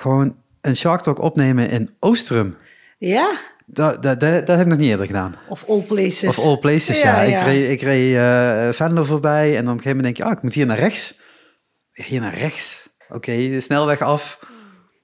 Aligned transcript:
gewoon 0.00 0.36
een 0.60 0.76
Shark 0.76 1.00
Talk 1.00 1.20
opnemen 1.22 1.70
in 1.70 1.90
Oostrum. 2.00 2.56
Ja, 2.98 3.38
Dat, 3.66 4.02
dat, 4.02 4.20
dat, 4.20 4.46
dat 4.46 4.56
heb 4.56 4.60
ik 4.60 4.66
nog 4.66 4.78
niet 4.78 4.88
eerder 4.90 5.06
gedaan. 5.06 5.34
of 5.48 5.64
all 5.68 5.80
places. 5.82 6.38
Of 6.38 6.44
all 6.44 6.58
places, 6.58 7.00
ja. 7.00 7.20
Ik 7.20 7.44
reed, 7.44 7.70
ik 7.70 7.80
reed 7.80 8.16
eh, 8.16 8.68
Venlo 8.72 9.04
voorbij 9.04 9.56
en 9.56 9.64
dan 9.64 9.72
op 9.72 9.78
een 9.78 9.82
gegeven 9.82 9.96
moment 9.96 10.04
denk 10.04 10.16
je, 10.16 10.24
ah, 10.24 10.32
ik 10.32 10.42
moet 10.42 10.54
hier 10.54 10.66
naar 10.66 10.78
rechts. 10.78 11.20
Hier 11.92 12.20
naar 12.20 12.34
rechts. 12.34 12.88
Oké, 13.08 13.36
de 13.36 13.60
snelweg 13.60 14.00
af. 14.00 14.38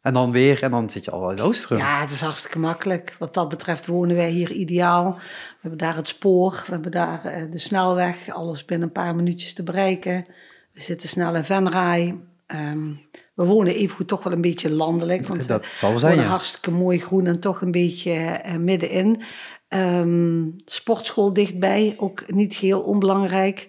En 0.02 0.12
dan 0.14 0.30
weer, 0.30 0.62
en 0.62 0.70
dan 0.70 0.90
zit 0.90 1.04
je 1.04 1.10
al 1.10 1.30
in 1.30 1.40
Oostrum. 1.40 1.78
Ja, 1.78 2.00
het 2.00 2.10
is 2.10 2.20
hartstikke 2.20 2.58
makkelijk. 2.58 3.16
Wat 3.18 3.34
dat 3.34 3.48
betreft 3.48 3.86
wonen 3.86 4.16
wij 4.16 4.30
hier 4.30 4.50
ideaal. 4.50 5.14
We 5.14 5.56
hebben 5.60 5.78
daar 5.78 5.96
het 5.96 6.08
spoor, 6.08 6.62
we 6.66 6.72
hebben 6.72 6.90
daar 6.90 7.24
eh, 7.24 7.50
de 7.50 7.58
snelweg, 7.58 8.28
alles 8.28 8.64
binnen 8.64 8.86
een 8.86 8.92
paar 8.92 9.14
minuutjes 9.14 9.54
te 9.54 9.62
bereiken. 9.62 10.24
We 10.72 10.82
zitten 10.82 11.08
snel 11.08 11.34
in 11.34 11.44
Venray. 11.44 12.18
Ehm, 12.46 12.92
we 13.34 13.44
wonen 13.44 13.74
evengoed 13.74 14.08
toch 14.08 14.22
wel 14.22 14.32
een 14.32 14.40
beetje 14.40 14.70
landelijk. 14.70 15.26
Want 15.26 15.48
Dat 15.48 15.64
zal 15.64 15.98
zijn, 15.98 16.12
wonen 16.12 16.26
ja. 16.26 16.30
hartstikke 16.30 16.70
mooi 16.70 16.98
groen 16.98 17.26
en 17.26 17.40
toch 17.40 17.60
een 17.60 17.70
beetje 17.70 18.12
eh, 18.12 18.56
middenin. 18.56 19.22
Ehm, 19.68 20.44
sportschool 20.64 21.32
dichtbij, 21.32 21.94
ook 21.98 22.32
niet 22.32 22.54
geheel 22.54 22.80
onbelangrijk. 22.80 23.68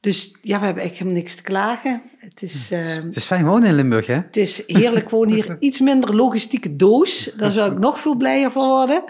Dus 0.00 0.36
ja, 0.42 0.58
we 0.58 0.64
hebben 0.64 0.82
echt 0.82 0.92
helemaal 0.92 1.14
niks 1.14 1.34
te 1.34 1.42
klagen. 1.42 2.02
Het 2.18 2.42
is, 2.42 2.70
ehm, 2.70 3.04
Het 3.06 3.16
is 3.16 3.24
fijn 3.24 3.44
wonen 3.44 3.68
in 3.68 3.74
Limburg, 3.74 4.06
hè? 4.06 4.14
het 4.14 4.36
is 4.36 4.62
heerlijk 4.66 5.08
gewoon 5.08 5.30
hier 5.30 5.56
iets 5.58 5.80
minder 5.80 6.14
logistieke 6.14 6.76
doos. 6.76 7.32
Daar 7.36 7.50
zou 7.50 7.72
ik 7.72 7.78
nog 7.78 8.00
veel 8.00 8.16
blijer 8.16 8.50
van 8.50 8.68
worden. 8.68 9.04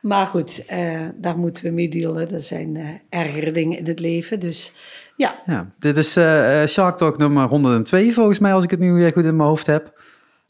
Maar 0.00 0.26
goed, 0.26 0.64
eh, 0.66 1.04
daar 1.14 1.38
moeten 1.38 1.64
we 1.64 1.70
mee 1.70 1.88
dealen. 1.88 2.30
Er 2.32 2.40
zijn 2.40 2.76
eh, 2.76 2.88
ergere 3.20 3.52
dingen 3.52 3.78
in 3.78 3.86
het 3.86 4.00
leven. 4.00 4.40
Dus 4.40 4.72
ja, 5.16 5.42
Ja, 5.46 5.70
dit 5.78 5.96
is 5.96 6.16
eh, 6.16 6.62
eh, 6.62 6.68
Shark 6.68 6.96
Talk 6.96 7.18
nummer 7.18 7.44
102 7.44 8.12
volgens 8.12 8.38
mij, 8.38 8.52
als 8.52 8.64
ik 8.64 8.70
het 8.70 8.80
nu 8.80 8.92
weer 8.92 9.12
goed 9.12 9.24
in 9.24 9.36
mijn 9.36 9.48
hoofd 9.48 9.66
heb. 9.66 10.00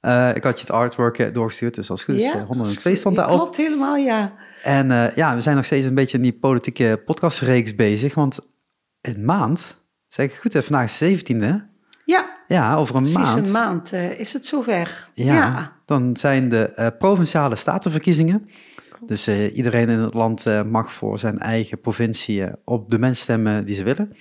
Eh, 0.00 0.30
ik 0.34 0.44
had 0.44 0.54
je 0.54 0.66
het 0.66 0.70
artwork 0.74 1.34
doorgestuurd, 1.34 1.74
dus 1.74 1.90
als 1.90 2.00
het 2.06 2.10
goed 2.10 2.20
is, 2.20 2.30
eh, 2.30 2.46
102 2.46 2.94
stond 2.94 3.16
daarop. 3.16 3.38
Klopt 3.38 3.56
helemaal, 3.56 3.96
ja. 3.96 4.32
En 4.62 5.12
ja, 5.14 5.34
we 5.34 5.40
zijn 5.40 5.56
nog 5.56 5.64
steeds 5.64 5.86
een 5.86 5.94
beetje 5.94 6.16
in 6.16 6.22
die 6.22 6.38
politieke 6.38 7.02
podcastreeks 7.04 7.74
bezig, 7.74 8.14
want 8.14 8.38
in 9.00 9.24
maand, 9.24 9.84
zeg 10.08 10.26
ik 10.26 10.34
goed, 10.34 10.52
hè, 10.52 10.62
vandaag 10.62 10.84
is 10.84 10.98
17e, 10.98 11.64
Ja, 12.04 12.36
ja, 12.48 12.74
over 12.74 12.96
een 12.96 13.02
precies 13.02 13.18
maand. 13.20 13.46
een 13.46 13.52
maand 13.52 13.92
is 13.92 14.32
het 14.32 14.46
zover. 14.46 15.08
Ja, 15.12 15.72
dan 15.84 16.16
zijn 16.16 16.48
de 16.48 16.94
provinciale 16.98 17.56
statenverkiezingen. 17.56 18.48
Dus 19.06 19.26
eh, 19.26 19.56
iedereen 19.56 19.88
in 19.88 19.98
het 19.98 20.14
land 20.14 20.44
mag 20.66 20.92
voor 20.92 21.18
zijn 21.18 21.38
eigen 21.38 21.80
provincie 21.80 22.44
op 22.64 22.90
de 22.90 22.98
mensen 22.98 23.22
stemmen 23.22 23.64
die 23.64 23.74
ze 23.74 23.82
willen. 23.82 24.16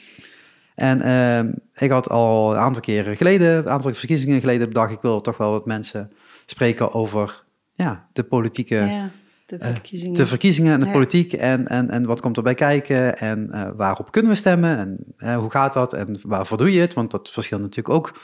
En 0.75 1.01
eh, 1.01 1.83
ik 1.83 1.91
had 1.91 2.09
al 2.09 2.51
een 2.53 2.59
aantal 2.59 2.81
keren 2.81 3.17
geleden, 3.17 3.57
een 3.57 3.69
aantal 3.69 3.93
verkiezingen 3.93 4.39
geleden, 4.39 4.67
bedacht 4.67 4.91
ik 4.91 5.01
wil 5.01 5.21
toch 5.21 5.37
wel 5.37 5.51
wat 5.51 5.65
mensen 5.65 6.11
spreken 6.45 6.93
over 6.93 7.43
ja, 7.73 8.07
de 8.13 8.23
politieke, 8.23 8.75
Ja, 8.75 9.09
de 9.45 9.57
eh, 9.57 9.69
verkiezingen. 9.71 10.15
de 10.15 10.25
verkiezingen 10.27 10.73
en 10.73 10.79
de 10.79 10.85
Ja. 10.85 10.91
politiek 10.91 11.33
en, 11.33 11.67
en, 11.67 11.89
en 11.89 12.05
wat 12.05 12.21
komt 12.21 12.37
erbij 12.37 12.53
kijken 12.53 13.17
en 13.17 13.51
eh, 13.51 13.69
waarop 13.75 14.11
kunnen 14.11 14.31
we 14.31 14.37
stemmen 14.37 14.77
en 14.77 14.97
eh, 15.17 15.37
hoe 15.37 15.51
gaat 15.51 15.73
dat 15.73 15.93
en 15.93 16.19
waarvoor 16.23 16.57
doe 16.57 16.73
je 16.73 16.79
het, 16.81 16.93
want 16.93 17.11
dat 17.11 17.31
verschilt 17.31 17.61
natuurlijk 17.61 17.95
ook 17.95 18.19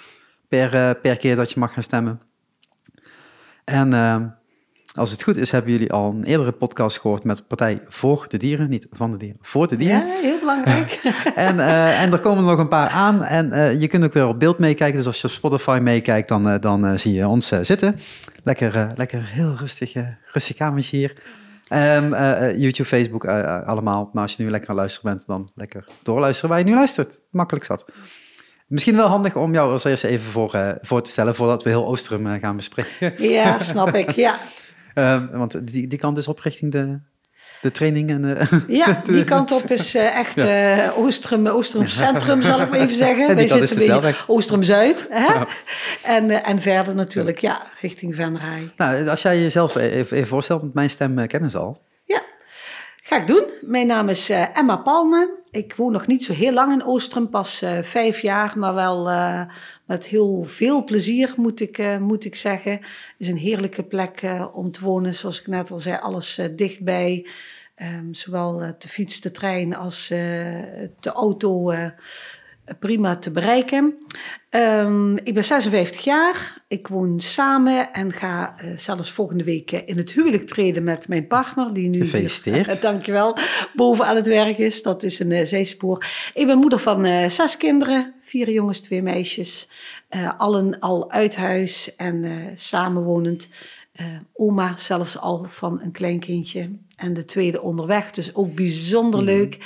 per, 0.48 0.96
per 0.96 1.18
keer 1.18 1.36
dat 1.36 1.52
je 1.52 1.60
mag 1.60 1.74
gaan 1.74 1.84
stemmen. 1.84 2.22
En 3.64 3.94
eh, 3.94 4.22
als 4.96 5.12
het 5.12 5.24
goed 5.24 5.38
is, 5.38 5.52
hebben 5.52 5.72
jullie 5.72 5.92
al 5.92 6.12
een 6.12 6.24
eerdere 6.24 6.52
podcast 6.52 7.00
gehoord 7.00 7.24
met 7.24 7.48
Partij 7.48 7.82
voor 7.88 8.26
de 8.28 8.38
Dieren, 8.38 8.70
niet 8.70 8.88
van 8.92 9.12
de 9.12 9.18
dieren, 9.18 9.38
voor 9.42 9.68
de 9.68 9.76
dieren. 9.76 10.08
ja, 10.08 10.14
heel 10.14 10.40
belangrijk. 10.40 11.00
En, 11.36 11.60
eh, 11.60 12.02
en 12.02 12.12
er 12.12 12.20
komen 12.20 12.44
er 12.44 12.50
nog 12.50 12.60
een 12.60 12.68
paar 12.68 12.90
aan. 12.90 13.24
En 13.24 13.52
eh, 13.52 13.82
je 13.82 13.88
kunt 13.88 14.04
ook 14.04 14.14
weer 14.14 14.28
op 14.28 14.40
beeld 14.40 14.58
meekijken. 14.58 14.98
Dus 14.98 15.06
als 15.06 15.22
je 15.22 15.28
op 15.28 15.34
Spotify 15.34 15.80
meekijkt, 15.82 16.28
dan, 16.28 16.50
eh, 16.50 16.62
dan 16.62 17.00
zie 17.00 17.14
je 17.14 17.28
ons 17.28 17.48
zitten. 17.62 18.00
Lekker, 18.44 18.88
lekker 18.96 19.24
heel 19.26 19.56
rustig, 19.56 19.94
rustig 20.34 20.56
kamertje 20.56 20.98
hier. 20.98 21.14
Ehm, 21.72 22.14
eh, 22.14 22.50
eh, 22.50 22.60
YouTube, 22.60 22.90
Facebook, 22.90 23.26
allemaal. 23.66 24.10
Maar 24.14 24.24
als 24.24 24.36
je 24.36 24.44
nu 24.44 24.50
lekker 24.50 24.70
aan 24.70 24.76
luisteren 24.76 25.12
bent, 25.12 25.28
dan 25.28 25.50
lekker 25.56 25.88
doorluisteren 26.04 26.50
waar 26.50 26.60
je 26.60 26.66
nu 26.66 26.74
luistert. 26.74 27.20
Makkelijk 27.30 27.66
zat. 27.66 27.86
Misschien 28.68 28.96
wel 28.96 29.08
handig 29.08 29.36
om 29.36 29.54
jou 29.54 29.72
als 29.72 29.84
eerste 29.84 30.08
even 30.08 30.32
voor, 30.32 30.78
voor 30.82 31.02
te 31.02 31.10
stellen, 31.10 31.36
voordat 31.36 31.64
we 31.64 31.70
heel 31.70 31.88
Oostrum 31.88 32.40
gaan 32.40 32.56
bespreken. 32.56 33.14
ja, 33.18 33.60
snap 33.60 33.96
ik. 33.96 34.12
Ja, 34.26 34.40
Ehm, 34.94 35.28
want 35.38 35.68
die, 35.68 35.88
die 35.88 36.00
kant 36.00 36.18
is 36.18 36.28
op 36.28 36.40
richting 36.40 36.72
de, 36.72 37.00
de 37.62 37.72
training. 37.72 38.10
En, 38.10 38.38
eh, 38.38 38.52
ja 38.80 39.02
die 39.06 39.24
kant 39.24 39.52
op 39.52 39.72
is 39.72 39.96
eh, 39.96 40.18
echt 40.18 40.38
eh 40.38 40.98
Oostrum, 40.98 41.48
Oostrum 41.48 41.88
Centrum, 41.88 42.42
zal 42.42 42.62
ik 42.62 42.70
maar 42.70 42.80
even 42.80 42.96
zeggen. 42.96 43.28
Wij 43.36 43.48
zitten 43.48 43.82
snelweg. 43.82 44.30
Oostrum 44.30 44.64
Zuid. 44.64 45.08
Hè? 45.10 45.44
En, 46.04 46.44
en 46.44 46.62
verder 46.62 46.96
natuurlijk, 46.96 47.40
ja, 47.40 47.68
richting 47.82 48.16
Venray. 48.16 48.72
nou, 48.78 49.08
als 49.08 49.22
jij 49.22 49.42
jezelf 49.42 49.76
even, 49.76 50.18
even 50.18 50.28
voorstelt, 50.28 50.62
want 50.62 50.74
mijn 50.74 50.90
stem 50.90 51.28
kennen 51.28 51.50
ze 51.50 51.58
al. 51.58 51.82
Ga 53.12 53.22
ik 53.22 53.28
doen. 53.28 53.46
Mijn 53.62 53.88
naam 53.88 54.10
is 54.10 54.30
eh, 54.30 54.58
Emma 54.58 54.78
Palme. 54.78 55.38
Ik 55.50 55.76
woon 55.76 55.92
nog 55.92 56.08
niet 56.08 56.24
zo 56.24 56.34
heel 56.34 56.54
lang 56.54 56.72
in 56.72 56.84
Oostrum, 56.84 57.30
pas 57.30 57.62
eh, 57.62 57.82
vijf 57.82 58.22
jaar, 58.22 58.54
maar 58.60 58.74
wel 58.74 59.10
eh, 59.10 59.42
met 59.86 60.06
heel 60.06 60.44
veel 60.44 60.84
plezier, 60.84 61.34
moet 61.36 61.60
ik, 61.60 62.00
moet 62.00 62.26
ik 62.26 62.36
zeggen. 62.36 62.72
Het 62.72 63.16
is 63.18 63.28
een 63.28 63.38
heerlijke 63.38 63.84
plek 63.84 64.22
om 64.54 64.72
te 64.72 64.82
wonen, 64.82 65.14
zoals 65.14 65.40
ik 65.40 65.48
net 65.48 65.72
al 65.72 65.80
zei, 65.80 65.98
alles 65.98 66.42
dichtbij. 66.56 67.28
Ehm, 67.76 68.14
zowel 68.14 68.58
de 68.58 68.88
fiets, 68.88 69.22
de 69.22 69.32
trein 69.32 69.76
als 69.76 70.08
de 70.08 71.12
auto 71.14 71.74
prima 72.80 73.16
te 73.16 73.32
bereiken. 73.32 73.98
Ehm, 74.50 75.16
ik 75.16 75.34
ben 75.34 75.44
56 75.44 76.04
jaar. 76.04 76.64
Ik 76.68 76.88
woon 76.88 77.20
samen 77.20 77.94
en 77.94 78.12
ga 78.12 78.54
eh, 78.58 78.70
zelfs 78.76 79.12
volgende 79.12 79.44
week 79.44 79.72
eh, 79.72 79.82
in 79.86 79.98
het 79.98 80.12
huwelijk 80.12 80.48
treden 80.48 80.84
met 80.84 81.08
mijn 81.08 81.28
partner. 81.28 81.74
Die 81.74 81.90
nu 81.90 82.02
Gefeliciteerd. 82.02 82.68
Eh, 82.68 82.82
dankjewel. 82.92 83.38
Boven 83.74 84.06
aan 84.06 84.16
het 84.16 84.28
werk 84.28 84.58
is. 84.58 84.84
Dat 84.84 85.04
is 85.04 85.20
een 85.20 85.48
zijspoor. 85.48 86.06
Ik 86.34 86.46
ben 86.46 86.58
moeder 86.58 86.80
van 86.80 87.30
zes 87.32 87.58
kinderen. 87.58 88.14
Vier 88.22 88.52
jongens, 88.52 88.80
twee 88.80 89.02
meisjes. 89.02 89.70
Allen 90.38 90.80
al 90.80 91.12
uit 91.12 91.36
huis 91.36 91.96
en 91.96 92.52
samenwonend. 92.56 93.48
Oma 94.34 94.78
zelfs 94.78 95.18
al 95.18 95.46
van 95.50 95.82
een 95.82 95.92
klein 95.92 96.20
kindje. 96.20 96.70
En 96.96 97.14
de 97.14 97.26
tweede 97.26 97.62
onderweg. 97.62 98.12
Dus 98.12 98.36
ook 98.36 98.56
bijzonder 98.56 99.24
leuk. 99.24 99.58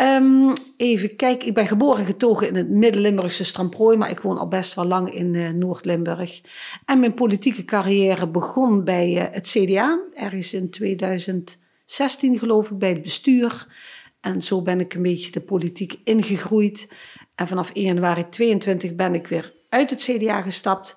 Ehm, 0.00 0.52
even 0.76 1.16
kijken, 1.16 1.48
ik 1.48 1.54
ben 1.54 1.66
geboren 1.66 2.00
en 2.00 2.06
getogen 2.06 2.48
in 2.48 2.54
het 2.54 2.68
Midden-Limburgse 2.68 3.44
Stramprooi, 3.44 3.96
maar 3.96 4.10
ik 4.10 4.20
woon 4.20 4.38
al 4.38 4.48
best 4.48 4.74
wel 4.74 4.84
lang 4.84 5.14
in 5.14 5.34
eh, 5.34 5.50
Noord-Limburg. 5.50 6.40
En 6.84 7.00
mijn 7.00 7.14
politieke 7.14 7.64
carrière 7.64 8.28
begon 8.28 8.84
bij 8.84 9.16
eh, 9.16 9.34
het 9.34 9.48
CDA, 9.48 10.00
ergens 10.14 10.52
in 10.52 10.70
2016 10.70 12.38
geloof 12.38 12.70
ik, 12.70 12.78
bij 12.78 12.88
het 12.88 13.02
bestuur. 13.02 13.66
En 14.20 14.42
zo 14.42 14.62
ben 14.62 14.80
ik 14.80 14.94
een 14.94 15.02
beetje 15.02 15.30
de 15.30 15.40
politiek 15.40 16.00
ingegroeid. 16.04 16.88
En 17.34 17.48
vanaf 17.48 17.70
1 17.70 17.84
januari 17.84 18.28
22 18.28 18.94
ben 18.94 19.14
ik 19.14 19.26
weer 19.26 19.52
uit 19.68 19.90
het 19.90 20.02
CDA 20.02 20.42
gestapt. 20.42 20.96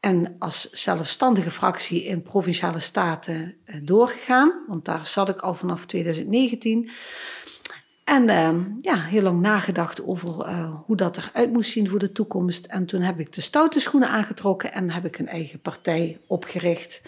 En 0.00 0.36
als 0.38 0.70
zelfstandige 0.70 1.50
fractie 1.50 2.04
in 2.04 2.22
Provinciale 2.22 2.78
Staten 2.78 3.56
eh, 3.64 3.76
doorgegaan. 3.82 4.64
Want 4.66 4.84
daar 4.84 5.06
zat 5.06 5.28
ik 5.28 5.40
al 5.40 5.54
vanaf 5.54 5.86
2019. 5.86 6.90
En 8.04 8.28
ehm, 8.28 8.60
ja, 8.80 8.96
heel 9.02 9.22
lang 9.22 9.40
nagedacht 9.40 10.06
over 10.06 10.40
eh, 10.40 10.70
hoe 10.86 10.96
dat 10.96 11.16
eruit 11.16 11.52
moest 11.52 11.70
zien 11.70 11.88
voor 11.88 11.98
de 11.98 12.12
toekomst. 12.12 12.66
En 12.66 12.86
toen 12.86 13.00
heb 13.00 13.20
ik 13.20 13.32
de 13.32 13.40
stoute 13.40 13.80
schoenen 13.80 14.08
aangetrokken 14.08 14.72
en 14.72 14.90
heb 14.90 15.04
ik 15.04 15.18
een 15.18 15.28
eigen 15.28 15.60
partij 15.60 16.18
opgericht. 16.26 17.02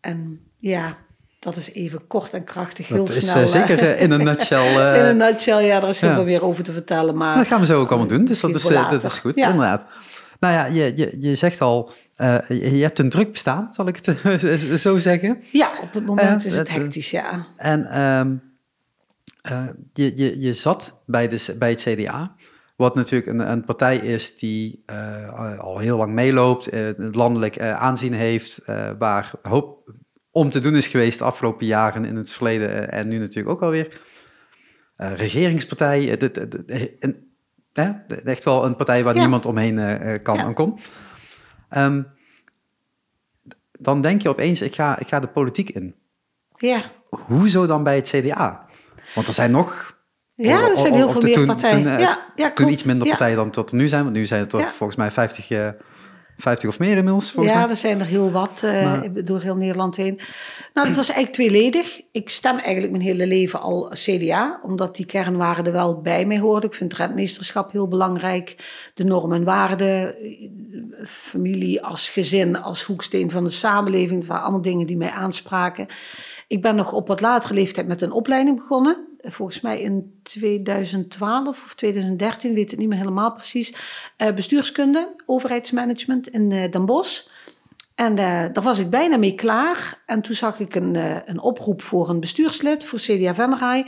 En 0.00 0.40
ja, 0.58 0.96
dat 1.38 1.56
is 1.56 1.72
even 1.72 2.06
kort 2.06 2.32
en 2.32 2.44
krachtig, 2.44 2.88
heel 2.88 3.04
Dat 3.04 3.08
is 3.14 3.30
snel. 3.30 3.34
eh, 3.34 3.42
eh, 3.42 3.48
zeker 3.48 3.78
eh, 3.78 4.02
in 4.02 4.10
een 4.10 4.24
nutshell. 4.30 4.98
in 4.98 5.04
een 5.04 5.16
nutshell, 5.16 5.64
ja, 5.66 5.82
er 5.82 5.88
is 5.88 6.00
heel 6.00 6.10
ja. 6.10 6.14
veel 6.16 6.24
meer 6.24 6.42
over 6.42 6.64
te 6.64 6.72
vertellen. 6.72 7.16
Maar 7.16 7.36
dat 7.36 7.46
gaan 7.46 7.60
we 7.60 7.66
zo 7.66 7.80
ook 7.80 7.88
allemaal 7.88 8.06
doen, 8.08 8.24
dus 8.24 8.40
dat 8.40 8.54
is, 8.54 8.62
dat 8.62 9.04
is 9.04 9.18
goed, 9.18 9.38
Ja. 9.38 9.48
inderdaad. 9.50 9.88
Nou 10.40 10.54
ja, 10.54 10.64
je, 10.66 10.92
je, 10.96 11.16
je 11.20 11.34
zegt 11.34 11.60
al, 11.60 11.90
je, 12.48 12.78
hebt 12.80 12.98
een 12.98 13.10
druk 13.10 13.32
bestaan, 13.32 13.66
zal 13.70 13.86
ik 13.86 13.98
het 14.04 14.16
zo 14.80 14.98
zeggen. 14.98 15.42
ja, 15.52 15.68
op 15.82 15.92
het 15.92 16.06
moment 16.06 16.44
is 16.44 16.54
het 16.54 16.68
hectisch, 16.68 17.10
ja. 17.10 17.46
En 17.56 17.86
ehm, 17.86 18.34
eh, 19.42 19.64
je, 19.92 20.12
je, 20.16 20.40
je 20.40 20.52
zat 20.52 21.02
bij, 21.06 21.28
de, 21.28 21.54
bij 21.58 21.70
het 21.70 21.80
CDA, 21.82 22.34
wat 22.76 22.94
natuurlijk 22.94 23.26
een, 23.30 23.50
een 23.50 23.64
partij 23.64 23.96
is 23.96 24.36
die 24.36 24.82
eh, 24.86 25.58
al 25.58 25.78
heel 25.78 25.96
lang 25.96 26.12
meeloopt, 26.12 26.66
eh, 26.68 26.88
landelijk 26.96 27.60
aanzien 27.60 28.12
heeft, 28.12 28.62
waar 28.98 29.30
hoop 29.42 29.90
om 30.30 30.50
te 30.50 30.60
doen 30.60 30.76
is 30.76 30.86
geweest 30.88 31.18
de 31.18 31.24
afgelopen 31.24 31.66
jaren 31.66 32.04
in 32.04 32.16
het 32.16 32.30
verleden 32.32 32.90
en 32.92 33.08
nu 33.08 33.18
natuurlijk 33.18 33.54
ook 33.54 33.62
alweer. 33.62 34.00
Regeringspartij, 34.96 36.16
dit- 36.16 36.34
dit- 36.34 36.68
dit- 36.68 36.92
een- 36.98 37.30
echt 38.24 38.44
wel 38.44 38.64
een 38.64 38.76
partij 38.76 39.04
waar 39.04 39.14
Ja. 39.14 39.20
niemand 39.20 39.46
omheen 39.46 39.76
kan 40.22 40.36
Ja. 40.36 40.44
en 40.44 40.54
kon. 40.54 40.78
Ehm, 41.68 42.02
dan 43.72 44.02
denk 44.02 44.22
je 44.22 44.28
opeens, 44.28 44.62
ik 44.62 44.74
ga, 44.74 44.98
ik 44.98 45.08
ga 45.08 45.20
de 45.20 45.28
politiek 45.28 45.70
in 45.70 45.94
Ja, 46.56 46.82
hoezo 47.08 47.66
dan 47.66 47.82
bij 47.84 47.96
het 47.96 48.08
CDA? 48.08 48.66
Want 49.14 49.26
er 49.28 49.34
zijn 49.34 49.50
nog... 49.50 49.96
ja 50.34 50.68
er 50.68 50.76
zijn 50.76 50.94
heel 50.94 51.10
veel 51.10 51.20
meer 51.20 51.34
toen- 51.34 51.46
partijen. 51.46 51.82
Toen, 51.82 51.92
eh, 51.92 52.00
ja, 52.00 52.32
ja, 52.36 52.44
toen 52.46 52.54
klopt. 52.54 52.72
iets 52.72 52.82
minder 52.82 53.08
partijen 53.08 53.36
dan 53.36 53.50
tot 53.50 53.72
nu 53.72 53.88
zijn. 53.88 54.02
Want 54.02 54.16
nu 54.16 54.26
zijn 54.26 54.40
het 54.40 54.50
toch 54.50 54.72
volgens 54.76 54.98
mij 54.98 55.10
50, 55.10 55.50
eh, 55.50 55.68
50 56.36 56.68
of 56.68 56.78
meer 56.78 56.96
inmiddels, 56.96 57.32
ja, 57.32 57.42
mij. 57.42 57.68
er 57.68 57.76
zijn 57.76 58.00
er 58.00 58.06
heel 58.06 58.30
wat 58.30 58.62
uh, 58.64 58.84
Maar- 58.84 59.24
door 59.24 59.40
heel 59.40 59.56
Nederland 59.56 59.96
heen. 59.96 60.20
Nou, 60.74 60.86
dat 60.86 60.96
was 60.96 61.10
eigenlijk 61.10 61.34
tweeledig. 61.34 62.00
Ik 62.12 62.28
stem 62.30 62.56
eigenlijk 62.56 62.90
mijn 62.90 63.04
hele 63.04 63.26
leven 63.26 63.60
al 63.60 63.90
CDA, 63.92 64.60
omdat 64.62 64.96
die 64.96 65.06
kernwaarden 65.06 65.66
er 65.66 65.72
wel 65.72 66.00
bij 66.00 66.26
mij 66.26 66.38
hoorden. 66.38 66.70
Ik 66.70 66.76
vind 66.76 66.92
het 66.92 67.00
rentmeesterschap 67.00 67.72
heel 67.72 67.88
belangrijk. 67.88 68.56
De 68.94 69.04
normen 69.04 69.36
en 69.36 69.44
waarden, 69.44 70.16
eh, 70.18 71.06
familie 71.06 71.82
als 71.84 72.10
gezin, 72.10 72.56
als 72.56 72.82
hoeksteen 72.82 73.30
van 73.30 73.44
de 73.44 73.50
samenleving. 73.50 74.20
Dat 74.20 74.28
waren 74.28 74.42
allemaal 74.44 74.62
dingen 74.62 74.86
die 74.86 74.96
mij 74.96 75.10
aanspraken. 75.10 75.86
Ik 76.52 76.62
ben 76.62 76.74
nog 76.74 76.92
op 76.92 77.08
wat 77.08 77.20
latere 77.20 77.54
leeftijd 77.54 77.86
met 77.86 78.02
een 78.02 78.12
opleiding 78.12 78.56
begonnen. 78.56 78.96
Volgens 79.20 79.60
mij 79.60 79.80
in 79.80 80.20
2012 80.22 81.48
of 81.64 81.74
2013, 81.74 82.54
weet 82.54 82.70
het 82.70 82.80
niet 82.80 82.88
meer 82.88 82.98
helemaal 82.98 83.32
precies. 83.32 83.74
Eh, 84.16 84.34
bestuurskunde, 84.34 85.14
overheidsmanagement 85.26 86.28
in 86.28 86.52
eh, 86.52 86.70
Den 86.70 86.86
Bosch. 86.86 87.26
En 87.94 88.18
eh, 88.18 88.44
daar 88.52 88.62
was 88.62 88.78
ik 88.78 88.90
bijna 88.90 89.16
mee 89.16 89.34
klaar. 89.34 90.02
En 90.06 90.22
toen 90.22 90.34
zag 90.34 90.60
ik 90.60 90.74
een, 90.74 90.94
een 91.30 91.40
oproep 91.40 91.82
voor 91.82 92.08
een 92.08 92.20
bestuurslid 92.20 92.84
voor 92.84 92.98
CDA 92.98 93.34
Venray. 93.34 93.86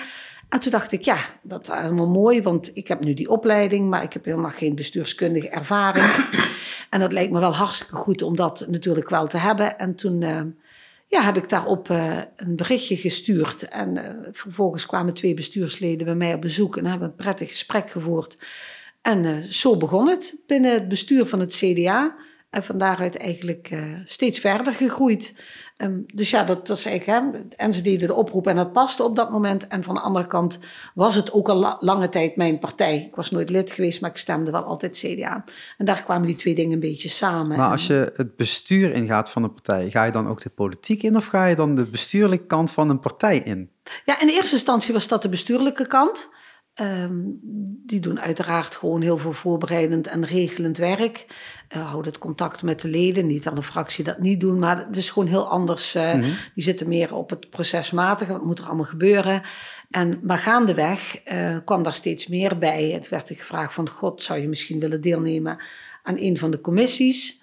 En 0.49 0.61
toen 0.61 0.73
dacht 0.73 0.93
ik, 0.93 1.05
ja, 1.05 1.17
dat 1.43 1.63
is 1.63 1.75
helemaal 1.75 2.09
mooi, 2.09 2.43
want 2.43 2.71
ik 2.75 2.89
heb 2.89 3.05
nu 3.05 3.15
die 3.15 3.31
opleiding, 3.31 3.91
maar 3.91 4.03
ik 4.03 4.13
heb 4.13 4.25
helemaal 4.25 4.51
geen 4.51 4.75
bestuurskundige 4.75 5.49
ervaring. 5.49 6.07
en 6.91 7.01
dat 7.01 7.13
lijkt 7.13 7.33
me 7.33 7.41
wel 7.41 7.55
hartstikke 7.55 7.97
goed 7.97 8.23
om 8.23 8.37
dat 8.37 8.67
natuurlijk 8.69 9.09
wel 9.09 9.27
te 9.27 9.39
hebben. 9.39 9.79
En 9.79 9.95
toen 9.95 10.23
ja, 11.15 11.23
heb 11.23 11.37
ik 11.37 11.49
daarop 11.49 11.91
eh, 11.91 12.19
een 12.37 12.57
berichtje 12.57 12.97
gestuurd. 12.97 13.69
En 13.69 13.97
eh, 13.97 14.29
vervolgens 14.33 14.87
kwamen 14.87 15.15
twee 15.15 15.35
bestuursleden 15.35 16.07
bij 16.07 16.15
mij 16.15 16.35
op 16.35 16.41
bezoek 16.41 16.77
en 16.77 16.87
hebben 16.87 17.09
een 17.09 17.15
prettig 17.15 17.49
gesprek 17.49 17.91
gevoerd. 17.91 18.39
En 19.03 19.25
eh, 19.25 19.39
zo 19.39 19.77
begon 19.77 20.09
het 20.09 20.43
binnen 20.47 20.73
het 20.73 20.89
bestuur 20.89 21.27
van 21.27 21.41
het 21.41 21.55
CDA. 21.55 22.17
En 22.51 22.65
van 22.65 22.79
daaruit 22.79 23.17
eigenlijk 23.17 23.77
steeds 24.05 24.39
verder 24.39 24.75
gegroeid. 24.75 25.35
Ehm, 25.77 25.99
dus 26.15 26.31
ja, 26.31 26.45
dat, 26.45 26.67
dat 26.67 26.77
is 26.77 26.87
eigenlijk, 26.87 27.21
hè, 27.35 27.57
en 27.57 27.73
ze 27.75 27.83
deden 27.83 28.09
de 28.09 28.15
oproep 28.15 28.47
en 28.47 28.57
dat 28.57 28.73
paste 28.73 29.03
op 29.03 29.17
dat 29.17 29.31
moment. 29.31 29.67
En 29.67 29.85
van 29.85 29.95
de 29.95 30.01
andere 30.01 30.27
kant 30.27 30.59
was 30.95 31.15
het 31.15 31.33
ook 31.33 31.49
al 31.49 31.57
la- 31.57 31.77
lange 31.81 32.09
tijd 32.09 32.37
mijn 32.37 32.59
partij. 32.59 33.07
Ik 33.09 33.15
was 33.15 33.31
nooit 33.31 33.51
lid 33.51 33.71
geweest, 33.71 34.01
maar 34.01 34.11
ik 34.11 34.17
stemde 34.17 34.51
wel 34.51 34.63
altijd 34.65 34.99
CDA. 34.99 35.45
En 35.79 35.87
daar 35.87 36.05
kwamen 36.05 36.27
die 36.27 36.37
twee 36.37 36.55
dingen 36.55 36.73
een 36.73 36.81
beetje 36.81 37.09
samen. 37.09 37.57
Maar 37.57 37.71
als 37.71 37.87
je 37.87 38.13
het 38.17 38.37
bestuur 38.37 38.93
ingaat 38.93 39.31
van 39.31 39.43
een 39.43 39.53
partij, 39.53 39.91
ga 39.91 40.05
je 40.05 40.13
dan 40.13 40.29
ook 40.29 40.43
de 40.43 40.51
politiek 40.51 41.03
in 41.03 41.17
of 41.17 41.27
ga 41.27 41.47
je 41.47 41.55
dan 41.55 41.75
de 41.75 41.85
bestuurlijke 41.85 42.47
kant 42.47 42.71
van 42.71 42.91
een 42.91 43.01
partij 43.01 43.39
in? 43.39 43.71
Ja, 44.05 44.21
in 44.21 44.29
eerste 44.29 44.55
instantie 44.55 44.93
was 44.93 45.09
dat 45.09 45.23
de 45.23 45.29
bestuurlijke 45.29 45.87
kant. 45.87 46.29
Ehm, 46.75 47.21
die 47.87 48.01
doen 48.01 48.21
uiteraard 48.21 48.77
gewoon 48.77 49.01
heel 49.01 49.19
veel 49.19 49.33
voorbereidend 49.33 50.07
en 50.07 50.25
regelend 50.25 50.79
werk. 50.79 51.27
Eh 51.69 51.89
houden 51.89 52.13
het 52.13 52.21
contact 52.21 52.63
met 52.63 52.81
de 52.81 52.89
leden. 52.89 53.27
Niet 53.27 53.47
aan 53.47 53.55
de 53.55 53.63
fractie 53.63 54.05
dat 54.05 54.19
niet 54.19 54.41
doen, 54.41 54.59
maar 54.59 54.79
het 54.87 54.97
is 54.97 55.11
gewoon 55.11 55.29
heel 55.29 55.49
anders. 55.49 55.95
eh, 55.95 56.13
Die 56.55 56.65
zitten 56.65 56.89
meer 56.89 57.15
op 57.15 57.31
het 57.31 57.51
procesmatige. 57.51 58.33
Wat 58.33 58.45
moet 58.45 58.59
er 58.59 58.65
allemaal 58.67 58.85
gebeuren? 58.85 59.43
En, 59.91 60.21
maar 60.23 60.39
gaandeweg 60.39 61.17
eh, 61.17 61.57
kwam 61.65 61.83
daar 61.83 61.95
steeds 61.95 62.27
meer 62.27 62.59
bij. 62.59 62.85
Het 62.91 63.09
werd 63.09 63.29
gevraagd 63.35 63.75
van, 63.75 63.89
god, 63.89 64.23
zou 64.23 64.41
je 64.41 64.49
misschien 64.49 64.81
willen 64.81 65.01
deelnemen 65.01 65.57
aan 66.03 66.17
een 66.19 66.39
van 66.39 66.51
de 66.51 66.61
commissies? 66.61 67.43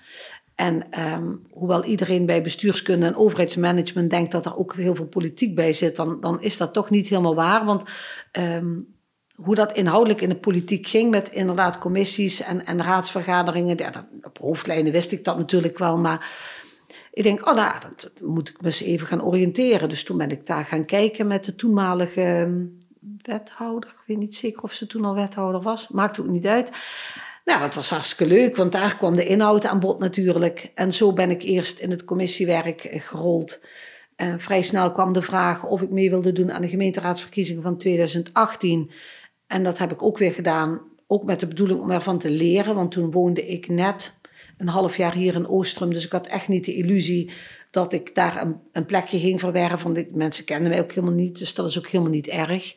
En 0.56 0.90
ehm, 0.90 1.28
hoewel 1.52 1.84
iedereen 1.86 2.26
bij 2.26 2.42
bestuurskunde 2.42 3.06
en 3.06 3.16
overheidsmanagement 3.16 4.10
denkt 4.10 4.32
dat 4.32 4.46
er 4.46 4.58
ook 4.58 4.76
heel 4.76 4.96
veel 4.96 5.06
politiek 5.08 5.56
bij 5.56 5.74
zit, 5.74 5.96
dan, 5.96 6.22
dan 6.22 6.42
is 6.42 6.58
dat 6.58 6.74
toch 6.74 6.90
niet 6.90 7.08
helemaal 7.08 7.36
waar. 7.36 7.66
Want 7.66 7.84
ehm, 8.32 8.68
hoe 9.44 9.56
dat 9.56 9.72
inhoudelijk 9.72 10.22
in 10.22 10.30
de 10.30 10.36
politiek 10.36 10.88
ging 10.88 11.10
met 11.10 11.30
inderdaad 11.32 11.78
commissies 11.78 12.42
en, 12.42 12.66
en 12.66 12.84
raadsvergaderingen, 12.84 13.78
ja, 13.78 14.08
op 14.22 14.38
hoofdlijnen 14.38 14.92
wist 14.92 15.12
ik 15.12 15.24
dat 15.24 15.38
natuurlijk 15.38 15.78
wel, 15.78 15.98
maar 15.98 16.30
ik 17.14 17.24
denk, 17.24 17.48
oh 17.48 17.56
nou, 17.56 17.74
dat, 17.80 18.02
dat 18.02 18.28
moet 18.28 18.50
ik 18.50 18.62
me 18.62 18.68
eens 18.68 18.82
even 18.82 19.08
gaan 19.08 19.24
oriënteren. 19.24 19.90
Dus 19.90 20.04
toen 20.04 20.18
ben 20.18 20.30
ik 20.30 20.48
daar 20.48 20.66
gaan 20.66 20.86
kijken 20.86 21.28
met 21.28 21.46
de 21.46 21.56
toenmalige 21.56 22.22
ehm, 22.22 22.66
wethouder. 23.22 23.90
Ik 23.90 24.08
weet 24.08 24.18
niet 24.18 24.36
zeker 24.36 24.64
of 24.64 24.74
ze 24.74 24.88
toen 24.88 25.06
al 25.06 25.14
wethouder 25.14 25.62
was, 25.62 25.88
maakt 25.88 26.20
ook 26.20 26.28
niet 26.28 26.48
uit. 26.48 26.72
Nou, 27.46 27.60
dat 27.60 27.76
was 27.76 27.90
hartstikke 27.90 28.34
leuk, 28.34 28.56
want 28.56 28.72
daar 28.72 28.98
kwam 28.98 29.16
de 29.16 29.26
inhoud 29.26 29.66
aan 29.66 29.80
bod 29.80 30.00
natuurlijk. 30.00 30.72
En 30.76 30.94
zo 30.94 31.14
ben 31.14 31.30
ik 31.30 31.42
eerst 31.42 31.80
in 31.80 31.92
het 31.92 32.06
commissiewerk 32.06 32.84
eh, 32.84 33.02
gerold. 33.02 33.60
En 34.16 34.40
vrij 34.40 34.62
snel 34.62 34.92
kwam 34.92 35.14
de 35.14 35.22
vraag 35.22 35.66
of 35.66 35.82
ik 35.82 35.90
mee 35.90 36.10
wilde 36.10 36.32
doen 36.32 36.52
aan 36.52 36.62
de 36.62 36.70
gemeenteraadsverkiezingen 36.70 37.64
van 37.64 37.78
2018. 37.78 38.92
En 39.52 39.64
dat 39.64 39.78
heb 39.78 39.92
ik 39.92 40.04
ook 40.04 40.18
weer 40.18 40.32
gedaan, 40.32 40.82
ook 41.08 41.24
met 41.24 41.40
de 41.40 41.48
bedoeling 41.48 41.80
om 41.80 41.92
ervan 41.92 42.18
te 42.18 42.30
leren. 42.30 42.76
Want 42.76 42.92
toen 42.92 43.12
woonde 43.12 43.48
ik 43.48 43.68
net 43.68 44.20
een 44.58 44.68
half 44.68 44.98
jaar 44.98 45.14
hier 45.14 45.36
in 45.36 45.48
Oostrum. 45.48 45.94
Dus 45.94 46.06
ik 46.06 46.12
had 46.12 46.28
echt 46.28 46.48
niet 46.48 46.66
de 46.66 46.76
illusie 46.76 47.32
dat 47.72 47.94
ik 47.94 48.16
daar 48.16 48.42
een, 48.42 48.56
een 48.72 48.86
plekje 48.86 49.20
ging 49.20 49.40
verwerven. 49.40 49.84
Want 49.84 49.98
ik, 49.98 50.12
mensen 50.14 50.46
kenden 50.46 50.70
mij 50.70 50.82
ook 50.82 50.92
helemaal 50.92 51.16
niet, 51.16 51.38
dus 51.38 51.54
dat 51.54 51.70
is 51.70 51.78
ook 51.78 51.88
helemaal 51.88 52.14
niet 52.14 52.28
erg. 52.28 52.76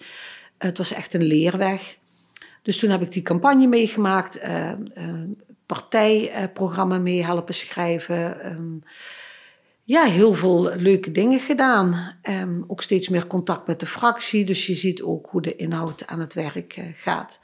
Het 0.59 0.79
was 0.79 0.93
echt 0.93 1.15
een 1.15 1.23
leerweg. 1.23 1.99
Dus 2.63 2.79
toen 2.79 2.91
heb 2.91 3.03
ik 3.03 3.13
die 3.13 3.23
campagne 3.23 3.67
meegemaakt, 3.67 4.39
eh, 4.39 4.71
eh, 4.71 4.79
partijprogramma 5.67 6.99
mee 6.99 7.25
helpen 7.25 7.55
schrijven. 7.55 8.41
ehm, 8.41 8.77
ja, 9.85 10.05
heel 10.05 10.35
veel 10.35 10.73
leuke 10.77 11.13
dingen 11.13 11.41
gedaan. 11.41 12.17
Ehm, 12.23 12.63
ook 12.67 12.83
steeds 12.83 13.09
meer 13.09 13.27
contact 13.27 13.67
met 13.67 13.81
de 13.81 13.87
fractie. 13.87 14.45
Dus 14.45 14.67
je 14.67 14.75
ziet 14.75 15.03
ook 15.03 15.27
hoe 15.31 15.43
de 15.43 15.57
inhoud 15.57 16.07
aan 16.07 16.21
het 16.21 16.35
werk 16.35 16.77
eh, 16.77 16.85
gaat. 16.95 17.41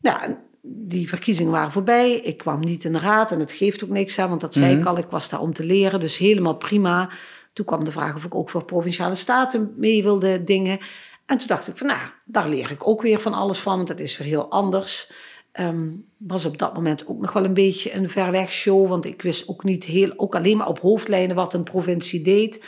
Nou, 0.00 0.36
die 0.62 1.08
verkiezingen 1.08 1.52
waren 1.52 1.72
voorbij. 1.72 2.12
Ik 2.12 2.36
kwam 2.36 2.60
niet 2.60 2.84
in 2.84 2.92
de 2.92 2.98
raad 2.98 3.32
en 3.32 3.38
het 3.38 3.52
geeft 3.52 3.84
ook 3.84 3.90
niks 3.90 4.18
aan, 4.18 4.28
want 4.28 4.40
dat 4.40 4.54
zei 4.54 4.78
ik 4.78 4.84
al. 4.84 4.98
Ik 4.98 5.10
was 5.10 5.28
daar 5.28 5.40
om 5.40 5.52
te 5.52 5.64
leren, 5.64 6.00
dus 6.00 6.16
helemaal 6.16 6.56
prima. 6.56 7.10
Toen 7.52 7.66
kwam 7.66 7.84
de 7.84 7.90
vraag 7.90 8.16
of 8.16 8.24
ik 8.24 8.34
ook 8.34 8.50
voor 8.50 8.64
provinciale 8.64 9.14
staten 9.14 9.74
mee 9.76 10.02
wilde 10.02 10.44
dingen. 10.44 10.78
En 11.26 11.38
toen 11.38 11.46
dacht 11.46 11.68
ik 11.68 11.76
van, 11.76 11.86
nou, 11.86 12.00
daar 12.24 12.48
leer 12.48 12.70
ik 12.70 12.88
ook 12.88 13.02
weer 13.02 13.20
van 13.20 13.34
alles 13.34 13.58
van, 13.58 13.76
want 13.76 13.88
dat 13.88 14.00
is 14.00 14.18
weer 14.18 14.28
heel 14.28 14.50
anders. 14.50 15.12
Ehm, 15.54 15.96
was 16.16 16.44
op 16.44 16.58
dat 16.58 16.74
moment 16.74 17.06
ook 17.06 17.20
nog 17.20 17.32
wel 17.32 17.44
een 17.44 17.54
beetje 17.54 17.94
een 17.94 18.08
ver 18.08 18.30
weg 18.30 18.52
show, 18.52 18.88
want 18.88 19.04
ik 19.04 19.22
wist 19.22 19.48
ook 19.48 19.64
niet 19.64 19.84
heel, 19.84 20.12
ook 20.16 20.34
alleen 20.34 20.56
maar 20.56 20.68
op 20.68 20.78
hoofdlijnen 20.78 21.36
wat 21.36 21.54
een 21.54 21.62
provincie 21.62 22.22
deed. 22.22 22.64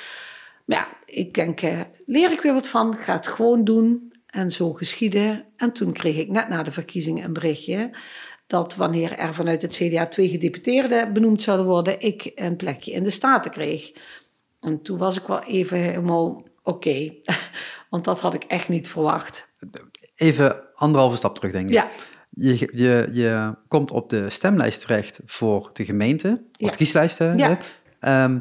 Maar 0.65 0.79
ja, 0.79 0.89
ik 1.05 1.35
denk, 1.35 1.61
eh, 1.61 1.81
leer 2.07 2.33
ik 2.33 2.41
weer 2.41 2.53
wat 2.53 2.69
van, 2.69 2.95
ga 2.95 3.13
het 3.13 3.27
gewoon 3.27 3.65
doen. 3.65 4.13
En 4.27 4.51
zo 4.51 4.73
geschiedde. 4.73 5.45
En 5.57 5.73
toen 5.73 5.93
kreeg 5.93 6.17
ik 6.17 6.31
net 6.31 6.49
na 6.49 6.63
de 6.63 6.73
verkiezingen 6.73 7.25
een 7.25 7.33
berichtje 7.33 7.91
dat 8.47 8.75
wanneer 8.75 9.13
er 9.13 9.35
vanuit 9.35 9.63
het 9.63 9.75
CDA 9.75 10.07
twee 10.07 10.29
gedeputeerden 10.29 11.13
benoemd 11.13 11.43
zouden 11.43 11.67
worden, 11.67 12.01
ik 12.01 12.33
een 12.35 12.57
plekje 12.57 12.93
in 12.93 13.05
de 13.05 13.11
Staten 13.11 13.51
kreeg. 13.51 13.93
En 14.61 14.83
toen 14.83 14.99
was 14.99 15.17
ik 15.17 15.27
wel 15.27 15.43
even 15.43 15.79
helemaal 15.79 16.45
oké, 16.63 17.13
want 17.91 18.05
dat 18.05 18.21
had 18.21 18.35
ik 18.35 18.45
echt 18.45 18.69
niet 18.69 18.89
verwacht. 18.89 19.53
Even 20.15 20.75
anderhalve 20.75 21.17
stap 21.17 21.35
terug, 21.35 21.53
denk 21.53 21.69
ik. 21.69 21.75
Ja. 21.75 21.89
Je, 22.39 22.69
je, 22.73 23.09
je 23.13 23.55
komt 23.69 23.91
op 23.91 24.11
de 24.11 24.31
stemlijst 24.31 24.81
terecht 24.81 25.21
voor 25.27 25.71
de 25.73 25.85
gemeente, 25.85 26.43
of 26.59 26.79
Ja. 26.79 27.07
de. 27.19 27.33
Ja. 27.37 27.49
hè? 27.49 27.57
Ehm, 28.01 28.39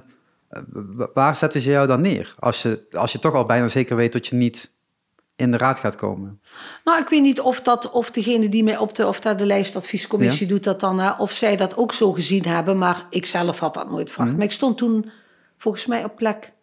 waar 1.13 1.35
zetten 1.35 1.61
ze 1.61 1.69
jou 1.69 1.87
dan 1.87 2.01
neer? 2.01 2.35
Als 2.39 2.61
je, 2.61 2.87
als 2.91 3.11
je 3.11 3.19
toch 3.19 3.33
al 3.33 3.45
bijna 3.45 3.67
zeker 3.67 3.95
weet 3.95 4.13
dat 4.13 4.27
je 4.27 4.35
niet 4.35 4.73
in 5.35 5.51
de 5.51 5.57
raad 5.57 5.79
gaat 5.79 5.95
komen. 5.95 6.39
Nou, 6.83 7.01
ik 7.01 7.09
weet 7.09 7.21
niet 7.21 7.39
of, 7.39 7.61
dat, 7.61 7.91
of 7.91 8.11
degene 8.11 8.49
die 8.49 8.63
mij 8.63 8.77
op 8.77 8.95
de, 8.95 9.07
of 9.07 9.19
daar 9.19 9.37
de 9.37 9.45
lijstadviescommissie 9.45 10.47
doet 10.47 10.63
dat 10.63 10.79
dan, 10.79 10.99
hè, 10.99 11.11
of 11.11 11.31
zij 11.31 11.55
dat 11.55 11.77
ook 11.77 11.93
zo 11.93 12.11
gezien 12.13 12.45
hebben, 12.45 12.77
maar 12.77 13.05
ik 13.09 13.25
zelf 13.25 13.59
had 13.59 13.73
dat 13.73 13.89
nooit 13.89 14.11
verwacht. 14.11 14.35
Maar 14.35 14.45
ik 14.45 14.51
stond 14.51 14.77
toen 14.77 15.11
volgens 15.57 15.85
mij 15.85 16.03
op 16.03 16.15
plek 16.15 16.53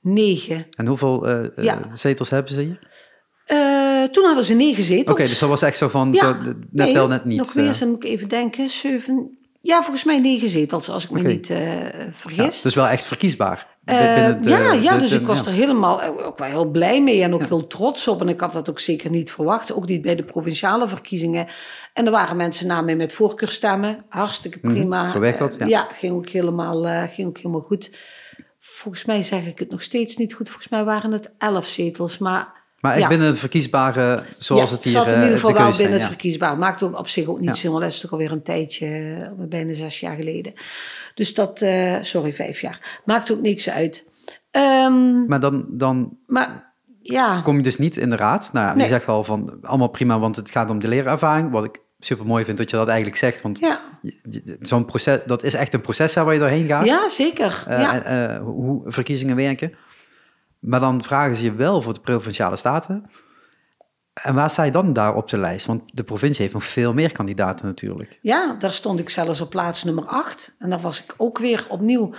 9. 0.00 0.66
En 0.76 0.86
hoeveel 0.86 1.26
eh, 1.28 1.44
eh, 1.44 1.64
Ja. 1.64 1.96
zetels 1.96 2.30
hebben 2.30 2.52
ze 2.52 2.60
hier? 2.60 2.88
Eh, 3.44 4.02
toen 4.02 4.24
hadden 4.24 4.44
ze 4.44 4.54
negen 4.54 4.82
zetels. 4.84 5.10
Oké, 5.18 5.28
dus 5.28 5.38
dat 5.38 5.48
was 5.48 5.62
echt 5.62 5.76
zo 5.76 5.88
van, 5.88 6.12
Ja, 6.12 6.18
zo, 6.20 6.32
net 6.42 6.56
nee, 6.70 6.94
wel, 6.94 7.08
net 7.08 7.24
niet. 7.24 7.38
Nog 7.38 7.54
meer, 7.54 7.68
eh. 7.70 7.78
dan 7.78 7.88
moet 7.88 8.04
ik 8.04 8.10
even 8.10 8.28
denken. 8.28 8.70
Zeven, 8.70 9.38
ja, 9.60 9.80
volgens 9.82 10.04
mij 10.04 10.18
negen 10.20 10.48
zetels, 10.48 10.88
als 10.88 11.04
ik 11.04 11.10
me 11.10 11.22
niet 11.22 11.50
eh, 11.50 11.82
ja, 11.82 11.90
vergis. 12.12 12.60
dus 12.62 12.74
wel 12.74 12.86
echt 12.86 13.04
verkiesbaar. 13.04 13.72
Eh, 13.84 13.96
de- 13.96 14.50
ja, 14.50 14.72
ja, 14.72 14.94
de- 14.94 15.00
dus 15.00 15.10
de- 15.10 15.16
ik 15.16 15.26
was 15.26 15.38
ja. 15.40 15.46
er 15.46 15.52
helemaal 15.52 16.02
eh, 16.02 16.26
ook 16.26 16.38
wel 16.38 16.48
heel 16.48 16.70
blij 16.70 17.02
mee 17.02 17.22
en 17.22 17.34
ook 17.34 17.46
heel 17.46 17.66
trots 17.66 18.08
op. 18.08 18.20
En 18.20 18.28
ik 18.28 18.40
had 18.40 18.52
dat 18.52 18.70
ook 18.70 18.80
zeker 18.80 19.10
niet 19.10 19.30
verwacht, 19.30 19.72
ook 19.72 19.86
niet 19.86 20.02
bij 20.02 20.14
de 20.16 20.24
provinciale 20.24 20.88
verkiezingen. 20.88 21.46
En 21.92 22.04
er 22.06 22.10
waren 22.12 22.36
mensen 22.36 22.66
na 22.66 22.80
mij 22.80 22.96
met 22.96 23.12
voorkeurstemmen, 23.12 24.04
hartstikke 24.08 24.58
prima. 24.58 25.02
Mhm, 25.02 25.10
zo 25.12 25.20
werkt 25.20 25.38
dat, 25.38 25.56
Eh, 25.56 25.68
ja. 25.68 25.88
ging, 25.92 26.14
ook 26.14 26.28
helemaal, 26.28 26.86
eh, 26.86 27.02
ging 27.02 27.28
ook 27.28 27.36
helemaal 27.36 27.60
goed. 27.60 27.90
Volgens 28.58 29.04
mij 29.04 29.22
zeg 29.22 29.46
ik 29.46 29.58
het 29.58 29.70
nog 29.70 29.82
steeds 29.82 30.16
niet 30.16 30.34
goed. 30.34 30.48
Volgens 30.48 30.68
mij 30.68 30.84
waren 30.84 31.12
het 31.12 31.32
elf 31.38 31.66
zetels, 31.66 32.18
maar... 32.18 32.62
Maar 32.84 32.98
ja. 32.98 33.08
binnen 33.08 33.26
het 33.26 33.38
verkiesbare, 33.38 34.22
zoals 34.38 34.70
ja, 34.70 34.76
het 34.76 34.84
hier 34.84 34.92
zat 34.92 35.06
in 35.06 35.12
eh, 35.12 35.18
ieder 35.18 35.30
de 35.32 35.40
geval 35.40 35.52
wel 35.52 35.62
zijn, 35.62 35.76
binnen 35.76 35.92
het 35.92 36.00
ja. 36.00 36.06
verkiesbaar. 36.06 36.56
Maakt 36.56 36.82
op 36.82 37.08
zich 37.08 37.26
ook 37.26 37.40
niet 37.40 37.50
zo 37.50 37.56
helemaal. 37.56 37.80
Dat 37.80 37.90
is 37.90 38.00
toch 38.00 38.10
alweer 38.12 38.32
een 38.32 38.42
tijdje, 38.42 38.86
eh, 38.86 39.46
bijna 39.48 39.72
zes 39.72 40.00
jaar 40.00 40.16
geleden. 40.16 40.52
Dus 41.14 41.34
dat, 41.34 41.62
eh, 41.62 41.96
sorry, 42.00 42.32
vijf 42.32 42.60
jaar. 42.60 43.00
Maakt 43.04 43.32
ook 43.32 43.40
niks 43.40 43.70
uit. 43.70 44.04
Ehm, 44.50 45.26
Maar 45.26 45.40
dan, 45.40 45.64
dan 45.68 46.16
maar 46.26 46.74
ja, 47.02 47.40
kom 47.40 47.56
je 47.56 47.62
dus 47.62 47.78
niet 47.78 47.96
in 47.96 48.10
de 48.10 48.16
raad. 48.16 48.50
Nou, 48.52 48.66
ja, 48.66 48.74
Nee. 48.74 48.86
je 48.86 48.92
zegt 48.92 49.06
wel 49.06 49.24
van 49.24 49.58
allemaal 49.62 49.88
prima, 49.88 50.18
want 50.18 50.36
het 50.36 50.50
gaat 50.50 50.70
om 50.70 50.78
de 50.78 50.88
leerervaring, 50.88 51.50
wat 51.50 51.64
ik 51.64 51.80
super 51.98 52.26
mooi 52.26 52.44
vind 52.44 52.58
dat 52.58 52.70
je 52.70 52.76
dat 52.76 52.88
eigenlijk 52.88 53.18
zegt. 53.18 53.42
Want 53.42 53.58
Ja, 53.58 53.80
zo'n 54.60 54.84
proces, 54.84 55.18
dat 55.26 55.42
is 55.42 55.54
echt 55.54 55.74
een 55.74 55.80
proces 55.80 56.14
hè, 56.14 56.24
waar 56.24 56.34
je 56.34 56.40
doorheen 56.40 56.66
gaat. 56.66 56.84
ja 56.84 57.08
zeker. 57.08 57.64
Ja. 57.68 58.40
hoe 58.40 58.82
verkiezingen 58.86 59.36
werken. 59.36 59.74
Maar 60.64 60.80
dan 60.80 61.04
vragen 61.04 61.36
ze 61.36 61.44
je 61.44 61.54
wel 61.54 61.82
voor 61.82 61.92
de 61.92 62.00
provinciale 62.00 62.56
staten. 62.56 63.10
En 64.14 64.34
waar 64.34 64.50
sta 64.50 64.62
je 64.62 64.70
dan 64.70 64.92
daar 64.92 65.14
op 65.14 65.28
de 65.28 65.38
lijst? 65.38 65.66
Want 65.66 65.82
de 65.86 66.04
provincie 66.04 66.42
heeft 66.42 66.54
nog 66.54 66.64
veel 66.64 66.92
meer 66.92 67.12
kandidaten 67.12 67.66
natuurlijk. 67.66 68.18
Ja, 68.22 68.56
daar 68.58 68.72
stond 68.72 69.00
ik 69.00 69.08
zelfs 69.08 69.40
op 69.40 69.50
plaats 69.50 69.84
nummer 69.84 70.04
8. 70.04 70.54
En 70.58 70.70
daar 70.70 70.80
was 70.80 71.02
ik 71.02 71.14
ook 71.16 71.38
weer 71.38 71.66
opnieuw 71.68 72.10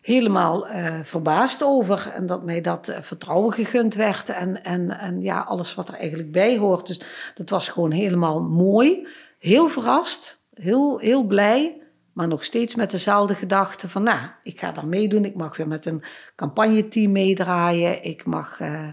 helemaal 0.00 0.68
eh, 0.68 0.94
verbaasd 1.02 1.62
over. 1.62 2.10
En 2.14 2.26
dat 2.26 2.44
mij 2.44 2.60
dat 2.60 2.88
eh, 2.88 3.02
vertrouwen 3.02 3.52
gegund 3.52 3.94
werd. 3.94 4.28
En, 4.28 4.64
en, 4.64 4.98
en 4.98 5.20
ja, 5.20 5.40
alles 5.40 5.74
wat 5.74 5.88
er 5.88 5.94
eigenlijk 5.94 6.32
bij 6.32 6.58
hoort. 6.58 6.86
Dus 6.86 7.00
dat 7.34 7.50
was 7.50 7.68
gewoon 7.68 7.90
helemaal 7.90 8.40
mooi. 8.40 9.08
Heel 9.38 9.68
verrast. 9.68 10.44
Heel, 10.54 10.98
heel 10.98 11.22
blij. 11.22 11.81
Maar 12.12 12.28
nog 12.28 12.44
steeds 12.44 12.74
met 12.74 12.90
dezelfde 12.90 13.34
gedachte 13.34 13.88
van, 13.88 14.02
nou, 14.02 14.18
ik 14.42 14.58
ga 14.58 14.72
daar 14.72 14.86
meedoen. 14.86 15.24
Ik 15.24 15.34
mag 15.34 15.56
weer 15.56 15.68
met 15.68 15.86
een 15.86 16.02
campagneteam 16.36 17.12
meedraaien. 17.12 18.04
Ik 18.04 18.24
mag 18.24 18.60
eh, 18.60 18.88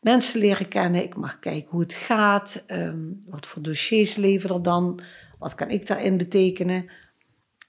mensen 0.00 0.40
leren 0.40 0.68
kennen. 0.68 1.02
Ik 1.02 1.16
mag 1.16 1.38
kijken 1.38 1.70
hoe 1.70 1.80
het 1.80 1.92
gaat. 1.92 2.64
ehm, 2.66 2.98
wat 3.26 3.46
voor 3.46 3.62
dossiers 3.62 4.16
leveren 4.16 4.56
er 4.56 4.62
dan? 4.62 5.00
Wat 5.38 5.54
kan 5.54 5.68
ik 5.68 5.86
daarin 5.86 6.16
betekenen? 6.16 6.90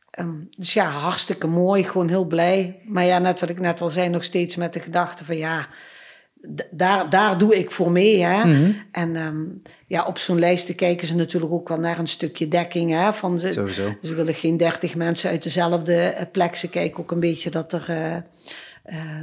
Ehm, 0.10 0.42
dus 0.50 0.74
ja, 0.74 0.90
hartstikke 0.90 1.48
mooi. 1.48 1.84
Gewoon 1.84 2.10
heel 2.10 2.26
blij. 2.26 2.82
Maar 2.86 3.06
ja, 3.06 3.20
net 3.20 3.40
wat 3.40 3.50
ik 3.50 3.60
net 3.60 3.82
al 3.82 3.90
zei, 3.90 4.10
nog 4.10 4.24
steeds 4.24 4.56
met 4.56 4.74
de 4.74 4.80
gedachte 4.80 5.26
van, 5.26 5.38
ja... 5.38 5.68
Daar, 6.72 7.10
daar 7.10 7.38
doe 7.38 7.58
ik 7.58 7.72
voor 7.72 7.92
mee. 7.92 8.24
Hè? 8.24 8.72
En 8.92 9.16
ehm, 9.16 9.44
ja, 9.88 10.06
op 10.06 10.18
zo'n 10.18 10.40
lijst 10.40 10.76
kijken 10.76 11.08
ze 11.08 11.16
natuurlijk 11.16 11.54
ook 11.54 11.68
wel 11.68 11.80
naar 11.80 12.00
een 12.00 12.08
stukje 12.08 12.48
dekking. 12.48 12.92
Hè? 12.92 13.14
Van 13.14 13.38
ze, 13.38 13.52
Sowieso. 13.52 13.96
ze 14.02 14.14
willen 14.14 14.34
geen 14.34 14.58
dertig 14.58 14.96
mensen 14.96 15.30
uit 15.30 15.44
dezelfde 15.44 15.96
eh, 15.96 16.26
plek. 16.32 16.56
Ze 16.56 16.70
kijken 16.70 17.00
ook 17.00 17.12
een 17.12 17.20
beetje 17.20 17.50
dat 17.50 17.74
er 17.74 17.86
eh, 17.88 18.16
eh, 18.16 18.24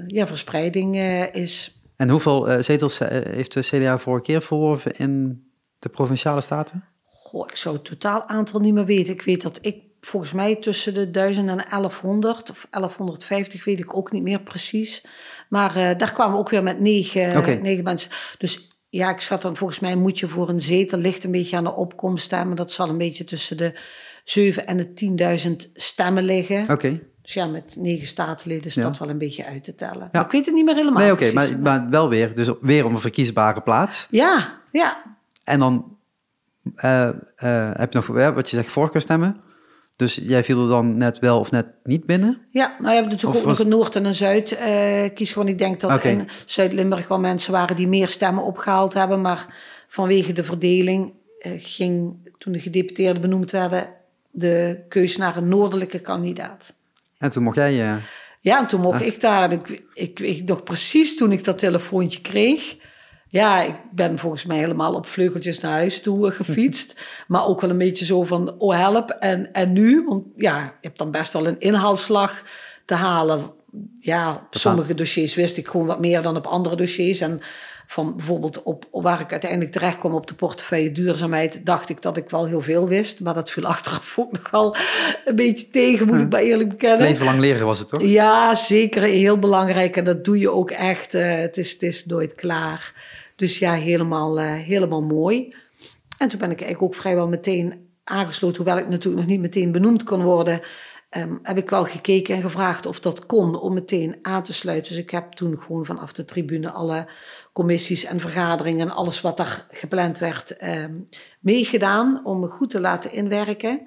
ja, 0.07 0.27
verspreiding 0.27 0.97
is. 1.33 1.81
En 1.97 2.09
hoeveel 2.09 2.63
zetels 2.63 2.99
heeft 2.99 3.53
de 3.53 3.61
CDA 3.61 3.99
vorige 3.99 4.23
keer 4.23 4.43
verworven 4.43 4.97
in 4.97 5.45
de 5.79 5.89
provinciale 5.89 6.41
staten? 6.41 6.85
Goh, 7.05 7.47
ik 7.49 7.57
zou 7.57 7.75
het 7.75 7.85
totaal 7.85 8.27
aantal 8.27 8.61
niet 8.61 8.75
meer 8.75 8.85
weten. 8.85 9.15
Ik 9.15 9.23
weet 9.23 9.43
dat 9.43 9.59
ik 9.63 9.77
volgens 10.01 10.33
mij 10.33 10.57
tussen 10.57 10.95
de 10.95 11.11
1000 11.11 11.49
en 11.49 11.65
1100 11.71 12.51
of 12.51 12.67
1150 12.71 13.65
weet 13.65 13.79
ik 13.79 13.97
ook 13.97 14.13
niet 14.13 14.23
meer 14.23 14.41
precies. 14.41 15.05
Maar 15.51 15.77
eh, 15.77 15.99
daar 15.99 16.13
kwamen 16.13 16.33
we 16.33 16.39
ook 16.39 16.51
weer 16.51 16.63
met 16.63 16.81
negen, 16.81 17.37
Oké. 17.37 17.55
negen 17.55 17.85
mensen. 17.85 18.11
Dus 18.39 18.69
ja, 18.89 19.11
ik 19.11 19.21
schat 19.21 19.43
dan 19.43 19.57
volgens 19.57 19.81
mij 19.81 19.97
moet 19.97 20.19
je 20.19 20.29
voor 20.29 20.49
een 20.49 20.61
zetel 20.61 20.99
ligt 20.99 21.25
een 21.25 21.31
beetje 21.31 21.57
aan 21.57 21.65
de 21.65 21.75
opkomst. 21.75 22.31
Hè, 22.31 22.45
maar 22.45 22.57
dat 22.57 22.73
zal 22.73 22.89
een 22.89 22.99
beetje 22.99 23.25
tussen 23.25 23.57
de 23.57 23.79
7 24.25 24.67
en 24.67 24.77
de 24.77 25.39
10.000 25.67 25.73
stemmen 25.75 26.23
liggen. 26.25 26.71
Oké. 26.71 27.01
Dus 27.23 27.33
ja, 27.35 27.47
met 27.47 27.77
negen 27.79 28.07
staatsleden 28.07 28.65
is 28.65 28.75
Ja. 28.75 28.83
dat 28.83 28.99
wel 28.99 29.09
een 29.09 29.19
beetje 29.19 29.45
uit 29.47 29.65
te 29.65 29.75
tellen. 29.75 30.09
Maar 30.13 30.25
ik 30.25 30.31
weet 30.31 30.47
het 30.47 30.55
niet 30.55 30.65
meer 30.65 30.75
helemaal 30.75 31.03
Nee, 31.03 31.13
oké, 31.13 31.33
maar, 31.33 31.59
maar 31.59 31.91
wel 31.91 32.09
weer. 32.09 32.35
Dus 32.35 32.51
weer 32.61 32.85
om 32.85 32.95
een 32.95 33.01
verkiesbare 33.01 33.61
plaats. 33.61 34.07
Ja, 34.11 34.61
ja, 34.73 35.03
En 35.45 35.59
dan 35.59 35.97
eh, 36.75 37.09
eh, 37.09 37.15
heb 37.73 37.93
je 37.93 37.99
nog, 37.99 38.07
wat 38.35 38.51
je 38.51 38.57
zegt, 38.57 38.69
voorkeurstemmen. 38.69 39.41
Dus 40.01 40.21
jij 40.23 40.45
viel 40.45 40.63
er 40.63 40.69
dan 40.69 40.97
net 40.97 41.19
wel 41.19 41.39
of 41.39 41.51
net 41.51 41.67
niet 41.85 42.07
binnen? 42.07 42.39
Ja, 42.51 42.75
nou 42.79 42.91
je 42.91 42.97
hebt 43.01 43.11
natuurlijk 43.11 43.41
ook 43.41 43.47
nog 43.47 43.59
een 43.59 43.69
Noord- 43.69 43.97
en 43.97 44.05
een 44.05 44.15
Zuid 44.15 44.53
eh 44.53 45.15
kies 45.15 45.33
gewoon. 45.33 45.49
Ik 45.49 45.59
denk 45.59 45.81
dat 45.81 45.91
in 46.05 46.29
Zuid-Limburg 46.45 47.09
wel 47.09 47.19
mensen 47.21 47.53
waren 47.53 47.77
die 47.77 47.89
meer 47.89 48.09
stemmen 48.09 48.45
opgehaald 48.45 48.95
hebben. 48.95 49.21
Maar 49.21 49.47
vanwege 49.89 50.33
de 50.33 50.45
verdeling 50.45 51.13
eh, 51.39 51.53
ging, 51.59 52.15
toen 52.39 52.53
de 52.53 52.61
gedeputeerden 52.61 53.21
benoemd 53.23 53.51
werden, 53.51 53.89
de 54.31 54.81
keus 54.89 55.17
naar 55.17 55.37
een 55.37 55.49
noordelijke 55.49 55.99
kandidaat. 55.99 56.75
En 57.19 57.31
toen 57.31 57.43
mocht 57.43 57.57
jij... 57.57 57.81
eh, 57.81 57.97
Ja, 58.41 58.59
en 58.59 58.67
toen 58.67 58.81
mocht 58.81 59.07
ik 59.07 59.21
daar. 59.21 59.53
Ik, 59.53 59.83
ik 59.95 60.19
weet 60.19 60.47
nog 60.47 60.63
precies 60.63 61.17
toen 61.17 61.33
ik 61.33 61.45
dat 61.45 61.59
telefoontje 61.59 62.21
kreeg. 62.21 62.77
Ja, 63.31 63.63
ik 63.63 63.75
ben 63.93 64.19
volgens 64.19 64.45
mij 64.45 64.59
helemaal 64.59 64.95
op 64.95 65.07
vleugeltjes 65.07 65.61
naar 65.61 65.73
huis 65.73 66.01
toe 66.01 66.31
gefietst. 66.31 67.01
maar 67.29 67.47
ook 67.47 67.61
wel 67.61 67.71
een 67.71 67.79
beetje 67.79 68.05
zo 68.05 68.25
van, 68.25 68.55
oh 68.59 68.77
help. 68.77 69.11
En, 69.11 69.53
en 69.53 69.73
nu? 69.73 70.05
Want 70.09 70.25
ja, 70.37 70.59
je 70.63 70.87
hebt 70.87 70.99
dan 70.99 71.11
best 71.11 71.33
wel 71.33 71.47
een 71.47 71.61
inhaalslag 71.61 72.43
te 72.85 72.95
halen. 72.95 73.51
Ja, 73.99 74.33
op 74.33 74.59
sommige 74.59 74.95
dossiers 74.95 75.35
wist 75.35 75.57
ik 75.57 75.69
gewoon 75.69 75.87
wat 75.87 76.01
meer 76.01 76.23
dan 76.23 76.37
op 76.37 76.47
andere 76.47 76.77
dossiers. 76.77 77.21
En 77.21 77.41
van 77.87 78.17
bijvoorbeeld 78.17 78.63
op, 78.63 78.87
waar 78.91 79.21
ik 79.21 79.31
uiteindelijk 79.31 79.73
terecht 79.73 79.99
kwam 79.99 80.15
op 80.15 80.27
de 80.27 80.35
portefeuille 80.35 80.93
duurzaamheid, 80.93 81.67
dacht 81.67 81.89
ik 81.89 82.03
dat 82.03 82.17
ik 82.17 82.31
wel 82.31 82.47
heel 82.47 82.61
veel 82.61 82.89
wist. 82.89 83.21
Maar 83.21 83.35
dat 83.35 83.51
viel 83.51 83.67
achteraf 83.75 84.19
ook 84.19 84.33
nogal 84.33 84.77
een 85.25 85.37
beetje 85.37 85.71
tegen, 85.71 86.07
moet 86.07 86.21
ik 86.21 86.31
maar 86.31 86.41
eerlijk 86.41 86.69
bekennen. 86.69 87.01
leven 87.01 87.25
lang 87.25 87.41
leren 87.41 87.67
was 87.67 87.79
het 87.79 87.89
toch? 87.89 88.03
Ja, 88.03 88.55
zeker. 88.55 89.03
Heel 89.03 89.39
belangrijk. 89.39 89.97
En 89.97 90.05
dat 90.05 90.25
doe 90.25 90.39
je 90.39 90.53
ook 90.53 90.71
echt. 90.71 91.15
eh, 91.15 91.39
het, 91.39 91.57
is, 91.57 91.73
het 91.73 91.83
is 91.83 92.07
nooit 92.07 92.35
klaar. 92.35 92.93
Dus 93.41 93.59
ja, 93.59 93.73
helemaal, 93.73 94.41
eh, 94.41 94.53
helemaal 94.53 95.03
mooi. 95.03 95.55
En 96.19 96.29
toen 96.29 96.39
ben 96.39 96.51
ik 96.51 96.61
eigenlijk 96.61 96.83
ook 96.83 97.01
vrijwel 97.01 97.29
meteen 97.29 97.89
aangesloten. 98.05 98.57
Hoewel 98.57 98.79
ik 98.79 98.89
natuurlijk 98.89 99.23
nog 99.23 99.31
niet 99.31 99.41
meteen 99.41 99.73
benoemd 99.73 100.03
kon 100.03 100.23
worden. 100.23 100.61
ehm, 101.11 101.37
heb 101.43 101.57
ik 101.57 101.71
wel 101.71 101.85
gekeken 101.85 102.35
en 102.35 102.43
gevraagd 102.43 102.87
of 102.87 103.01
dat 103.01 103.27
kon 103.27 103.61
om 103.61 103.75
meteen 103.75 104.19
aan 104.23 104.43
te 104.43 104.53
sluiten. 104.53 104.93
Dus 104.93 105.03
ik 105.03 105.11
heb 105.11 105.33
toen 105.33 105.59
gewoon 105.59 105.85
vanaf 105.85 106.13
de 106.13 106.25
tribune 106.25 106.71
alle 106.71 107.07
commissies 107.53 108.05
en 108.05 108.21
vergaderingen 108.21 108.89
en 108.89 108.95
alles 108.95 109.21
wat 109.21 109.37
daar 109.37 109.67
gepland 109.71 110.19
werd 110.19 110.57
ehm, 110.57 110.95
meegedaan 111.41 112.21
om 112.25 112.41
me 112.41 112.49
goed 112.49 112.71
te 112.71 112.81
laten 112.81 113.13
inwerken. 113.13 113.83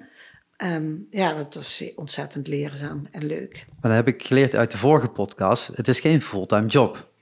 Ehm, 0.56 0.92
ja, 1.10 1.34
dat 1.34 1.54
was 1.54 1.84
ontzettend 1.96 2.46
leerzaam 2.48 3.06
en 3.10 3.26
leuk. 3.26 3.64
Maar 3.80 3.94
dat 3.94 4.04
heb 4.04 4.14
ik 4.14 4.26
geleerd 4.26 4.54
uit 4.54 4.70
de 4.70 4.78
vorige 4.78 5.08
podcast. 5.08 5.76
Het 5.76 5.88
is 5.88 6.00
geen 6.00 6.22
fulltime 6.22 6.66
job. 6.66 7.12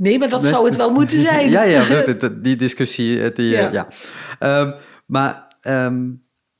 Nee, 0.00 0.18
maar 0.18 0.28
dat 0.28 0.46
zou 0.46 0.66
het 0.66 0.76
wel 0.76 0.92
moeten 0.92 1.20
zijn. 1.20 1.50
ja, 1.56 1.62
ja, 1.62 2.04
die 2.40 2.56
discussie. 2.56 3.22
eh, 3.22 3.34
Die, 3.34 3.48
ja. 3.48 3.60
Ja. 3.60 3.70
ja. 3.72 3.88
Ehm, 4.38 4.72
maar 5.06 5.46
ehm, 5.60 6.08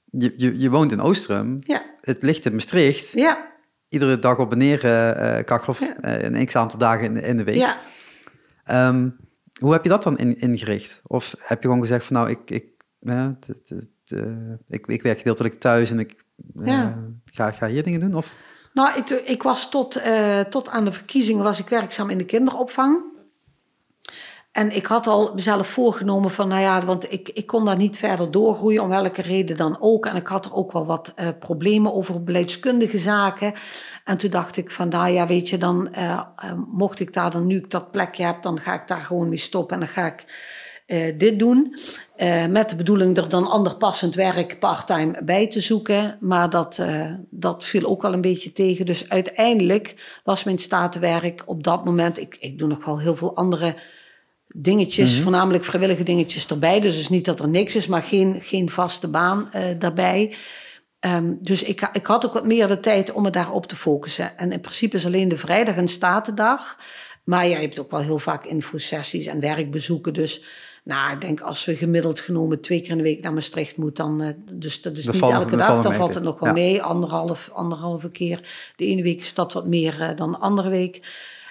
je, 0.04 0.34
je, 0.36 0.58
je 0.58 0.70
woont 0.70 0.92
in 0.92 1.00
Oostrum. 1.00 1.58
Ja, 1.60 1.82
Het 2.00 2.22
ligt 2.22 2.44
in 2.44 2.52
Maastricht. 2.52 3.12
ja, 3.12 3.48
Iedere 3.88 4.18
dag 4.18 4.38
op 4.38 4.52
en 4.52 4.58
neer 4.58 4.84
uh, 4.84 5.44
kachel. 5.44 5.74
Ja. 5.80 5.96
eh, 5.96 6.22
een 6.30 6.46
x 6.46 6.56
aantal 6.56 6.78
dagen 6.78 7.04
in, 7.04 7.22
in 7.22 7.36
de 7.36 7.44
week. 7.44 7.54
ja. 7.54 7.76
Ehm, 8.64 9.08
hoe 9.60 9.72
heb 9.72 9.82
je 9.82 9.88
dat 9.88 10.02
dan 10.02 10.18
in, 10.18 10.36
ingericht? 10.38 11.00
Of 11.06 11.34
heb 11.38 11.62
je 11.62 11.68
gewoon 11.68 11.82
gezegd 11.82 12.04
van 12.06 12.16
nou, 12.16 12.30
ik, 12.30 12.50
ik, 12.50 12.64
ja, 13.00 13.36
eh, 14.06 14.18
ik, 14.68 14.86
ik 14.86 15.02
werk 15.02 15.18
gedeeltelijk 15.18 15.54
thuis 15.54 15.90
en 15.90 15.98
ik 15.98 16.24
eh, 16.60 16.66
Ja. 16.66 16.98
ga, 17.24 17.50
ga 17.50 17.66
hier 17.66 17.82
dingen 17.82 18.00
doen? 18.00 18.14
Of? 18.14 18.34
Nou, 18.72 18.98
ik, 18.98 19.10
ik 19.10 19.42
was 19.42 19.70
tot, 19.70 19.96
eh, 19.96 20.40
tot 20.40 20.68
aan 20.68 20.84
de 20.84 20.92
verkiezingen 20.92 21.44
was 21.44 21.58
ik 21.60 21.68
werkzaam 21.68 22.10
in 22.10 22.18
de 22.18 22.24
kinderopvang. 22.24 22.98
En 24.52 24.76
ik 24.76 24.86
had 24.86 25.06
al 25.06 25.34
mezelf 25.34 25.68
voorgenomen 25.68 26.30
van, 26.30 26.48
nou 26.48 26.60
ja, 26.60 26.84
want 26.84 27.12
ik, 27.12 27.28
ik 27.28 27.46
kon 27.46 27.64
daar 27.64 27.76
niet 27.76 27.96
verder 27.96 28.30
doorgroeien, 28.30 28.82
om 28.82 28.88
welke 28.88 29.22
reden 29.22 29.56
dan 29.56 29.76
ook. 29.80 30.06
En 30.06 30.16
ik 30.16 30.26
had 30.26 30.44
er 30.44 30.54
ook 30.54 30.72
wel 30.72 30.86
wat 30.86 31.12
eh, 31.16 31.28
problemen 31.38 31.94
over 31.94 32.22
beleidskundige 32.22 32.98
zaken. 32.98 33.52
En 34.04 34.18
toen 34.18 34.30
dacht 34.30 34.56
ik 34.56 34.70
van, 34.70 34.88
nou 34.88 35.08
ja, 35.08 35.26
weet 35.26 35.48
je, 35.48 35.58
dan 35.58 35.92
eh, 35.92 36.20
eh, 36.36 36.52
mocht 36.72 37.00
ik 37.00 37.12
daar 37.12 37.30
dan, 37.30 37.46
nu 37.46 37.56
ik 37.56 37.70
dat 37.70 37.90
plekje 37.90 38.24
heb, 38.24 38.42
dan 38.42 38.60
ga 38.60 38.74
ik 38.74 38.88
daar 38.88 39.02
gewoon 39.02 39.28
mee 39.28 39.38
stoppen 39.38 39.74
en 39.74 39.80
dan 39.80 39.88
ga 39.88 40.06
ik 40.06 40.48
dit 41.16 41.38
doen. 41.38 41.76
Met 42.48 42.70
de 42.70 42.76
bedoeling 42.76 43.16
er 43.16 43.28
dan 43.28 43.46
ander 43.46 43.76
passend 43.76 44.14
werk 44.14 44.58
parttime 44.58 45.22
bij 45.24 45.48
te 45.48 45.60
zoeken. 45.60 46.16
Maar 46.20 46.50
dat, 46.50 46.82
dat 47.30 47.64
viel 47.64 47.88
ook 47.88 48.02
wel 48.02 48.12
een 48.12 48.20
beetje 48.20 48.52
tegen. 48.52 48.86
Dus 48.86 49.08
uiteindelijk 49.08 50.20
was 50.24 50.44
mijn 50.44 50.58
statenwerk 50.58 51.42
op 51.46 51.64
dat 51.64 51.84
moment... 51.84 52.18
Ik, 52.18 52.36
ik 52.40 52.58
doe 52.58 52.68
nog 52.68 52.84
wel 52.84 53.00
heel 53.00 53.16
veel 53.16 53.36
andere 53.36 53.74
dingetjes, 54.54 55.20
voornamelijk 55.20 55.64
vrijwillige 55.64 56.02
dingetjes 56.02 56.46
erbij. 56.46 56.80
Dus 56.80 56.92
het 56.92 57.02
is 57.02 57.08
niet 57.08 57.24
dat 57.24 57.40
er 57.40 57.48
niks 57.48 57.76
is, 57.76 57.86
maar 57.86 58.02
geen, 58.02 58.40
geen 58.40 58.70
vaste 58.70 59.08
baan 59.08 59.52
eh, 59.52 59.78
daarbij. 59.78 60.34
Ehm, 61.00 61.32
dus 61.40 61.62
ik, 61.62 61.90
ik 61.92 62.06
had 62.06 62.26
ook 62.26 62.32
wat 62.32 62.46
meer 62.46 62.68
de 62.68 62.80
tijd 62.80 63.12
om 63.12 63.22
me 63.22 63.30
daarop 63.30 63.66
te 63.66 63.76
focussen. 63.76 64.38
En 64.38 64.52
in 64.52 64.60
principe 64.60 64.96
is 64.96 65.06
alleen 65.06 65.28
de 65.28 65.36
vrijdag 65.36 65.76
een 65.76 65.88
statendag. 65.88 66.76
Maar 67.24 67.46
ja, 67.46 67.56
je 67.56 67.66
hebt 67.66 67.80
ook 67.80 67.90
wel 67.90 68.00
heel 68.00 68.18
vaak 68.18 68.44
infosessies 68.44 69.26
en 69.26 69.40
werkbezoeken. 69.40 70.12
Dus 70.12 70.44
nou, 70.84 71.12
ik 71.12 71.20
denk 71.20 71.40
als 71.40 71.64
we 71.64 71.76
gemiddeld 71.76 72.20
genomen 72.20 72.60
twee 72.60 72.80
keer 72.80 72.90
in 72.90 72.96
de 72.96 73.02
week 73.02 73.22
naar 73.22 73.32
Maastricht 73.32 73.76
moeten, 73.76 74.04
dan, 74.04 74.22
eh, 74.22 74.34
dus 74.52 74.82
dat 74.82 74.96
is 74.96 75.04
Dat 75.04 75.14
niet 75.14 75.22
elke 75.22 75.56
dag, 75.56 75.66
valt 75.66 75.82
dan 75.82 75.94
valt 75.94 76.14
het 76.14 76.22
nog 76.22 76.40
wel 76.40 76.48
ja. 76.48 76.54
mee. 76.54 76.82
Anderhalf, 76.82 77.50
anderhalve 77.52 78.10
keer. 78.10 78.40
De 78.76 78.86
ene 78.86 79.02
week 79.02 79.20
is 79.20 79.34
dat 79.34 79.52
wat 79.52 79.66
meer 79.66 80.00
eh, 80.00 80.16
dan 80.16 80.30
de 80.30 80.38
andere 80.38 80.68
week. 80.68 81.00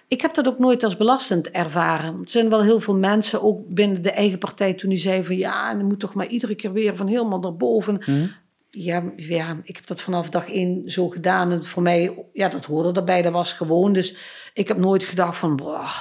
Ik 0.09 0.21
heb 0.21 0.33
dat 0.33 0.47
ook 0.47 0.59
nooit 0.59 0.83
als 0.83 0.97
belastend 0.97 1.51
ervaren. 1.51 2.13
Er 2.21 2.29
zijn 2.29 2.49
wel 2.49 2.61
heel 2.61 2.79
veel 2.79 2.95
mensen, 2.95 3.43
ook 3.43 3.67
binnen 3.67 4.01
de 4.01 4.11
eigen 4.11 4.37
partij, 4.37 4.73
toen 4.73 4.89
die 4.89 4.97
zeiden 4.99 5.25
van 5.25 5.37
ja, 5.37 5.69
en 5.69 5.77
je 5.77 5.83
moet 5.83 5.99
toch 5.99 6.13
maar 6.13 6.27
iedere 6.27 6.55
keer 6.55 6.71
weer 6.73 6.95
van 6.95 7.07
helemaal 7.07 7.39
naar 7.39 7.55
boven. 7.55 7.93
Mhm. 8.05 8.25
Ja, 8.69 9.03
ja, 9.15 9.57
ik 9.63 9.75
heb 9.75 9.85
dat 9.85 10.01
vanaf 10.01 10.29
dag 10.29 10.49
één 10.49 10.89
zo 10.89 11.09
gedaan. 11.09 11.51
En 11.51 11.63
voor 11.63 11.81
mij, 11.81 12.25
ja, 12.33 12.49
dat 12.49 12.65
hoorde 12.65 12.99
erbij, 12.99 13.21
dat 13.21 13.33
was 13.33 13.53
gewoon. 13.53 13.93
Dus 13.93 14.15
ik 14.53 14.67
heb 14.67 14.77
nooit 14.77 15.03
gedacht 15.03 15.37
van, 15.37 15.55
boah, 15.55 15.91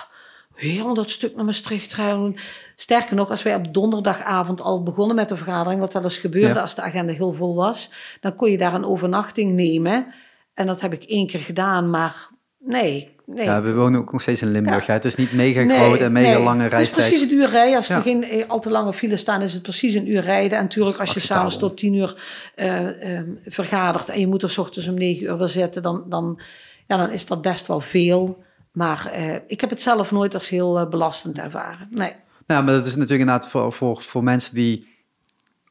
helemaal 0.55 0.95
dat 0.95 1.11
stuk 1.11 1.37
naar 1.37 1.45
Maastricht 1.45 1.95
rijden. 1.95 2.37
Sterker 2.77 3.17
nog, 3.17 3.31
als 3.31 3.43
wij 3.43 3.55
op 3.55 3.75
donderdagavond 3.75 4.61
al 4.61 4.83
begonnen 4.83 5.17
met 5.17 5.29
de 5.29 5.37
vergadering, 5.37 5.81
wat 5.81 5.93
wel 5.93 6.03
eens 6.03 6.19
gebeurde 6.19 6.55
Ja. 6.55 6.61
als 6.61 6.75
de 6.75 6.83
agenda 6.83 7.13
heel 7.13 7.33
vol 7.33 7.55
was, 7.55 7.93
dan 8.21 8.35
kon 8.35 8.51
je 8.51 8.59
daar 8.59 8.75
een 8.75 8.85
overnachting 8.85 9.53
nemen. 9.55 10.15
En 10.55 10.67
dat 10.67 10.81
heb 10.81 10.93
ik 10.93 11.03
één 11.03 11.27
keer 11.27 11.41
gedaan, 11.41 11.91
maar 11.91 12.31
nee. 12.59 13.17
Nee. 13.35 13.45
Ja, 13.45 13.63
we 13.63 13.75
wonen 13.75 14.01
ook 14.01 14.13
nog 14.13 14.21
steeds 14.23 14.43
in 14.43 14.51
Limburg. 14.51 14.81
Ja. 14.81 14.87
hè. 14.87 14.93
Het 14.93 15.05
is 15.05 15.15
niet 15.15 15.33
mega 15.33 15.63
Nee, 15.63 15.79
groot 15.79 15.99
en 16.01 16.13
mega 16.13 16.33
nee. 16.35 16.43
lange 16.43 16.63
Het 16.63 16.73
is 16.73 16.77
reistijd. 16.79 17.07
precies 17.09 17.23
een 17.23 17.33
uur 17.35 17.49
rijden. 17.49 17.77
Als 17.77 17.87
Ja. 17.87 17.97
er 17.97 18.03
geen 18.03 18.25
eh, 18.25 18.49
al 18.49 18.61
te 18.61 18.71
lange 18.71 18.93
files 18.93 19.21
staan, 19.21 19.43
is 19.43 19.53
het 19.53 19.63
precies 19.63 19.95
een 19.95 20.11
uur 20.11 20.21
rijden. 20.21 20.59
En 20.59 20.63
natuurlijk, 20.65 20.99
als 20.99 21.15
je 21.15 21.21
s'avonds 21.21 21.59
tot 21.59 21.77
tien 21.77 21.95
uur 21.95 22.17
eh, 22.55 23.17
eh, 23.17 23.25
vergadert 23.47 24.09
en 24.09 24.21
je 24.21 24.27
moet 24.27 24.43
er 24.43 24.51
's 24.51 24.59
ochtends 24.59 24.89
om 24.89 24.95
negen 24.95 25.27
uur 25.27 25.39
weer 25.39 25.49
zitten, 25.49 25.83
dan, 25.83 26.05
dan, 26.09 26.41
ja, 26.87 26.97
dan 26.97 27.11
is 27.11 27.27
dat 27.27 27.43
best 27.43 27.67
wel 27.67 27.81
veel. 27.81 28.43
Maar 28.73 29.07
eh, 29.13 29.35
ik 29.47 29.61
heb 29.61 29.71
het 29.71 29.83
zelf 29.83 30.11
nooit 30.11 30.35
als 30.35 30.49
heel 30.49 30.89
belastend 30.89 31.39
ervaren. 31.39 31.87
Nee. 31.91 32.13
Nou, 32.47 32.65
maar 32.65 32.75
dat 32.75 32.87
is 32.87 32.95
natuurlijk 32.95 33.21
inderdaad 33.21 33.49
voor, 33.49 33.73
voor, 33.73 34.03
voor 34.03 34.25
mensen 34.25 34.55
die 34.55 34.97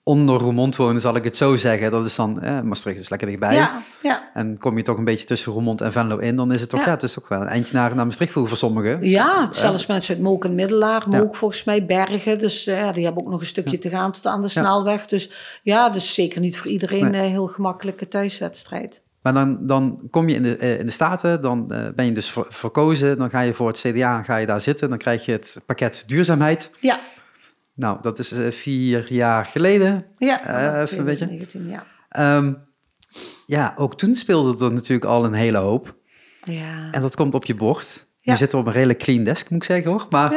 onder 0.07 0.39
Roermond 0.39 0.75
wonen, 0.75 1.01
zal 1.01 1.15
ik 1.15 1.23
het 1.23 1.37
zo 1.37 1.55
zeggen. 1.55 1.91
Dat 1.91 2.05
is 2.05 2.15
dan, 2.15 2.41
eh, 2.41 2.61
Maastricht 2.61 2.99
is 2.99 3.09
lekker 3.09 3.27
dichtbij. 3.27 3.55
Ja, 3.55 3.81
ja. 4.03 4.29
En 4.33 4.57
kom 4.57 4.77
je 4.77 4.83
toch 4.83 4.97
een 4.97 5.03
beetje 5.03 5.25
tussen 5.25 5.51
Roermond 5.53 5.81
en 5.81 5.91
Venlo 5.91 6.17
in, 6.17 6.35
dan 6.35 6.51
is 6.51 6.61
het 6.61 6.69
toch, 6.69 6.79
ja, 6.79 6.85
Ja. 6.85 6.91
het 6.91 7.03
is 7.03 7.13
toch 7.13 7.27
wel 7.27 7.41
een 7.41 7.47
eindje 7.47 7.73
naar, 7.75 7.95
naar 7.95 8.05
Maastricht 8.05 8.31
voor, 8.31 8.47
voor 8.47 8.57
sommigen. 8.57 8.97
Ja, 9.09 9.47
zelfs 9.51 9.85
mensen 9.85 10.13
uit 10.15 10.23
Mook 10.23 10.45
en 10.45 10.55
Middelaar. 10.55 11.03
Mook 11.09 11.35
volgens 11.35 11.63
mij, 11.63 11.85
Bergen. 11.85 12.39
Dus 12.39 12.67
eh, 12.67 12.77
ja, 12.79 12.91
die 12.91 13.03
hebben 13.05 13.23
ook 13.25 13.31
nog 13.31 13.39
een 13.39 13.45
stukje 13.45 13.77
te 13.77 13.89
gaan 13.89 14.11
tot 14.11 14.25
aan 14.25 14.41
de 14.41 14.47
snelweg. 14.47 15.05
Dus 15.05 15.31
ja, 15.63 15.89
dus 15.89 16.13
zeker 16.13 16.41
niet 16.41 16.57
voor 16.57 16.67
iedereen 16.67 17.05
een 17.05 17.11
Nee. 17.11 17.29
heel 17.29 17.47
gemakkelijke 17.47 18.07
thuiswedstrijd. 18.07 19.01
Maar 19.21 19.33
dan, 19.33 19.57
dan 19.61 20.07
kom 20.11 20.29
je 20.29 20.35
in 20.35 20.41
de, 20.41 20.55
eh, 20.57 20.79
in 20.79 20.85
de 20.85 20.91
Staten, 20.91 21.41
dan 21.41 21.71
eh, 21.71 21.79
ben 21.95 22.05
je 22.05 22.11
dus 22.11 22.29
ver- 22.29 22.45
verkozen, 22.49 23.17
dan 23.17 23.29
ga 23.29 23.39
je 23.39 23.53
voor 23.53 23.67
het 23.67 23.77
CDA, 23.79 24.23
ga 24.23 24.35
je 24.37 24.45
daar 24.45 24.61
zitten, 24.61 24.89
dan 24.89 24.97
krijg 24.97 25.25
je 25.25 25.31
het 25.31 25.57
pakket 25.65 26.03
duurzaamheid. 26.07 26.69
Ja, 26.79 26.99
Nou, 27.77 27.97
dat 28.01 28.19
is 28.19 28.31
eh, 28.31 28.51
vier 28.51 29.13
jaar 29.13 29.45
geleden. 29.45 30.05
ja. 30.17 30.43
Eh, 30.43 30.81
even 30.81 30.97
een 30.99 31.05
beetje. 31.05 31.25
2019, 31.25 31.67
ja. 31.69 31.83
Ehm, 32.09 32.53
ja, 33.45 33.73
ook 33.77 33.97
toen 33.97 34.15
speelde 34.15 34.65
er 34.65 34.73
natuurlijk 34.73 35.05
al 35.09 35.25
een 35.25 35.33
hele 35.33 35.57
hoop. 35.57 35.95
Ja. 36.43 36.91
En 36.91 37.01
dat 37.01 37.15
komt 37.15 37.35
op 37.35 37.45
je 37.45 37.55
bord. 37.55 38.07
Ja. 38.21 38.31
Nu 38.31 38.37
zitten 38.37 38.57
we 38.57 38.63
op 38.63 38.69
een 38.69 38.75
redelijk 38.75 38.99
clean 38.99 39.23
desk, 39.23 39.49
moet 39.49 39.61
ik 39.61 39.67
zeggen 39.67 39.91
hoor. 39.91 40.05
Maar 40.09 40.33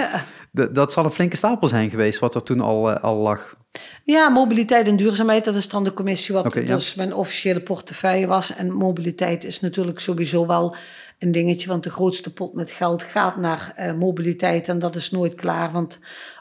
Ja. 0.52 0.66
dat 0.72 0.92
zal 0.92 1.04
een 1.04 1.10
flinke 1.10 1.36
stapel 1.36 1.68
zijn 1.68 1.90
geweest, 1.90 2.18
wat 2.18 2.34
er 2.34 2.42
toen 2.42 2.60
al, 2.60 2.90
eh, 2.92 3.02
al 3.02 3.16
lag. 3.16 3.56
Ja, 4.04 4.28
mobiliteit 4.28 4.86
en 4.86 4.96
duurzaamheid, 4.96 5.44
dat 5.44 5.54
is 5.54 5.68
dan 5.68 5.84
de 5.84 5.92
commissie 5.92 6.34
wat 6.34 6.54
ja. 6.54 6.60
dus 6.60 6.94
mijn 6.94 7.14
officiële 7.14 7.60
portefeuille 7.62 8.26
was. 8.26 8.54
En 8.54 8.72
mobiliteit 8.72 9.44
is 9.44 9.60
natuurlijk 9.60 10.00
sowieso 10.00 10.46
wel 10.46 10.76
een 11.18 11.32
dingetje, 11.32 11.68
want 11.68 11.82
de 11.82 11.90
grootste 11.90 12.32
pot 12.32 12.54
met 12.54 12.70
geld 12.70 13.02
gaat 13.02 13.36
naar 13.36 13.94
mobiliteit 13.98 14.68
en 14.68 14.78
dat 14.78 14.96
is 14.96 15.10
nooit 15.10 15.34
klaar. 15.34 15.72
Want 15.72 15.98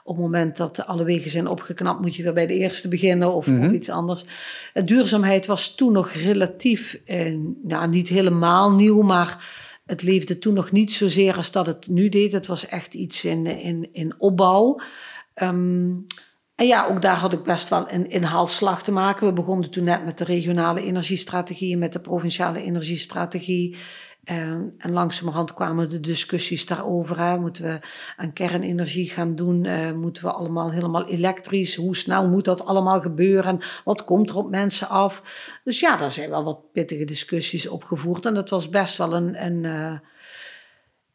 op 0.09 0.15
het 0.15 0.25
moment 0.25 0.57
dat 0.57 0.85
alle 0.85 1.03
wegen 1.03 1.31
zijn 1.31 1.47
opgeknapt, 1.47 2.01
moet 2.01 2.15
je 2.15 2.23
weer 2.23 2.33
bij 2.33 2.47
de 2.47 2.53
eerste 2.53 2.87
beginnen 2.87 3.33
of, 3.33 3.47
Mhm. 3.47 3.65
of 3.65 3.71
iets 3.71 3.89
anders. 3.89 4.25
Eh, 4.73 4.85
duurzaamheid 4.85 5.45
was 5.45 5.75
toen 5.75 5.93
nog 5.93 6.11
relatief, 6.11 6.99
eh, 7.05 7.35
nou, 7.63 7.87
niet 7.87 8.09
helemaal 8.09 8.71
nieuw, 8.71 9.01
maar 9.01 9.45
het 9.85 10.03
leefde 10.03 10.39
toen 10.39 10.53
nog 10.53 10.71
niet 10.71 10.93
zozeer 10.93 11.35
als 11.35 11.51
dat 11.51 11.65
het 11.65 11.87
nu 11.87 12.09
deed. 12.09 12.31
Het 12.31 12.47
was 12.47 12.65
echt 12.65 12.93
iets 12.93 13.25
in, 13.25 13.45
in, 13.45 13.89
in 13.91 14.13
opbouw. 14.17 14.79
Ehm, 15.33 15.91
en 16.55 16.67
ja, 16.67 16.85
ook 16.85 17.01
daar 17.01 17.17
had 17.17 17.33
ik 17.33 17.43
best 17.43 17.69
wel 17.69 17.91
een 17.91 18.09
inhaalslag 18.09 18.83
te 18.83 18.91
maken. 18.91 19.27
We 19.27 19.33
begonnen 19.33 19.69
toen 19.69 19.83
net 19.83 20.05
met 20.05 20.17
de 20.17 20.23
regionale 20.23 20.81
energiestrategie, 20.83 21.77
met 21.77 21.93
de 21.93 21.99
provinciale 21.99 22.61
energiestrategie. 22.61 23.75
Ehm, 24.23 24.61
en 24.77 24.91
langzamerhand 24.91 25.53
kwamen 25.53 25.89
de 25.89 25.99
discussies 25.99 26.65
daarover. 26.65 27.19
Hè. 27.19 27.39
Moeten 27.39 27.63
we 27.63 27.79
aan 28.17 28.33
kernenergie 28.33 29.09
gaan 29.09 29.35
doen? 29.35 29.65
Eh, 29.65 29.91
moeten 29.91 30.23
we 30.23 30.31
allemaal 30.31 30.71
helemaal 30.71 31.07
elektrisch? 31.07 31.75
Hoe 31.75 31.95
snel 31.95 32.27
moet 32.27 32.45
dat 32.45 32.65
allemaal 32.65 33.01
gebeuren? 33.01 33.45
En 33.45 33.59
wat 33.83 34.03
komt 34.03 34.29
er 34.29 34.37
op 34.37 34.49
mensen 34.49 34.89
af? 34.89 35.21
Dus 35.63 35.79
ja, 35.79 35.97
daar 35.97 36.11
zijn 36.11 36.29
wel 36.29 36.43
wat 36.43 36.71
pittige 36.71 37.05
discussies 37.05 37.67
op 37.67 37.83
gevoerd. 37.83 38.25
En 38.25 38.33
dat 38.33 38.49
was 38.49 38.69
best 38.69 38.97
wel 38.97 39.13
een... 39.13 39.45
een 39.45 39.65
eh, 39.65 39.99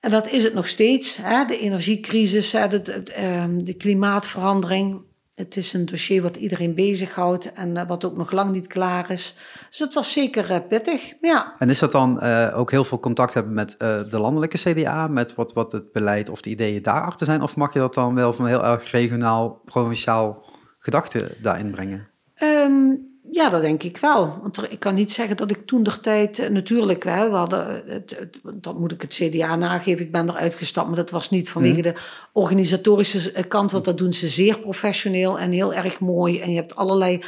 en 0.00 0.10
dat 0.10 0.30
is 0.30 0.42
het 0.42 0.54
nog 0.54 0.68
steeds. 0.68 1.16
Hè? 1.16 1.44
De 1.44 1.58
energiecrisis, 1.58 2.54
ehm, 2.54 3.58
de 3.58 3.74
klimaatverandering. 3.74 5.00
Het 5.34 5.56
is 5.56 5.72
een 5.72 5.86
dossier 5.86 6.22
wat 6.22 6.36
iedereen 6.36 6.74
bezighoudt 6.74 7.52
en 7.52 7.76
eh, 7.76 7.88
wat 7.88 8.04
ook 8.04 8.16
nog 8.16 8.30
lang 8.30 8.52
niet 8.52 8.66
klaar 8.66 9.10
is. 9.10 9.36
Dus 9.68 9.78
het 9.78 9.94
was 9.94 10.12
zeker 10.12 10.50
eh, 10.50 10.60
pittig. 10.68 11.14
Ja. 11.20 11.54
En 11.58 11.70
is 11.70 11.78
dat 11.78 11.92
dan 11.92 12.20
eh, 12.20 12.58
ook 12.58 12.70
heel 12.70 12.84
veel 12.84 13.00
contact 13.00 13.34
hebben 13.34 13.52
met 13.52 13.74
de 13.78 14.18
landelijke 14.20 14.58
CDA, 14.58 15.06
met 15.06 15.34
wat, 15.34 15.52
wat 15.52 15.72
het 15.72 15.92
beleid 15.92 16.28
of 16.28 16.40
de 16.40 16.50
ideeën 16.50 16.82
daarachter 16.82 17.26
zijn? 17.26 17.42
Of 17.42 17.56
mag 17.56 17.72
je 17.72 17.78
dat 17.78 17.94
dan 17.94 18.14
wel 18.14 18.32
van 18.32 18.46
heel 18.46 18.64
erg 18.64 18.90
regionaal, 18.90 19.60
provinciaal 19.64 20.44
gedachten 20.78 21.28
daarin 21.42 21.70
brengen? 21.70 22.08
Ehm, 22.34 22.90
ja, 23.30 23.48
dat 23.48 23.62
denk 23.62 23.82
ik 23.82 23.96
wel. 23.96 24.38
Want 24.42 24.56
er- 24.56 24.72
ik 24.72 24.78
kan 24.80 24.94
niet 24.94 25.12
zeggen 25.12 25.36
dat 25.36 25.50
ik 25.50 25.66
toen 25.66 25.82
der 25.82 26.00
tijd... 26.00 26.38
eh, 26.38 26.50
Natuurlijk, 26.50 27.04
hè, 27.04 27.30
we 27.30 27.36
hadden, 27.36 27.82
het, 27.86 28.16
het- 28.18 28.38
dat 28.62 28.78
moet 28.78 28.92
ik 28.92 29.02
het 29.02 29.14
CDA 29.14 29.56
nageven. 29.56 30.04
Ik 30.04 30.12
ben 30.12 30.28
eruit 30.28 30.54
gestapt, 30.54 30.86
maar 30.86 30.96
dat 30.96 31.10
was 31.10 31.30
niet 31.30 31.50
vanwege 31.50 31.82
de 31.82 31.94
organisatorische 32.32 33.32
eh, 33.32 33.44
kant. 33.48 33.72
Want 33.72 33.84
dat 33.84 33.98
doen 33.98 34.12
ze 34.12 34.28
zeer 34.28 34.58
professioneel 34.58 35.38
en 35.38 35.50
heel 35.50 35.74
erg 35.74 36.00
mooi. 36.00 36.40
En 36.40 36.50
je 36.50 36.56
hebt 36.56 36.76
allerlei 36.76 37.22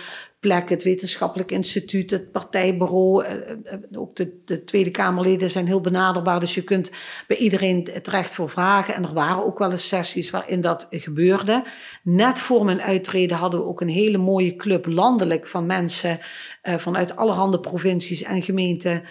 Het 0.47 0.83
wetenschappelijk 0.83 1.51
instituut, 1.51 2.11
het 2.11 2.33
partijbureau. 2.33 3.25
eh, 3.25 3.51
eh, 3.51 3.79
Ook 3.93 4.17
de, 4.17 4.41
de 4.45 4.65
Tweede 4.65 4.91
Kamerleden 4.91 5.51
zijn 5.51 5.67
heel 5.67 5.81
benaderbaar. 5.81 6.41
Dus 6.41 6.55
je 6.55 6.63
kunt 6.63 6.91
bij 7.27 7.37
iedereen 7.37 7.89
terecht 8.03 8.35
voor 8.35 8.51
vragen. 8.51 8.95
En 8.95 9.03
er 9.03 9.13
waren 9.13 9.45
ook 9.45 9.59
wel 9.59 9.71
eens 9.71 9.89
sessies 9.89 10.31
waarin 10.31 10.61
dat 10.61 10.87
gebeurde. 10.91 11.65
Net 12.03 12.39
voor 12.39 12.65
mijn 12.65 12.81
uittreden 12.81 13.37
hadden 13.37 13.61
we 13.61 13.67
ook 13.67 13.81
een 13.81 13.89
hele 13.89 14.19
mooie 14.19 14.57
club 14.57 14.87
landelijk 14.87 15.47
van 15.47 15.67
mensen 15.67 16.19
eh, 16.63 16.75
vanuit 16.75 17.17
allerhande 17.17 17.61
provincies 17.61 18.23
en 18.23 18.43
gemeenten. 18.43 19.03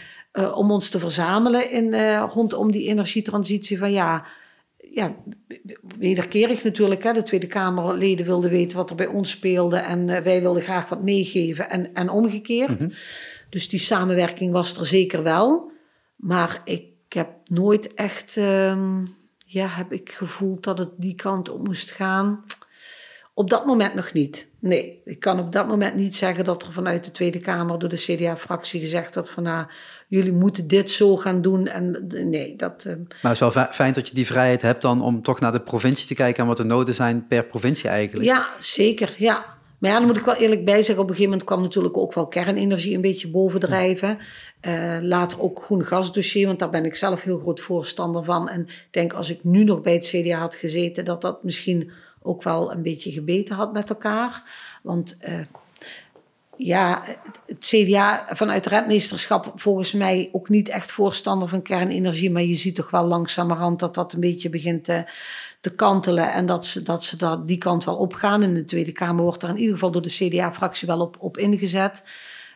om 0.54 0.72
ons 0.72 0.90
te 0.90 1.00
verzamelen 1.00 1.72
in, 1.72 2.18
rondom 2.20 2.72
die 2.72 2.88
energietransitie. 2.88 3.78
Van 3.78 3.92
ja, 3.92 4.26
ja, 4.96 5.16
wederkerig 5.98 6.64
natuurlijk. 6.64 7.04
Hè. 7.04 7.14
De 7.14 7.24
Tweede 7.24 7.48
Kamerleden 7.48 8.26
wilden 8.26 8.50
weten 8.50 8.78
wat 8.78 8.90
er 8.90 8.96
bij 8.96 9.08
ons 9.08 9.30
speelde. 9.30 9.78
En 9.78 10.10
eh, 10.10 10.24
wij 10.24 10.42
wilden 10.42 10.62
graag 10.62 10.90
wat 10.90 11.04
meegeven 11.04 11.70
en, 11.70 11.94
en 11.94 12.10
omgekeerd. 12.10 12.86
Dus 13.50 13.70
die 13.70 13.80
samenwerking 13.80 14.52
was 14.52 14.78
er 14.78 14.86
zeker 14.86 15.24
wel. 15.24 15.72
Maar 16.16 16.62
ik 16.64 16.94
heb 17.10 17.30
nooit 17.44 17.94
echt, 17.94 18.38
ehm, 18.38 19.06
ja, 19.46 19.68
heb 19.68 19.92
ik 19.92 20.12
gevoeld 20.12 20.64
dat 20.64 20.78
het 20.78 20.92
die 20.98 21.16
kant 21.16 21.50
op 21.50 21.68
moest 21.68 21.92
gaan. 21.92 22.46
Op 23.34 23.50
dat 23.50 23.66
moment 23.66 23.94
nog 23.94 24.14
niet. 24.14 24.50
Nee, 24.60 25.02
ik 25.06 25.20
kan 25.20 25.40
op 25.40 25.52
dat 25.52 25.68
moment 25.68 25.96
niet 25.96 26.16
zeggen 26.16 26.44
dat 26.44 26.64
er 26.64 26.72
vanuit 26.72 27.06
de 27.06 27.12
Tweede 27.12 27.40
Kamer 27.40 27.80
door 27.80 27.90
de 27.90 27.96
CDA-fractie 27.96 28.80
gezegd 28.80 29.14
wordt 29.14 29.30
van 29.30 29.44
nou, 29.44 29.68
jullie 30.08 30.32
moeten 30.34 30.68
dit 30.68 30.92
zo 30.92 31.18
gaan 31.18 31.42
doen. 31.42 31.68
En 31.68 32.06
nee, 32.30 32.56
dat. 32.56 32.86
eh, 32.86 32.96
Maar 32.96 33.08
het 33.22 33.32
is 33.32 33.40
wel 33.40 33.52
fi- 33.52 33.74
fijn 33.74 33.94
dat 33.94 34.08
je 34.08 34.16
die 34.16 34.26
vrijheid 34.26 34.62
hebt 34.62 34.82
dan 34.82 35.02
om 35.02 35.22
toch 35.22 35.40
naar 35.40 35.52
de 35.52 35.62
provincie 35.62 36.08
te 36.08 36.14
kijken 36.14 36.42
en 36.42 36.48
wat 36.48 36.58
de 36.58 36.64
noden 36.64 36.96
zijn 36.96 37.28
per 37.28 37.44
provincie 37.46 37.90
eigenlijk. 37.90 38.26
Ja, 38.26 38.50
zeker. 38.60 39.16
Ja. 39.18 39.54
Maar 39.78 39.92
ja, 39.92 39.98
dan 39.98 40.08
moet 40.08 40.18
ik 40.18 40.26
wel 40.26 40.36
eerlijk 40.36 40.66
bij 40.66 40.76
zeggen, 40.82 40.96
op 41.04 41.10
een 41.10 41.16
gegeven 41.16 41.30
moment 41.30 41.44
kwam 41.48 41.62
natuurlijk 41.62 41.98
ook 41.98 42.14
wel 42.14 42.28
kernenergie 42.28 42.96
een 42.96 43.02
beetje 43.02 43.28
bovendrijven. 43.30 44.18
Eh, 44.60 44.98
later 45.02 45.42
ook 45.42 45.60
groen 45.62 45.86
gasdossier, 45.86 46.48
want 46.48 46.60
daar 46.60 46.70
ben 46.70 46.86
ik 46.86 46.96
zelf 46.96 47.22
heel 47.22 47.40
groot 47.40 47.60
voorstander 47.60 48.24
van. 48.24 48.50
En 48.50 48.62
ik 48.62 48.88
denk 48.92 49.14
als 49.14 49.30
ik 49.30 49.40
nu 49.44 49.64
nog 49.64 49.82
bij 49.82 49.94
het 49.94 50.06
CDA 50.06 50.38
had 50.38 50.56
gezeten, 50.56 51.06
dat 51.06 51.22
dat 51.22 51.44
misschien 51.44 51.92
ook 52.22 52.44
wel 52.44 52.72
een 52.72 52.82
beetje 52.82 53.12
gebeten 53.12 53.56
had 53.56 53.74
met 53.74 53.90
elkaar. 53.90 54.44
Want 54.84 55.16
eh, 55.20 55.34
ja, 56.58 57.02
het 57.46 57.60
CDA 57.60 58.26
vanuit 58.28 58.66
het 58.66 58.74
redmeesterschap 58.74 59.52
volgens 59.56 59.94
mij 59.94 60.30
ook 60.32 60.50
niet 60.50 60.70
echt 60.70 60.92
voorstander 60.92 61.48
van 61.48 61.62
kernenergie. 61.62 62.32
Maar 62.32 62.42
je 62.44 62.56
ziet 62.56 62.76
toch 62.76 62.90
wel 62.90 63.06
langzamerhand 63.06 63.80
dat 63.80 63.96
dat 63.96 64.14
een 64.14 64.20
beetje 64.20 64.50
begint 64.50 64.84
te, 64.84 65.04
te 65.62 65.76
kantelen. 65.76 66.34
En 66.34 66.46
dat 66.46 66.66
ze, 66.66 66.84
dat 66.84 67.04
ze 67.04 67.18
daar 67.18 67.46
die 67.46 67.58
kant 67.58 67.84
wel 67.84 67.96
opgaan. 67.96 68.44
In 68.44 68.54
de 68.54 68.66
Tweede 68.66 68.92
Kamer 68.92 69.24
wordt 69.24 69.44
er 69.44 69.50
in 69.50 69.58
ieder 69.58 69.74
geval 69.74 69.92
door 69.92 70.02
de 70.02 70.10
CDA-fractie 70.10 70.88
wel 70.88 71.00
op, 71.00 71.16
op 71.20 71.38
ingezet. 71.38 72.04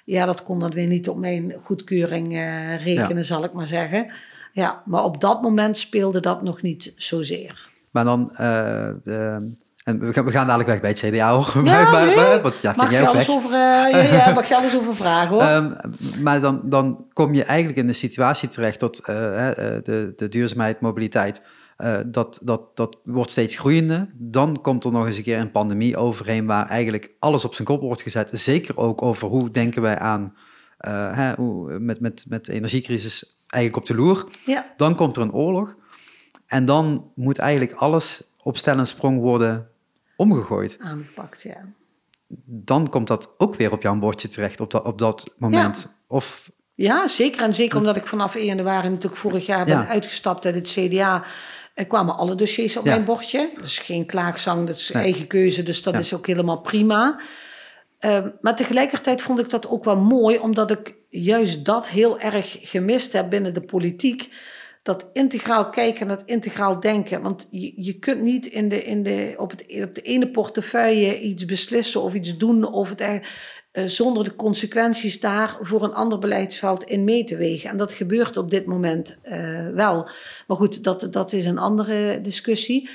Ja, 0.05 0.25
dat 0.25 0.43
kon 0.43 0.59
dan 0.59 0.71
weer 0.71 0.87
niet 0.87 1.09
op 1.09 1.17
mijn 1.17 1.53
goedkeuring 1.63 2.27
eh, 2.27 2.83
rekenen, 2.83 3.17
Ja. 3.17 3.21
zal 3.21 3.43
ik 3.43 3.53
maar 3.53 3.67
zeggen. 3.67 4.11
Ja, 4.53 4.83
maar 4.85 5.03
op 5.03 5.21
dat 5.21 5.41
moment 5.41 5.77
speelde 5.77 6.19
dat 6.19 6.41
nog 6.43 6.61
niet 6.61 6.93
zozeer. 6.95 7.69
Maar 7.91 8.03
dan, 8.03 8.35
eh, 8.35 8.89
de, 9.03 9.49
en 9.89 9.99
we 9.99 10.13
gaan, 10.13 10.25
we 10.25 10.31
gaan 10.31 10.45
dadelijk 10.47 10.69
weg 10.69 10.81
bij 10.81 10.89
het 10.89 10.99
CDA 10.99 11.33
hoor. 11.35 11.51
Ja, 11.65 11.81
Maar- 11.81 11.91
maar- 11.91 12.05
nee. 12.05 12.41
want 12.41 12.61
ja, 12.61 12.73
mag 12.77 12.87
ging 12.87 13.01
je 13.01 13.07
alles 13.07 13.29
over, 13.29 13.49
eh, 13.49 13.57
ja, 13.91 14.15
ja, 14.25 14.33
mag 14.33 14.47
je 14.47 14.55
alles 14.55 14.75
over 14.77 14.95
vragen 14.95 15.29
hoor. 15.29 15.41
Ehm, 15.49 15.71
maar 16.21 16.41
dan, 16.41 16.61
dan 16.63 17.05
kom 17.13 17.33
je 17.33 17.43
eigenlijk 17.43 17.77
in 17.79 17.87
de 17.87 17.93
situatie 17.93 18.49
terecht 18.49 18.79
dat 18.79 18.99
eh, 19.05 19.47
eh, 19.49 19.83
de, 19.83 20.13
de 20.15 20.27
duurzaamheid, 20.27 20.81
mobiliteit, 20.81 21.41
eh, 21.77 21.97
dat, 22.05 22.39
dat, 22.43 22.61
dat 22.75 22.97
wordt 23.03 23.31
steeds 23.31 23.55
groeiender. 23.57 24.09
Dan 24.13 24.61
komt 24.61 24.85
er 24.85 24.91
nog 24.91 25.05
eens 25.05 25.17
een 25.17 25.23
keer 25.23 25.37
een 25.39 25.51
pandemie 25.51 25.97
overheen 25.97 26.45
waar 26.45 26.67
eigenlijk 26.67 27.11
alles 27.19 27.45
op 27.45 27.53
zijn 27.55 27.67
kop 27.67 27.81
wordt 27.81 28.01
gezet. 28.01 28.29
Zeker 28.33 28.77
ook 28.77 29.01
over 29.01 29.27
hoe 29.27 29.51
denken 29.51 29.81
wij 29.81 29.97
aan 29.99 30.33
eh, 30.77 31.15
hè, 31.15 31.33
hoe, 31.35 31.79
met, 31.79 31.99
met, 31.99 32.25
met 32.27 32.45
de 32.45 32.53
energiecrisis 32.53 33.37
eigenlijk 33.47 33.83
op 33.83 33.95
de 33.95 34.03
loer. 34.03 34.25
ja. 34.45 34.65
Dan 34.77 34.95
komt 34.95 35.15
er 35.15 35.21
een 35.21 35.33
oorlog. 35.33 35.75
En 36.47 36.65
dan 36.65 37.11
moet 37.15 37.37
eigenlijk 37.37 37.73
alles 37.73 38.23
op 38.43 38.57
stel 38.57 38.77
en 38.77 38.87
sprong 38.87 39.19
worden 39.19 39.67
omgegooid. 40.19 40.77
Aangepakt, 40.79 41.41
ja. 41.41 41.57
Dan 42.45 42.89
komt 42.89 43.07
dat 43.07 43.33
ook 43.37 43.55
weer 43.55 43.71
op 43.71 43.81
jouw 43.81 43.95
bordje 43.95 44.27
terecht 44.27 44.59
op 44.59 44.71
dat, 44.71 44.83
op 44.83 44.99
dat 44.99 45.33
moment. 45.37 45.95
Of 46.07 46.51
Ja, 46.75 47.07
zeker. 47.07 47.41
En 47.41 47.53
zeker 47.53 47.77
omdat 47.77 47.95
ik 47.97 48.07
vanaf 48.07 48.35
1 48.35 48.45
januari 48.45 48.89
natuurlijk 48.89 49.15
vorig 49.15 49.45
jaar 49.45 49.65
ben 49.65 49.77
Ja. 49.77 49.87
uitgestapt 49.87 50.45
uit 50.45 50.55
het 50.55 50.69
CDA. 50.69 51.23
Er 51.73 51.85
kwamen 51.87 52.15
alle 52.15 52.35
dossiers 52.35 52.77
op 52.77 52.85
Ja. 52.85 52.91
mijn 52.93 53.05
bordje. 53.05 53.49
Dus 53.61 53.79
geen 53.79 54.05
klaagzang, 54.05 54.67
dat 54.67 54.75
is 54.75 54.89
Nee. 54.91 55.03
eigen 55.03 55.27
keuze. 55.27 55.63
Dus 55.63 55.83
dat 55.83 55.93
Ja. 55.93 55.99
is 55.99 56.13
ook 56.13 56.27
helemaal 56.27 56.59
prima. 56.61 57.19
Ehm, 57.99 58.29
maar 58.41 58.55
tegelijkertijd 58.55 59.21
vond 59.21 59.39
ik 59.39 59.49
dat 59.49 59.67
ook 59.67 59.83
wel 59.83 59.97
mooi, 59.97 60.37
omdat 60.37 60.71
ik 60.71 60.95
juist 61.09 61.65
dat 61.65 61.89
heel 61.89 62.19
erg 62.19 62.57
gemist 62.61 63.13
heb 63.13 63.29
binnen 63.29 63.53
de 63.53 63.61
politiek. 63.61 64.29
Dat 64.89 65.09
integraal 65.13 65.69
kijken 65.69 66.01
en 66.01 66.07
dat 66.07 66.23
integraal 66.25 66.79
denken. 66.79 67.21
Want 67.21 67.47
je, 67.51 67.73
je 67.75 67.99
kunt 67.99 68.21
niet 68.21 68.45
in 68.45 68.69
de, 68.69 68.83
in 68.83 69.03
de, 69.03 69.33
op, 69.37 69.49
het, 69.49 69.81
op 69.83 69.95
de 69.95 70.01
ene 70.01 70.29
portefeuille 70.29 71.19
iets 71.21 71.45
beslissen 71.45 72.01
of 72.01 72.13
iets 72.13 72.37
doen 72.37 72.63
of 72.71 72.89
het, 72.89 73.01
eh, 73.71 73.83
zonder 73.85 74.23
de 74.23 74.35
consequenties 74.35 75.19
daar 75.19 75.57
voor 75.61 75.83
een 75.83 75.93
ander 75.93 76.19
beleidsveld 76.19 76.83
in 76.83 77.03
mee 77.03 77.23
te 77.23 77.37
wegen. 77.37 77.69
En 77.69 77.77
dat 77.77 77.91
gebeurt 77.91 78.37
op 78.37 78.49
dit 78.49 78.65
moment 78.65 79.17
eh, 79.21 79.67
wel. 79.67 80.09
Maar 80.47 80.57
goed, 80.57 80.83
dat, 80.83 81.07
dat 81.11 81.33
is 81.33 81.45
een 81.45 81.57
andere 81.57 82.21
discussie. 82.21 82.89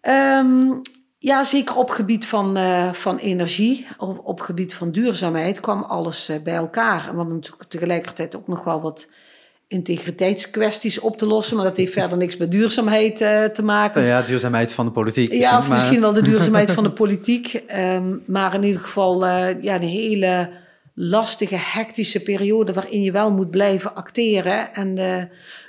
Ehm, 0.00 0.70
ja, 1.18 1.44
zeker 1.44 1.76
op 1.76 1.90
gebied 1.90 2.26
van, 2.26 2.56
eh, 2.56 2.92
van 2.92 3.16
energie, 3.18 3.86
op, 3.98 4.20
op 4.24 4.40
gebied 4.40 4.74
van 4.74 4.90
duurzaamheid 4.90 5.60
kwam 5.60 5.82
alles 5.82 6.30
bij 6.44 6.54
elkaar. 6.54 7.08
En 7.08 7.16
we 7.16 7.24
natuurlijk 7.24 7.70
tegelijkertijd 7.70 8.36
ook 8.36 8.48
nog 8.48 8.64
wel 8.64 8.80
wat 8.80 9.08
integriteitskwesties 9.72 11.00
op 11.00 11.16
te 11.16 11.26
lossen, 11.26 11.56
maar 11.56 11.64
dat 11.64 11.76
heeft 11.76 11.92
verder 11.92 12.18
niks 12.18 12.36
met 12.36 12.50
duurzaamheid 12.50 13.20
eh, 13.20 13.44
te 13.44 13.62
maken. 13.62 14.02
nou 14.02 14.12
ja, 14.14 14.22
duurzaamheid 14.22 14.72
van 14.72 14.84
de 14.84 14.90
politiek. 14.90 15.32
Ja, 15.32 15.58
of 15.58 15.68
maar- 15.68 15.78
misschien 15.78 16.00
wel 16.00 16.12
de 16.12 16.22
duurzaamheid 16.22 16.70
van 16.70 16.84
de 16.84 16.92
politiek. 17.02 17.54
Ehm, 17.66 18.16
maar 18.26 18.54
in 18.54 18.62
ieder 18.62 18.80
geval 18.80 19.26
eh, 19.26 19.62
ja, 19.62 19.74
een 19.74 19.82
hele 19.82 20.50
lastige, 20.94 21.56
hectische 21.58 22.22
periode 22.22 22.72
waarin 22.72 23.02
je 23.02 23.12
wel 23.12 23.32
moet 23.32 23.50
blijven 23.50 23.94
acteren 23.94 24.74
en 24.74 24.98
eh, 24.98 25.22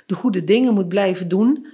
de 0.06 0.14
goede 0.14 0.44
dingen 0.44 0.74
moet 0.74 0.88
blijven 0.88 1.28
doen. 1.28 1.66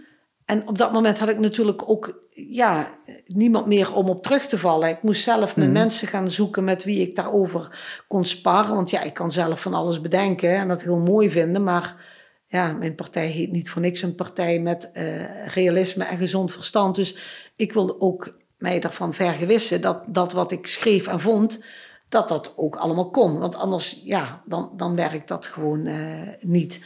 En 0.44 0.68
op 0.68 0.78
dat 0.78 0.92
moment 0.92 1.18
had 1.18 1.28
ik 1.28 1.38
natuurlijk 1.38 1.88
ook 1.90 2.20
ja, 2.48 2.90
niemand 3.26 3.66
meer 3.66 3.94
om 3.94 4.08
op 4.08 4.22
terug 4.22 4.46
te 4.46 4.58
vallen. 4.58 4.88
Ik 4.88 5.02
moest 5.02 5.22
zelf 5.22 5.56
mijn 5.56 5.72
mensen 5.72 6.08
gaan 6.08 6.30
zoeken 6.30 6.64
met 6.64 6.84
wie 6.84 7.00
ik 7.00 7.16
daarover 7.16 7.68
kon 8.08 8.24
sparren. 8.24 8.74
Want 8.74 8.90
ja, 8.90 9.02
ik 9.02 9.14
kan 9.14 9.32
zelf 9.32 9.60
van 9.60 9.74
alles 9.74 10.00
bedenken 10.00 10.56
en 10.56 10.68
dat 10.68 10.82
heel 10.82 10.98
mooi 10.98 11.30
vinden. 11.30 11.64
Maar 11.64 11.96
ja, 12.50 12.72
mijn 12.72 12.94
partij 12.94 13.26
heet 13.26 13.52
niet 13.52 13.70
voor 13.70 13.82
niks 13.82 14.02
een 14.02 14.14
partij 14.14 14.60
met 14.60 14.92
eh, 14.92 15.46
realisme 15.46 16.04
en 16.04 16.18
gezond 16.18 16.52
verstand. 16.52 16.96
Dus 16.96 17.16
ik 17.56 17.72
wilde 17.72 18.00
ook 18.00 18.38
mij 18.58 18.80
ervan 18.80 19.14
vergewissen 19.14 19.80
dat 19.80 20.02
dat 20.06 20.32
wat 20.32 20.52
ik 20.52 20.66
schreef 20.66 21.06
en 21.06 21.20
vond, 21.20 21.62
dat 22.08 22.28
dat 22.28 22.52
ook 22.56 22.76
allemaal 22.76 23.10
kon. 23.10 23.38
Want 23.38 23.54
anders, 23.56 24.00
ja, 24.04 24.42
dan, 24.44 24.72
dan 24.76 24.96
werkt 24.96 25.28
dat 25.28 25.46
gewoon 25.46 25.86
eh, 25.86 26.28
niet. 26.40 26.80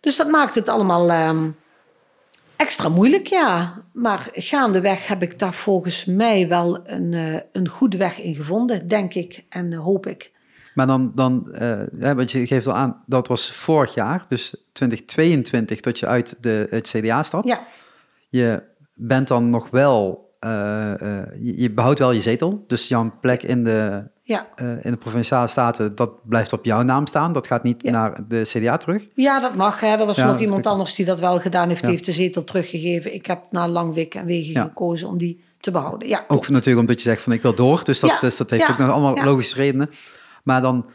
Dus 0.00 0.16
dat 0.16 0.28
maakt 0.28 0.54
het 0.54 0.68
allemaal 0.68 1.10
ehm, 1.10 1.50
extra 2.56 2.88
moeilijk, 2.88 3.26
ja. 3.26 3.82
Maar 3.92 4.28
gaandeweg 4.32 5.06
heb 5.06 5.22
ik 5.22 5.38
daar 5.38 5.54
volgens 5.54 6.04
mij 6.04 6.48
wel 6.48 6.88
een, 6.88 7.14
eh, 7.14 7.40
een 7.52 7.68
goede 7.68 7.96
weg 7.96 8.20
in 8.20 8.34
gevonden, 8.34 8.88
denk 8.88 9.14
ik 9.14 9.44
en 9.48 9.72
hoop 9.72 10.06
ik. 10.06 10.32
Maar 10.78 10.86
dan, 10.86 11.12
dan 11.14 11.52
eh, 11.52 11.80
hè, 11.98 12.14
want 12.14 12.32
je 12.32 12.46
geeft 12.46 12.66
al 12.66 12.74
aan, 12.74 13.02
dat 13.06 13.28
was 13.28 13.52
vorig 13.52 13.94
jaar, 13.94 14.24
dus 14.28 14.54
2022, 14.72 15.80
dat 15.80 15.98
je 15.98 16.06
uit 16.06 16.36
de, 16.40 16.66
het 16.70 16.88
CDA 16.88 17.22
stapt. 17.22 17.46
Ja, 17.48 17.60
Je 18.28 18.62
bent 18.94 19.28
dan 19.28 19.50
nog 19.50 19.70
wel, 19.70 20.30
eh, 20.40 21.20
eh, 21.20 21.26
je, 21.40 21.70
behoudt 21.70 21.98
wel 21.98 22.12
je 22.12 22.20
zetel, 22.20 22.64
dus 22.66 22.88
jouw 22.88 23.12
plek 23.20 23.42
in 23.42 23.64
de, 23.64 24.02
ja. 24.22 24.46
in 24.56 24.90
de 24.90 24.96
Provinciale 24.96 25.46
Staten, 25.46 25.94
dat 25.94 26.28
blijft 26.28 26.52
op 26.52 26.64
jouw 26.64 26.82
naam 26.82 27.06
staan. 27.06 27.32
Dat 27.32 27.46
gaat 27.46 27.62
niet 27.62 27.82
Ja. 27.82 27.90
naar 27.90 28.28
de 28.28 28.42
CDA 28.44 28.76
terug. 28.76 29.08
Ja, 29.14 29.40
dat 29.40 29.54
mag. 29.54 29.80
Hè. 29.80 29.96
Er 29.96 30.06
was 30.06 30.16
Ja, 30.16 30.26
nog 30.26 30.40
iemand 30.40 30.66
anders 30.66 30.94
die 30.94 31.04
dat 31.04 31.20
wel 31.20 31.40
gedaan 31.40 31.68
heeft. 31.68 31.80
Die 31.80 31.90
heeft 31.90 32.04
de 32.04 32.12
zetel 32.12 32.44
teruggegeven. 32.44 33.14
Ik 33.14 33.26
heb 33.26 33.40
na 33.50 33.68
Langwik 33.68 34.14
en 34.14 34.26
Wegen 34.26 34.62
gekozen 34.62 35.08
om 35.08 35.18
die 35.18 35.44
te 35.60 35.70
behouden. 35.70 36.08
Ja, 36.08 36.24
Ook 36.28 36.48
natuurlijk 36.48 36.78
omdat 36.78 37.02
je 37.02 37.08
zegt 37.08 37.22
van 37.22 37.32
ik 37.32 37.42
wil 37.42 37.54
door, 37.54 37.84
dus 37.84 38.00
dat, 38.00 38.18
dus 38.20 38.36
dat 38.36 38.50
heeft 38.50 38.70
ook 38.70 38.78
nog 38.78 38.90
allemaal 38.90 39.24
logische 39.24 39.56
redenen. 39.56 39.90
Maar 40.48 40.60
dan 40.60 40.90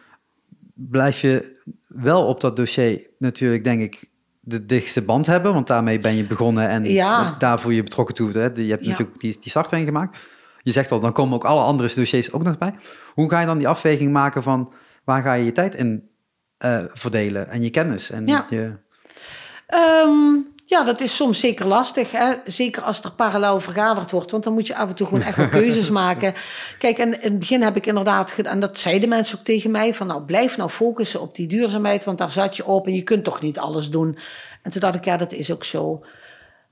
blijf 0.74 1.22
je 1.22 1.62
wel 1.88 2.26
op 2.26 2.42
dat 2.42 2.56
dossier 2.56 3.10
natuurlijk, 3.18 3.64
denk 3.64 3.82
ik, 3.82 4.10
de 4.40 4.66
dichtste 4.66 5.02
band 5.02 5.26
hebben, 5.26 5.54
want 5.54 5.68
daarmee 5.68 6.00
ben 6.00 6.16
je 6.16 6.28
begonnen 6.28 6.68
en 6.70 6.86
Ja. 6.86 7.36
daar 7.38 7.60
voel 7.60 7.72
je 7.72 7.84
betrokken 7.84 8.16
toe. 8.16 8.32
Hè? 8.32 8.40
Je 8.40 8.70
hebt 8.70 8.84
Ja. 8.84 8.90
natuurlijk 8.90 9.20
die, 9.20 9.38
die 9.42 9.50
start 9.50 9.72
heen 9.72 9.86
gemaakt. 9.86 10.18
Je 10.62 10.72
zegt 10.72 10.92
al, 10.92 11.00
dan 11.00 11.12
komen 11.12 11.34
ook 11.36 11.44
alle 11.44 11.62
andere 11.62 11.94
dossiers 11.96 12.32
ook 12.32 12.44
nog 12.44 12.58
bij. 12.58 12.76
Hoe 13.14 13.30
ga 13.30 13.40
je 13.40 13.46
dan 13.46 13.58
die 13.58 13.68
afweging 13.68 14.12
maken 14.12 14.44
van 14.44 14.74
waar 15.04 15.22
ga 15.22 15.34
je 15.34 15.46
je 15.46 15.52
tijd 15.52 15.76
in 15.76 16.10
eh, 16.58 16.84
verdelen 16.94 17.50
en 17.50 17.62
je 17.62 17.70
kennis? 17.70 18.12
En 18.12 18.28
Ja. 18.28 18.46
je, 18.50 18.74
Ehm, 19.68 20.38
ja, 20.66 20.84
dat 20.84 21.02
is 21.02 21.16
soms 21.16 21.40
zeker 21.40 21.66
lastig. 21.66 22.12
Hè? 22.12 22.34
Zeker 22.46 22.82
als 22.84 23.04
er 23.04 23.12
parallel 23.12 23.60
vergaderd 23.60 24.12
wordt. 24.12 24.32
Want 24.32 24.44
dan 24.44 24.54
moet 24.54 24.68
je 24.68 24.76
af 24.76 24.90
en 24.90 24.96
toe 24.96 25.08
gewoon 25.08 25.24
echt 25.24 25.38
wel 25.38 25.50
keuzes 25.62 25.90
maken. 25.90 26.34
Kijk, 26.80 26.98
en 26.98 27.22
in 27.22 27.32
het 27.32 27.40
begin 27.40 27.62
heb 27.62 27.76
ik 27.76 27.86
inderdaad 27.86 28.32
gedaan... 28.32 28.54
en 28.54 28.60
dat 28.60 28.80
zeiden 28.80 29.10
mensen 29.10 29.38
ook 29.38 29.46
tegen 29.46 29.72
mij... 29.72 29.94
van 29.94 30.08
nou, 30.08 30.24
blijf 30.24 30.58
nou 30.58 30.70
focussen 30.70 31.22
op 31.22 31.36
die 31.36 31.48
duurzaamheid... 31.48 32.06
want 32.06 32.18
daar 32.18 32.32
zat 32.32 32.56
je 32.58 32.66
op 32.66 32.88
en 32.88 32.94
je 32.94 33.04
kunt 33.04 33.24
toch 33.24 33.42
niet 33.42 33.60
alles 33.60 33.90
doen. 33.90 34.18
En 34.62 34.72
toen 34.72 34.82
dacht 34.82 34.96
ik, 34.96 35.06
ja, 35.06 35.18
dat 35.18 35.34
is 35.34 35.52
ook 35.52 35.64
zo. 35.64 36.04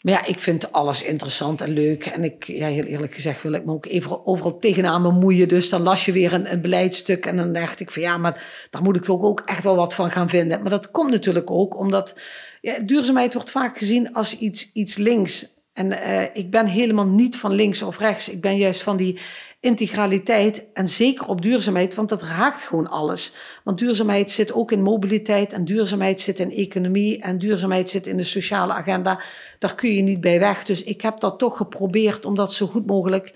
Maar 0.01 0.13
ja, 0.13 0.25
ik 0.25 0.39
vind 0.39 0.71
alles 0.71 1.04
interessant 1.04 1.62
en 1.62 1.69
leuk. 1.69 2.06
En 2.06 2.23
ik, 2.23 2.43
ja, 2.43 2.67
heel 2.67 2.84
eerlijk 2.84 3.13
gezegd, 3.13 3.41
wil 3.43 3.54
ik 3.54 3.65
me 3.65 3.71
ook 3.71 3.86
even 3.86 4.25
overal 4.25 4.60
tegenaan 4.60 5.01
bemoeien. 5.01 5.47
Dus 5.47 5.69
dan 5.69 5.82
las 5.82 6.06
je 6.06 6.12
weer 6.12 6.34
een, 6.34 6.51
een 6.51 6.62
beleidstuk. 6.62 7.25
En 7.25 7.36
dan 7.36 7.54
dacht 7.54 7.80
ik 7.80 7.91
van 7.91 8.01
ja, 8.01 8.17
maar 8.17 8.67
daar 8.69 8.84
moet 8.84 8.95
ik 8.95 9.04
toch 9.04 9.21
ook 9.21 9.41
echt 9.45 9.63
wel 9.63 9.75
wat 9.75 9.93
van 9.93 10.12
gaan 10.12 10.30
vinden. 10.30 10.62
Maar 10.62 10.69
dat 10.69 10.91
komt 10.91 11.12
natuurlijk 11.12 11.51
ook 11.51 11.77
omdat 11.77 12.13
ja, 12.62 12.80
duurzaamheid 12.80 13.34
wordt 13.34 13.52
vaak 13.52 13.78
gezien 13.78 14.13
als 14.13 14.38
iets, 14.38 14.71
iets 14.74 14.97
links. 14.97 15.60
En 15.74 15.91
eh, 15.91 16.24
ik 16.34 16.52
ben 16.52 16.65
helemaal 16.65 17.06
niet 17.06 17.38
van 17.38 17.52
links 17.52 17.82
of 17.82 17.97
rechts. 17.97 18.30
Ik 18.30 18.41
ben 18.41 18.58
juist 18.58 18.84
van 18.84 18.97
die 18.97 19.19
integraliteit 19.60 20.65
en 20.74 20.88
zeker 20.88 21.28
op 21.28 21.41
duurzaamheid, 21.41 21.95
want 21.95 22.10
dat 22.10 22.21
raakt 22.21 22.63
gewoon 22.63 22.89
alles. 22.89 23.34
Want 23.63 23.78
duurzaamheid 23.78 24.32
zit 24.32 24.54
ook 24.54 24.71
in 24.71 24.82
mobiliteit 24.82 25.54
en 25.54 25.65
duurzaamheid 25.65 26.21
zit 26.21 26.39
in 26.39 26.52
economie 26.52 27.21
en 27.21 27.38
duurzaamheid 27.38 27.89
zit 27.89 28.08
in 28.08 28.17
de 28.17 28.24
sociale 28.24 28.74
agenda. 28.74 29.21
Daar 29.60 29.76
kun 29.76 29.93
je 29.93 30.02
niet 30.02 30.21
bij 30.21 30.39
weg. 30.39 30.63
Dus 30.63 30.84
ik 30.84 31.02
heb 31.02 31.19
dat 31.19 31.39
toch 31.39 31.58
geprobeerd 31.58 32.26
om 32.26 32.36
dat 32.36 32.54
zo 32.54 32.67
goed 32.67 32.86
mogelijk 32.86 33.34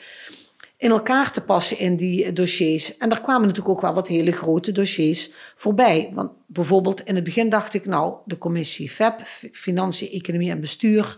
in 0.77 0.89
elkaar 0.89 1.31
te 1.31 1.41
passen 1.41 1.79
in 1.79 1.95
die 1.95 2.33
dossiers. 2.33 2.97
En 2.97 3.09
daar 3.09 3.21
kwamen 3.21 3.47
natuurlijk 3.47 3.75
ook 3.75 3.81
wel 3.81 3.93
wat 3.93 4.07
hele 4.07 4.31
grote 4.31 4.71
dossiers 4.71 5.31
voorbij. 5.55 6.11
Want 6.13 6.31
bijvoorbeeld 6.45 7.01
in 7.01 7.15
het 7.15 7.23
begin 7.23 7.49
dacht 7.49 7.73
ik, 7.73 7.85
nou, 7.85 8.15
de 8.25 8.37
commissie 8.37 8.89
FEP, 8.89 9.21
Financiën, 9.51 10.11
Economie 10.11 10.49
en 10.49 10.59
Bestuur. 10.59 11.17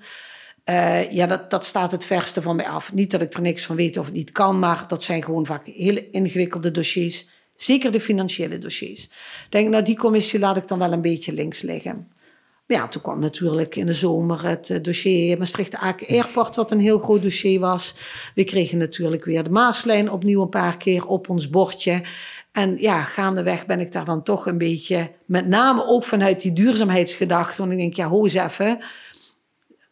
Uh, 0.69 1.11
ja, 1.11 1.27
dat, 1.27 1.49
dat 1.49 1.65
staat 1.65 1.91
het 1.91 2.05
verste 2.05 2.41
van 2.41 2.55
mij 2.55 2.67
af. 2.67 2.93
Niet 2.93 3.11
dat 3.11 3.21
ik 3.21 3.33
er 3.33 3.41
niks 3.41 3.65
van 3.65 3.75
weet 3.75 3.97
of 3.97 4.05
het 4.05 4.13
niet 4.13 4.31
kan, 4.31 4.59
maar 4.59 4.85
dat 4.87 5.03
zijn 5.03 5.23
gewoon 5.23 5.45
vaak 5.45 5.65
hele 5.65 6.09
ingewikkelde 6.09 6.71
dossiers. 6.71 7.27
Zeker 7.55 7.91
de 7.91 8.01
financiële 8.01 8.57
dossiers. 8.57 9.03
Ik 9.03 9.47
denk, 9.49 9.69
nou, 9.69 9.83
die 9.83 9.97
commissie 9.97 10.39
laat 10.39 10.57
ik 10.57 10.67
dan 10.67 10.79
wel 10.79 10.91
een 10.91 11.01
beetje 11.01 11.33
links 11.33 11.61
liggen. 11.61 12.07
Ja, 12.67 12.87
toen 12.87 13.01
kwam 13.01 13.19
natuurlijk 13.19 13.75
in 13.75 13.85
de 13.85 13.93
zomer 13.93 14.47
het 14.47 14.79
dossier 14.81 15.37
Maastricht-Aken 15.37 16.07
Airport, 16.07 16.55
wat 16.55 16.71
een 16.71 16.79
heel 16.79 16.99
groot 16.99 17.21
dossier 17.21 17.59
was. 17.59 17.95
We 18.35 18.43
kregen 18.43 18.77
natuurlijk 18.77 19.25
weer 19.25 19.43
de 19.43 19.49
Maaslijn 19.49 20.11
opnieuw 20.11 20.41
een 20.41 20.49
paar 20.49 20.77
keer 20.77 21.05
op 21.05 21.29
ons 21.29 21.49
bordje. 21.49 22.03
En 22.51 22.77
ja, 22.79 23.03
gaandeweg 23.03 23.65
ben 23.65 23.79
ik 23.79 23.91
daar 23.91 24.05
dan 24.05 24.23
toch 24.23 24.45
een 24.45 24.57
beetje, 24.57 25.11
met 25.25 25.47
name 25.47 25.85
ook 25.85 26.03
vanuit 26.03 26.41
die 26.41 26.53
duurzaamheidsgedachte, 26.53 27.61
want 27.61 27.71
ik 27.71 27.77
denk, 27.77 27.93
ja, 27.93 28.07
ho 28.07 28.23
eens 28.23 28.33
even. 28.33 28.79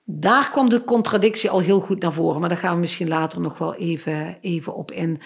Daar 0.04 0.52
kwam 0.52 0.70
de 0.70 0.84
contradictie 0.84 1.50
al 1.50 1.60
heel 1.60 1.80
goed 1.80 2.02
naar 2.02 2.14
voren, 2.14 2.40
maar 2.40 2.50
daar 2.50 2.58
gaan 2.58 2.74
we 2.74 2.80
misschien 2.80 3.08
later 3.08 3.42
nog 3.42 3.58
wel 3.58 3.76
even, 3.76 4.38
even 4.42 4.76
op 4.76 4.92
in. 4.92 5.22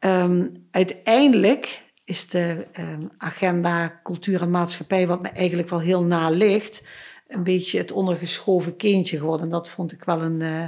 Um, 0.00 0.66
uiteindelijk 0.70 1.83
is 2.04 2.28
de 2.28 2.66
um, 2.78 3.10
agenda 3.18 4.00
cultuur 4.02 4.42
en 4.42 4.50
maatschappij, 4.50 5.06
wat 5.06 5.22
me 5.22 5.28
eigenlijk 5.28 5.68
wel 5.68 5.80
heel 5.80 6.02
na 6.02 6.30
ligt, 6.30 6.82
een 7.28 7.42
beetje 7.42 7.78
het 7.78 7.92
ondergeschoven 7.92 8.76
kindje 8.76 9.18
geworden. 9.18 9.46
En 9.46 9.52
dat 9.52 9.68
vond 9.68 9.92
ik 9.92 10.04
wel 10.04 10.22
een, 10.22 10.40
uh, 10.40 10.64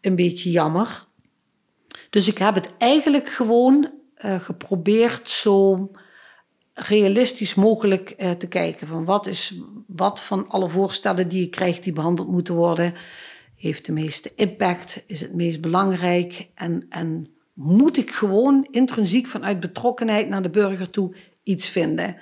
een 0.00 0.14
beetje 0.14 0.50
jammer. 0.50 1.06
Dus 2.10 2.28
ik 2.28 2.38
heb 2.38 2.54
het 2.54 2.72
eigenlijk 2.78 3.28
gewoon 3.28 3.90
uh, 4.24 4.40
geprobeerd 4.40 5.28
zo 5.30 5.90
realistisch 6.74 7.54
mogelijk 7.54 8.14
uh, 8.18 8.30
te 8.30 8.48
kijken. 8.48 8.86
Van 8.86 9.04
wat, 9.04 9.26
is, 9.26 9.54
wat 9.86 10.22
van 10.22 10.48
alle 10.48 10.68
voorstellen 10.68 11.28
die 11.28 11.44
ik 11.44 11.50
krijg 11.50 11.80
die 11.80 11.92
behandeld 11.92 12.28
moeten 12.28 12.54
worden, 12.54 12.94
heeft 13.56 13.86
de 13.86 13.92
meeste 13.92 14.32
impact, 14.34 15.04
is 15.06 15.20
het 15.20 15.34
meest 15.34 15.60
belangrijk 15.60 16.48
en, 16.54 16.86
en 16.88 17.31
moet 17.52 17.96
ik 17.96 18.10
gewoon 18.10 18.66
intrinsiek 18.70 19.26
vanuit 19.26 19.60
betrokkenheid 19.60 20.28
naar 20.28 20.42
de 20.42 20.50
burger 20.50 20.90
toe 20.90 21.16
iets 21.42 21.68
vinden. 21.68 22.16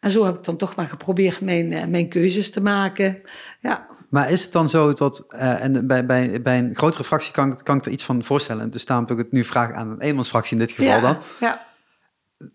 En 0.00 0.10
zo 0.10 0.24
heb 0.24 0.36
ik 0.36 0.44
dan 0.44 0.56
toch 0.56 0.74
maar 0.74 0.88
geprobeerd 0.88 1.40
mijn, 1.40 1.72
eh, 1.72 1.86
mijn 1.86 2.08
keuzes 2.08 2.50
te 2.50 2.62
maken. 2.62 3.20
Ja. 3.60 3.86
Maar 4.10 4.30
is 4.30 4.42
het 4.42 4.52
dan 4.52 4.68
zo 4.68 4.92
dat, 4.92 5.26
uh, 5.28 5.62
en 5.62 5.86
bij, 5.86 6.06
bij, 6.06 6.42
bij 6.42 6.58
een 6.58 6.74
grotere 6.74 7.04
fractie 7.04 7.32
kan, 7.32 7.62
kan 7.62 7.76
ik 7.76 7.84
er 7.84 7.92
iets 7.92 8.04
van 8.04 8.24
voorstellen, 8.24 8.70
dus 8.70 8.84
daarom 8.84 9.06
heb 9.06 9.18
ik 9.18 9.24
het 9.24 9.32
nu 9.32 9.44
vraag 9.44 9.72
aan 9.72 9.90
een 9.90 10.00
eenmansfractie 10.00 10.52
in 10.52 10.66
dit 10.66 10.72
geval 10.72 10.92
ja, 10.92 11.00
dan. 11.00 11.16
Ja. 11.40 11.68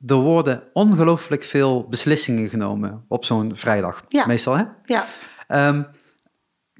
Er 0.05 0.15
worden 0.15 0.63
ongelooflijk 0.73 1.43
veel 1.43 1.88
beslissingen 1.89 2.49
genomen 2.49 3.05
op 3.07 3.25
zo'n 3.25 3.55
vrijdag, 3.55 4.03
Ja. 4.07 4.25
meestal 4.25 4.57
hè? 4.57 4.63
Ja. 4.85 5.05
Ehm, 5.47 5.83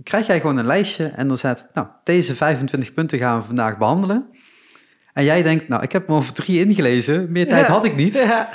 krijg 0.03 0.27
jij 0.27 0.39
gewoon 0.39 0.58
een 0.58 0.65
lijstje 0.65 1.08
en 1.08 1.27
dan 1.27 1.38
staat, 1.38 1.67
nou, 1.73 1.88
deze 2.03 2.36
25 2.36 2.93
punten 2.93 3.17
gaan 3.17 3.39
we 3.39 3.45
vandaag 3.45 3.77
behandelen. 3.77 4.29
En 5.15 5.23
jij 5.23 5.43
denkt, 5.43 5.67
nou, 5.67 5.84
ik 5.84 5.91
heb 5.91 6.08
hem 6.08 6.15
over 6.15 6.34
drie 6.34 6.65
ingelezen, 6.65 7.32
meer 7.32 7.47
tijd 7.47 7.65
Ja. 7.67 7.71
had 7.73 7.86
ik 7.86 7.95
niet. 7.95 8.13
Ja. 8.13 8.49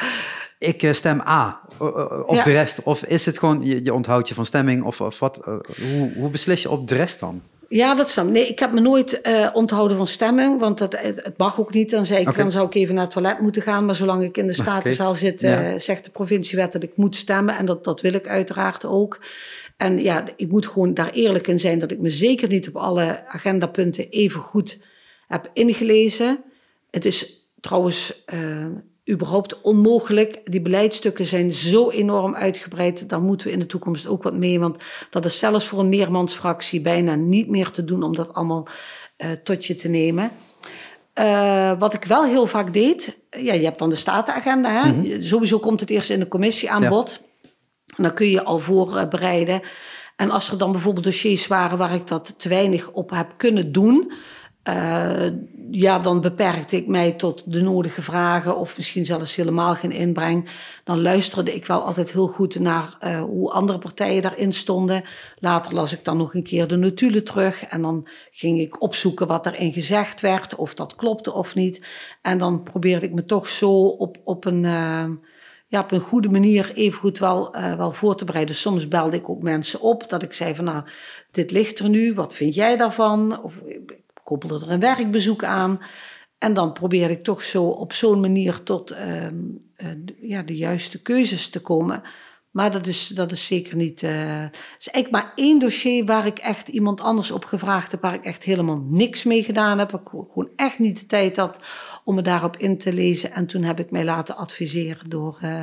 Ik 0.58 0.82
eh, 0.82 0.92
stem 0.92 1.20
A 1.20 1.60
eh, 1.80 1.86
eh, 1.86 2.28
op 2.28 2.34
Ja. 2.34 2.42
de 2.42 2.52
rest. 2.52 2.82
Of 2.82 3.04
is 3.04 3.26
het 3.26 3.38
gewoon, 3.38 3.60
je, 3.64 3.84
je 3.84 3.94
onthoudt 3.94 4.28
je 4.28 4.34
van 4.34 4.46
stemming? 4.46 4.84
Of, 4.84 5.00
of 5.00 5.18
wat? 5.18 5.36
hoe, 5.44 6.12
hoe 6.16 6.30
beslis 6.30 6.62
je 6.62 6.70
op 6.70 6.88
de 6.88 6.94
rest 6.94 7.20
dan? 7.20 7.42
Ja, 7.68 7.94
dat 7.94 8.10
snap 8.10 8.26
ik. 8.26 8.32
Nee, 8.32 8.48
ik 8.48 8.58
heb 8.58 8.72
me 8.72 8.80
nooit 8.80 9.20
onthouden 9.52 9.96
van 9.96 10.06
stemming, 10.08 10.60
want 10.60 10.78
het, 10.78 11.00
het, 11.00 11.24
het 11.24 11.36
mag 11.38 11.60
ook 11.60 11.72
niet. 11.72 11.90
Dan, 11.90 12.06
zei 12.06 12.26
ik, 12.26 12.34
dan 12.36 12.50
zou 12.50 12.66
ik 12.66 12.74
even 12.74 12.94
naar 12.94 13.04
het 13.04 13.12
toilet 13.12 13.40
moeten 13.40 13.62
gaan. 13.62 13.84
Maar 13.84 13.94
zolang 13.94 14.22
ik 14.24 14.36
in 14.36 14.46
de 14.46 14.52
Statenzaal 14.64 15.14
zit, 15.14 15.40
Ja. 15.40 15.78
zegt 15.78 16.04
de 16.04 16.10
provinciewet 16.10 16.72
dat 16.72 16.82
ik 16.82 16.92
moet 16.96 17.16
stemmen. 17.16 17.56
En 17.56 17.64
dat, 17.64 17.84
dat 17.84 18.00
wil 18.00 18.12
ik 18.12 18.28
uiteraard 18.28 18.84
ook. 18.84 19.20
En 19.76 20.02
ja, 20.02 20.24
ik 20.36 20.48
moet 20.50 20.66
gewoon 20.66 20.94
daar 20.94 21.10
eerlijk 21.10 21.46
in 21.46 21.58
zijn 21.58 21.78
dat 21.78 21.90
ik 21.90 21.98
me 22.00 22.10
zeker 22.10 22.48
niet 22.48 22.68
op 22.68 22.76
alle 22.76 23.26
agendapunten 23.26 24.08
even 24.08 24.40
goed 24.40 24.78
heb 25.28 25.50
ingelezen. 25.52 26.44
Het 26.90 27.04
is 27.04 27.48
trouwens 27.60 28.24
eh, 28.24 28.66
überhaupt 29.10 29.60
onmogelijk. 29.60 30.40
Die 30.44 30.60
beleidsstukken 30.62 31.26
zijn 31.26 31.52
zo 31.52 31.90
enorm 31.90 32.34
uitgebreid. 32.34 33.08
Daar 33.08 33.20
moeten 33.20 33.46
we 33.46 33.52
in 33.52 33.58
de 33.58 33.66
toekomst 33.66 34.06
ook 34.06 34.22
wat 34.22 34.34
mee. 34.34 34.60
Want 34.60 34.76
dat 35.10 35.24
is 35.24 35.38
zelfs 35.38 35.66
voor 35.66 35.78
een 35.78 35.88
meermansfractie 35.88 36.80
bijna 36.80 37.14
niet 37.14 37.48
meer 37.48 37.70
te 37.70 37.84
doen 37.84 38.02
om 38.02 38.14
dat 38.14 38.34
allemaal 38.34 38.66
eh, 39.16 39.30
tot 39.32 39.66
je 39.66 39.74
te 39.74 39.88
nemen. 39.88 40.30
Eh, 41.12 41.78
wat 41.78 41.94
ik 41.94 42.04
wel 42.04 42.24
heel 42.24 42.46
vaak 42.46 42.72
deed, 42.72 43.18
ja, 43.30 43.52
je 43.52 43.64
hebt 43.64 43.78
dan 43.78 43.88
de 43.90 43.94
statenagenda. 43.96 44.84
Hè? 44.84 45.22
Sowieso 45.22 45.58
komt 45.58 45.80
het 45.80 45.90
eerst 45.90 46.10
in 46.10 46.20
de 46.20 46.28
commissie 46.28 46.70
aan 46.70 46.82
Ja. 46.82 46.88
bod. 46.88 47.20
En 47.96 48.02
dan 48.02 48.14
kun 48.14 48.28
je 48.30 48.44
al 48.44 48.58
voorbereiden. 48.58 49.62
En 50.16 50.30
als 50.30 50.50
er 50.50 50.58
dan 50.58 50.72
bijvoorbeeld 50.72 51.04
dossiers 51.04 51.46
waren 51.46 51.78
waar 51.78 51.94
ik 51.94 52.06
dat 52.06 52.34
te 52.38 52.48
weinig 52.48 52.90
op 52.90 53.10
heb 53.10 53.34
kunnen 53.36 53.72
doen, 53.72 54.12
eh, 54.62 55.30
ja, 55.70 55.98
dan 55.98 56.20
beperkte 56.20 56.76
ik 56.76 56.86
mij 56.86 57.12
tot 57.12 57.42
de 57.46 57.62
nodige 57.62 58.02
vragen 58.02 58.56
of 58.58 58.76
misschien 58.76 59.04
zelfs 59.04 59.34
helemaal 59.36 59.74
geen 59.74 59.90
inbreng. 59.90 60.48
Dan 60.84 61.02
luisterde 61.02 61.54
ik 61.54 61.66
wel 61.66 61.82
altijd 61.82 62.12
heel 62.12 62.26
goed 62.26 62.58
naar 62.58 62.96
eh, 62.98 63.22
hoe 63.22 63.50
andere 63.50 63.78
partijen 63.78 64.22
daarin 64.22 64.52
stonden. 64.52 65.04
Later 65.38 65.74
las 65.74 65.92
ik 65.92 66.04
dan 66.04 66.16
nog 66.16 66.34
een 66.34 66.42
keer 66.42 66.68
de 66.68 66.76
notulen 66.76 67.24
terug 67.24 67.64
en 67.64 67.82
dan 67.82 68.06
ging 68.30 68.60
ik 68.60 68.82
opzoeken 68.82 69.26
wat 69.26 69.46
erin 69.46 69.72
gezegd 69.72 70.20
werd, 70.20 70.54
of 70.54 70.74
dat 70.74 70.96
klopte 70.96 71.32
of 71.32 71.54
niet. 71.54 71.86
En 72.22 72.38
dan 72.38 72.62
probeerde 72.62 73.06
ik 73.06 73.12
me 73.12 73.24
toch 73.24 73.48
zo 73.48 73.72
op, 73.86 74.16
op 74.24 74.44
een. 74.44 74.64
eh, 74.64 75.04
ja, 75.66 75.80
op 75.80 75.90
een 75.90 76.00
goede 76.00 76.28
manier 76.28 76.72
even 76.74 77.00
goed 77.00 77.18
wel, 77.18 77.50
wel 77.76 77.92
voor 77.92 78.16
te 78.16 78.24
bereiden. 78.24 78.54
Soms 78.54 78.88
belde 78.88 79.16
ik 79.16 79.28
ook 79.28 79.42
mensen 79.42 79.80
op 79.80 80.08
dat 80.08 80.22
ik 80.22 80.32
zei 80.32 80.54
van 80.54 80.64
nou, 80.64 80.82
dit 81.30 81.50
ligt 81.50 81.78
er 81.78 81.88
nu, 81.88 82.14
wat 82.14 82.34
vind 82.34 82.54
jij 82.54 82.76
daarvan? 82.76 83.42
Of 83.42 83.62
koppelde 84.30 84.66
er 84.66 84.72
een 84.72 84.80
werkbezoek 84.80 85.44
aan. 85.44 85.80
En 86.38 86.54
dan 86.54 86.72
probeerde 86.72 87.12
ik 87.12 87.24
toch 87.24 87.42
zo 87.42 87.64
op 87.64 87.92
zo'n 87.92 88.20
manier 88.20 88.62
tot 88.62 88.90
ehm, 88.90 89.34
eh, 89.76 89.88
ja, 90.20 90.42
de 90.42 90.56
juiste 90.56 91.02
keuzes 91.02 91.48
te 91.50 91.60
komen. 91.60 92.02
Maar 92.50 92.70
dat 92.70 92.86
is, 92.86 93.08
dat 93.08 93.32
is 93.32 93.46
zeker 93.46 93.76
niet. 93.76 94.02
eh 94.02 94.42
het 94.42 94.76
is 94.78 94.88
eigenlijk 94.88 95.24
maar 95.24 95.32
één 95.34 95.58
dossier 95.58 96.04
waar 96.04 96.26
ik 96.26 96.38
echt 96.38 96.68
iemand 96.68 97.00
anders 97.00 97.30
op 97.30 97.44
gevraagd 97.44 97.90
heb, 97.90 98.02
waar 98.02 98.14
ik 98.14 98.24
echt 98.24 98.42
helemaal 98.44 98.82
niks 98.88 99.24
mee 99.24 99.42
gedaan 99.42 99.78
heb. 99.78 99.92
Ik 99.92 100.08
gewoon 100.08 100.48
echt 100.56 100.78
niet 100.78 101.00
de 101.00 101.06
tijd 101.06 101.36
had 101.36 101.58
om 102.04 102.14
me 102.14 102.22
daarop 102.22 102.56
in 102.56 102.78
te 102.78 102.92
lezen. 102.92 103.32
En 103.32 103.46
toen 103.46 103.62
heb 103.62 103.78
ik 103.78 103.90
mij 103.90 104.04
laten 104.04 104.36
adviseren 104.36 105.10
door, 105.10 105.38
eh, 105.40 105.62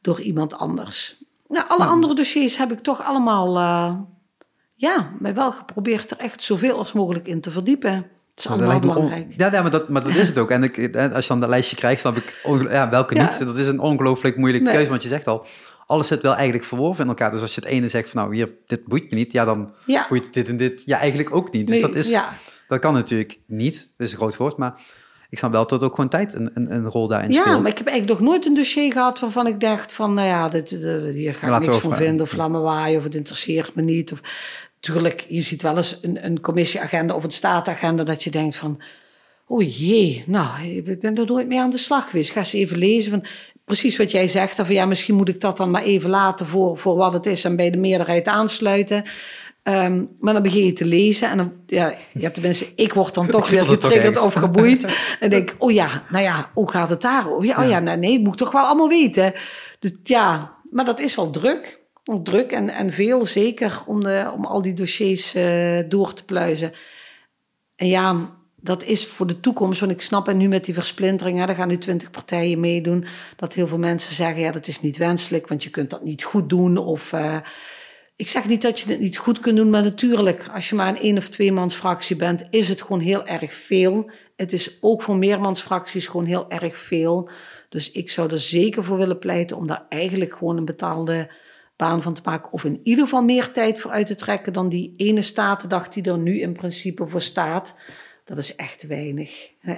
door 0.00 0.20
iemand 0.20 0.58
anders. 0.58 1.24
Nou, 1.48 1.68
alle 1.68 1.84
andere 1.84 2.14
dossiers 2.14 2.56
heb 2.58 2.72
ik 2.72 2.80
toch 2.80 3.02
allemaal, 3.02 3.56
eh, 3.56 4.15
ja, 4.78 5.10
mij 5.18 5.34
wel 5.34 5.52
geprobeerd 5.52 6.10
er 6.10 6.18
echt 6.18 6.42
zoveel 6.42 6.78
als 6.78 6.92
mogelijk 6.92 7.26
in 7.28 7.40
te 7.40 7.50
verdiepen. 7.50 7.92
Het 7.94 8.44
is 8.44 8.46
allemaal 8.50 8.80
belangrijk. 8.80 9.26
Ja, 9.36 9.52
ja 9.52 9.62
maar, 9.62 9.70
dat, 9.70 9.88
maar 9.88 10.02
dat 10.02 10.14
is 10.14 10.28
het 10.28 10.38
ook. 10.38 10.50
En 10.50 10.62
ik, 10.62 10.76
eh, 10.76 11.12
als 11.12 11.22
je 11.22 11.28
dan 11.30 11.40
dat 11.40 11.48
lijstje 11.48 11.76
krijgt, 11.76 12.00
snap 12.00 12.16
ik 12.16 12.40
onge- 12.44 12.70
ja, 12.70 12.90
welke 12.90 13.14
Ja. 13.14 13.22
niet. 13.22 13.38
Dat 13.38 13.56
is 13.56 13.66
een 13.66 13.80
ongelooflijk 13.80 14.36
moeilijke 14.36 14.66
Nee. 14.66 14.74
keuze, 14.76 14.90
want 14.90 15.02
je 15.02 15.08
zegt 15.08 15.26
al, 15.26 15.46
alles 15.86 16.06
zit 16.08 16.22
wel 16.22 16.34
eigenlijk 16.34 16.64
verworven 16.64 17.02
in 17.02 17.08
elkaar. 17.08 17.30
Dus 17.30 17.40
als 17.40 17.54
je 17.54 17.60
het 17.60 17.70
ene 17.70 17.88
zegt 17.88 18.10
van 18.10 18.20
nou, 18.22 18.34
hier, 18.34 18.54
dit 18.66 18.84
boeit 18.84 19.10
me 19.10 19.16
niet, 19.16 19.32
ja, 19.32 19.44
dan 19.44 19.72
Ja. 19.86 20.06
boeit 20.08 20.32
dit 20.32 20.48
en 20.48 20.56
dit. 20.56 20.82
Ja, 20.84 20.98
eigenlijk 20.98 21.34
ook 21.34 21.52
niet. 21.52 21.66
Dus 21.66 21.80
Nee, 21.80 21.86
dat, 21.86 21.94
is, 21.94 22.10
ja. 22.10 22.28
dat 22.68 22.78
kan 22.78 22.92
natuurlijk 22.94 23.38
niet. 23.46 23.74
Dat 23.96 24.06
is 24.06 24.12
een 24.12 24.18
groot 24.18 24.36
woord, 24.36 24.56
maar 24.56 24.80
ik 25.30 25.38
snap 25.38 25.52
wel 25.52 25.66
dat 25.66 25.82
ook 25.82 25.94
gewoon 25.94 26.10
tijd 26.10 26.34
een, 26.34 26.50
een, 26.54 26.74
een 26.74 26.86
rol 26.88 27.08
daarin 27.08 27.30
Ja, 27.30 27.40
speelt. 27.40 27.62
maar 27.62 27.70
ik 27.70 27.78
heb 27.78 27.86
eigenlijk 27.86 28.20
nog 28.20 28.28
nooit 28.28 28.46
een 28.46 28.54
dossier 28.54 28.92
gehad 28.92 29.20
waarvan 29.20 29.46
ik 29.46 29.60
dacht 29.60 29.92
van, 29.92 30.14
nou 30.14 30.26
ja, 30.28 30.48
dit, 30.48 30.70
dit- 30.70 31.14
hier 31.14 31.34
ga 31.34 31.56
ik 31.56 31.66
niks 31.66 31.78
van 31.78 31.96
vinden, 31.96 32.26
of 32.26 32.32
laat 32.32 32.50
me 32.50 32.58
waaien, 32.58 32.98
of 32.98 33.04
het 33.04 33.14
interesseert 33.14 33.74
me 33.74 33.82
niet. 33.82 34.12
Of, 34.12 34.20
tuurlijk, 34.86 35.26
je 35.28 35.40
ziet 35.40 35.62
wel 35.62 35.76
eens 35.76 35.98
een, 36.02 36.24
een 36.24 36.40
commissieagenda 36.40 37.14
of 37.14 37.24
een 37.24 37.30
staatagenda 37.30 38.04
dat 38.04 38.24
je 38.24 38.30
denkt 38.30 38.56
van, 38.56 38.80
oh 39.46 39.78
jee, 39.78 40.24
nou, 40.26 40.62
ik 40.62 41.00
ben 41.00 41.16
er 41.16 41.26
nooit 41.26 41.46
mee 41.46 41.60
aan 41.60 41.70
de 41.70 41.78
slag 41.78 42.10
geweest. 42.10 42.30
Ga 42.30 42.38
eens 42.38 42.52
even 42.52 42.78
lezen 42.78 43.10
van, 43.10 43.24
precies 43.64 43.96
wat 43.96 44.10
jij 44.10 44.28
zegt, 44.28 44.54
van 44.54 44.74
ja, 44.74 44.86
misschien 44.86 45.14
moet 45.14 45.28
ik 45.28 45.40
dat 45.40 45.56
dan 45.56 45.70
maar 45.70 45.82
even 45.82 46.10
laten 46.10 46.46
voor, 46.46 46.78
voor 46.78 46.96
wat 46.96 47.12
het 47.12 47.26
is 47.26 47.44
en 47.44 47.56
bij 47.56 47.70
de 47.70 47.76
meerderheid 47.76 48.26
aansluiten. 48.26 49.04
Ehm, 49.62 50.04
maar 50.18 50.32
dan 50.32 50.42
begin 50.42 50.64
je 50.64 50.72
te 50.72 50.84
lezen 50.84 51.30
en 51.30 51.36
dan, 51.36 51.52
ja, 51.66 51.94
ja 52.12 52.30
tenminste, 52.30 52.66
ik 52.74 52.94
word 52.94 53.14
dan 53.14 53.30
toch 53.36 53.50
weer 53.50 53.64
getriggerd 53.64 54.20
of 54.20 54.34
geboeid. 54.34 54.86
en 55.20 55.30
denk, 55.30 55.54
oh 55.58 55.72
ja, 55.72 56.02
nou 56.10 56.24
ja, 56.24 56.50
hoe 56.54 56.70
gaat 56.70 56.90
het? 56.90 57.02
Ja, 57.02 57.26
oh 57.28 57.44
ja, 57.44 57.78
nee, 57.78 58.14
dat 58.14 58.22
moet 58.22 58.32
ik 58.32 58.38
toch 58.38 58.52
wel 58.52 58.62
allemaal 58.62 58.88
weten. 58.88 59.32
Dus 59.78 59.92
ja, 60.02 60.54
maar 60.70 60.84
dat 60.84 61.00
is 61.00 61.14
wel 61.14 61.30
druk. 61.30 61.84
Druk 62.06 62.52
en, 62.52 62.68
en 62.68 62.92
veel, 62.92 63.24
zeker 63.24 63.82
om, 63.86 64.02
de, 64.02 64.30
om 64.34 64.44
al 64.44 64.62
die 64.62 64.74
dossiers 64.74 65.34
eh, 65.34 65.78
door 65.88 66.14
te 66.14 66.24
pluizen. 66.24 66.72
En 67.76 67.86
ja, 67.86 68.36
dat 68.56 68.84
is 68.84 69.06
voor 69.06 69.26
de 69.26 69.40
toekomst, 69.40 69.80
want 69.80 69.92
ik 69.92 70.00
snap 70.00 70.28
en 70.28 70.36
nu 70.36 70.48
met 70.48 70.64
die 70.64 70.74
versplintering, 70.74 71.42
er 71.42 71.54
gaan 71.54 71.68
nu 71.68 71.78
twintig 71.78 72.10
partijen 72.10 72.60
meedoen, 72.60 73.04
dat 73.36 73.54
heel 73.54 73.66
veel 73.66 73.78
mensen 73.78 74.14
zeggen, 74.14 74.40
ja, 74.40 74.52
dat 74.52 74.66
is 74.66 74.80
niet 74.80 74.96
wenselijk, 74.96 75.48
want 75.48 75.62
je 75.62 75.70
kunt 75.70 75.90
dat 75.90 76.04
niet 76.04 76.24
goed 76.24 76.48
doen. 76.48 76.76
Of, 76.76 77.12
eh, 77.12 77.36
ik 78.16 78.28
zeg 78.28 78.46
niet 78.46 78.62
dat 78.62 78.80
je 78.80 78.90
het 78.90 79.00
niet 79.00 79.18
goed 79.18 79.40
kunt 79.40 79.56
doen, 79.56 79.70
maar 79.70 79.82
natuurlijk, 79.82 80.48
als 80.54 80.68
je 80.68 80.74
maar 80.74 80.88
een 80.88 80.98
één 80.98 81.16
of 81.16 81.28
tweemans 81.28 81.74
fractie 81.74 82.16
bent, 82.16 82.46
is 82.50 82.68
het 82.68 82.82
gewoon 82.82 83.00
heel 83.00 83.26
erg 83.26 83.54
veel. 83.54 84.10
Het 84.36 84.52
is 84.52 84.78
ook 84.80 85.02
voor 85.02 85.16
meermansfracties 85.16 86.06
gewoon 86.06 86.26
heel 86.26 86.50
erg 86.50 86.76
veel. 86.76 87.30
Dus 87.68 87.90
ik 87.90 88.10
zou 88.10 88.30
er 88.30 88.38
zeker 88.38 88.84
voor 88.84 88.98
willen 88.98 89.18
pleiten 89.18 89.56
om 89.56 89.66
daar 89.66 89.86
eigenlijk 89.88 90.32
gewoon 90.32 90.56
een 90.56 90.64
betaalde 90.64 91.30
baan 91.76 92.02
van 92.02 92.14
te 92.14 92.20
maken. 92.24 92.52
Of 92.52 92.64
in 92.64 92.80
ieder 92.82 93.04
geval 93.04 93.22
meer 93.22 93.52
tijd 93.52 93.80
voor 93.80 93.90
uit 93.90 94.06
te 94.06 94.14
trekken 94.14 94.52
dan 94.52 94.68
die 94.68 94.92
ene 94.96 95.22
statendag 95.22 95.88
die 95.88 96.02
er 96.02 96.18
nu 96.18 96.40
in 96.40 96.52
principe 96.52 97.08
voor 97.08 97.22
staat. 97.22 97.74
Dat 98.24 98.38
is 98.38 98.56
echt 98.56 98.86
weinig. 98.86 99.50
Hè. 99.60 99.72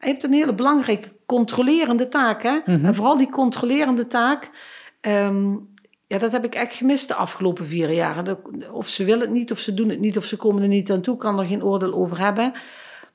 Je 0.00 0.06
hebt 0.06 0.24
een 0.24 0.32
hele 0.32 0.54
belangrijke 0.54 1.08
controlerende 1.26 2.08
taak. 2.08 2.42
Hè? 2.42 2.58
En 2.64 2.94
vooral 2.94 3.16
die 3.16 3.30
controlerende 3.30 4.06
taak. 4.06 4.50
ehm, 5.00 5.56
ja, 6.06 6.18
dat 6.18 6.32
heb 6.32 6.44
ik 6.44 6.54
echt 6.54 6.74
gemist 6.74 7.08
de 7.08 7.14
afgelopen 7.14 7.66
vier 7.66 7.92
jaar. 7.92 8.36
Of 8.72 8.88
ze 8.88 9.04
willen 9.04 9.20
het 9.20 9.30
niet, 9.30 9.50
of 9.50 9.58
ze 9.58 9.74
doen 9.74 9.88
het 9.88 10.00
niet, 10.00 10.16
of 10.16 10.24
ze 10.24 10.36
komen 10.36 10.62
er 10.62 10.68
niet 10.68 10.90
aan 10.90 11.00
toe. 11.00 11.16
Kan 11.16 11.38
er 11.38 11.46
geen 11.46 11.64
oordeel 11.64 11.94
over 11.94 12.18
hebben. 12.18 12.52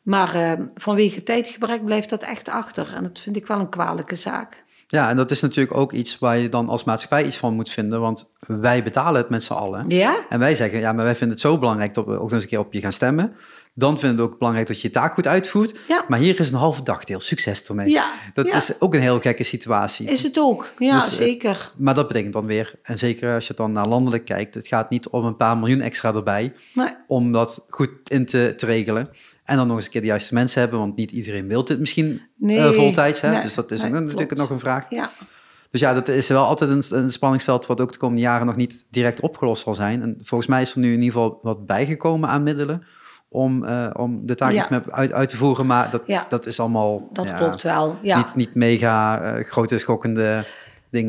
Maar 0.01 0.35
eh, 0.35 0.65
vanwege 0.75 1.23
tijdgebrek 1.23 1.85
blijft 1.85 2.09
dat 2.09 2.23
echt 2.23 2.49
achter. 2.49 2.93
En 2.95 3.03
dat 3.03 3.19
vind 3.19 3.35
ik 3.35 3.47
wel 3.47 3.59
een 3.59 3.69
kwalijke 3.69 4.15
zaak. 4.15 4.64
Ja, 4.87 5.09
en 5.09 5.15
dat 5.15 5.31
is 5.31 5.41
natuurlijk 5.41 5.77
ook 5.77 5.91
iets 5.91 6.19
waar 6.19 6.37
je 6.37 6.49
dan 6.49 6.69
als 6.69 6.83
maatschappij 6.83 7.25
iets 7.25 7.37
van 7.37 7.53
moet 7.53 7.69
vinden, 7.69 8.01
want 8.01 8.31
wij 8.47 8.83
betalen 8.83 9.21
het 9.21 9.29
met 9.29 9.43
z'n 9.43 9.53
allen. 9.53 9.85
Ja? 9.89 10.25
En 10.29 10.39
wij 10.39 10.55
zeggen, 10.55 10.79
ja, 10.79 10.93
maar 10.93 11.03
wij 11.05 11.15
vinden 11.15 11.29
het 11.37 11.45
zo 11.45 11.57
belangrijk 11.57 11.93
dat 11.93 12.05
we 12.05 12.11
ook 12.11 12.19
nog 12.21 12.31
eens 12.31 12.43
een 12.43 12.49
keer 12.49 12.59
op 12.59 12.73
je 12.73 12.79
gaan 12.81 12.93
stemmen. 12.93 13.35
Dan 13.77 13.99
vinden 13.99 14.17
we 14.17 14.23
het 14.23 14.31
ook 14.31 14.37
belangrijk 14.37 14.67
dat 14.67 14.81
je 14.81 14.87
je 14.87 14.93
taak 14.93 15.13
goed 15.13 15.27
uitvoert. 15.27 15.75
Ja. 15.87 16.05
Maar 16.07 16.19
hier 16.19 16.39
is 16.39 16.49
een 16.49 16.57
halve 16.57 16.83
dagdeel. 16.83 17.19
Succes 17.19 17.63
ermee. 17.67 17.89
Ja, 17.89 18.11
Dat 18.33 18.47
ja. 18.47 18.55
is 18.55 18.81
ook 18.81 18.93
een 18.93 19.01
heel 19.01 19.19
gekke 19.19 19.43
situatie. 19.43 20.07
Is 20.07 20.23
het 20.23 20.39
ook? 20.39 20.71
Ja, 20.77 20.93
Dus, 20.95 21.05
eh, 21.09 21.11
zeker. 21.11 21.71
Maar 21.77 21.93
dat 21.93 22.07
betekent 22.07 22.33
dan 22.33 22.45
weer, 22.45 22.73
en 22.83 22.97
zeker 22.97 23.33
als 23.33 23.47
je 23.47 23.53
dan 23.53 23.71
naar 23.71 23.87
landelijk 23.87 24.25
kijkt, 24.25 24.53
het 24.53 24.67
gaat 24.67 24.89
niet 24.89 25.07
om 25.07 25.25
een 25.25 25.37
paar 25.37 25.57
miljoen 25.57 25.81
extra 25.81 26.13
erbij 26.13 26.53
Nee. 26.73 26.87
om 27.07 27.31
dat 27.31 27.65
goed 27.69 27.89
in 28.07 28.25
te, 28.25 28.53
te 28.57 28.65
regelen. 28.65 29.09
En 29.45 29.55
dan 29.57 29.67
nog 29.67 29.75
eens 29.75 29.85
een 29.85 29.91
keer 29.91 30.01
de 30.01 30.07
juiste 30.07 30.33
mensen 30.33 30.61
hebben, 30.61 30.79
want 30.79 30.95
niet 30.95 31.11
iedereen 31.11 31.47
wil 31.47 31.63
dit 31.65 31.79
misschien 31.79 32.21
Nee, 32.37 32.57
eh, 32.59 32.69
voltijds. 32.71 33.21
Hè? 33.21 33.31
nee, 33.31 33.41
dus 33.41 33.53
dat 33.55 33.71
is 33.71 33.81
nee, 33.81 33.91
natuurlijk 33.91 34.17
klopt. 34.17 34.37
nog 34.37 34.49
een 34.49 34.59
vraag. 34.59 34.89
Ja. 34.89 35.11
Dus 35.71 35.81
ja, 35.81 35.93
dat 35.93 36.07
is 36.07 36.27
wel 36.27 36.43
altijd 36.45 36.69
een, 36.91 36.97
een 37.03 37.11
spanningsveld 37.11 37.65
wat 37.65 37.81
ook 37.81 37.91
de 37.91 37.97
komende 37.97 38.21
jaren 38.21 38.45
nog 38.45 38.55
niet 38.55 38.85
direct 38.89 39.19
opgelost 39.21 39.63
zal 39.63 39.75
zijn. 39.75 40.01
En 40.01 40.19
volgens 40.23 40.49
mij 40.49 40.61
is 40.61 40.73
er 40.73 40.79
nu 40.79 40.87
in 40.93 41.01
ieder 41.01 41.11
geval 41.13 41.39
wat 41.41 41.65
bijgekomen 41.65 42.29
aan 42.29 42.43
middelen 42.43 42.83
om, 43.29 43.63
eh, 43.63 43.89
om 43.93 44.25
de 44.25 44.35
taak 44.35 44.51
Ja. 44.51 44.83
uit, 44.89 45.13
uit 45.13 45.29
te 45.29 45.37
voeren. 45.37 45.65
Maar 45.65 45.89
dat, 45.89 46.01
Ja. 46.05 46.25
dat 46.29 46.45
is 46.45 46.59
allemaal 46.59 47.09
Dat 47.13 47.35
klopt 47.35 47.63
wel. 47.63 47.97
Ja. 48.01 48.17
niet, 48.17 48.35
niet 48.35 48.55
mega 48.55 49.21
eh, 49.21 49.43
grote, 49.43 49.77
schokkende 49.77 50.43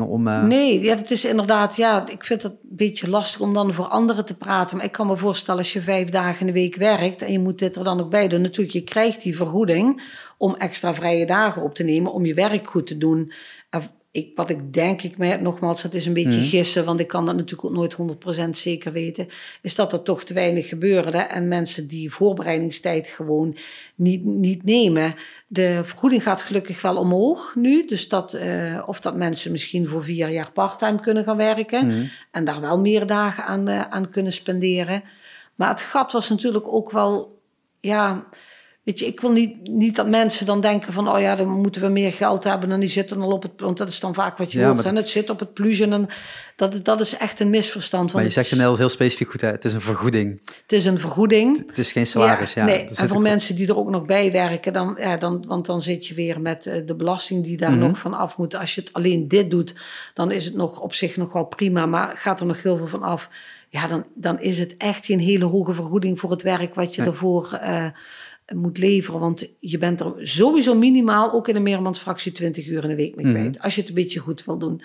om... 0.07 0.27
eh, 0.27 0.43
Nee, 0.43 0.81
ja, 0.81 0.95
het 0.95 1.11
is 1.11 1.25
inderdaad, 1.25 1.75
ja, 1.75 2.07
ik 2.07 2.23
vind 2.23 2.43
het 2.43 2.51
een 2.51 2.57
beetje 2.61 3.09
lastig 3.09 3.41
om 3.41 3.53
dan 3.53 3.73
voor 3.73 3.85
anderen 3.85 4.25
te 4.25 4.37
praten. 4.37 4.77
Maar 4.77 4.85
ik 4.85 4.91
kan 4.91 5.07
me 5.07 5.17
voorstellen 5.17 5.59
als 5.59 5.73
je 5.73 5.81
vijf 5.81 6.09
dagen 6.09 6.39
in 6.39 6.45
de 6.45 6.59
week 6.59 6.75
werkt 6.75 7.21
en 7.21 7.31
je 7.31 7.39
moet 7.39 7.59
dit 7.59 7.75
er 7.75 7.83
dan 7.83 7.99
ook 7.99 8.09
bij 8.09 8.27
doen. 8.27 8.41
Natuurlijk, 8.41 8.75
je 8.75 8.83
krijgt 8.83 9.21
die 9.21 9.35
vergoeding 9.35 10.01
om 10.37 10.55
extra 10.55 10.93
vrije 10.93 11.25
dagen 11.25 11.61
op 11.61 11.73
te 11.75 11.83
nemen, 11.83 12.13
om 12.13 12.25
je 12.25 12.33
werk 12.33 12.67
goed 12.67 12.87
te 12.87 12.97
doen. 12.97 13.31
Ik, 14.11 14.31
wat 14.35 14.49
ik 14.49 14.73
denk, 14.73 15.01
ik 15.01 15.17
me, 15.17 15.37
nogmaals, 15.37 15.83
het 15.83 15.93
is 15.93 16.05
een 16.05 16.13
beetje 16.13 16.39
Mhm. 16.39 16.47
gissen, 16.47 16.85
want 16.85 16.99
ik 16.99 17.07
kan 17.07 17.25
dat 17.25 17.35
natuurlijk 17.35 17.69
ook 17.69 17.75
nooit 17.75 17.93
100% 17.93 18.57
zeker 18.57 18.91
weten, 18.91 19.27
is 19.61 19.75
dat 19.75 19.93
er 19.93 20.03
toch 20.03 20.23
te 20.23 20.33
weinig 20.33 20.67
gebeurde 20.69 21.17
en 21.17 21.47
mensen 21.47 21.87
die 21.87 22.11
voorbereidingstijd 22.11 23.07
gewoon 23.07 23.57
niet, 23.95 24.25
niet 24.25 24.63
nemen. 24.63 25.15
De 25.47 25.81
vergoeding 25.83 26.23
gaat 26.23 26.41
gelukkig 26.41 26.81
wel 26.81 26.97
omhoog 26.97 27.55
nu, 27.55 27.85
dus 27.87 28.09
dat, 28.09 28.33
eh, 28.33 28.83
of 28.85 28.99
dat 28.99 29.15
mensen 29.15 29.51
misschien 29.51 29.87
voor 29.87 30.03
vier 30.03 30.29
jaar 30.29 30.51
parttime 30.51 30.99
kunnen 30.99 31.23
gaan 31.23 31.37
werken 31.37 31.87
mhm. 31.87 32.05
en 32.31 32.45
daar 32.45 32.61
wel 32.61 32.79
meer 32.79 33.07
dagen 33.07 33.43
aan, 33.43 33.67
eh, 33.67 33.81
aan 33.89 34.09
kunnen 34.09 34.33
spenderen. 34.33 35.03
Maar 35.55 35.69
het 35.69 35.81
gat 35.81 36.11
was 36.11 36.29
natuurlijk 36.29 36.67
ook 36.67 36.91
wel, 36.91 37.41
ja, 37.79 38.27
weet 38.87 38.99
je, 38.99 39.05
ik 39.05 39.19
wil 39.19 39.31
niet, 39.31 39.67
niet 39.67 39.95
dat 39.95 40.07
mensen 40.09 40.45
dan 40.45 40.61
denken 40.61 40.93
van, 40.93 41.09
oh 41.09 41.19
ja, 41.19 41.35
dan 41.35 41.47
moeten 41.49 41.81
we 41.81 41.87
meer 41.87 42.13
geld 42.13 42.43
hebben 42.43 42.71
en 42.71 42.79
die 42.79 42.89
zitten 42.89 43.21
al 43.21 43.31
op 43.31 43.41
het, 43.41 43.51
want 43.57 43.77
dat 43.77 43.87
is 43.89 43.99
dan 43.99 44.13
vaak 44.13 44.37
wat 44.37 44.51
je 44.51 44.59
Ja, 44.59 44.65
hoort, 44.73 44.85
en 44.85 44.93
dat- 44.93 45.03
het 45.03 45.11
zit 45.11 45.29
op 45.29 45.39
het 45.39 45.53
plus 45.53 45.79
en 45.79 45.89
dan, 45.89 46.09
dat, 46.55 46.85
dat 46.85 46.99
is 46.99 47.17
echt 47.17 47.39
een 47.39 47.49
misverstand. 47.49 48.11
Maar 48.13 48.21
je 48.21 48.27
het, 48.27 48.35
zegt 48.37 48.51
een 48.51 48.59
heel, 48.59 48.77
heel 48.77 48.89
specifiek 48.89 49.29
goed, 49.31 49.41
hè? 49.41 49.47
het 49.51 49.65
is 49.65 49.73
een 49.73 49.81
vergoeding. 49.81 50.41
het 50.61 50.71
is 50.71 50.85
een 50.85 50.97
vergoeding. 50.99 51.67
Het 51.67 51.77
is 51.77 51.91
geen 51.91 52.07
salaris. 52.07 52.53
Ja, 52.53 52.65
nee, 52.65 52.87
en 52.95 53.09
voor 53.09 53.21
mensen 53.21 53.55
die 53.55 53.67
er 53.67 53.77
ook 53.77 53.89
nog 53.89 54.05
bij 54.05 54.31
werken, 54.31 54.73
dan, 54.73 54.95
ja, 54.99 55.17
dan, 55.17 55.43
want 55.47 55.65
dan 55.65 55.81
zit 55.81 56.07
je 56.07 56.13
weer 56.13 56.41
met 56.41 56.65
eh, 56.65 56.85
de 56.85 56.95
belasting 56.95 57.43
die 57.43 57.57
daar 57.57 57.71
Mhm. 57.71 57.79
nog 57.79 57.97
van 57.99 58.13
af 58.13 58.37
moet. 58.37 58.55
Als 58.55 58.75
je 58.75 58.81
het 58.81 58.93
alleen 58.93 59.27
dit 59.27 59.51
doet, 59.51 59.75
dan 60.13 60.31
is 60.31 60.45
het 60.45 60.55
nog 60.55 60.79
op 60.79 60.93
zich 60.93 61.17
nog 61.17 61.33
wel 61.33 61.43
prima, 61.45 61.85
maar 61.85 62.17
gaat 62.17 62.39
er 62.39 62.45
nog 62.45 62.63
heel 62.63 62.77
veel 62.77 62.87
van 62.87 63.03
af. 63.03 63.29
Ja, 63.69 63.87
dan, 63.87 64.05
dan 64.15 64.41
is 64.41 64.59
het 64.59 64.75
echt 64.77 65.05
geen 65.05 65.19
hele 65.19 65.45
hoge 65.45 65.73
vergoeding 65.73 66.19
voor 66.19 66.31
het 66.31 66.41
werk 66.41 66.75
wat 66.75 66.95
je 66.95 67.01
Nee. 67.01 67.09
ervoor 67.09 67.51
eh, 67.53 67.85
moet 68.55 68.77
leveren. 68.77 69.19
Want 69.19 69.49
je 69.59 69.77
bent 69.77 69.99
er 69.99 70.13
sowieso 70.17 70.75
minimaal, 70.75 71.33
ook 71.33 71.47
in 71.47 71.55
een 71.55 71.63
meermansfractie, 71.63 72.31
20 72.31 72.67
uur 72.67 72.83
in 72.83 72.89
de 72.89 72.95
week 72.95 73.15
mee 73.15 73.25
Mhm. 73.25 73.35
kwijt. 73.35 73.59
Als 73.59 73.75
je 73.75 73.79
het 73.79 73.89
een 73.89 73.95
beetje 73.95 74.19
goed 74.19 74.45
wil 74.45 74.57
doen. 74.57 74.81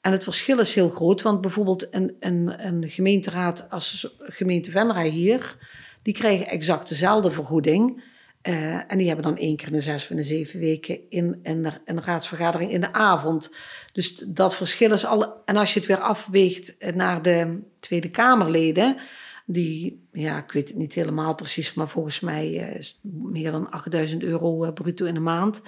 En 0.00 0.12
het 0.12 0.24
verschil 0.24 0.58
is 0.58 0.74
heel 0.74 0.88
groot, 0.88 1.22
want 1.22 1.40
bijvoorbeeld 1.40 1.86
een, 1.90 2.16
een, 2.20 2.66
een 2.66 2.88
gemeenteraad 2.90 3.66
als 3.70 4.14
gemeente 4.18 4.70
Venray 4.70 5.08
hier, 5.08 5.56
die 6.02 6.14
krijgen 6.14 6.46
exact 6.46 6.88
dezelfde 6.88 7.30
vergoeding. 7.32 8.02
Eh, 8.42 8.92
en 8.92 8.98
die 8.98 9.06
hebben 9.06 9.24
dan 9.24 9.36
één 9.36 9.56
keer 9.56 9.66
in 9.66 9.72
de 9.72 9.80
zes 9.80 10.02
of 10.02 10.10
in 10.10 10.16
de 10.16 10.22
zeven 10.22 10.60
weken 10.60 10.98
in, 11.08 11.38
in, 11.42 11.66
een 11.84 12.02
raadsvergadering 12.02 12.70
in 12.70 12.80
de 12.80 12.92
avond. 12.92 13.50
Dus 13.92 14.16
dat 14.26 14.54
verschil 14.56 14.92
is 14.92 15.06
al. 15.06 15.42
En 15.44 15.56
als 15.56 15.72
je 15.72 15.78
het 15.78 15.88
weer 15.88 16.00
afweegt 16.00 16.74
naar 16.94 17.22
de 17.22 17.58
Tweede 17.80 18.10
Kamerleden, 18.10 18.96
die, 19.44 20.06
ja, 20.12 20.38
ik 20.38 20.52
weet 20.52 20.68
het 20.68 20.76
niet 20.76 20.94
helemaal 20.94 21.34
precies, 21.34 21.74
maar 21.74 21.88
volgens 21.88 22.20
mij 22.20 22.58
eh, 22.68 22.76
is 22.76 22.88
het 23.02 23.12
meer 23.12 23.50
dan 23.50 23.70
8000 23.70 24.22
euro 24.22 24.64
eh, 24.64 24.72
bruto 24.72 25.04
in 25.06 25.14
de 25.14 25.20
maand. 25.20 25.62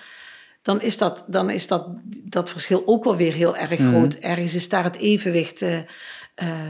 Dan 0.63 0.81
is, 0.81 0.99
dat, 0.99 1.25
dan 1.27 1.51
is 1.51 1.67
dat, 1.67 1.89
dat 2.05 2.51
verschil 2.51 2.83
ook 2.87 3.05
wel 3.05 3.17
weer 3.17 3.33
heel 3.33 3.57
erg 3.57 3.79
Mhm. 3.81 3.89
groot. 3.89 4.15
Ergens 4.15 4.55
is 4.55 4.69
daar 4.69 4.85
het 4.85 4.97
evenwicht 4.97 5.63
eh, 5.63 5.79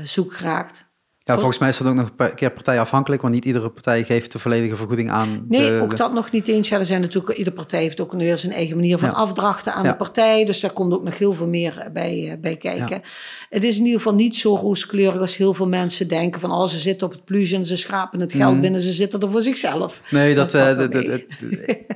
zoek 0.04 0.32
geraakt. 0.32 0.85
Ja, 1.28 1.34
volgens 1.34 1.58
mij 1.58 1.68
is 1.68 1.76
dat 1.78 1.86
ook 1.86 1.94
nog 1.94 2.10
een 2.16 2.34
keer 2.34 2.50
partijafhankelijk, 2.50 3.22
want 3.22 3.34
niet 3.34 3.44
iedere 3.44 3.70
partij 3.70 4.04
geeft 4.04 4.32
de 4.32 4.38
volledige 4.38 4.76
vergoeding 4.76 5.10
aan. 5.10 5.44
Nee, 5.48 5.70
de, 5.70 5.80
ook 5.82 5.90
de- 5.90 5.96
dat 5.96 6.12
nog 6.12 6.30
niet 6.30 6.48
eens. 6.48 6.68
Ja, 6.68 6.78
er 6.78 6.84
zijn 6.84 7.00
natuurlijk, 7.00 7.38
iedere 7.38 7.56
partij 7.56 7.80
heeft 7.82 8.00
ook 8.00 8.12
weer 8.12 8.36
zijn 8.36 8.52
eigen 8.52 8.76
manier 8.76 8.98
van 8.98 9.08
Ja. 9.08 9.14
afdrachten 9.14 9.74
aan 9.74 9.84
Ja. 9.84 9.90
de 9.90 9.96
partij. 9.96 10.44
Dus 10.44 10.60
daar 10.60 10.70
komt 10.72 10.92
ook 10.92 11.02
nog 11.02 11.18
heel 11.18 11.32
veel 11.32 11.46
meer 11.46 11.90
bij, 11.92 12.30
eh, 12.30 12.40
bij 12.40 12.56
kijken. 12.56 12.96
Ja. 12.96 13.00
Het 13.50 13.64
is 13.64 13.78
in 13.78 13.84
ieder 13.84 14.00
geval 14.00 14.14
niet 14.14 14.36
zo 14.36 14.54
rooskleurig 14.56 15.20
als 15.20 15.36
heel 15.36 15.54
veel 15.54 15.68
mensen 15.68 16.08
denken 16.08 16.40
van 16.40 16.50
oh, 16.52 16.66
ze 16.66 16.78
zitten 16.78 17.06
op 17.06 17.12
het 17.12 17.24
plus 17.24 17.52
en 17.52 17.66
ze 17.66 17.76
schrapen 17.76 18.20
het 18.20 18.32
geld 18.32 18.52
Mhm. 18.52 18.60
binnen, 18.60 18.80
ze 18.80 18.92
zitten 18.92 19.20
er 19.20 19.30
voor 19.30 19.42
zichzelf. 19.42 20.00
Nee, 20.10 20.34
dat, 20.34 20.54
eh, 20.54 20.70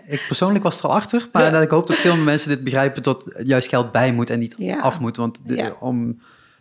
ik 0.06 0.24
persoonlijk 0.28 0.64
was 0.64 0.78
er 0.78 0.84
al 0.84 0.94
achter, 0.94 1.28
maar 1.32 1.52
dat 1.52 1.62
ik 1.62 1.70
hoop 1.70 1.86
dat 1.86 1.96
veel 1.96 2.14
meer 2.16 2.24
mensen 2.24 2.48
dit 2.48 2.64
begrijpen 2.64 3.02
dat 3.02 3.40
juist 3.44 3.68
geld 3.68 3.92
bij 3.92 4.12
moet 4.12 4.30
en 4.30 4.38
niet 4.38 4.56
af 4.80 5.00
moet. 5.00 5.16
Want 5.16 5.38
de- 5.44 5.72
om 5.80 6.18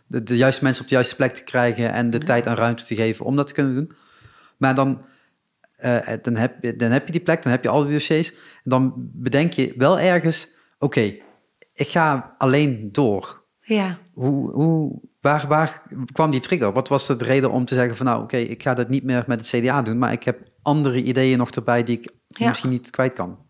de, 0.10 0.24
de 0.24 0.38
juiste 0.38 0.63
mensen 0.63 0.84
op 0.84 0.89
de 0.89 0.95
juiste 0.95 1.15
plek 1.15 1.34
te 1.34 1.43
krijgen 1.43 1.91
en 1.91 2.10
de 2.10 2.17
tijd 2.19 2.45
en 2.45 2.56
ruimte 2.56 2.86
te 2.86 2.95
geven 2.95 3.26
om 3.26 3.36
dat 3.36 3.48
te 3.48 3.54
kunnen 3.54 3.74
doen. 3.76 3.91
Maar 4.58 4.76
dan, 4.76 5.02
eh, 5.76 6.08
dan, 6.22 6.36
heb, 6.36 6.63
je- 6.63 6.76
dan 6.76 6.91
heb 6.91 7.06
je 7.06 7.12
die 7.12 7.22
plek, 7.22 7.43
dan 7.43 7.52
heb 7.52 7.63
je 7.63 7.69
al 7.69 7.84
die 7.84 7.93
dossiers. 7.93 8.32
En 8.34 8.38
dan 8.63 8.93
bedenk 9.13 9.54
je 9.54 9.74
wel 9.78 10.00
ergens, 10.00 10.56
oké, 10.78 11.02
ik 11.74 11.88
ga 11.89 12.36
alleen 12.38 12.89
door. 12.91 13.43
Ja. 13.62 13.98
Hoe, 14.13 14.52
hoe, 14.52 15.00
waar, 15.22 15.45
waar 15.48 15.82
kwam 16.12 16.32
die 16.32 16.39
trigger? 16.39 16.72
Wat 16.72 16.88
was 16.88 17.08
de 17.08 17.15
reden 17.17 17.52
om 17.52 17.65
te 17.65 17.74
zeggen 17.74 17.95
van 17.98 18.06
nou, 18.06 18.24
oké, 18.24 18.38
ik 18.38 18.62
ga 18.63 18.74
dat 18.74 18.89
niet 18.89 19.04
meer 19.04 19.24
met 19.28 19.39
het 19.39 19.50
CDA 19.62 19.82
doen, 19.82 19.98
maar 19.98 20.12
ik 20.12 20.24
heb 20.24 20.39
andere 20.62 21.04
ideeën 21.04 21.38
nog 21.38 21.50
erbij 21.52 21.84
die 21.84 21.98
ik 22.00 22.12
Ja. 22.28 22.48
misschien 22.48 22.69
niet 22.69 22.89
kwijt 22.89 23.13
kan. 23.13 23.48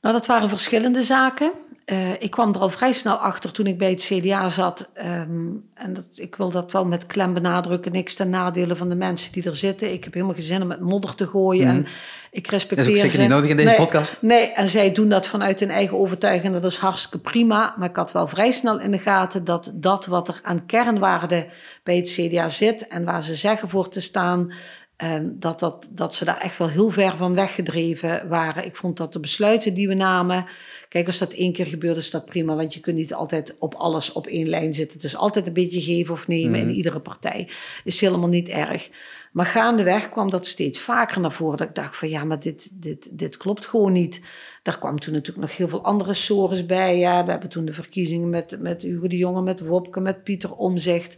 Nou, 0.00 0.14
dat 0.14 0.26
waren 0.26 0.48
verschillende 0.48 1.02
zaken. 1.02 1.52
Eh, 1.88 2.10
ik 2.18 2.30
kwam 2.30 2.54
er 2.54 2.60
al 2.60 2.70
vrij 2.70 2.92
snel 2.92 3.14
achter 3.16 3.52
toen 3.52 3.66
ik 3.66 3.78
bij 3.78 3.90
het 3.90 4.00
CDA 4.12 4.48
zat. 4.48 4.88
ehm, 4.94 5.46
en 5.74 5.92
dat, 5.92 6.08
ik 6.14 6.36
wil 6.36 6.50
dat 6.50 6.72
wel 6.72 6.84
met 6.86 7.06
klem 7.06 7.34
benadrukken. 7.34 7.92
Niks 7.92 8.14
ten 8.14 8.30
nadele 8.30 8.76
van 8.76 8.88
de 8.88 8.94
mensen 8.94 9.32
die 9.32 9.44
er 9.44 9.56
zitten. 9.56 9.92
Ik 9.92 10.04
heb 10.04 10.14
helemaal 10.14 10.34
geen 10.34 10.44
zin 10.44 10.62
om 10.62 10.68
met 10.68 10.80
modder 10.80 11.14
te 11.14 11.26
gooien. 11.26 11.66
En 11.66 11.86
ik 12.30 12.46
respecteer 12.46 12.84
Dat 12.84 12.94
is 12.94 13.02
ook 13.02 13.10
zeker 13.10 13.10
ze. 13.14 13.20
niet 13.20 13.28
nodig 13.36 13.50
in 13.50 13.56
deze 13.56 13.68
Nee, 13.68 13.76
podcast. 13.78 14.22
Nee, 14.22 14.52
en 14.52 14.68
zij 14.68 14.92
doen 14.92 15.08
dat 15.08 15.26
vanuit 15.26 15.60
hun 15.60 15.70
eigen 15.70 15.98
overtuiging. 15.98 16.52
Dat 16.52 16.64
is 16.64 16.76
hartstikke 16.76 17.18
prima. 17.18 17.74
Maar 17.78 17.88
ik 17.88 17.96
had 17.96 18.12
wel 18.12 18.28
vrij 18.28 18.50
snel 18.52 18.80
in 18.80 18.90
de 18.90 18.98
gaten 18.98 19.44
dat 19.44 19.72
dat 19.74 20.06
wat 20.06 20.28
er 20.28 20.40
aan 20.42 20.66
kernwaarde 20.66 21.46
bij 21.82 21.96
het 21.96 22.08
CDA 22.10 22.48
zit. 22.48 22.86
En 22.88 23.04
waar 23.04 23.22
ze 23.22 23.34
zeggen 23.34 23.68
voor 23.68 23.88
te 23.88 24.00
staan. 24.00 24.52
ehm, 24.96 25.26
dat, 25.34 25.60
dat, 25.60 25.86
dat 25.90 26.14
ze 26.14 26.24
daar 26.24 26.38
echt 26.40 26.58
wel 26.58 26.68
heel 26.68 26.90
ver 26.90 27.16
van 27.16 27.34
weggedreven 27.34 28.28
waren. 28.28 28.64
Ik 28.64 28.76
vond 28.76 28.96
dat 28.96 29.12
de 29.12 29.20
besluiten 29.20 29.74
die 29.74 29.88
we 29.88 29.94
namen. 29.94 30.46
Kijk, 30.88 31.06
als 31.06 31.18
dat 31.18 31.32
één 31.32 31.52
keer 31.52 31.66
gebeurt, 31.66 31.96
is 31.96 32.10
dat 32.10 32.24
prima. 32.24 32.54
Want 32.54 32.74
je 32.74 32.80
kunt 32.80 32.96
niet 32.96 33.14
altijd 33.14 33.56
op 33.58 33.74
alles 33.74 34.12
op 34.12 34.26
één 34.26 34.48
lijn 34.48 34.74
zitten. 34.74 34.96
Het 34.96 35.06
is 35.06 35.16
altijd 35.16 35.46
een 35.46 35.52
beetje 35.52 35.80
geven 35.80 36.14
of 36.14 36.26
nemen 36.26 36.60
in 36.60 36.70
iedere 36.70 37.00
partij. 37.00 37.48
Is 37.84 38.00
helemaal 38.00 38.28
niet 38.28 38.48
erg. 38.48 38.90
Maar 39.32 39.46
gaandeweg 39.46 40.08
kwam 40.08 40.30
dat 40.30 40.46
steeds 40.46 40.80
vaker 40.80 41.20
naar 41.20 41.32
voren. 41.32 41.56
Dat 41.56 41.68
ik 41.68 41.74
dacht 41.74 41.96
van 41.96 42.08
ja, 42.08 42.24
maar 42.24 42.40
dit, 42.40 42.68
dit, 42.72 43.08
dit 43.10 43.36
klopt 43.36 43.66
gewoon 43.66 43.92
niet. 43.92 44.20
Daar 44.62 44.78
kwam 44.78 44.98
toen 44.98 45.12
natuurlijk 45.12 45.46
nog 45.46 45.56
heel 45.56 45.68
veel 45.68 45.84
andere 45.84 46.14
sores 46.14 46.66
bij. 46.66 46.98
Ja, 46.98 47.24
we 47.24 47.30
hebben 47.30 47.48
toen 47.48 47.64
de 47.64 47.72
verkiezingen 47.72 48.30
met, 48.30 48.56
met 48.60 48.82
Hugo 48.82 49.06
de 49.06 49.16
Jonge, 49.16 49.42
met 49.42 49.60
Wopke, 49.60 50.00
met 50.00 50.24
Pieter 50.24 50.54
Omzicht. 50.54 51.16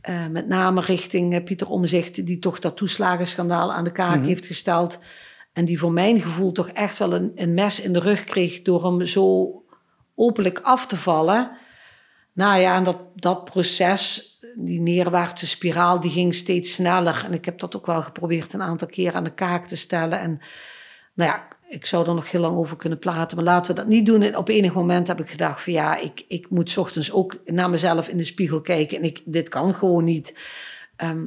Eh, 0.00 0.26
met 0.26 0.48
name 0.48 0.80
richting 0.80 1.34
eh, 1.34 1.44
Pieter 1.44 1.68
Omzicht, 1.68 2.26
die 2.26 2.38
toch 2.38 2.58
dat 2.58 2.76
toeslagenschandaal 2.76 3.72
aan 3.72 3.84
de 3.84 3.92
kaak 3.92 4.24
heeft 4.24 4.46
gesteld. 4.46 4.98
En 5.58 5.64
die 5.64 5.78
voor 5.78 5.92
mijn 5.92 6.20
gevoel 6.20 6.52
toch 6.52 6.68
echt 6.68 6.98
wel 6.98 7.14
een, 7.14 7.32
een 7.34 7.54
mes 7.54 7.80
in 7.80 7.92
de 7.92 7.98
rug 7.98 8.24
kreeg 8.24 8.62
door 8.62 8.84
hem 8.84 9.06
zo 9.06 9.52
openlijk 10.14 10.60
af 10.60 10.86
te 10.86 10.96
vallen. 10.96 11.50
Nou 12.32 12.60
ja, 12.60 12.76
en 12.76 12.84
dat, 12.84 12.98
dat 13.14 13.44
proces, 13.44 14.38
die 14.54 14.80
neerwaartse 14.80 15.46
spiraal, 15.46 16.00
die 16.00 16.10
ging 16.10 16.34
steeds 16.34 16.72
sneller. 16.72 17.22
En 17.24 17.32
ik 17.32 17.44
heb 17.44 17.58
dat 17.58 17.76
ook 17.76 17.86
wel 17.86 18.02
geprobeerd 18.02 18.52
een 18.52 18.62
aantal 18.62 18.88
keer 18.88 19.14
aan 19.14 19.24
de 19.24 19.34
kaak 19.34 19.66
te 19.66 19.76
stellen. 19.76 20.20
En 20.20 20.40
nou 21.14 21.30
ja, 21.30 21.48
ik 21.68 21.86
zou 21.86 22.08
er 22.08 22.14
nog 22.14 22.30
heel 22.30 22.40
lang 22.40 22.56
over 22.56 22.76
kunnen 22.76 22.98
praten, 22.98 23.36
maar 23.36 23.46
laten 23.46 23.74
we 23.74 23.80
dat 23.80 23.88
niet 23.88 24.06
doen. 24.06 24.22
En 24.22 24.36
op 24.36 24.48
enig 24.48 24.74
moment 24.74 25.08
heb 25.08 25.20
ik 25.20 25.30
gedacht 25.30 25.62
van 25.62 25.72
ja, 25.72 25.96
ik, 25.96 26.24
ik 26.28 26.50
moet 26.50 26.78
ochtends 26.78 27.12
ook 27.12 27.40
naar 27.44 27.70
mezelf 27.70 28.08
in 28.08 28.16
de 28.16 28.24
spiegel 28.24 28.60
kijken. 28.60 28.98
En 28.98 29.04
ik, 29.04 29.22
dit 29.24 29.48
kan 29.48 29.74
gewoon 29.74 30.04
niet. 30.04 30.38
Ehm, 30.96 31.24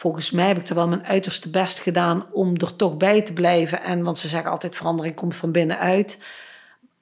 volgens 0.00 0.30
mij 0.30 0.46
heb 0.46 0.58
ik 0.58 0.68
er 0.68 0.74
wel 0.74 0.88
mijn 0.88 1.06
uiterste 1.06 1.50
best 1.50 1.78
gedaan 1.78 2.26
om 2.32 2.56
er 2.56 2.76
toch 2.76 2.96
bij 2.96 3.22
te 3.22 3.32
blijven. 3.32 3.82
En, 3.82 4.02
want 4.02 4.18
ze 4.18 4.28
zeggen 4.28 4.50
altijd 4.50 4.76
verandering 4.76 5.14
komt 5.14 5.34
van 5.36 5.52
binnenuit. 5.52 6.18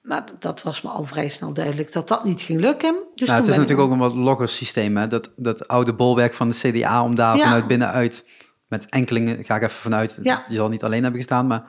Maar 0.02 0.24
dat 0.38 0.62
was 0.62 0.82
me 0.82 0.90
al 0.90 1.04
vrij 1.04 1.28
snel 1.28 1.52
duidelijk 1.52 1.92
dat 1.92 2.08
dat 2.08 2.24
niet 2.24 2.40
ging 2.40 2.60
lukken. 2.60 2.96
Dus 3.14 3.28
Nou, 3.28 3.40
het 3.40 3.48
is 3.48 3.56
natuurlijk 3.56 3.86
ook 3.86 3.92
een 3.92 3.98
wat 3.98 4.14
logger 4.14 4.48
systeem, 4.48 4.96
hè? 4.96 5.06
Dat, 5.06 5.30
dat 5.36 5.68
oude 5.68 5.94
bolwerk 5.94 6.34
van 6.34 6.48
de 6.48 6.54
CDA, 6.54 7.02
om 7.02 7.14
daar 7.14 7.36
Ja. 7.36 7.42
vanuit 7.42 7.66
binnenuit, 7.66 8.24
met 8.68 8.86
enkelingen 8.88 9.44
ga 9.44 9.56
ik 9.56 9.62
even 9.62 9.74
vanuit, 9.74 10.18
Ja. 10.22 10.42
je 10.48 10.54
zal 10.54 10.68
niet 10.68 10.84
alleen 10.84 11.02
hebben 11.02 11.20
gestaan, 11.20 11.46
maar 11.46 11.64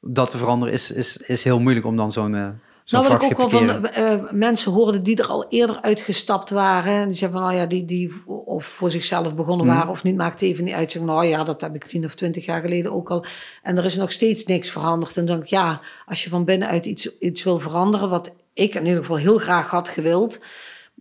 dat 0.00 0.30
te 0.30 0.38
veranderen 0.38 0.74
is, 0.74 0.90
is, 0.90 1.16
is 1.16 1.44
heel 1.44 1.60
moeilijk 1.60 1.86
om 1.86 1.96
dan 1.96 2.12
zo'n 2.12 2.34
eh 2.34 2.40
zo'n 2.42 2.60
Nou, 2.86 3.08
wat 3.08 3.22
ik 3.22 3.22
ook 3.22 3.38
wel 3.38 3.48
van 3.48 3.86
eh, 3.86 4.30
mensen 4.30 4.72
hoorde 4.72 5.02
die 5.02 5.16
er 5.16 5.26
al 5.26 5.46
eerder 5.48 5.80
uitgestapt 5.80 6.50
waren. 6.50 6.92
En 6.92 7.08
die 7.08 7.16
zeggen 7.16 7.38
van, 7.38 7.48
nou 7.48 7.60
ja, 7.60 7.66
die, 7.66 7.84
die 7.84 8.12
of 8.44 8.64
voor 8.64 8.90
zichzelf 8.90 9.34
begonnen 9.34 9.66
Mhm. 9.66 9.74
waren 9.76 9.90
of 9.90 10.02
niet, 10.02 10.16
maakt 10.16 10.42
even 10.42 10.64
niet 10.64 10.74
uit. 10.74 10.90
Zeggen, 10.90 11.10
nou 11.10 11.26
ja, 11.26 11.44
dat 11.44 11.60
heb 11.60 11.74
ik 11.74 11.84
tien 11.84 12.04
of 12.04 12.14
twintig 12.14 12.44
jaar 12.44 12.60
geleden 12.60 12.92
ook 12.92 13.10
al. 13.10 13.24
En 13.62 13.76
er 13.78 13.84
is 13.84 13.96
nog 13.96 14.12
steeds 14.12 14.44
niks 14.44 14.70
veranderd. 14.70 15.16
En 15.16 15.24
dan 15.24 15.34
denk 15.34 15.42
ik, 15.46 15.50
ja, 15.50 15.80
als 16.06 16.24
je 16.24 16.30
van 16.30 16.44
binnenuit 16.44 16.86
iets, 16.86 17.18
iets 17.18 17.42
wil 17.42 17.58
veranderen, 17.58 18.08
wat 18.08 18.30
ik 18.54 18.74
in 18.74 18.84
ieder 18.86 19.00
geval 19.00 19.16
heel 19.16 19.38
graag 19.38 19.70
had 19.70 19.88
gewild, 19.88 20.38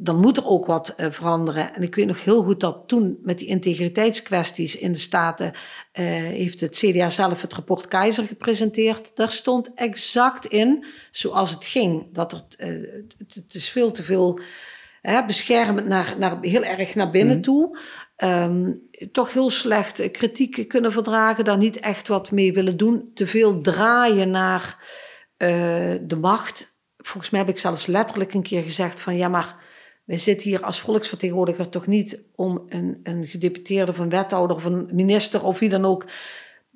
dan 0.04 0.20
moet 0.20 0.38
er 0.38 0.48
ook 0.48 0.66
wat 0.66 0.94
uh, 0.98 1.06
veranderen. 1.10 1.74
En 1.74 1.82
ik 1.82 1.96
weet 1.96 2.08
nog 2.08 2.24
heel 2.24 2.44
goed 2.44 2.60
dat 2.60 2.84
toen 2.88 3.18
met 3.22 3.38
die 3.38 3.48
integriteitskwesties 3.48 4.78
in 4.78 4.92
de 4.92 4.98
Staten 4.98 5.46
uh, 5.46 6.06
heeft 6.14 6.62
het 6.62 6.78
CDA 6.78 7.10
zelf 7.10 7.42
het 7.42 7.54
rapport 7.54 7.88
Keizer 7.88 8.26
gepresenteerd. 8.26 9.12
Daar 9.14 9.32
stond 9.32 9.74
exact 9.76 10.46
in 10.46 10.86
zoals 11.12 11.50
het 11.52 11.66
ging. 11.66 12.14
Dat 12.14 12.32
er, 12.32 12.44
uh, 12.58 12.92
het, 13.18 13.36
het, 13.36 13.54
is 13.54 13.70
veel 13.70 13.92
te 13.92 14.04
veel 14.04 14.40
hè, 15.02 15.26
beschermend 15.26 15.88
naar, 15.88 16.16
naar, 16.18 16.38
heel 16.42 16.64
erg 16.64 16.96
naar 16.96 17.12
binnen 17.12 17.36
mm. 17.36 17.42
toe. 17.42 17.80
Um, 18.24 18.90
toch 19.12 19.34
heel 19.34 19.50
slecht 19.50 20.12
kritiek 20.12 20.68
kunnen 20.68 20.92
verdragen, 20.92 21.44
daar 21.44 21.58
niet 21.58 21.80
echt 21.80 22.08
wat 22.08 22.32
mee 22.32 22.54
willen 22.54 22.78
doen. 22.78 23.12
Te 23.14 23.28
veel 23.28 23.62
draaien 23.62 24.30
naar 24.30 24.78
de 26.02 26.18
macht. 26.22 26.76
Volgens 26.98 27.32
mij 27.32 27.40
heb 27.40 27.50
ik 27.50 27.60
zelfs 27.60 27.86
letterlijk 27.86 28.34
een 28.34 28.44
keer 28.44 28.64
gezegd 28.64 29.02
van 29.02 29.16
ja, 29.16 29.28
maar 29.28 29.70
wij 30.12 30.20
zitten 30.20 30.50
hier 30.50 30.64
als 30.64 30.80
volksvertegenwoordiger 30.80 31.70
toch 31.70 31.88
niet 31.88 32.20
om 32.36 32.64
een, 32.68 33.00
een 33.04 33.28
gedeputeerde 33.28 33.92
of 33.92 33.98
een 33.98 34.10
wethouder 34.10 34.56
of 34.56 34.66
een 34.66 34.90
minister 34.92 35.44
of 35.44 35.60
wie 35.60 35.70
dan 35.70 35.86
ook 35.86 36.06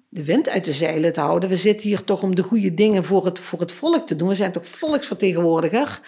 de 0.10 0.24
wind 0.24 0.50
uit 0.50 0.66
de 0.66 0.72
zeilen 0.72 1.14
te 1.14 1.20
houden. 1.20 1.50
We 1.50 1.56
zitten 1.56 1.88
hier 1.88 2.04
toch 2.04 2.22
om 2.22 2.36
de 2.36 2.42
goede 2.42 2.74
dingen 2.74 3.06
voor 3.06 3.26
het, 3.26 3.40
voor 3.40 3.60
het 3.60 3.72
volk 3.72 4.08
te 4.08 4.16
doen. 4.16 4.28
We 4.28 4.34
zijn 4.34 4.52
toch 4.52 4.68
volksvertegenwoordiger. 4.68 6.00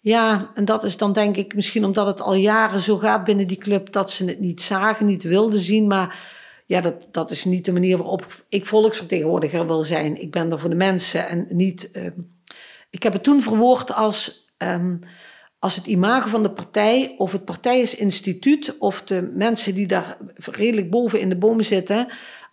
Ja, 0.00 0.50
en 0.54 0.64
dat 0.64 0.84
is 0.84 0.96
dan 0.96 1.12
denk 1.12 1.36
ik 1.36 1.54
misschien 1.54 1.84
omdat 1.84 2.06
het 2.06 2.20
al 2.20 2.34
jaren 2.34 2.80
zo 2.80 2.96
gaat 2.96 3.24
binnen 3.24 3.46
die 3.46 3.58
club 3.58 3.92
dat 3.92 4.10
ze 4.10 4.24
het 4.24 4.40
niet 4.40 4.62
zagen, 4.62 5.06
niet 5.06 5.22
wilden 5.22 5.60
zien. 5.60 5.86
Maar 5.86 6.18
ja, 6.66 6.80
dat, 6.80 7.08
dat 7.10 7.30
is 7.30 7.44
niet 7.44 7.64
de 7.64 7.72
manier 7.72 7.96
waarop 7.96 8.26
ik 8.48 8.66
volksvertegenwoordiger 8.66 9.66
wil 9.66 9.82
zijn. 9.82 10.20
Ik 10.20 10.30
ben 10.30 10.50
er 10.50 10.58
voor 10.58 10.70
de 10.70 10.76
mensen 10.76 11.28
en 11.28 11.46
niet. 11.48 11.90
Uh, 11.92 12.06
ik 12.90 13.02
heb 13.02 13.12
het 13.12 13.22
toen 13.22 13.42
verwoord 13.42 13.92
als. 13.92 14.48
Um, 14.58 15.00
als 15.60 15.76
het 15.76 15.86
imago 15.86 16.28
van 16.28 16.42
de 16.42 16.52
partij, 16.52 17.14
of 17.18 17.32
het 17.32 17.44
partijensinstituut, 17.44 18.78
of 18.78 19.02
de 19.02 19.30
mensen 19.34 19.74
die 19.74 19.86
daar 19.86 20.16
redelijk 20.36 20.90
boven 20.90 21.20
in 21.20 21.28
de 21.28 21.38
boom 21.38 21.62
zitten, 21.62 22.06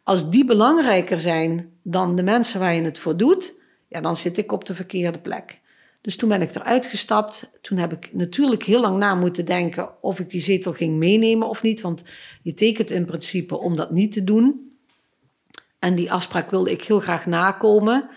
als 0.04 0.30
die 0.30 0.46
belangrijker 0.46 1.20
zijn 1.20 1.72
dan 1.84 2.16
de 2.16 2.24
mensen 2.24 2.60
waar 2.60 2.74
je 2.74 2.82
het 2.82 3.00
voor 3.00 3.18
doet, 3.18 3.56
ja, 3.88 4.02
dan 4.02 4.16
zit 4.16 4.38
ik 4.38 4.52
op 4.52 4.66
de 4.66 4.76
verkeerde 4.76 5.20
plek. 5.20 5.62
Dus 6.02 6.16
toen 6.16 6.30
ben 6.30 6.42
ik 6.42 6.56
eruit 6.56 6.86
gestapt. 6.86 7.50
Toen 7.62 7.78
heb 7.78 7.92
ik 7.92 8.14
natuurlijk 8.14 8.64
heel 8.64 8.82
lang 8.82 8.98
na 8.98 9.16
moeten 9.16 9.46
denken 9.46 10.04
of 10.04 10.20
ik 10.20 10.30
die 10.30 10.42
zetel 10.42 10.74
ging 10.74 10.98
meenemen 10.98 11.50
of 11.50 11.62
niet. 11.62 11.82
Want 11.82 12.04
je 12.42 12.54
tekent 12.54 12.92
in 12.92 13.06
principe 13.06 13.58
om 13.58 13.76
dat 13.76 13.92
niet 13.92 14.12
te 14.12 14.24
doen. 14.24 14.72
En 15.80 15.96
die 15.96 16.12
afspraak 16.12 16.52
wilde 16.52 16.72
ik 16.72 16.84
heel 16.84 17.00
graag 17.00 17.26
nakomen. 17.26 18.10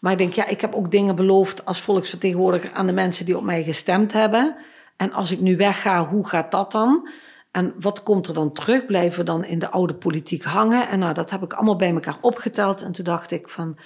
Maar 0.00 0.12
ik 0.12 0.18
denk, 0.18 0.32
ja, 0.32 0.46
ik 0.46 0.60
heb 0.60 0.74
ook 0.74 0.90
dingen 0.90 1.16
beloofd 1.16 1.64
als 1.64 1.80
volksvertegenwoordiger 1.80 2.72
aan 2.72 2.86
de 2.86 2.92
mensen 2.92 3.24
die 3.24 3.36
op 3.36 3.44
mij 3.44 3.64
gestemd 3.64 4.12
hebben. 4.12 4.56
En 4.96 5.12
als 5.12 5.30
ik 5.30 5.40
nu 5.40 5.56
wegga, 5.56 6.08
hoe 6.08 6.28
gaat 6.28 6.50
dat 6.50 6.72
dan? 6.72 7.08
En 7.50 7.74
wat 7.78 8.02
komt 8.02 8.26
er 8.26 8.34
dan 8.34 8.52
terug? 8.52 8.86
Blijven 8.86 9.18
we 9.18 9.24
dan 9.24 9.44
in 9.44 9.58
de 9.58 9.70
oude 9.70 9.94
politiek 9.94 10.42
hangen? 10.42 10.88
En 10.88 10.98
nou, 10.98 11.14
dat 11.14 11.30
heb 11.30 11.42
ik 11.42 11.52
allemaal 11.52 11.76
bij 11.76 11.92
elkaar 11.92 12.18
opgeteld. 12.20 12.82
En 12.82 12.92
toen 12.92 13.04
dacht 13.04 13.30
ik 13.30 13.48
van, 13.48 13.78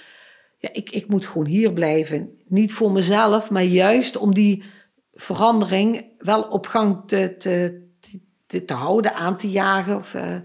ja, 0.57 0.69
ik, 0.71 0.89
ik 0.89 1.07
moet 1.07 1.25
gewoon 1.25 1.47
hier 1.47 1.73
blijven. 1.73 2.37
Niet 2.47 2.73
voor 2.73 2.91
mezelf, 2.91 3.49
maar 3.49 3.63
juist 3.63 4.17
om 4.17 4.33
die 4.33 4.63
verandering 5.13 6.05
wel 6.17 6.41
op 6.41 6.67
gang 6.67 7.03
te, 7.07 7.35
te, 7.37 7.83
te, 8.65 8.73
houden, 8.73 9.13
aan 9.15 9.37
te 9.37 9.49
jagen. 9.49 9.97
Of, 9.97 10.13
uh, 10.13 10.35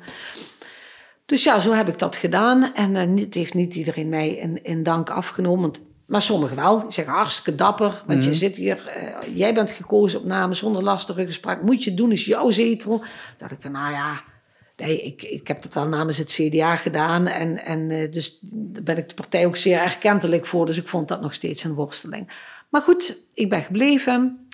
dus 1.31 1.45
ja, 1.45 1.61
zo 1.61 1.72
heb 1.72 1.89
ik 1.89 1.99
dat 1.99 2.16
gedaan. 2.16 2.74
En 2.74 2.95
uh, 2.95 3.20
het 3.24 3.35
heeft 3.35 3.55
niet 3.55 3.74
iedereen 3.74 4.09
mij 4.09 4.31
in, 4.31 4.64
in 4.64 4.83
dank 4.83 5.11
afgenomen. 5.11 5.72
Maar 6.07 6.22
sommigen 6.22 6.57
wel. 6.57 6.81
Die 6.81 6.93
zeggen 6.93 7.14
hartstikke 7.14 7.55
dapper. 7.55 8.03
Want 8.07 8.22
je 8.22 8.31
mhm. 8.31 8.39
zit 8.39 8.57
hier, 8.57 8.78
uh, 8.97 9.37
jij 9.37 9.55
bent 9.55 9.70
gekozen 9.70 10.18
op 10.18 10.24
namen 10.24 10.57
zonder 10.57 10.83
lastige 10.83 11.26
gesprek. 11.26 11.62
Moet 11.62 11.85
je 11.85 11.95
doen, 11.95 12.12
is 12.12 12.24
jouw 12.24 12.51
zetel. 12.51 13.03
Dacht 13.39 13.53
ik 13.53 13.59
van, 13.61 13.72
nou 13.72 13.93
ja, 13.93 14.20
nee, 14.76 15.03
ik, 15.03 15.22
ik 15.22 15.49
heb 15.49 15.62
dat 15.62 15.74
wel 15.74 15.87
namens 15.87 16.18
het 16.18 16.33
CDA 16.33 16.76
gedaan. 16.76 17.26
En, 17.26 17.64
en 17.64 17.91
uh, 17.91 18.12
dus 18.12 18.39
daar 18.43 18.83
ben 18.83 18.97
ik 18.97 19.09
de 19.09 19.14
partij 19.14 19.47
ook 19.47 19.57
zeer 19.57 19.78
erkentelijk 19.78 20.47
voor. 20.47 20.66
Dus 20.66 20.76
ik 20.76 20.89
vond 20.89 21.09
dat 21.09 21.20
nog 21.20 21.35
steeds 21.35 21.64
een 21.64 21.74
worsteling. 21.74 22.31
Maar 22.68 22.83
goed, 22.83 23.18
ik 23.35 23.51
ben 23.51 23.62
gebleven. 23.62 24.49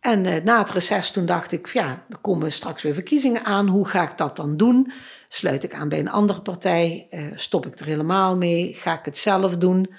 En 0.00 0.26
uh, 0.26 0.44
na 0.44 0.58
het 0.58 0.70
reces 0.70 1.10
toen 1.10 1.26
dacht 1.26 1.52
ik, 1.52 1.66
ja, 1.66 2.04
er 2.08 2.18
komen 2.18 2.52
straks 2.52 2.82
weer 2.82 2.94
verkiezingen 2.94 3.44
aan. 3.44 3.68
Hoe 3.68 3.88
ga 3.88 4.10
ik 4.10 4.16
dat 4.16 4.36
dan 4.36 4.56
doen? 4.56 4.92
Sluit 5.34 5.64
ik 5.64 5.74
aan 5.74 5.88
bij 5.88 5.98
een 5.98 6.10
andere 6.10 6.40
partij? 6.40 7.06
Uh, 7.10 7.26
stop 7.34 7.66
ik 7.66 7.78
er 7.78 7.86
helemaal 7.86 8.36
mee? 8.36 8.74
Ga 8.74 8.98
ik 8.98 9.04
het 9.04 9.16
zelf 9.16 9.56
doen? 9.56 9.94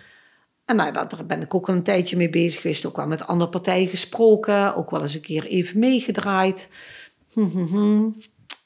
En 0.65 0.75
nou, 0.75 0.93
daar 0.93 1.25
ben 1.27 1.41
ik 1.41 1.53
ook 1.53 1.67
al 1.67 1.73
een 1.73 1.83
tijdje 1.83 2.17
mee 2.17 2.29
bezig 2.29 2.61
geweest. 2.61 2.85
Ook 2.85 2.95
wel 2.95 3.07
met 3.07 3.27
andere 3.27 3.49
partijen 3.49 3.87
gesproken. 3.87 4.75
Ook 4.75 4.89
wel 4.89 5.01
eens 5.01 5.15
een 5.15 5.21
keer 5.21 5.45
even 5.45 5.79
meegedraaid. 5.79 6.69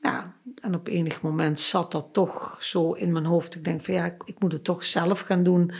Ja, 0.01 0.33
en 0.61 0.75
op 0.75 0.87
enig 0.87 1.21
moment 1.21 1.59
zat 1.59 1.91
dat 1.91 2.07
toch 2.11 2.57
zo 2.59 2.91
in 2.91 3.11
mijn 3.11 3.25
hoofd. 3.25 3.55
Ik 3.55 3.63
denk 3.63 3.81
van 3.81 3.93
ja, 3.93 4.05
ik, 4.05 4.23
ik 4.25 4.39
moet 4.39 4.51
het 4.51 4.63
toch 4.63 4.83
zelf 4.83 5.19
gaan 5.19 5.43
doen. 5.43 5.71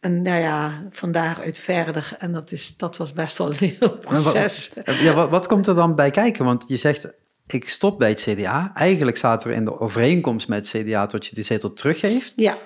En 0.00 0.22
nou 0.22 0.40
ja, 0.40 0.88
van 0.90 1.12
daaruit 1.12 1.58
verder. 1.58 2.16
En 2.18 2.32
dat, 2.32 2.52
is, 2.52 2.76
dat 2.76 2.96
was 2.96 3.12
best 3.12 3.38
wel 3.38 3.48
een 3.48 3.56
heel 3.78 3.98
proces. 3.98 4.70
Wat, 4.84 4.96
ja, 4.96 5.14
wat, 5.14 5.30
wat 5.30 5.46
komt 5.46 5.66
er 5.66 5.74
dan 5.74 5.94
bij 5.94 6.10
kijken? 6.10 6.44
Want 6.44 6.64
je 6.66 6.76
zegt, 6.76 7.12
ik 7.46 7.68
stop 7.68 7.98
bij 7.98 8.08
het 8.08 8.20
CDA. 8.20 8.70
Eigenlijk 8.74 9.16
staat 9.16 9.44
er 9.44 9.50
in 9.50 9.64
de 9.64 9.80
overeenkomst 9.80 10.48
met 10.48 10.72
het 10.72 10.82
CDA 10.82 11.06
dat 11.06 11.26
je 11.26 11.34
die 11.34 11.44
zetel 11.44 11.72
teruggeeft. 11.72 12.32
Ja. 12.36 12.56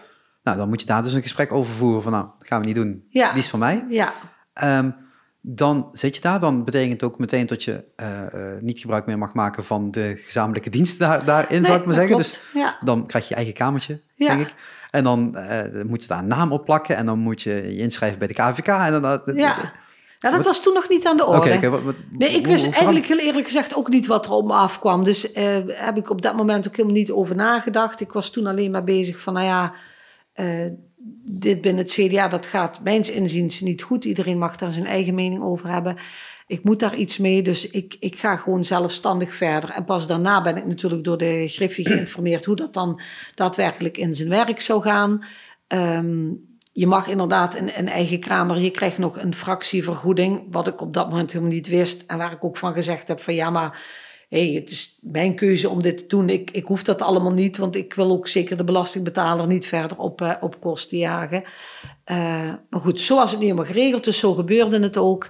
Nou, 0.42 0.56
dan 0.56 0.68
moet 0.68 0.80
je 0.80 0.86
daar 0.86 1.02
dus 1.02 1.12
een 1.12 1.22
gesprek 1.22 1.52
over 1.52 1.74
voeren 1.74 2.02
van, 2.02 2.12
nou, 2.12 2.26
dat 2.38 2.48
gaan 2.48 2.60
we 2.60 2.66
niet 2.66 2.74
doen. 2.74 3.04
Ja. 3.08 3.30
Die 3.32 3.42
is 3.42 3.48
van 3.48 3.58
mij. 3.58 3.84
Ja. 3.88 4.12
Um, 4.62 4.94
dan 5.42 5.88
zit 5.92 6.14
je 6.14 6.20
daar. 6.20 6.40
Dan 6.40 6.64
betekent 6.64 6.92
het 6.92 7.02
ook 7.02 7.18
meteen 7.18 7.46
dat 7.46 7.64
je 7.64 7.84
uh, 7.96 8.22
uh, 8.34 8.60
niet 8.60 8.78
gebruik 8.78 9.06
meer 9.06 9.18
mag 9.18 9.32
maken 9.32 9.64
van 9.64 9.90
de 9.90 10.20
gezamenlijke 10.24 10.70
diensten 10.70 11.08
daar, 11.08 11.24
daarin, 11.24 11.56
nee, 11.56 11.64
zou 11.64 11.78
ik 11.78 11.84
maar 11.84 11.94
zeggen. 11.94 12.12
Klopt. 12.12 12.30
Dus 12.30 12.42
ja. 12.62 12.78
dan 12.84 13.06
krijg 13.06 13.24
je 13.24 13.30
je 13.30 13.36
eigen 13.36 13.54
kamertje, 13.54 14.00
Ja. 14.14 14.26
denk 14.26 14.48
ik. 14.48 14.54
En 14.90 15.04
dan 15.04 15.36
uh, 15.36 15.82
moet 15.82 16.02
je 16.02 16.08
daar 16.08 16.18
een 16.18 16.26
naam 16.26 16.52
op 16.52 16.64
plakken 16.64 16.96
en 16.96 17.06
dan 17.06 17.18
moet 17.18 17.42
je 17.42 17.50
je 17.50 17.76
inschrijven 17.76 18.18
bij 18.18 18.28
de 18.28 18.34
KVK. 18.34 18.66
En 18.66 19.02
dan, 19.02 19.22
ja. 19.34 19.72
Ja, 20.20 20.30
dat 20.30 20.44
was 20.44 20.62
toen 20.62 20.74
nog 20.74 20.88
niet 20.88 21.06
aan 21.06 21.16
de 21.16 21.26
orde. 21.26 21.38
Okay, 21.38 21.56
okay, 21.56 21.70
wat, 21.70 21.82
wat, 21.82 21.94
nee, 22.10 22.28
ik 22.28 22.46
wist 22.46 22.64
eigenlijk 22.64 23.06
heel 23.06 23.18
eerlijk 23.18 23.46
gezegd 23.46 23.74
ook 23.74 23.88
niet 23.88 24.06
wat 24.06 24.26
er 24.26 24.32
op 24.32 24.46
me 24.46 24.52
afkwam. 24.52 25.04
Dus 25.04 25.32
uh, 25.32 25.58
heb 25.66 25.96
ik 25.96 26.10
op 26.10 26.22
dat 26.22 26.36
moment 26.36 26.66
ook 26.66 26.76
helemaal 26.76 26.96
niet 26.96 27.10
over 27.10 27.36
nagedacht. 27.36 28.00
Ik 28.00 28.12
was 28.12 28.30
toen 28.30 28.46
alleen 28.46 28.70
maar 28.70 28.84
bezig 28.84 29.20
van, 29.20 29.32
nou 29.32 29.46
ja, 29.46 29.72
uh, 30.34 30.66
dit 31.24 31.60
binnen 31.60 31.82
het 31.84 31.92
CDA, 31.92 32.28
dat 32.28 32.46
gaat 32.46 32.80
mijns 32.82 33.10
inziens 33.10 33.60
niet 33.60 33.82
goed. 33.82 34.04
Iedereen 34.04 34.38
mag 34.38 34.56
daar 34.56 34.72
zijn 34.72 34.86
eigen 34.86 35.14
mening 35.14 35.42
over 35.42 35.68
hebben. 35.68 35.96
Ik 36.46 36.64
moet 36.64 36.80
daar 36.80 36.94
iets 36.94 37.18
mee, 37.18 37.42
dus 37.42 37.70
ik, 37.70 37.96
ik 38.00 38.18
ga 38.18 38.36
gewoon 38.36 38.64
zelfstandig 38.64 39.34
verder. 39.34 39.70
En 39.70 39.84
pas 39.84 40.06
daarna 40.06 40.42
ben 40.42 40.56
ik 40.56 40.66
natuurlijk 40.66 41.04
door 41.04 41.18
de 41.18 41.48
Griffie 41.48 41.86
geïnformeerd 41.86 42.44
hoe 42.44 42.56
dat 42.56 42.74
dan 42.74 43.00
daadwerkelijk 43.34 43.96
in 43.96 44.14
zijn 44.14 44.28
werk 44.28 44.60
zou 44.60 44.82
gaan. 44.82 45.24
Um, 45.68 46.49
je 46.80 46.86
mag 46.86 47.08
inderdaad 47.08 47.54
een, 47.54 47.78
een 47.78 47.88
eigen 47.88 48.20
kamer, 48.20 48.60
je 48.60 48.70
krijgt 48.70 48.98
nog 48.98 49.22
een 49.22 49.34
fractievergoeding, 49.34 50.42
wat 50.50 50.66
ik 50.66 50.80
op 50.80 50.94
dat 50.94 51.10
moment 51.10 51.32
helemaal 51.32 51.52
niet 51.52 51.68
wist. 51.68 52.04
En 52.06 52.18
waar 52.18 52.32
ik 52.32 52.44
ook 52.44 52.56
van 52.56 52.72
gezegd 52.72 53.08
heb 53.08 53.20
van 53.20 53.34
ja, 53.34 53.50
maar 53.50 53.82
hey, 54.28 54.46
het 54.46 54.70
is 54.70 54.98
mijn 55.02 55.34
keuze 55.34 55.68
om 55.68 55.82
dit 55.82 55.96
te 55.96 56.06
doen. 56.06 56.28
Ik, 56.28 56.50
ik 56.50 56.64
hoef 56.64 56.82
dat 56.82 57.02
allemaal 57.02 57.32
niet, 57.32 57.56
want 57.56 57.76
ik 57.76 57.94
wil 57.94 58.10
ook 58.10 58.28
zeker 58.28 58.56
de 58.56 58.64
belastingbetaler 58.64 59.46
niet 59.46 59.66
verder 59.66 59.98
op, 59.98 60.20
uh, 60.20 60.34
op 60.40 60.60
kosten 60.60 60.98
jagen. 60.98 61.42
Uh, 62.10 62.52
maar 62.70 62.80
goed, 62.80 63.00
zo 63.00 63.16
was 63.16 63.30
het 63.30 63.40
niet 63.40 63.48
helemaal 63.48 63.72
geregeld, 63.72 64.04
dus 64.04 64.18
zo 64.18 64.34
gebeurde 64.34 64.80
het 64.80 64.96
ook. 64.96 65.28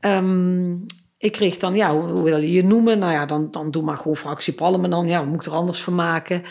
Um, 0.00 0.86
ik 1.18 1.32
kreeg 1.32 1.56
dan, 1.56 1.74
ja, 1.74 1.98
hoe 1.98 2.22
wil 2.22 2.40
je 2.40 2.52
je 2.52 2.64
noemen? 2.64 2.98
Nou 2.98 3.12
ja, 3.12 3.26
dan, 3.26 3.50
dan 3.50 3.70
doe 3.70 3.82
maar 3.82 3.96
gewoon 3.96 4.16
fractie 4.16 4.52
Palmen 4.52 4.90
dan. 4.90 5.08
Ja, 5.08 5.22
moet 5.22 5.40
ik 5.40 5.46
er 5.46 5.58
anders 5.58 5.82
van 5.82 5.94
maken? 5.94 6.42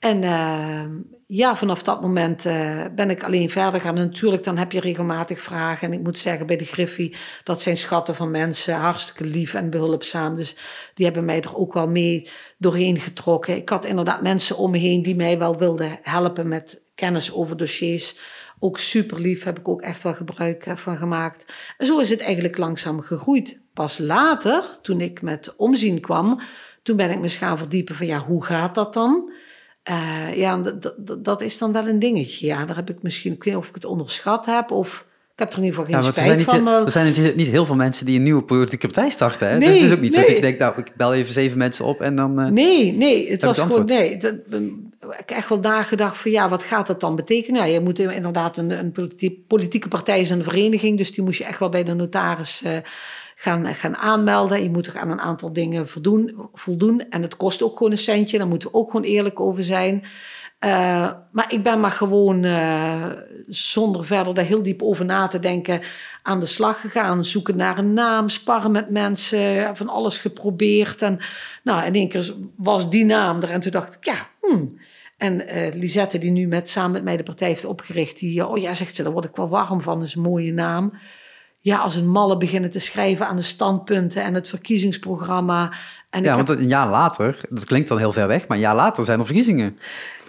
En 0.00 0.22
uh, 0.22 0.84
ja, 1.26 1.56
vanaf 1.56 1.82
dat 1.82 2.00
moment 2.00 2.44
uh, 2.44 2.84
ben 2.94 3.10
ik 3.10 3.24
alleen 3.24 3.50
verder 3.50 3.80
gaan. 3.80 3.96
En 3.96 4.06
natuurlijk, 4.06 4.44
dan 4.44 4.58
heb 4.58 4.72
je 4.72 4.80
regelmatig 4.80 5.40
vragen. 5.40 5.88
En 5.88 5.98
ik 5.98 6.02
moet 6.02 6.18
zeggen, 6.18 6.46
bij 6.46 6.56
de 6.56 6.64
Griffie, 6.64 7.16
dat 7.44 7.62
zijn 7.62 7.76
schatten 7.76 8.14
van 8.14 8.30
mensen. 8.30 8.74
Hartstikke 8.74 9.24
lief 9.24 9.54
en 9.54 9.70
behulpzaam. 9.70 10.36
Dus 10.36 10.56
die 10.94 11.04
hebben 11.04 11.24
mij 11.24 11.40
er 11.40 11.56
ook 11.56 11.72
wel 11.72 11.88
mee 11.88 12.28
doorheen 12.58 12.98
getrokken. 12.98 13.56
Ik 13.56 13.68
had 13.68 13.84
inderdaad 13.84 14.22
mensen 14.22 14.56
om 14.56 14.70
me 14.70 14.78
heen 14.78 15.02
die 15.02 15.16
mij 15.16 15.38
wel 15.38 15.58
wilden 15.58 15.98
helpen 16.02 16.48
met 16.48 16.82
kennis 16.94 17.32
over 17.32 17.56
dossiers. 17.56 18.18
Ook 18.58 18.78
super 18.78 19.20
lief, 19.20 19.44
heb 19.44 19.58
ik 19.58 19.68
ook 19.68 19.82
echt 19.82 20.02
wel 20.02 20.14
gebruik 20.14 20.66
eh, 20.66 20.76
van 20.76 20.96
gemaakt. 20.96 21.52
En 21.78 21.86
zo 21.86 21.98
is 21.98 22.10
het 22.10 22.20
eigenlijk 22.20 22.58
langzaam 22.58 23.00
gegroeid. 23.00 23.60
Pas 23.74 23.98
later, 23.98 24.64
toen 24.82 25.00
ik 25.00 25.22
met 25.22 25.56
omzien 25.56 26.00
kwam, 26.00 26.40
toen 26.82 26.96
ben 26.96 27.10
ik 27.10 27.20
me 27.20 27.28
gaan 27.28 27.58
verdiepen 27.58 27.94
van 27.94 28.06
ja, 28.06 28.18
hoe 28.18 28.44
gaat 28.44 28.74
dat 28.74 28.94
dan? 28.94 29.32
Uh, 29.90 30.36
ja, 30.36 30.62
dat, 31.18 31.42
is 31.42 31.58
dan 31.58 31.72
wel 31.72 31.86
een 31.86 31.98
dingetje. 31.98 32.46
Ja, 32.46 32.64
daar 32.64 32.76
heb 32.76 32.90
ik 32.90 33.02
misschien, 33.02 33.32
ik 33.32 33.44
weet 33.44 33.54
niet 33.54 33.62
of 33.62 33.68
ik 33.68 33.74
het 33.74 33.84
onderschat 33.84 34.46
heb 34.46 34.70
of 34.70 35.06
ik 35.32 35.38
heb 35.38 35.52
er 35.52 35.58
in 35.58 35.64
ieder 35.64 35.78
geval 35.78 35.94
geen 35.94 36.04
ja, 36.04 36.12
spijt 36.12 36.38
er 36.38 36.44
van. 36.44 36.62
Maar... 36.62 36.82
Er 36.82 36.90
zijn 36.90 37.06
niet, 37.06 37.36
niet, 37.36 37.46
heel 37.46 37.66
veel 37.66 37.74
mensen 37.74 38.06
die 38.06 38.16
een 38.16 38.22
nieuwe 38.22 38.42
politieke 38.42 38.86
partij 38.86 39.10
starten. 39.10 39.48
Hè? 39.48 39.58
Nee, 39.58 39.66
dus 39.66 39.76
het 39.76 39.84
is 39.84 39.92
ook 39.92 40.00
niet 40.00 40.14
nee. 40.14 40.20
zo 40.20 40.26
dat 40.26 40.36
je 40.36 40.42
denkt, 40.42 40.58
nou, 40.58 40.74
ik 40.76 40.92
bel 40.96 41.14
even 41.14 41.32
zeven 41.32 41.58
mensen 41.58 41.84
op 41.84 42.00
en 42.00 42.14
dan. 42.14 42.40
Uh, 42.40 42.48
nee, 42.48 42.92
nee, 42.92 43.30
het 43.30 43.42
was 43.42 43.58
gewoon, 43.58 43.84
nee. 43.84 44.16
Dat, 44.16 44.34
ik 45.00 45.16
heb 45.16 45.30
echt 45.30 45.48
wel 45.48 45.60
nagedacht 45.60 46.18
van 46.18 46.30
ja, 46.30 46.48
wat 46.48 46.62
gaat 46.62 46.86
dat 46.86 47.00
dan 47.00 47.16
betekenen? 47.16 47.60
Ja, 47.60 47.72
je 47.72 47.80
moet 47.80 47.98
inderdaad 47.98 48.56
een, 48.56 48.70
een 48.70 48.92
politieke 49.46 49.88
partij 49.88 50.20
is 50.20 50.30
een 50.30 50.44
vereniging, 50.44 50.98
dus 50.98 51.12
die 51.12 51.24
moest 51.24 51.38
je 51.38 51.44
echt 51.44 51.58
wel 51.58 51.68
bij 51.68 51.84
de 51.84 51.94
notaris 51.94 52.62
uh, 52.64 52.76
gaan, 53.40 53.74
gaan 53.74 53.96
aanmelden. 53.96 54.62
Je 54.62 54.70
moet 54.70 54.86
er 54.86 54.98
aan 54.98 55.10
een 55.10 55.20
aantal 55.20 55.52
dingen 55.52 55.88
voldoen, 55.88 56.48
voldoen. 56.52 57.08
En 57.10 57.22
het 57.22 57.36
kost 57.36 57.62
ook 57.62 57.76
gewoon 57.76 57.92
een 57.92 57.98
centje. 57.98 58.38
Daar 58.38 58.46
moeten 58.46 58.70
we 58.70 58.76
ook 58.76 58.90
gewoon 58.90 59.06
eerlijk 59.06 59.40
over 59.40 59.64
zijn. 59.64 60.02
Uh, 60.64 60.70
maar 61.32 61.46
ik 61.48 61.62
ben 61.62 61.80
maar 61.80 61.90
gewoon 61.90 62.44
uh, 62.44 63.06
zonder 63.48 64.04
verder 64.04 64.34
daar 64.34 64.44
heel 64.44 64.62
diep 64.62 64.82
over 64.82 65.04
na 65.04 65.26
te 65.26 65.38
denken 65.38 65.80
aan 66.22 66.40
de 66.40 66.46
slag 66.46 66.80
gegaan. 66.80 67.24
Zoeken 67.24 67.56
naar 67.56 67.78
een 67.78 67.92
naam, 67.92 68.28
sparren 68.28 68.70
met 68.70 68.90
mensen, 68.90 69.76
van 69.76 69.88
alles 69.88 70.18
geprobeerd. 70.18 71.02
En 71.02 71.18
nou, 71.62 71.84
in 71.84 71.94
één 71.94 72.08
keer 72.08 72.34
was 72.56 72.90
die 72.90 73.04
naam 73.04 73.42
er. 73.42 73.50
En 73.50 73.60
toen 73.60 73.72
dacht 73.72 73.94
ik, 73.94 74.04
ja, 74.04 74.28
hmm. 74.40 74.78
En 75.16 75.56
uh, 75.56 75.74
Lisette, 75.74 76.18
die 76.18 76.30
nu 76.30 76.46
met, 76.46 76.70
samen 76.70 76.92
met 76.92 77.04
mij 77.04 77.16
de 77.16 77.22
partij 77.22 77.48
heeft 77.48 77.64
opgericht, 77.64 78.18
die, 78.18 78.46
oh 78.46 78.58
ja, 78.58 78.74
zegt 78.74 78.94
ze, 78.94 79.02
daar 79.02 79.12
word 79.12 79.24
ik 79.24 79.36
wel 79.36 79.48
warm 79.48 79.80
van, 79.80 79.98
dat 79.98 80.08
is 80.08 80.14
een 80.14 80.22
mooie 80.22 80.52
naam. 80.52 80.92
Ja, 81.62 81.78
als 81.78 81.94
een 81.94 82.08
malle 82.08 82.36
beginnen 82.36 82.70
te 82.70 82.80
schrijven 82.80 83.26
aan 83.26 83.36
de 83.36 83.42
standpunten 83.42 84.22
en 84.22 84.34
het 84.34 84.48
verkiezingsprogramma. 84.48 85.72
En 86.10 86.22
ja, 86.22 86.36
want 86.36 86.48
een 86.48 86.68
jaar 86.68 86.88
later, 86.88 87.40
dat 87.48 87.64
klinkt 87.64 87.88
dan 87.88 87.98
heel 87.98 88.12
ver 88.12 88.26
weg, 88.26 88.48
maar 88.48 88.56
een 88.56 88.62
jaar 88.62 88.74
later 88.74 89.04
zijn 89.04 89.18
er 89.18 89.26
verkiezingen. 89.26 89.78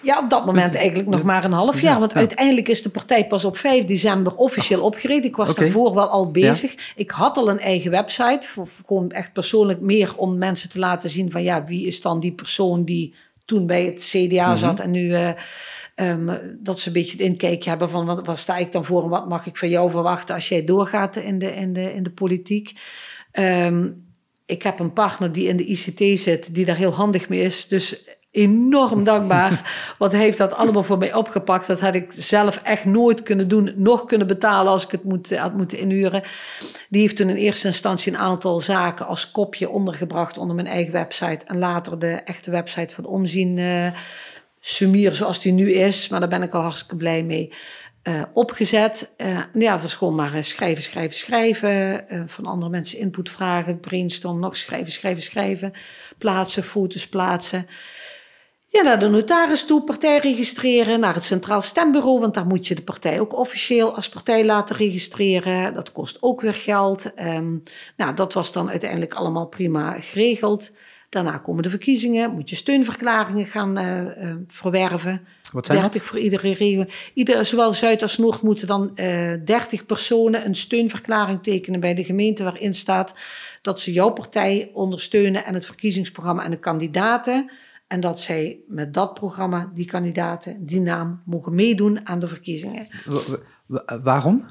Ja, 0.02 0.20
op 0.20 0.30
dat 0.30 0.46
moment 0.46 0.76
eigenlijk 0.76 1.10
nog 1.10 1.24
maar 1.24 1.44
een 1.44 1.52
half 1.52 1.82
jaar. 1.82 2.00
Want 2.00 2.14
uiteindelijk 2.14 2.68
is 2.68 2.82
de 2.82 2.90
partij 2.90 3.28
pas 3.28 3.46
op 3.46 3.58
5 3.58 3.86
december 3.86 4.36
officieel 4.36 4.82
opgericht. 4.82 5.24
Ik 5.24 5.36
was 5.36 5.52
okay. 5.52 5.64
daarvoor 5.64 5.94
wel 5.94 6.08
al 6.08 6.32
bezig. 6.32 6.94
Ik 6.96 7.12
had 7.12 7.38
al 7.38 7.50
een 7.50 7.60
eigen 7.60 7.92
website. 7.92 8.48
Voor, 8.48 8.68
gewoon 8.86 9.12
echt 9.12 9.34
persoonlijk 9.34 9.82
meer 9.82 10.18
om 10.18 10.38
mensen 10.38 10.70
te 10.70 10.80
laten 10.80 11.10
zien 11.10 11.32
van 11.32 11.44
ja, 11.44 11.64
wie 11.64 11.88
is 11.88 12.02
dan 12.02 12.20
die 12.20 12.34
persoon 12.34 12.84
die 12.84 13.16
toen 13.46 13.66
bij 13.68 13.86
het 13.86 14.00
CDA 14.00 14.48
mhm. 14.48 14.58
zat 14.58 14.80
en 14.80 14.92
nu. 14.92 15.10
Uh, 15.10 15.32
um, 15.96 16.58
dat 16.60 16.80
ze 16.80 16.88
een 16.88 16.94
beetje 16.94 17.18
het 17.18 17.26
inkijkje 17.26 17.70
hebben 17.70 17.90
van 17.90 18.06
wat, 18.06 18.26
wat 18.26 18.40
sta 18.40 18.58
ik 18.58 18.72
dan 18.72 18.86
voor 18.86 19.04
en 19.04 19.10
wat 19.10 19.30
mag 19.30 19.46
ik 19.46 19.58
van 19.58 19.70
jou 19.70 19.92
verwachten 19.92 20.36
als 20.36 20.50
jij 20.50 20.66
doorgaat 20.66 21.16
in 21.16 21.40
de, 21.40 21.56
in 21.56 21.74
de, 21.74 21.94
in 21.94 22.04
de 22.04 22.12
politiek. 22.12 22.74
Um, 23.34 24.10
ik 24.46 24.64
heb 24.64 24.80
een 24.80 24.94
partner 24.94 25.32
die 25.32 25.48
in 25.48 25.58
de 25.58 25.66
ICT 25.66 26.20
zit, 26.20 26.56
die 26.56 26.66
daar 26.66 26.76
heel 26.76 26.94
handig 26.94 27.30
mee 27.30 27.42
is. 27.42 27.68
Dus 27.68 28.04
enorm 28.32 29.04
dankbaar. 29.04 29.50
Hij 30.00 30.20
heeft 30.20 30.38
dat 30.38 30.54
allemaal 30.54 30.84
voor 30.84 30.98
mij 30.98 31.14
opgepakt. 31.14 31.68
Dat 31.68 31.80
had 31.80 31.96
ik 31.96 32.06
zelf 32.10 32.62
echt 32.64 32.86
nooit 32.86 33.24
kunnen 33.24 33.48
doen, 33.48 33.74
nog 33.76 34.06
kunnen 34.06 34.28
betalen 34.28 34.72
als 34.72 34.84
ik 34.84 34.92
het 34.92 35.04
moet, 35.04 35.38
had 35.38 35.54
moeten 35.54 35.78
inhuren. 35.78 36.24
Die 36.90 37.02
heeft 37.02 37.16
toen 37.16 37.30
in 37.30 37.36
eerste 37.36 37.68
instantie 37.68 38.14
een 38.14 38.20
aantal 38.20 38.60
zaken 38.60 39.08
als 39.08 39.32
kopje 39.32 39.70
ondergebracht 39.70 40.38
onder 40.38 40.56
mijn 40.56 40.68
eigen 40.68 40.94
website. 40.94 41.46
En 41.46 41.58
later 41.58 42.00
de 42.00 42.12
echte 42.12 42.52
website 42.52 42.96
van 42.96 43.06
Omzien 43.06 43.58
uh, 43.58 43.92
Sumier 44.60 45.16
zoals 45.16 45.42
die 45.42 45.52
nu 45.52 45.72
is. 45.72 46.08
Maar 46.08 46.20
daar 46.20 46.30
ben 46.30 46.44
ik 46.44 46.54
al 46.54 46.62
hartstikke 46.62 46.96
blij 46.96 47.24
mee. 47.24 47.54
Uh, 48.04 48.22
opgezet. 48.34 49.14
Uh, 49.18 49.40
ja, 49.54 49.72
het 49.72 49.82
was 49.82 49.94
gewoon 49.94 50.16
maar 50.16 50.44
schrijven, 50.44 50.84
schrijven, 50.84 51.18
schrijven. 51.18 52.06
Van 52.28 52.46
andere 52.46 52.72
mensen 52.72 53.00
input 53.00 53.30
vragen, 53.30 53.80
brainstorm, 53.80 54.40
nog 54.40 54.58
schrijven, 54.58 54.92
schrijven, 54.92 55.24
schrijven. 55.24 55.74
Plaatsen, 56.18 56.64
foto's 56.64 57.08
plaatsen. 57.08 57.68
Ja, 58.72 58.82
naar 58.82 59.00
de 59.00 59.08
notaris 59.08 59.66
toe, 59.66 59.84
partij 59.84 60.18
registreren, 60.18 61.00
naar 61.00 61.14
het 61.14 61.24
Centraal 61.24 61.62
Stembureau, 61.62 62.20
want 62.20 62.34
daar 62.34 62.46
moet 62.46 62.68
je 62.68 62.76
de 62.76 62.82
partij 62.82 63.20
ook 63.20 63.38
officieel 63.38 63.96
als 63.96 64.10
partij 64.10 64.46
laten 64.46 64.76
registreren. 64.76 65.74
Dat 65.74 65.92
kost 65.92 66.18
ook 66.20 66.42
weer 66.42 66.54
geld. 66.54 67.12
Um, 67.20 67.64
nou, 67.98 68.16
dat 68.16 68.34
was 68.34 68.52
dan 68.52 68.70
uiteindelijk 68.70 69.14
allemaal 69.14 69.46
prima 69.46 69.92
geregeld. 69.92 70.72
Daarna 71.10 71.38
komen 71.38 71.64
de 71.64 71.70
verkiezingen, 71.70 72.32
moet 72.32 72.50
je 72.50 72.56
steunverklaringen 72.56 73.46
gaan 73.46 73.80
uh, 73.80 74.02
uh, 74.02 74.36
verwerven. 74.48 75.28
Wat 75.52 75.66
zijn 75.66 75.80
30 75.80 76.02
dat? 76.02 76.10
voor 76.10 76.20
iedere 76.20 76.48
regio. 76.48 76.86
Ieder, 77.14 77.46
zowel 77.46 77.72
Zuid 77.72 78.02
als 78.02 78.18
Noord 78.18 78.42
moeten 78.42 78.68
dan 78.68 78.92
uh, 78.96 79.34
eh, 79.34 79.42
30 79.46 79.86
personen 79.86 80.46
een 80.46 80.56
steunverklaring 80.56 81.44
tekenen 81.44 81.80
bij 81.80 81.94
de 81.94 82.04
gemeente 82.04 82.44
waarin 82.44 82.74
staat 82.74 83.16
dat 83.62 83.80
ze 83.80 83.92
jouw 83.92 84.10
partij 84.10 84.70
ondersteunen 84.74 85.46
en 85.46 85.54
het 85.54 85.66
verkiezingsprogramma 85.66 86.44
en 86.44 86.52
de 86.52 86.60
kandidaten. 86.60 87.52
En 87.92 88.00
dat 88.00 88.20
zij 88.20 88.60
met 88.68 88.94
dat 88.94 89.14
programma, 89.14 89.72
die 89.74 89.86
kandidaten, 89.86 90.66
die 90.66 90.82
naam 90.82 91.22
mogen 91.26 91.56
meedoen 91.56 92.08
aan 92.08 92.20
de 92.20 92.28
verkiezingen. 92.28 92.88
waarom? 94.04 94.46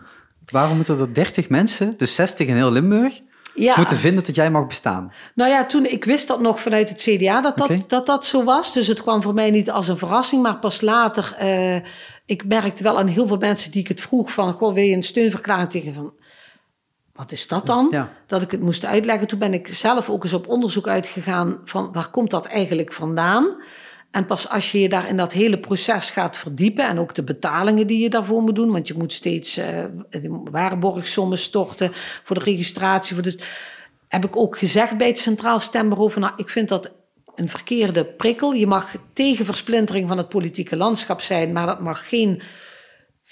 Waarom 0.50 0.76
moeten 0.76 0.98
er 0.98 1.14
30 1.14 1.48
mensen, 1.48 1.94
dus 1.96 2.14
60 2.14 2.46
in 2.46 2.54
heel 2.54 2.70
Limburg, 2.70 3.20
ja. 3.54 3.74
moeten 3.76 3.96
vinden 3.96 4.24
dat 4.24 4.34
jij 4.34 4.50
mag 4.50 4.66
bestaan? 4.66 5.12
Nou 5.34 5.50
ja, 5.50 5.66
toen 5.66 5.86
ik 5.86 6.04
wist 6.04 6.28
dat 6.28 6.40
nog 6.40 6.60
vanuit 6.60 6.88
het 6.88 7.00
CDA 7.00 7.40
dat 7.40 7.56
dat, 7.56 7.70
dat, 7.86 8.06
dat 8.06 8.24
zo 8.24 8.44
was. 8.44 8.72
Dus 8.72 8.86
het 8.86 9.02
kwam 9.02 9.22
voor 9.22 9.34
mij 9.34 9.50
niet 9.50 9.70
als 9.70 9.88
een 9.88 9.98
verrassing, 9.98 10.42
maar 10.42 10.58
pas 10.58 10.80
later. 10.80 11.36
Uh, 11.42 11.76
ik 12.26 12.44
merkte 12.46 12.82
wel 12.82 12.98
aan 12.98 13.06
heel 13.06 13.26
veel 13.26 13.36
mensen 13.36 13.70
die 13.70 13.80
ik 13.80 13.88
het 13.88 14.00
vroeg 14.00 14.32
van, 14.32 14.52
goh, 14.52 14.74
wil 14.74 14.84
je 14.84 14.96
een 14.96 15.02
steunverklaring 15.02 15.70
tegen 15.70 15.94
van 15.94 16.12
wat 17.20 17.32
is 17.32 17.48
dat 17.48 17.66
dan? 17.66 17.88
Ja. 17.90 18.12
Dat 18.26 18.42
ik 18.42 18.50
het 18.50 18.60
moest 18.60 18.84
uitleggen. 18.84 19.28
Toen 19.28 19.38
ben 19.38 19.54
ik 19.54 19.68
zelf 19.68 20.10
ook 20.10 20.22
eens 20.22 20.32
op 20.32 20.48
onderzoek 20.48 20.88
uitgegaan 20.88 21.58
van 21.64 21.92
waar 21.92 22.10
komt 22.10 22.30
dat 22.30 22.46
eigenlijk 22.46 22.92
vandaan? 22.92 23.62
En 24.10 24.26
pas 24.26 24.48
als 24.48 24.72
je 24.72 24.80
je 24.80 24.88
daar 24.88 25.08
in 25.08 25.16
dat 25.16 25.32
hele 25.32 25.58
proces 25.58 26.10
gaat 26.10 26.36
verdiepen 26.36 26.88
en 26.88 26.98
ook 26.98 27.14
de 27.14 27.22
betalingen 27.22 27.86
die 27.86 27.98
je 27.98 28.10
daarvoor 28.10 28.42
moet 28.42 28.54
doen, 28.54 28.72
want 28.72 28.88
je 28.88 28.94
moet 28.94 29.12
steeds 29.12 29.58
uh, 29.58 29.84
waarborgsommen 30.50 31.38
storten 31.38 31.90
voor 32.24 32.38
de 32.38 32.44
registratie. 32.44 33.14
Voor 33.14 33.24
de, 33.24 33.38
heb 34.08 34.24
ik 34.24 34.36
ook 34.36 34.58
gezegd 34.58 34.98
bij 34.98 35.06
het 35.06 35.18
Centraal 35.18 35.58
Stembureau 35.58 36.10
van 36.10 36.22
nou, 36.22 36.34
ik 36.36 36.48
vind 36.48 36.68
dat 36.68 36.90
een 37.34 37.48
verkeerde 37.48 38.04
prikkel. 38.04 38.52
Je 38.52 38.66
mag 38.66 38.94
tegen 39.12 39.44
versplintering 39.44 40.08
van 40.08 40.18
het 40.18 40.28
politieke 40.28 40.76
landschap 40.76 41.20
zijn, 41.20 41.52
maar 41.52 41.66
dat 41.66 41.80
mag 41.80 42.08
geen 42.08 42.42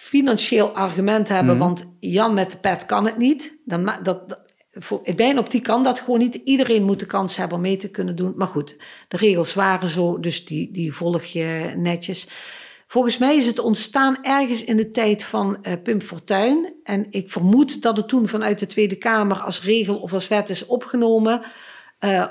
financieel 0.08 0.70
argument 0.70 1.28
hebben, 1.28 1.54
mm. 1.54 1.60
want 1.60 1.86
Jan 2.00 2.34
met 2.34 2.50
de 2.50 2.58
pet 2.58 2.86
kan 2.86 3.04
het 3.04 3.18
niet. 3.18 3.58
Dan, 3.64 3.92
dat, 4.02 4.38
voor, 4.70 5.00
in 5.02 5.14
mijn 5.16 5.38
optiek 5.38 5.62
kan 5.62 5.82
dat 5.82 6.00
gewoon 6.00 6.18
niet. 6.18 6.34
Iedereen 6.34 6.84
moet 6.84 6.98
de 6.98 7.06
kans 7.06 7.36
hebben 7.36 7.56
om 7.56 7.62
mee 7.62 7.76
te 7.76 7.90
kunnen 7.90 8.16
doen. 8.16 8.32
Maar 8.36 8.46
goed, 8.46 8.76
de 9.08 9.16
regels 9.16 9.54
waren 9.54 9.88
zo, 9.88 10.20
dus 10.20 10.44
die, 10.44 10.72
die 10.72 10.92
volg 10.92 11.24
je 11.24 11.72
netjes. 11.76 12.28
Volgens 12.86 13.18
mij 13.18 13.36
is 13.36 13.46
het 13.46 13.58
ontstaan 13.58 14.16
ergens 14.22 14.64
in 14.64 14.76
de 14.76 14.90
tijd 14.90 15.24
van 15.24 15.56
uh, 15.62 15.72
Pim 15.82 16.00
Fortuyn. 16.00 16.74
En 16.82 17.06
ik 17.10 17.30
vermoed 17.30 17.82
dat 17.82 17.96
het 17.96 18.08
toen 18.08 18.28
vanuit 18.28 18.58
de 18.58 18.66
Tweede 18.66 18.96
Kamer 18.96 19.40
als 19.40 19.62
regel 19.62 19.96
of 19.96 20.12
als 20.12 20.28
wet 20.28 20.50
is 20.50 20.66
opgenomen. 20.66 21.42
Uh, 22.00 22.26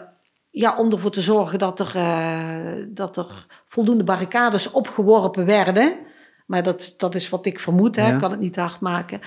ja, 0.49 0.77
om 0.77 0.91
ervoor 0.91 1.11
te 1.11 1.21
zorgen 1.21 1.59
dat 1.59 1.79
er, 1.79 1.91
uh, 1.95 2.85
dat 2.89 3.17
er 3.17 3.45
voldoende 3.65 4.03
barricades 4.03 4.71
opgeworpen 4.71 5.45
werden. 5.45 6.05
Maar 6.47 6.63
dat, 6.63 6.93
dat 6.97 7.15
is 7.15 7.29
wat 7.29 7.45
ik 7.45 7.59
vermoed, 7.59 7.95
hè. 7.95 8.13
ik 8.13 8.19
kan 8.19 8.31
het 8.31 8.39
niet 8.39 8.55
hard 8.55 8.79
maken. 8.79 9.21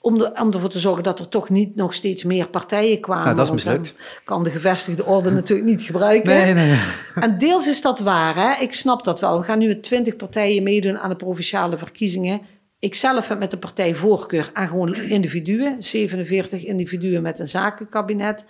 Om, 0.00 0.18
de, 0.18 0.32
om 0.40 0.52
ervoor 0.52 0.70
te 0.70 0.78
zorgen 0.78 1.02
dat 1.02 1.18
er 1.18 1.28
toch 1.28 1.48
niet 1.48 1.76
nog 1.76 1.94
steeds 1.94 2.24
meer 2.24 2.48
partijen 2.48 3.00
kwamen. 3.00 3.24
Nou, 3.24 3.36
dat 3.36 3.46
is 3.46 3.52
mislukt. 3.52 3.94
kan 4.24 4.44
de 4.44 4.50
gevestigde 4.50 5.04
orde 5.04 5.30
natuurlijk 5.40 5.68
niet 5.68 5.82
gebruiken. 5.82 6.28
Nee, 6.30 6.54
nee, 6.54 6.66
nee. 6.66 6.78
En 7.14 7.38
deels 7.38 7.66
is 7.66 7.82
dat 7.82 7.98
waar, 7.98 8.34
hè? 8.34 8.62
ik 8.62 8.72
snap 8.72 9.04
dat 9.04 9.20
wel. 9.20 9.38
We 9.38 9.44
gaan 9.44 9.58
nu 9.58 9.66
met 9.68 9.82
twintig 9.82 10.16
partijen 10.16 10.62
meedoen 10.62 10.98
aan 10.98 11.10
de 11.10 11.16
provinciale 11.16 11.78
verkiezingen. 11.78 12.40
Ik 12.78 12.94
zelf 12.94 13.28
heb 13.28 13.38
met 13.38 13.50
de 13.50 13.58
partij 13.58 13.94
voorkeur 13.94 14.50
aan 14.52 14.68
gewoon 14.68 14.94
individuen. 14.94 15.82
47 15.82 16.64
individuen 16.64 17.22
met 17.22 17.38
een 17.38 17.48
zakenkabinet. 17.48 18.44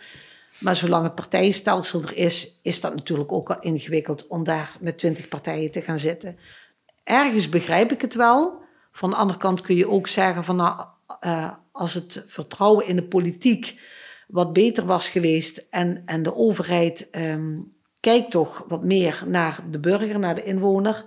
Maar 0.58 0.76
zolang 0.76 1.04
het 1.04 1.14
partijenstelsel 1.14 2.02
er 2.02 2.16
is, 2.16 2.58
is 2.62 2.80
dat 2.80 2.94
natuurlijk 2.94 3.32
ook 3.32 3.50
al 3.50 3.60
ingewikkeld 3.60 4.26
om 4.26 4.44
daar 4.44 4.72
met 4.80 4.98
twintig 4.98 5.28
partijen 5.28 5.70
te 5.70 5.80
gaan 5.80 5.98
zitten 5.98 6.36
ergens 7.10 7.48
begrijp 7.48 7.92
ik 7.92 8.00
het 8.00 8.14
wel. 8.14 8.62
Van 8.92 9.10
de 9.10 9.16
andere 9.16 9.38
kant 9.38 9.60
kun 9.60 9.76
je 9.76 9.88
ook 9.88 10.06
zeggen 10.08 10.44
van 10.44 10.56
nou, 10.56 10.84
uh, 11.20 11.50
als 11.72 11.94
het 11.94 12.24
vertrouwen 12.26 12.86
in 12.86 12.96
de 12.96 13.02
politiek 13.02 13.80
wat 14.28 14.52
beter 14.52 14.86
was 14.86 15.08
geweest 15.08 15.66
en, 15.70 16.02
en 16.06 16.22
de 16.22 16.36
overheid 16.36 17.08
um, 17.12 17.72
kijkt 18.00 18.30
toch 18.30 18.64
wat 18.68 18.84
meer 18.84 19.24
naar 19.26 19.60
de 19.70 19.78
burger, 19.78 20.18
naar 20.18 20.34
de 20.34 20.42
inwoner, 20.42 21.04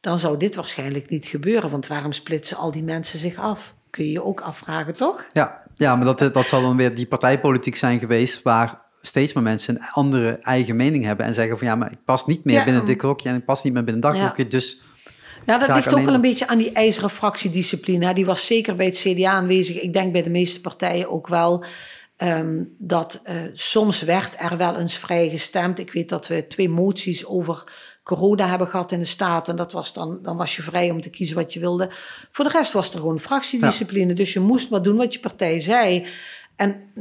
dan 0.00 0.18
zou 0.18 0.36
dit 0.36 0.54
waarschijnlijk 0.54 1.08
niet 1.08 1.26
gebeuren. 1.26 1.70
Want 1.70 1.86
waarom 1.86 2.12
splitsen 2.12 2.56
al 2.56 2.70
die 2.70 2.84
mensen 2.84 3.18
zich 3.18 3.36
af? 3.36 3.74
Kun 3.90 4.04
je 4.04 4.10
je 4.10 4.24
ook 4.24 4.40
afvragen, 4.40 4.96
toch? 4.96 5.24
Ja, 5.32 5.62
ja 5.76 5.96
maar 5.96 6.14
dat, 6.14 6.34
dat 6.34 6.48
zal 6.48 6.62
dan 6.62 6.76
weer 6.76 6.94
die 6.94 7.06
partijpolitiek 7.06 7.76
zijn 7.76 7.98
geweest 7.98 8.42
waar 8.42 8.82
steeds 9.00 9.32
meer 9.32 9.42
mensen 9.42 9.74
een 9.74 9.90
andere 9.92 10.38
eigen 10.42 10.76
mening 10.76 11.04
hebben 11.04 11.26
en 11.26 11.34
zeggen 11.34 11.58
van 11.58 11.66
ja, 11.66 11.74
maar 11.74 11.92
ik 11.92 12.04
pas 12.04 12.26
niet 12.26 12.44
meer 12.44 12.64
binnen 12.64 12.84
dit 12.84 13.02
hokje 13.02 13.28
en 13.28 13.36
ik 13.36 13.44
pas 13.44 13.62
niet 13.62 13.72
meer 13.72 13.84
binnen 13.84 14.02
dat 14.02 14.18
hokje, 14.18 14.46
dus 14.46 14.82
ja, 15.46 15.58
dat 15.58 15.74
ligt 15.74 15.94
ook 15.94 16.04
wel 16.04 16.14
een 16.14 16.20
beetje 16.20 16.46
aan 16.46 16.58
die 16.58 16.72
ijzeren 16.72 17.10
fractiediscipline. 17.10 18.14
Die 18.14 18.26
was 18.26 18.46
zeker 18.46 18.74
bij 18.74 18.86
het 18.86 18.98
CDA 18.98 19.30
aanwezig. 19.30 19.80
Ik 19.80 19.92
denk 19.92 20.12
bij 20.12 20.22
de 20.22 20.30
meeste 20.30 20.60
partijen 20.60 21.10
ook 21.10 21.28
wel. 21.28 21.64
Um, 22.16 22.74
dat 22.78 23.22
uh, 23.28 23.34
soms 23.52 24.02
werd 24.02 24.34
er 24.38 24.56
wel 24.56 24.76
eens 24.76 24.98
vrij 24.98 25.28
gestemd. 25.28 25.78
Ik 25.78 25.92
weet 25.92 26.08
dat 26.08 26.26
we 26.26 26.46
twee 26.46 26.68
moties 26.68 27.26
over 27.26 27.64
corona 28.02 28.48
hebben 28.48 28.68
gehad 28.68 28.92
in 28.92 28.98
de 28.98 29.04
Staten. 29.04 29.52
En 29.52 29.58
dat 29.58 29.72
was 29.72 29.92
dan, 29.92 30.18
dan 30.22 30.36
was 30.36 30.56
je 30.56 30.62
vrij 30.62 30.90
om 30.90 31.00
te 31.00 31.10
kiezen 31.10 31.36
wat 31.36 31.52
je 31.52 31.60
wilde. 31.60 31.90
Voor 32.30 32.44
de 32.44 32.50
rest 32.50 32.72
was 32.72 32.92
er 32.92 32.98
gewoon 32.98 33.20
fractiediscipline. 33.20 34.14
Dus 34.14 34.32
je 34.32 34.40
moest 34.40 34.70
maar 34.70 34.82
doen 34.82 34.96
wat 34.96 35.12
je 35.12 35.20
partij 35.20 35.58
zei. 35.58 36.06
En 36.56 36.92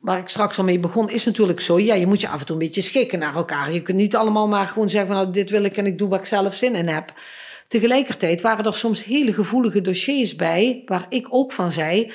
waar 0.00 0.18
ik 0.18 0.28
straks 0.28 0.58
al 0.58 0.64
mee 0.64 0.78
begon, 0.78 1.10
is 1.10 1.24
natuurlijk 1.24 1.60
zo. 1.60 1.78
Ja, 1.78 1.94
je 1.94 2.06
moet 2.06 2.20
je 2.20 2.28
af 2.28 2.40
en 2.40 2.46
toe 2.46 2.56
een 2.56 2.62
beetje 2.62 2.82
schikken 2.82 3.18
naar 3.18 3.34
elkaar. 3.34 3.72
Je 3.72 3.82
kunt 3.82 3.96
niet 3.96 4.16
allemaal 4.16 4.48
maar 4.48 4.66
gewoon 4.66 4.88
zeggen 4.88 5.10
van 5.10 5.20
nou, 5.20 5.32
dit 5.32 5.50
wil 5.50 5.64
ik 5.64 5.76
en 5.76 5.86
ik 5.86 5.98
doe 5.98 6.08
wat 6.08 6.18
ik 6.18 6.26
zelf 6.26 6.54
zin 6.54 6.74
in 6.74 6.88
heb. 6.88 7.12
Tegelijkertijd 7.72 8.40
waren 8.40 8.64
er 8.64 8.74
soms 8.74 9.04
hele 9.04 9.32
gevoelige 9.32 9.80
dossiers 9.80 10.36
bij, 10.36 10.82
waar 10.86 11.06
ik 11.08 11.26
ook 11.30 11.52
van 11.52 11.72
zei, 11.72 12.12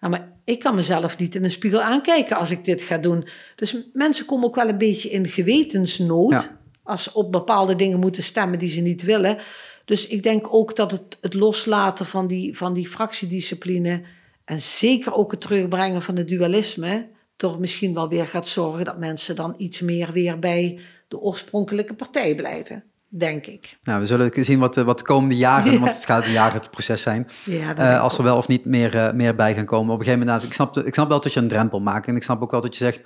nou, 0.00 0.12
maar 0.12 0.32
ik 0.44 0.58
kan 0.58 0.74
mezelf 0.74 1.18
niet 1.18 1.34
in 1.34 1.44
een 1.44 1.50
spiegel 1.50 1.80
aankijken 1.80 2.36
als 2.36 2.50
ik 2.50 2.64
dit 2.64 2.82
ga 2.82 2.98
doen. 2.98 3.28
Dus 3.56 3.76
mensen 3.92 4.26
komen 4.26 4.46
ook 4.46 4.54
wel 4.54 4.68
een 4.68 4.78
beetje 4.78 5.10
in 5.10 5.28
gewetensnood 5.28 6.30
Ja. 6.30 6.60
als 6.82 7.02
ze 7.02 7.14
op 7.14 7.32
bepaalde 7.32 7.76
dingen 7.76 8.00
moeten 8.00 8.22
stemmen 8.22 8.58
die 8.58 8.68
ze 8.68 8.80
niet 8.80 9.02
willen. 9.02 9.38
Dus 9.84 10.06
ik 10.06 10.22
denk 10.22 10.54
ook 10.54 10.76
dat 10.76 10.90
het, 10.90 11.16
het 11.20 11.34
loslaten 11.34 12.06
van 12.06 12.26
die, 12.26 12.56
van 12.56 12.74
die 12.74 12.88
fractiediscipline 12.88 14.02
en 14.44 14.60
zeker 14.60 15.14
ook 15.14 15.30
het 15.30 15.40
terugbrengen 15.40 16.02
van 16.02 16.16
het 16.16 16.28
dualisme, 16.28 17.06
toch 17.36 17.58
misschien 17.58 17.94
wel 17.94 18.08
weer 18.08 18.26
gaat 18.26 18.48
zorgen 18.48 18.84
dat 18.84 18.98
mensen 18.98 19.36
dan 19.36 19.54
iets 19.56 19.80
meer 19.80 20.12
weer 20.12 20.38
bij 20.38 20.78
de 21.08 21.18
oorspronkelijke 21.18 21.94
partij 21.94 22.34
blijven, 22.34 22.84
denk 23.18 23.46
ik. 23.46 23.78
Nou, 23.82 24.00
we 24.00 24.06
zullen 24.06 24.44
zien 24.44 24.58
wat 24.58 24.74
de, 24.74 24.84
wat 24.84 24.98
de 24.98 25.04
komende 25.04 25.36
jaren, 25.36 25.72
Ja. 25.72 25.78
want 25.84 25.94
het 25.94 26.04
gaat 26.04 26.24
een 26.24 26.32
jaar 26.32 26.52
het 26.52 26.70
proces 26.70 27.02
zijn, 27.02 27.28
Ja, 27.44 27.76
eh, 27.76 28.00
als 28.00 28.18
er 28.18 28.24
wel 28.24 28.36
of 28.36 28.48
niet 28.48 28.64
meer, 28.64 28.96
eh, 28.96 29.12
meer 29.12 29.34
bij 29.34 29.54
gaan 29.54 29.64
komen. 29.64 29.92
Op 29.94 29.98
een 29.98 30.04
gegeven 30.04 30.26
moment, 30.26 30.44
ik 30.44 30.52
snap, 30.52 30.76
ik 30.78 30.94
snap 30.94 31.08
wel 31.08 31.20
dat 31.20 31.32
je 31.32 31.40
een 31.40 31.48
drempel 31.48 31.80
maakt. 31.80 32.06
En 32.06 32.16
ik 32.16 32.22
snap 32.22 32.42
ook 32.42 32.50
wel 32.50 32.60
dat 32.60 32.76
je 32.76 32.84
zegt, 32.84 33.02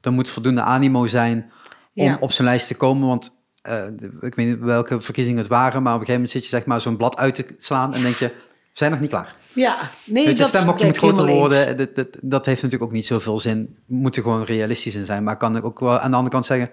er 0.00 0.12
moet 0.12 0.30
voldoende 0.30 0.60
animo 0.62 1.06
zijn 1.06 1.50
om 1.94 2.04
Ja. 2.04 2.16
op 2.20 2.32
zo'n 2.32 2.44
lijst 2.44 2.66
te 2.66 2.74
komen. 2.74 3.08
Want 3.08 3.30
eh, 3.62 3.86
ik 4.20 4.34
weet 4.34 4.46
niet 4.46 4.58
welke 4.60 5.00
verkiezingen 5.00 5.38
het 5.38 5.48
waren, 5.48 5.82
maar 5.82 5.94
op 5.94 6.00
een 6.00 6.06
gegeven 6.06 6.12
moment 6.12 6.30
zit 6.30 6.42
je 6.42 6.48
zeg 6.48 6.64
maar 6.64 6.80
zo'n 6.80 6.96
blad 6.96 7.16
uit 7.16 7.34
te 7.34 7.46
slaan 7.58 7.94
en 7.94 8.02
denk 8.02 8.14
je, 8.16 8.26
we 8.26 8.78
zijn 8.78 8.90
nog 8.90 9.00
niet 9.00 9.10
klaar. 9.10 9.34
Ja, 9.52 9.76
nee, 10.04 10.28
je, 10.28 10.34
dat 10.34 10.48
stembokje 10.48 10.78
ben 10.78 10.86
moet 10.86 10.96
groter 10.96 11.26
worden. 11.26 11.76
Dat, 11.76 11.94
dat, 11.94 12.08
dat 12.22 12.46
heeft 12.46 12.62
natuurlijk 12.62 12.90
ook 12.90 12.96
niet 12.96 13.06
zoveel 13.06 13.38
zin. 13.38 13.76
We 13.86 13.94
moeten 13.94 14.22
gewoon 14.22 14.44
realistisch 14.44 14.94
in 14.94 15.06
zijn. 15.06 15.24
Maar 15.24 15.36
kan 15.36 15.56
ik 15.56 15.64
ook 15.64 15.80
wel 15.80 15.98
aan 15.98 16.10
de 16.10 16.16
andere 16.16 16.34
kant 16.34 16.46
zeggen 16.46 16.70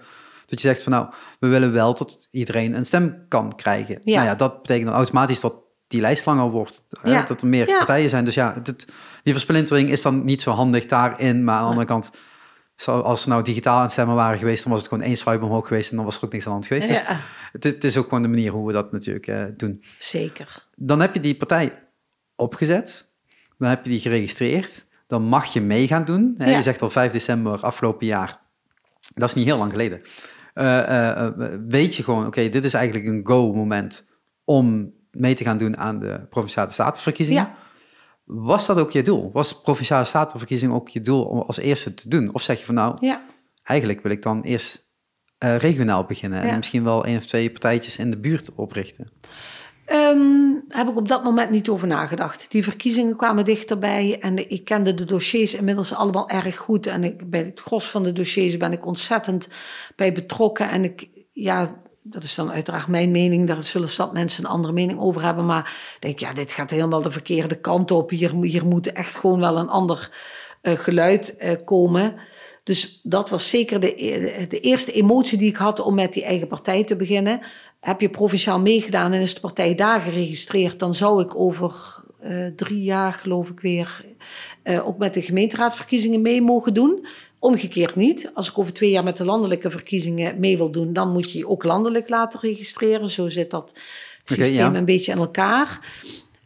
dat 0.50 0.62
je 0.62 0.68
zegt 0.68 0.84
van 0.84 0.92
nou, 0.92 1.08
we 1.40 1.48
willen 1.48 1.72
wel 1.72 1.96
dat 1.96 2.28
iedereen 2.32 2.74
een 2.74 2.86
stem 2.86 3.26
kan 3.28 3.56
krijgen. 3.56 3.98
Ja. 4.02 4.16
Nou 4.16 4.28
ja, 4.28 4.36
dat 4.36 4.62
betekent 4.62 4.86
dan 4.88 4.96
automatisch 4.96 5.40
dat 5.40 5.54
die 5.88 6.02
lijst 6.02 6.26
langer 6.26 6.50
wordt. 6.50 6.86
hè, 7.02 7.12
Ja. 7.12 7.24
Dat 7.26 7.42
er 7.42 7.48
meer 7.48 7.68
Ja. 7.68 7.78
partijen 7.78 8.10
zijn. 8.10 8.26
Dus 8.26 8.34
ja, 8.34 8.62
die 9.24 9.34
versplintering 9.34 9.90
is 9.90 10.02
dan 10.02 10.24
niet 10.26 10.42
zo 10.42 10.52
handig 10.52 10.86
daarin. 10.86 11.44
Maar 11.44 11.56
aan 11.56 11.62
de 11.64 11.68
andere 11.70 11.86
kant, 11.88 12.12
als 12.86 13.22
ze 13.22 13.30
nou 13.30 13.44
digitaal 13.44 13.80
aan 13.80 13.92
stemmen 13.92 14.16
waren 14.16 14.38
geweest, 14.38 14.64
dan 14.64 14.72
was 14.72 14.82
het 14.82 14.90
gewoon 14.90 15.04
één 15.06 15.18
swipe 15.18 15.46
omhoog 15.46 15.68
geweest 15.68 15.90
en 15.90 15.96
dan 15.96 16.06
was 16.06 16.18
er 16.18 16.24
ook 16.26 16.32
niks 16.32 16.46
aan 16.48 16.52
de 16.52 16.58
hand 16.58 16.68
geweest. 16.68 16.88
Dus 16.88 17.18
het, 17.52 17.64
het 17.64 17.84
is 17.84 17.98
ook 17.98 18.04
gewoon 18.04 18.22
de 18.22 18.28
manier 18.28 18.52
hoe 18.52 18.68
we 18.68 18.74
dat 18.74 18.92
natuurlijk 18.92 19.28
eh, 19.28 19.44
doen 19.58 19.84
zeker. 19.98 20.68
dan 20.76 21.00
heb 21.02 21.14
je 21.14 21.20
die 21.20 21.36
partij 21.38 21.84
opgezet. 22.36 23.08
Dan 23.58 23.70
heb 23.70 23.86
je 23.86 23.92
die 23.92 24.00
geregistreerd. 24.00 24.86
Dan 25.08 25.24
mag 25.24 25.46
je 25.54 25.62
mee 25.62 25.88
gaan 25.88 26.06
doen. 26.06 26.34
Hè. 26.38 26.56
Je 26.56 26.64
zegt 26.64 26.82
al 26.82 26.90
5 26.90 27.12
december 27.12 27.60
afgelopen 27.62 28.06
jaar. 28.08 28.40
Dat 29.14 29.30
is 29.30 29.36
niet 29.36 29.46
heel 29.46 29.58
lang 29.58 29.72
geleden. 29.72 30.02
Eh, 30.60 30.80
eh, 30.80 31.26
eh, 31.26 31.60
weet 31.68 31.96
je 31.96 32.04
gewoon, 32.04 32.26
oké, 32.26 32.50
dit 32.50 32.64
is 32.64 32.74
eigenlijk 32.74 33.06
een 33.06 33.22
go-moment 33.24 34.08
om 34.44 34.94
mee 35.12 35.34
te 35.34 35.44
gaan 35.44 35.58
doen 35.58 35.78
aan 35.78 36.00
de 36.00 36.26
Provinciale 36.30 36.72
Statenverkiezingen. 36.72 37.42
Ja. 37.42 37.56
Was 38.24 38.66
dat 38.66 38.78
ook 38.78 38.92
je 38.92 39.02
doel? 39.02 39.32
Was 39.32 39.62
Provinciale 39.62 40.06
Statenverkiezing 40.06 40.74
ook 40.74 40.90
je 40.90 41.02
doel 41.02 41.24
om 41.24 41.40
als 41.40 41.58
eerste 41.58 41.94
te 41.94 42.10
doen? 42.10 42.34
Of 42.34 42.42
zeg 42.42 42.60
je 42.60 42.66
van 42.66 42.76
nou, 42.76 42.98
Ja. 43.00 43.22
eigenlijk 43.64 44.02
wil 44.02 44.12
ik 44.12 44.22
dan 44.22 44.42
eerst 44.42 44.88
regionaal 45.38 46.04
beginnen 46.06 46.42
en 46.42 46.58
misschien 46.58 46.84
wel 46.84 47.06
één 47.06 47.18
of 47.18 47.26
twee 47.26 47.50
partijtjes 47.50 47.98
in 47.98 48.12
de 48.12 48.20
buurt 48.20 48.56
oprichten? 48.56 49.12
Ehm, 49.90 50.54
heb 50.68 50.88
ik 50.88 50.96
op 50.96 51.08
dat 51.08 51.24
moment 51.24 51.50
niet 51.50 51.70
over 51.70 51.88
nagedacht. 51.88 52.52
Die 52.52 52.64
verkiezingen 52.64 53.16
kwamen 53.16 53.46
dichterbij 53.46 54.20
en 54.20 54.50
ik 54.50 54.66
kende 54.66 54.94
de 54.94 55.06
dossiers 55.06 55.54
inmiddels 55.54 55.94
allemaal 55.94 56.30
erg 56.30 56.58
goed. 56.58 56.88
En 56.88 57.04
ik, 57.04 57.30
bij 57.30 57.44
het 57.44 57.60
gros 57.60 57.90
van 57.90 58.04
de 58.04 58.14
dossiers 58.14 58.58
ben 58.58 58.72
ik 58.72 58.86
ontzettend 58.86 59.48
bij 59.96 60.14
betrokken. 60.14 60.70
En 60.70 60.84
ik, 60.84 61.10
ja, 61.34 61.82
dat 62.02 62.24
is 62.24 62.36
dan 62.36 62.52
uiteraard 62.52 62.88
mijn 62.88 63.12
mening. 63.12 63.48
Daar 63.48 63.64
zullen 63.64 63.90
zat 63.90 64.14
mensen 64.14 64.44
een 64.44 64.50
andere 64.50 64.74
mening 64.74 65.00
over 65.00 65.24
hebben. 65.24 65.46
Maar 65.46 65.94
ik 65.96 66.02
denk, 66.02 66.20
ja, 66.20 66.34
dit 66.34 66.54
gaat 66.54 66.72
helemaal 66.72 67.02
de 67.02 67.12
verkeerde 67.12 67.56
kant 67.56 67.92
op. 67.92 68.10
Hier, 68.10 68.34
hier 68.42 68.66
moet 68.66 68.92
echt 68.92 69.16
gewoon 69.16 69.40
wel 69.40 69.58
een 69.58 69.70
ander 69.70 70.12
eh, 70.62 70.74
geluid 70.74 71.38
eh, 71.38 71.56
komen. 71.66 72.16
Dus 72.64 73.00
dat 73.04 73.30
was 73.30 73.50
zeker 73.50 73.80
de, 73.80 74.46
de 74.50 74.60
eerste 74.60 74.92
emotie 74.92 75.38
die 75.38 75.50
ik 75.50 75.56
had 75.56 75.80
om 75.80 75.96
met 75.96 76.14
die 76.14 76.24
eigen 76.24 76.48
partij 76.48 76.84
te 76.84 76.96
beginnen. 76.96 77.42
Heb 77.80 78.02
je 78.02 78.10
provinciaal 78.10 78.60
meegedaan 78.60 79.14
en 79.14 79.22
is 79.22 79.34
de 79.34 79.40
partij 79.40 79.76
daar 79.76 80.02
geregistreerd, 80.02 80.80
dan 80.80 80.96
zou 80.96 81.22
ik 81.22 81.36
over 81.36 82.04
eh, 82.20 82.48
drie 82.56 82.84
jaar, 82.84 83.14
geloof 83.14 83.50
ik 83.50 83.60
weer, 83.60 84.06
eh, 84.64 84.88
ook 84.88 84.98
met 84.98 85.14
de 85.14 85.22
gemeenteraadsverkiezingen 85.22 86.22
mee 86.22 86.42
mogen 86.42 86.74
doen. 86.74 87.06
Omgekeerd 87.40 87.96
niet. 87.96 88.32
Als 88.34 88.50
ik 88.50 88.58
over 88.58 88.74
twee 88.74 88.90
jaar 88.90 89.04
met 89.04 89.18
de 89.18 89.26
landelijke 89.26 89.72
verkiezingen 89.72 90.40
mee 90.40 90.58
wil 90.58 90.72
doen, 90.72 90.94
dan 90.94 91.12
moet 91.12 91.32
je 91.32 91.38
je 91.38 91.48
ook 91.48 91.64
landelijk 91.64 92.10
laten 92.10 92.40
registreren. 92.40 93.10
Zo 93.10 93.28
zit 93.28 93.52
dat 93.52 93.74
systeem 94.24 94.74
ja. 94.74 94.74
een 94.74 94.86
beetje 94.86 95.12
in 95.12 95.18
elkaar. 95.18 95.80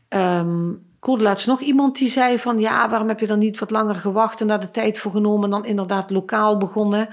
Ehm 0.07 0.69
ik 1.03 1.09
hoorde 1.09 1.23
laatst 1.23 1.47
nog 1.47 1.61
iemand 1.61 1.97
die 1.97 2.09
zei 2.09 2.39
van... 2.39 2.59
ja, 2.59 2.89
waarom 2.89 3.07
heb 3.07 3.19
je 3.19 3.27
dan 3.27 3.39
niet 3.39 3.59
wat 3.59 3.71
langer 3.71 3.95
gewacht... 3.95 4.41
en 4.41 4.47
daar 4.47 4.59
de 4.59 4.71
tijd 4.71 4.99
voor 4.99 5.11
genomen... 5.11 5.43
en 5.43 5.49
dan 5.49 5.65
inderdaad 5.65 6.09
lokaal 6.09 6.57
begonnen. 6.57 7.09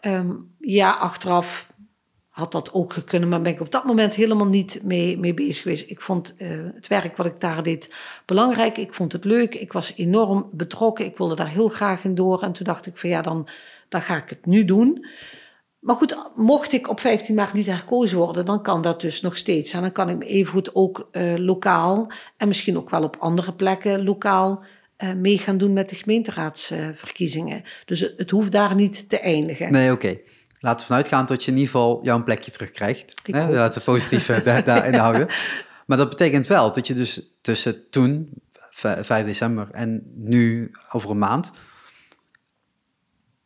Ehm, 0.00 0.30
ja, 0.58 0.90
achteraf 0.90 1.72
had 2.36 2.52
dat 2.52 2.72
ook 2.72 2.92
gekund... 2.92 3.28
maar 3.28 3.42
ben 3.42 3.52
ik 3.52 3.60
op 3.60 3.70
dat 3.70 3.84
moment 3.84 4.14
helemaal 4.14 4.46
niet 4.46 4.80
mee, 4.82 5.18
mee 5.18 5.34
bezig 5.34 5.62
geweest. 5.62 5.90
Ik 5.90 6.00
vond 6.00 6.34
eh, 6.36 6.48
het 6.74 6.88
werk 6.88 7.16
wat 7.16 7.26
ik 7.26 7.40
daar 7.40 7.62
deed 7.62 7.94
belangrijk. 8.26 8.78
Ik 8.78 8.94
vond 8.94 9.12
het 9.12 9.24
leuk. 9.24 9.54
Ik 9.54 9.72
was 9.72 9.92
enorm 9.96 10.48
betrokken. 10.52 11.04
Ik 11.04 11.16
wilde 11.16 11.34
daar 11.34 11.48
heel 11.48 11.68
graag 11.68 12.04
in 12.04 12.14
door. 12.14 12.42
En 12.42 12.52
toen 12.52 12.66
dacht 12.66 12.86
ik 12.86 12.96
van 12.96 13.10
ja, 13.10 13.22
dan, 13.22 13.48
dan 13.88 14.02
ga 14.02 14.16
ik 14.16 14.28
het 14.28 14.46
nu 14.46 14.64
doen... 14.64 15.06
Maar 15.78 15.96
goed, 15.96 16.30
mocht 16.34 16.72
ik 16.72 16.88
op 16.88 17.00
15 17.00 17.34
maart 17.34 17.52
niet 17.52 17.66
herkozen 17.66 18.18
worden, 18.18 18.44
dan 18.44 18.62
kan 18.62 18.82
dat 18.82 19.00
dus 19.00 19.20
nog 19.20 19.36
steeds. 19.36 19.72
En 19.72 19.80
dan 19.80 19.92
kan 19.92 20.08
ik 20.08 20.16
me 20.16 20.26
evengoed 20.26 20.74
ook 20.74 21.08
eh, 21.10 21.34
lokaal 21.36 22.10
en 22.36 22.48
misschien 22.48 22.76
ook 22.76 22.90
wel 22.90 23.02
op 23.02 23.16
andere 23.18 23.52
plekken 23.52 24.04
lokaal 24.04 24.64
eh, 24.96 25.12
mee 25.12 25.38
gaan 25.38 25.58
doen 25.58 25.72
met 25.72 25.88
de 25.88 25.94
gemeenteraadsverkiezingen. 25.94 27.62
dus 27.84 28.12
het 28.16 28.30
hoeft 28.30 28.52
daar 28.52 28.74
niet 28.74 29.08
te 29.08 29.18
eindigen. 29.18 29.72
Nee, 29.72 29.92
oké. 29.92 30.18
Laten 30.60 30.80
we 30.80 30.86
vanuit 30.86 31.08
gaan 31.08 31.26
dat 31.26 31.44
je 31.44 31.50
in 31.50 31.56
ieder 31.56 31.72
geval 31.72 32.00
jouw 32.02 32.24
plekje 32.24 32.50
terugkrijgt. 32.50 33.14
Hè? 33.30 33.48
Laten 33.48 33.78
we 33.78 33.84
positief 33.84 34.28
eh, 34.28 34.44
daar, 34.44 34.64
daarin 34.64 34.94
houden. 34.94 35.26
Maar 35.86 35.96
dat 35.98 36.08
betekent 36.08 36.46
wel 36.46 36.72
dat 36.72 36.86
je 36.86 36.94
dus 36.94 37.20
tussen 37.42 37.90
toen, 37.90 38.30
v- 38.70 38.94
5 39.00 39.24
december, 39.24 39.68
en 39.72 40.02
nu 40.14 40.70
over 40.92 41.10
een 41.10 41.18
maand, 41.18 41.52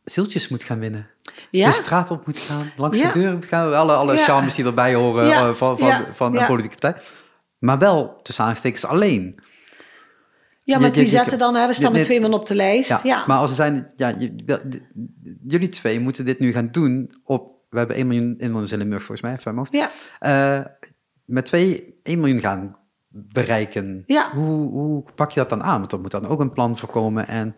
zieltjes 0.03 0.47
moet 0.47 0.63
gaan 0.63 0.79
winnen. 0.79 1.09
Ja? 1.51 1.67
De 1.67 1.73
straat 1.73 2.11
op 2.11 2.25
moet 2.25 2.37
gaan, 2.37 2.71
langs 2.75 2.99
Ja. 2.99 3.11
de 3.11 3.19
deur 3.19 3.33
moet 3.33 3.45
gaan. 3.45 3.73
Alle, 3.75 3.93
alle 3.93 4.13
Ja. 4.13 4.23
charmes 4.23 4.55
die 4.55 4.65
erbij 4.65 4.93
horen 4.93 5.31
eh, 5.31 5.53
van, 5.53 5.79
van, 5.79 6.05
van 6.13 6.37
een 6.37 6.45
politieke 6.45 6.77
partij. 6.77 7.01
Maar 7.57 7.77
wel, 7.77 8.19
tussen 8.23 8.45
aanstekens, 8.45 8.85
alleen. 8.85 9.39
Ja, 10.71 10.79
maar 10.79 10.91
die 10.91 11.07
zetten 11.07 11.37
dan, 11.37 11.55
hè, 11.55 11.67
we 11.67 11.73
staan 11.73 11.91
met 11.91 12.03
twee 12.03 12.21
man 12.21 12.33
op 12.33 12.45
de 12.45 12.55
lijst. 12.55 12.89
Ja, 12.89 12.99
Ja, 13.03 13.23
maar 13.27 13.37
als 13.37 13.49
er 13.49 13.55
zijn, 13.55 13.91
ja, 13.95 14.13
jullie 15.47 15.69
twee 15.69 15.99
moeten 15.99 16.25
dit 16.25 16.39
nu 16.39 16.51
gaan 16.51 16.67
doen 16.71 17.11
op, 17.23 17.59
we 17.69 17.77
hebben 17.77 17.95
1 17.95 18.07
miljoen 18.07 18.35
inwoners 18.37 18.71
in 18.71 18.77
Limburg 18.77 19.03
volgens 19.03 19.43
mij, 19.43 19.55
ja. 19.69 19.89
Eh, 20.19 20.65
met 21.25 21.45
twee 21.45 21.99
1 22.03 22.19
miljoen 22.19 22.39
gaan 22.39 22.77
bereiken. 23.07 24.03
Ja. 24.05 24.31
Hoe, 24.33 24.69
hoe 24.69 25.03
pak 25.15 25.31
je 25.31 25.39
dat 25.39 25.49
dan 25.49 25.63
aan? 25.63 25.79
Want 25.79 25.91
er 25.91 25.99
moet 25.99 26.11
dan 26.11 26.27
ook 26.27 26.39
een 26.39 26.53
plan 26.53 26.77
voor 26.77 26.89
komen. 26.89 27.27
En 27.27 27.55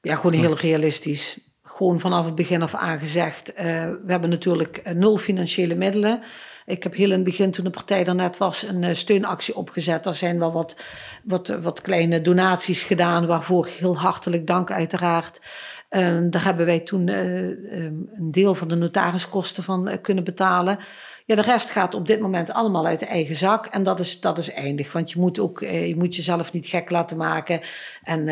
Ja, 0.00 0.14
gewoon 0.16 0.32
heel 0.32 0.56
realistisch. 0.56 1.50
Gewoon 1.62 2.00
vanaf 2.00 2.24
het 2.26 2.34
begin 2.34 2.62
af 2.62 2.74
aan 2.74 2.98
gezegd. 2.98 3.52
eh, 3.52 3.64
we 4.04 4.12
hebben 4.12 4.30
natuurlijk 4.30 4.76
eh, 4.76 4.94
nul 4.94 5.16
financiële 5.16 5.74
middelen. 5.74 6.22
Ik 6.66 6.82
heb 6.82 6.94
heel 6.94 7.08
in 7.08 7.14
het 7.14 7.24
begin, 7.24 7.50
toen 7.50 7.64
de 7.64 7.70
partij 7.70 8.06
er 8.06 8.14
net 8.14 8.38
was, 8.38 8.62
een 8.62 8.84
eh, 8.84 8.94
steunactie 8.94 9.56
opgezet. 9.56 10.06
Er 10.06 10.14
zijn 10.14 10.38
wel 10.38 10.52
wat, 10.52 10.76
wat, 11.24 11.48
wat 11.48 11.80
kleine 11.80 12.20
donaties 12.22 12.82
gedaan, 12.82 13.26
waarvoor 13.26 13.66
heel 13.66 13.98
hartelijk 13.98 14.46
dank 14.46 14.70
uiteraard. 14.70 15.40
Ehm, 15.88 16.30
daar 16.30 16.44
hebben 16.44 16.66
wij 16.66 16.80
toen 16.80 17.08
eh, 17.08 17.48
ehm, 17.50 17.94
een 18.14 18.30
deel 18.30 18.54
van 18.54 18.68
de 18.68 18.74
notariskosten 18.74 19.62
van 19.62 19.88
eh, 19.88 19.98
kunnen 20.02 20.24
betalen. 20.24 20.78
Ja, 21.26 21.34
de 21.34 21.42
rest 21.42 21.70
gaat 21.70 21.94
op 21.94 22.06
dit 22.06 22.20
moment 22.20 22.52
allemaal 22.52 22.86
uit 22.86 23.00
de 23.00 23.06
eigen 23.06 23.36
zak. 23.36 23.66
En 23.66 23.82
dat 23.82 24.00
is, 24.00 24.20
dat 24.20 24.38
is 24.38 24.52
eindig. 24.52 24.92
Want 24.92 25.10
je 25.10 25.20
moet, 25.20 25.38
ook, 25.38 25.60
je 25.60 25.94
moet 25.98 26.16
jezelf 26.16 26.52
niet 26.52 26.66
gek 26.66 26.90
laten 26.90 27.16
maken. 27.16 27.60
En 28.02 28.28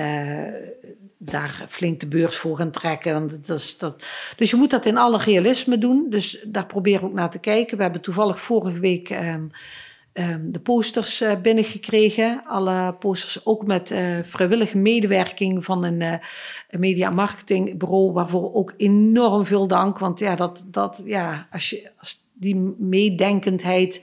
daar 1.23 1.67
flink 1.69 2.01
de 2.01 2.07
beurs 2.07 2.37
voor 2.37 2.57
gaan 2.57 2.71
trekken. 2.71 3.13
Want 3.13 3.47
dat 3.47 3.59
is, 3.59 3.79
dat... 3.79 4.05
Dus 4.37 4.51
je 4.51 4.57
moet 4.57 4.71
dat 4.71 4.87
in 4.87 4.97
alle 4.97 5.19
realisme 5.19 5.79
doen. 5.79 6.07
Dus 6.11 6.45
daar 6.47 6.67
proberen 6.67 7.01
we 7.01 7.07
ook 7.07 7.13
naar 7.13 7.31
te 7.31 7.39
kijken. 7.39 7.77
We 7.77 7.83
hebben 7.83 8.01
toevallig 8.01 8.41
vorige 8.41 8.81
week 8.81 9.11
ehm, 9.11 9.45
ehm, 10.13 10.51
de 10.51 10.61
posters 10.61 11.21
eh, 11.21 11.41
binnengekregen. 11.41 12.43
Alle 12.47 12.95
posters 12.95 13.47
ook 13.47 13.67
met 13.67 13.91
eh, 13.91 14.19
vrijwillige 14.23 14.79
medewerking 14.79 15.65
van 15.65 15.85
een, 15.85 16.01
een 16.01 16.81
media- 16.81 17.11
marketingbureau. 17.11 18.13
Waarvoor 18.13 18.55
ook 18.55 18.75
enorm 18.77 19.47
veel 19.47 19.67
dank. 19.67 19.99
Want 19.99 20.19
ja, 20.19 20.35
dat, 20.35 20.65
dat, 20.67 21.03
ja 21.05 21.47
als, 21.51 21.71
je, 21.71 21.91
als 21.99 22.29
die 22.33 22.75
meedenkendheid 22.79 24.01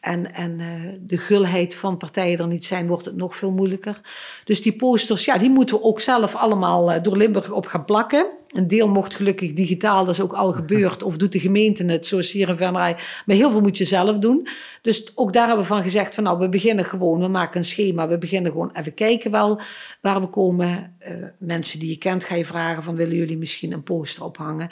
en, 0.00 0.34
en 0.34 0.58
uh, 0.58 0.66
de 1.00 1.18
gulheid 1.18 1.74
van 1.74 1.96
partijen 1.96 2.38
er 2.38 2.46
niet 2.46 2.64
zijn, 2.64 2.86
wordt 2.86 3.04
het 3.04 3.16
nog 3.16 3.36
veel 3.36 3.50
moeilijker. 3.50 4.00
Dus 4.44 4.62
die 4.62 4.76
posters, 4.76 5.24
ja, 5.24 5.38
die 5.38 5.50
moeten 5.50 5.76
we 5.76 5.82
ook 5.82 6.00
zelf 6.00 6.34
allemaal 6.34 6.92
uh, 6.92 7.02
door 7.02 7.16
Limburg 7.16 7.50
op 7.50 7.66
gaan 7.66 7.84
plakken. 7.84 8.26
Een 8.50 8.66
deel 8.66 8.88
mocht 8.88 9.14
gelukkig 9.14 9.52
digitaal, 9.52 10.04
dat 10.04 10.14
is 10.14 10.20
ook 10.20 10.32
al 10.32 10.52
gebeurd. 10.52 11.02
Of 11.02 11.16
doet 11.16 11.32
de 11.32 11.40
gemeente 11.40 11.84
het, 11.84 12.06
zoals 12.06 12.32
hier 12.32 12.48
in 12.48 12.56
Venray. 12.56 12.96
Maar 13.26 13.36
heel 13.36 13.50
veel 13.50 13.60
moet 13.60 13.78
je 13.78 13.84
zelf 13.84 14.18
doen. 14.18 14.48
Dus 14.82 15.12
ook 15.14 15.32
daar 15.32 15.46
hebben 15.46 15.64
we 15.64 15.72
van 15.72 15.82
gezegd 15.82 16.14
van 16.14 16.24
nou, 16.24 16.38
we 16.38 16.48
beginnen 16.48 16.84
gewoon. 16.84 17.20
We 17.20 17.28
maken 17.28 17.58
een 17.58 17.64
schema. 17.64 18.08
We 18.08 18.18
beginnen 18.18 18.52
gewoon 18.52 18.70
even 18.72 18.94
kijken 18.94 19.30
wel 19.30 19.60
waar 20.00 20.20
we 20.20 20.26
komen. 20.26 20.96
Uh, 21.08 21.14
mensen 21.38 21.78
die 21.78 21.88
je 21.88 21.98
kent 21.98 22.24
ga 22.24 22.34
je 22.34 22.46
vragen 22.46 22.82
van 22.82 22.96
willen 22.96 23.16
jullie 23.16 23.38
misschien 23.38 23.72
een 23.72 23.82
poster 23.82 24.24
ophangen. 24.24 24.70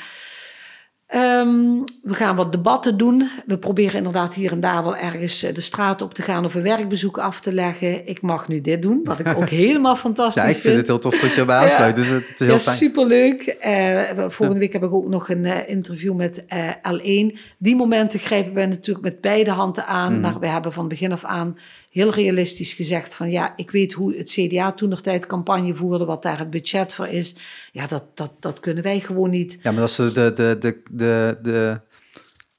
Um, 1.15 1.85
we 2.03 2.15
gaan 2.15 2.37
wat 2.37 2.53
debatten 2.53 2.97
doen. 2.97 3.31
We 3.47 3.59
proberen 3.59 3.97
inderdaad 3.97 4.35
hier 4.35 4.53
en 4.53 4.61
daar 4.61 4.85
wel 4.85 4.97
ergens 4.97 5.43
eh, 5.43 5.55
de 5.55 5.61
straat 5.61 6.03
op 6.03 6.15
te 6.15 6.23
gaan 6.23 6.45
of 6.45 6.55
een 6.55 6.63
werkbezoek 6.63 7.19
af 7.19 7.41
te 7.41 7.53
leggen. 7.53 8.07
Ik 8.07 8.23
mag 8.23 8.49
nu 8.49 8.61
dit 8.61 8.83
doen, 8.83 9.01
wat 9.05 9.19
ik 9.19 9.37
ook 9.37 9.49
helemaal 9.65 9.97
fantastisch 9.97 10.43
vind. 10.43 10.53
Ja, 10.53 10.57
ik 10.57 10.63
vind, 10.63 10.77
het 10.77 10.87
heel 10.87 10.99
tof 10.99 11.21
dat 11.21 11.35
je 11.35 11.41
erbij 11.41 11.57
aansluit. 11.57 11.97
Ja. 11.97 12.03
Dus 12.03 12.11
het 12.11 12.25
is 12.35 12.47
heel 12.47 12.55
ja, 12.55 12.59
fijn. 12.59 12.77
superleuk. 12.77 13.57
Uh, 13.67 14.01
volgende 14.29 14.61
week 14.61 14.73
heb 14.73 14.83
ik 14.83 14.93
ook 14.93 15.09
nog 15.09 15.29
een 15.29 15.45
uh, 15.45 15.69
interview 15.69 16.15
met 16.15 16.45
uh, 16.53 16.71
L1. 16.71 17.39
Die 17.59 17.77
momenten 17.77 18.19
grijpen 18.19 18.55
wij 18.55 18.67
natuurlijk 18.67 19.05
met 19.05 19.21
beide 19.21 19.51
handen 19.51 19.87
aan. 19.87 20.15
Mm. 20.15 20.21
Maar 20.21 20.39
we 20.39 20.47
hebben 20.47 20.73
van 20.73 20.89
begin 20.89 21.13
af 21.13 21.25
aan 21.25 21.57
heel 21.91 22.11
realistisch 22.11 22.73
gezegd 22.73 23.15
van 23.15 23.31
ja, 23.31 23.53
ik 23.57 23.71
weet 23.71 23.93
hoe 23.93 24.17
het 24.17 24.31
CDA 24.31 24.73
toen 24.73 24.89
nog 24.89 25.01
tijd 25.01 25.27
campagne 25.27 25.75
voerde, 25.75 26.05
wat 26.05 26.23
daar 26.23 26.39
het 26.39 26.51
budget 26.51 26.95
voor 26.95 27.07
is. 27.09 27.35
Ja, 27.73 27.87
dat, 27.87 28.05
dat, 28.15 28.33
dat 28.41 28.61
kunnen 28.61 28.83
wij 28.83 29.01
gewoon 29.01 29.31
niet. 29.31 29.59
Ja, 29.63 29.71
maar 29.71 29.81
dat 29.81 29.89
is 29.89 29.97
de, 29.97 30.13
de, 30.13 30.57
de, 30.59 30.83
de, 30.91 31.39
de 31.43 31.81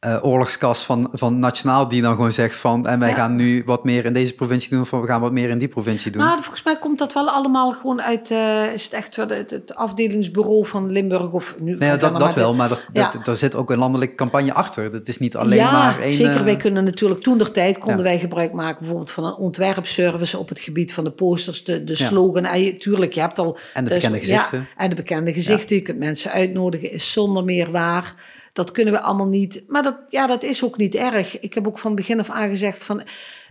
uh, 0.06 0.26
oorlogskas 0.26 0.84
van, 0.84 1.10
van 1.14 1.40
Nationaal 1.40 1.88
die 1.88 2.02
dan 2.02 2.16
gewoon 2.16 2.32
zegt 2.32 2.56
van 2.56 2.88
en 2.88 3.00
wij 3.00 3.14
gaan 3.14 3.36
nu 3.36 3.64
wat 3.66 3.84
meer 3.84 4.06
in 4.06 4.14
deze 4.14 4.34
provincie 4.34 4.70
doen 4.70 4.82
of 4.82 4.90
we 4.90 5.06
gaan 5.06 5.22
wat 5.22 5.32
meer 5.32 5.50
in 5.50 5.58
die 5.58 5.68
provincie 5.68 6.12
doen. 6.12 6.22
Maar 6.22 6.38
volgens 6.40 6.64
mij 6.64 6.80
komt 6.80 6.98
dat 6.98 7.14
wel 7.14 7.30
allemaal 7.30 7.72
gewoon 7.72 8.02
uit, 8.02 8.32
uh, 8.32 8.74
is 8.74 8.84
het 8.84 8.94
echt 8.94 9.16
het, 9.16 9.50
het, 9.52 9.76
afdelingsbureau 9.76 10.68
van 10.68 10.92
Limburg 10.92 11.32
of 11.32 11.56
nu? 11.60 11.76
Nee, 11.78 11.98
dat, 11.98 12.20
dat 12.20 12.34
wel, 12.34 12.54
maar 12.54 12.72
er, 12.72 12.86
ja. 12.94 13.14
dat, 13.24 13.38
zit 13.38 13.56
ook 13.56 13.72
een 13.72 13.78
landelijke 13.78 14.16
campagne 14.16 14.54
achter. 14.54 14.92
Dat 14.92 15.08
is 15.08 15.18
niet 15.18 15.36
alleen 15.36 15.64
maar 15.64 16.00
één... 16.00 16.14
zeker. 16.14 16.44
Wij 16.44 16.56
kunnen 16.56 16.84
natuurlijk, 16.84 17.22
toen 17.22 17.38
der 17.38 17.52
tijd 17.52 17.78
konden 17.78 18.04
wij 18.04 18.20
gebruik 18.20 18.54
maken 18.54 18.80
bijvoorbeeld 18.80 19.12
van 19.12 19.26
een 19.26 19.36
ontwerpservice 19.36 20.38
op 20.38 20.50
het 20.50 20.60
gebied 20.60 20.94
van 20.94 21.04
de 21.04 21.12
posters, 21.12 21.64
de, 21.64 21.84
de 21.84 21.96
slogan. 21.96 22.46
En 22.46 22.62
je, 22.62 22.78
tuurlijk, 22.78 23.14
je 23.14 23.20
hebt 23.20 23.40
al... 23.40 23.58
En 23.74 23.84
de 23.84 23.90
bekende 23.90 24.20
gezichten. 24.20 24.68
en 24.78 24.90
de 24.90 24.96
bekende 24.96 25.34
gezichten. 25.34 25.76
Je 25.76 25.82
kunt 25.82 26.00
mensen 26.00 26.32
uitnodigen, 26.32 26.92
is 26.92 27.12
zonder 27.12 27.44
meer 27.44 27.72
waar. 27.72 28.16
Dat 28.54 28.72
kunnen 28.72 28.94
we 28.94 29.00
allemaal 29.00 29.28
niet. 29.28 29.64
Maar 29.68 29.84
dat, 29.84 29.98
ja, 30.10 30.28
dat 30.28 30.44
is 30.44 30.64
ook 30.64 30.78
niet 30.78 30.96
erg. 30.96 31.40
Ik 31.40 31.54
heb 31.54 31.68
ook 31.68 31.80
van 31.80 31.96
begin 31.96 32.20
af 32.20 32.30
aan 32.30 32.50
gezegd 32.50 32.84
van... 32.84 33.04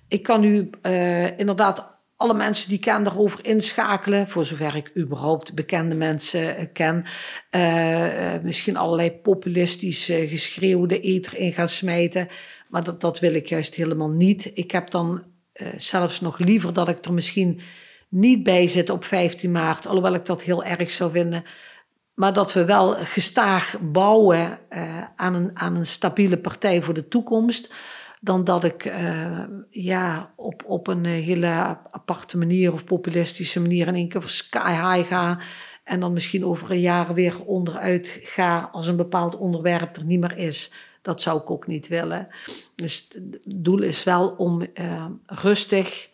Ik 0.08 0.22
kan 0.22 0.40
nu 0.40 0.70
uh, 0.82 1.38
inderdaad 1.38 1.96
alle 2.16 2.34
mensen 2.34 2.68
die 2.68 2.78
ik 2.78 2.84
ken 2.84 3.04
daarover 3.04 3.46
inschakelen. 3.46 4.28
Voor 4.28 4.44
zover 4.44 4.76
ik 4.76 4.90
überhaupt 4.96 5.54
bekende 5.54 5.94
mensen 5.94 6.60
uh, 6.60 6.66
ken. 6.72 7.04
Uh, 7.50 8.42
misschien 8.42 8.76
allerlei 8.76 9.12
populistische 9.12 10.28
geschreeuwde 10.28 11.00
eter 11.00 11.36
in 11.36 11.52
gaan 11.52 11.68
smijten. 11.68 12.28
Maar 12.68 12.84
dat, 12.84 13.00
dat 13.00 13.18
wil 13.18 13.34
ik 13.34 13.48
juist 13.48 13.74
helemaal 13.74 14.10
niet. 14.10 14.50
Ik 14.54 14.70
heb 14.70 14.90
dan 14.90 15.22
zelfs 15.76 16.20
nog 16.20 16.38
liever 16.38 16.72
dat 16.72 16.88
ik 16.88 17.04
er 17.04 17.12
misschien 17.12 17.60
niet 18.08 18.42
bij 18.42 18.66
zit 18.66 18.90
op 18.90 19.04
15 19.04 19.52
maart. 19.52 19.86
Alhoewel 19.86 20.14
ik 20.14 20.26
dat 20.26 20.42
heel 20.42 20.64
erg 20.64 20.90
zou 20.90 21.10
vinden. 21.10 21.44
Maar 22.18 22.32
dat 22.32 22.52
we 22.52 22.64
wel 22.64 22.94
gestaag 22.94 23.76
bouwen 23.80 24.58
uh, 24.70 25.04
aan, 25.16 25.34
een, 25.34 25.50
aan 25.54 25.76
een 25.76 25.86
stabiele 25.86 26.38
partij 26.38 26.82
voor 26.82 26.94
de 26.94 27.08
toekomst. 27.08 27.72
Dan 28.20 28.44
dat 28.44 28.64
ik 28.64 28.84
uh, 28.84 29.42
ja, 29.70 30.32
op, 30.36 30.62
op 30.66 30.86
een 30.86 31.04
hele 31.04 31.46
aparte 31.90 32.38
manier 32.38 32.72
of 32.72 32.84
populistische 32.84 33.60
manier 33.60 33.86
in 33.86 33.94
één 33.94 34.08
keer 34.08 34.20
voor 34.20 34.30
sky 34.30 34.70
high 34.70 35.08
ga. 35.08 35.38
En 35.84 36.00
dan 36.00 36.12
misschien 36.12 36.44
over 36.44 36.70
een 36.70 36.80
jaar 36.80 37.14
weer 37.14 37.44
onderuit 37.44 38.20
ga 38.22 38.68
als 38.72 38.86
een 38.86 38.96
bepaald 38.96 39.36
onderwerp 39.36 39.96
er 39.96 40.04
niet 40.04 40.20
meer 40.20 40.36
is. 40.36 40.72
Dat 41.02 41.22
zou 41.22 41.40
ik 41.40 41.50
ook 41.50 41.66
niet 41.66 41.88
willen. 41.88 42.28
Dus 42.74 43.08
het 43.12 43.38
doel 43.44 43.82
is 43.82 44.04
wel 44.04 44.28
om 44.28 44.66
rustig 45.26 46.10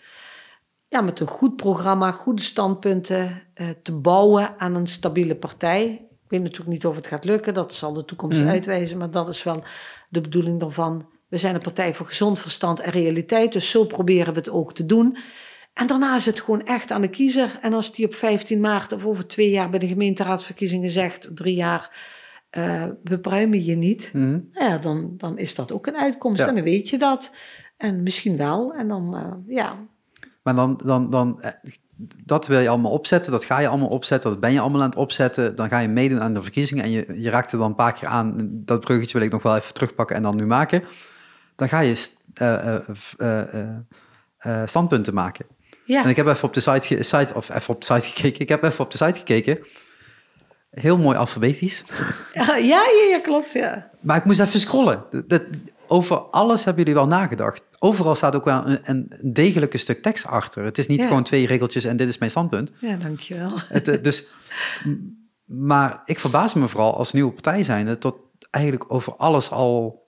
ja, 0.95 1.01
met 1.01 1.21
een 1.21 1.27
goed 1.27 1.57
programma, 1.57 2.11
goede 2.11 2.43
standpunten 2.43 3.43
uh, 3.55 3.69
te 3.83 3.93
bouwen 3.93 4.55
aan 4.59 4.75
een 4.75 4.87
stabiele 4.87 5.37
partij. 5.37 5.85
Ik 6.11 6.31
weet 6.31 6.43
natuurlijk 6.43 6.71
niet 6.71 6.87
of 6.87 6.97
het 6.97 7.07
gaat 7.07 7.25
lukken, 7.25 7.55
dat 7.55 7.75
zal 7.75 7.93
de 7.93 8.05
toekomst 8.05 8.41
mm. 8.41 8.49
uitwijzen, 8.49 8.99
maar 8.99 9.11
dat 9.11 9.29
is 9.29 9.43
wel 9.43 9.63
de 10.09 10.21
bedoeling 10.21 10.61
daarvan. 10.61 11.07
We 11.29 11.37
zijn 11.37 11.55
een 11.55 11.61
partij 11.61 11.95
voor 11.95 12.07
gezond 12.07 12.39
verstand 12.39 12.81
en 12.81 12.91
realiteit, 12.91 13.53
dus 13.53 13.71
zo 13.71 13.85
proberen 13.85 14.33
we 14.33 14.39
het 14.39 14.51
ook 14.51 14.75
te 14.75 14.87
doen. 14.87 15.17
En 15.73 15.87
daarna 15.87 16.15
is 16.15 16.27
het 16.27 16.41
gewoon 16.41 16.65
echt 16.65 16.91
aan 16.91 17.01
de 17.01 17.09
kiezer. 17.09 17.59
En 17.61 17.73
als 17.73 17.93
die 17.93 18.07
op 18.07 18.15
15 18.15 18.61
maart 18.61 18.93
of 18.93 19.05
over 19.05 19.27
twee 19.27 19.51
jaar 19.51 19.71
bij 19.71 19.79
de 19.79 19.89
gemeenteraadsverkiezingen 19.89 20.91
zegt, 20.91 21.29
drie 21.35 21.55
jaar, 21.55 21.97
uh, 22.51 22.85
we 23.03 23.19
pruimen 23.19 23.65
je 23.65 23.77
niet, 23.77 24.11
mm. 24.13 24.49
ja, 24.53 24.79
dan, 24.79 25.15
dan 25.17 25.39
is 25.39 25.55
dat 25.55 25.73
ook 25.73 25.87
een 25.87 25.97
uitkomst 25.97 26.39
ja. 26.39 26.49
en 26.49 26.55
dan 26.55 26.65
weet 26.65 26.89
je 26.89 26.99
dat. 26.99 27.31
En 27.77 28.03
misschien 28.03 28.37
wel. 28.37 28.75
En 28.75 28.89
dan, 28.89 29.15
uh, 29.15 29.57
ja, 29.57 29.77
maar 30.45 30.55
dan, 30.55 30.81
dan, 30.85 31.11
dan, 31.11 31.41
eh, 31.41 31.51
dat 32.25 32.47
wil 32.47 32.61
je 32.61 32.69
allemaal 32.69 32.91
opzetten, 32.91 33.33
dat 33.33 33.45
ga 33.45 33.59
je 33.59 33.69
allemaal 33.69 33.89
opzetten, 33.89 34.31
dat 34.31 34.41
ben 34.41 34.53
je 34.53 34.61
allemaal 34.61 34.83
aan 34.83 34.89
het 34.89 34.99
opzetten. 34.99 35.55
Dan 35.55 35.69
ga 35.69 35.79
je 35.79 35.89
meedoen 35.89 36.21
aan 36.21 36.35
de 36.35 36.43
verkiezingen 36.43 36.85
en 36.85 36.91
je, 36.91 37.21
je 37.21 37.31
raakte 37.31 37.57
dan 37.57 37.67
een 37.67 37.75
paar 37.75 37.93
keer 37.93 38.09
aan. 38.09 38.37
Dat 38.51 38.81
bruggetje 38.81 39.19
wil 39.19 39.27
ik 39.27 39.33
nog 39.33 39.43
wel 39.43 39.57
even 39.57 39.75
terugpakken 39.75 40.17
en 40.17 40.23
dan 40.23 40.37
nu 40.37 40.47
maken. 40.47 40.85
Dan 41.57 41.69
ga 41.69 41.81
je 41.81 42.09
uh, 42.43 42.77
uh, 44.47 44.63
standpunten 44.65 45.15
maken. 45.15 45.47
Ja. 45.85 46.03
En 46.03 46.09
ik 46.11 46.17
heb 46.17 46.27
even 46.27 46.45
op 46.45 46.55
de 46.55 46.61
site, 46.61 47.03
site, 47.03 47.35
of 47.35 47.49
even 47.51 47.75
op 47.75 47.81
de 47.81 47.95
site 47.95 48.07
gekeken. 48.07 48.41
Ik 48.41 48.49
heb 48.49 48.65
even 48.65 48.85
op 48.85 48.91
de 48.91 48.97
site 48.97 49.19
gekeken. 49.19 49.59
Heel 50.71 50.99
mooi 50.99 51.17
alfabetisch. 51.17 51.85
Ja, 52.33 52.57
ja, 52.57 52.83
ja, 53.11 53.21
klopt, 53.23 53.53
ja. 53.53 53.91
Maar 54.01 54.17
ik 54.17 54.25
moest 54.25 54.41
even 54.41 54.61
scrollen. 54.61 55.05
Dat, 55.27 55.43
over 55.87 56.17
alles 56.17 56.65
hebben 56.65 56.85
jullie 56.85 56.99
wel 56.99 57.09
nagedacht. 57.09 57.63
Overal 57.79 58.15
staat 58.15 58.37
ook 58.37 58.45
wel 58.45 58.67
een, 58.67 58.79
een 58.83 59.33
degelijke 59.33 59.79
stuk 59.79 60.03
tekst 60.03 60.27
achter. 60.27 60.65
Het 60.65 60.79
is 60.79 60.87
niet 60.87 61.05
gewoon 61.05 61.23
twee 61.23 61.47
regeltjes 61.47 61.85
en 61.85 61.97
dit 61.97 62.09
is 62.09 62.19
mijn 62.19 62.31
standpunt. 62.31 62.73
Ja, 62.81 62.97
dankjewel. 62.97 63.51
Het, 63.69 63.89
eh, 63.89 64.03
dus, 64.03 64.29
maar 65.45 66.03
ik 66.05 66.19
verbaas 66.19 66.55
me 66.55 66.69
vooral 66.69 66.97
als 66.97 67.13
nieuwe 67.13 67.33
partij 67.33 67.63
zijnde... 67.63 67.99
tot 67.99 68.17
eigenlijk 68.51 68.93
over 68.93 69.17
alles 69.17 69.51
al 69.51 70.03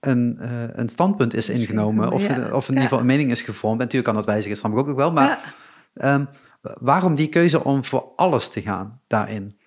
een, 0.00 0.38
uh, 0.40 0.62
een 0.72 0.88
standpunt 0.88 1.34
is 1.34 1.48
ingenomen... 1.48 2.12
of, 2.12 2.26
ja. 2.26 2.52
of 2.52 2.68
in 2.68 2.74
ieder 2.74 2.82
geval 2.82 2.98
een 2.98 3.06
mening 3.06 3.30
is 3.30 3.42
gevormd. 3.42 3.80
En 3.80 3.84
natuurlijk 3.84 4.04
kan 4.04 4.14
dat 4.14 4.32
wijzigen, 4.32 4.56
snap 4.56 4.72
ik 4.72 4.78
ook 4.78 4.96
wel. 4.96 5.12
Maar 5.12 5.54
um, 5.94 6.28
waarom 6.60 7.14
die 7.14 7.28
keuze 7.28 7.64
om 7.64 7.84
voor 7.84 8.12
alles 8.16 8.48
te 8.48 8.62
gaan 8.62 9.00
daarin? 9.06 9.58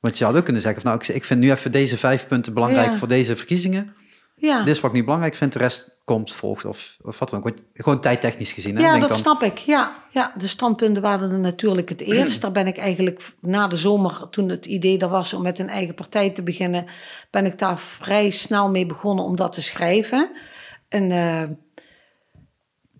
Want 0.00 0.18
je 0.18 0.24
had 0.24 0.36
ook 0.36 0.44
kunnen 0.44 0.62
zeggen... 0.62 0.82
Van, 0.82 0.90
nou, 0.90 1.02
ik, 1.04 1.14
ik 1.14 1.24
vind 1.24 1.40
nu 1.40 1.50
even 1.50 1.72
deze 1.72 1.98
vijf 1.98 2.26
punten 2.26 2.54
belangrijk 2.54 2.94
voor 2.94 3.08
deze 3.08 3.36
verkiezingen... 3.36 3.94
Ja. 4.38 4.58
Dit 4.58 4.74
is 4.74 4.80
wat 4.80 4.90
ik 4.90 4.96
niet 4.96 5.04
belangrijk 5.04 5.34
vind, 5.34 5.52
de 5.52 5.58
rest 5.58 6.00
komt, 6.04 6.32
volgt 6.32 6.64
of, 6.64 6.96
of 7.02 7.18
wat 7.18 7.30
dan 7.30 7.44
ook. 7.44 7.52
Gewoon 7.74 8.00
tijdtechnisch 8.00 8.52
gezien. 8.52 8.76
Hè? 8.76 8.82
Ja, 8.82 8.88
Denk 8.88 9.00
dat 9.00 9.10
dan... 9.10 9.18
snap 9.18 9.42
ik. 9.42 9.58
Ja, 9.58 10.04
ja, 10.10 10.32
de 10.38 10.46
standpunten 10.46 11.02
waren 11.02 11.30
er 11.30 11.38
natuurlijk 11.38 11.88
het 11.88 12.00
eerst. 12.00 12.40
Daar 12.42 12.52
ben 12.52 12.66
ik 12.66 12.76
eigenlijk 12.76 13.22
na 13.40 13.68
de 13.68 13.76
zomer, 13.76 14.28
toen 14.30 14.48
het 14.48 14.66
idee 14.66 14.98
er 14.98 15.08
was 15.08 15.34
om 15.34 15.42
met 15.42 15.58
een 15.58 15.68
eigen 15.68 15.94
partij 15.94 16.30
te 16.30 16.42
beginnen, 16.42 16.86
ben 17.30 17.46
ik 17.46 17.58
daar 17.58 17.78
vrij 17.78 18.30
snel 18.30 18.70
mee 18.70 18.86
begonnen 18.86 19.24
om 19.24 19.36
dat 19.36 19.52
te 19.52 19.62
schrijven. 19.62 20.30
En 20.88 21.10
uh, 21.10 21.42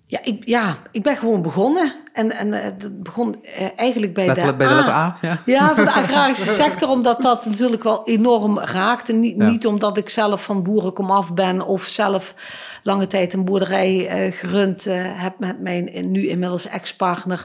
ja, 0.06 0.18
ik, 0.22 0.42
ja, 0.46 0.76
ik 0.90 1.02
ben 1.02 1.16
gewoon 1.16 1.42
begonnen. 1.42 1.94
En, 2.12 2.30
en 2.30 2.52
het 2.52 3.02
begon 3.02 3.36
uh, 3.42 3.68
eigenlijk 3.76 4.14
bij, 4.14 4.26
Letter, 4.26 4.46
de, 4.46 4.54
bij 4.54 4.68
de 4.68 4.74
letter 4.74 4.92
A. 4.92 5.16
Ja, 5.20 5.40
ja 5.44 5.74
van 5.74 5.84
de 5.84 5.92
agrarische 6.02 6.48
sector, 6.48 6.88
omdat 6.88 7.22
dat 7.22 7.46
natuurlijk 7.46 7.82
wel 7.82 8.04
enorm 8.04 8.58
raakte. 8.58 9.12
Niet, 9.12 9.36
ja. 9.36 9.48
niet 9.48 9.66
omdat 9.66 9.96
ik 9.96 10.08
zelf 10.08 10.44
van 10.44 10.62
boeren 10.62 10.92
kom 10.92 11.10
af 11.10 11.34
ben 11.34 11.66
of 11.66 11.84
zelf 11.84 12.34
lange 12.82 13.06
tijd 13.06 13.32
een 13.32 13.44
boerderij 13.44 14.26
uh, 14.26 14.32
gerund 14.32 14.84
heb 15.00 15.38
met 15.38 15.60
mijn 15.60 16.10
nu 16.10 16.28
inmiddels 16.28 16.66
ex-partner. 16.66 17.44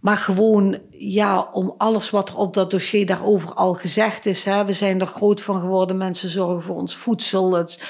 Maar 0.00 0.16
gewoon, 0.16 0.78
ja, 0.90 1.48
om 1.52 1.74
alles 1.78 2.10
wat 2.10 2.28
er 2.28 2.36
op 2.36 2.54
dat 2.54 2.70
dossier 2.70 3.06
daarover 3.06 3.54
al 3.54 3.74
gezegd 3.74 4.26
is. 4.26 4.44
Hè. 4.44 4.64
We 4.64 4.72
zijn 4.72 5.00
er 5.00 5.06
groot 5.06 5.40
van 5.40 5.60
geworden. 5.60 5.96
Mensen 5.96 6.28
zorgen 6.28 6.62
voor 6.62 6.76
ons 6.76 6.96
voedsel. 6.96 7.52
Het, 7.52 7.82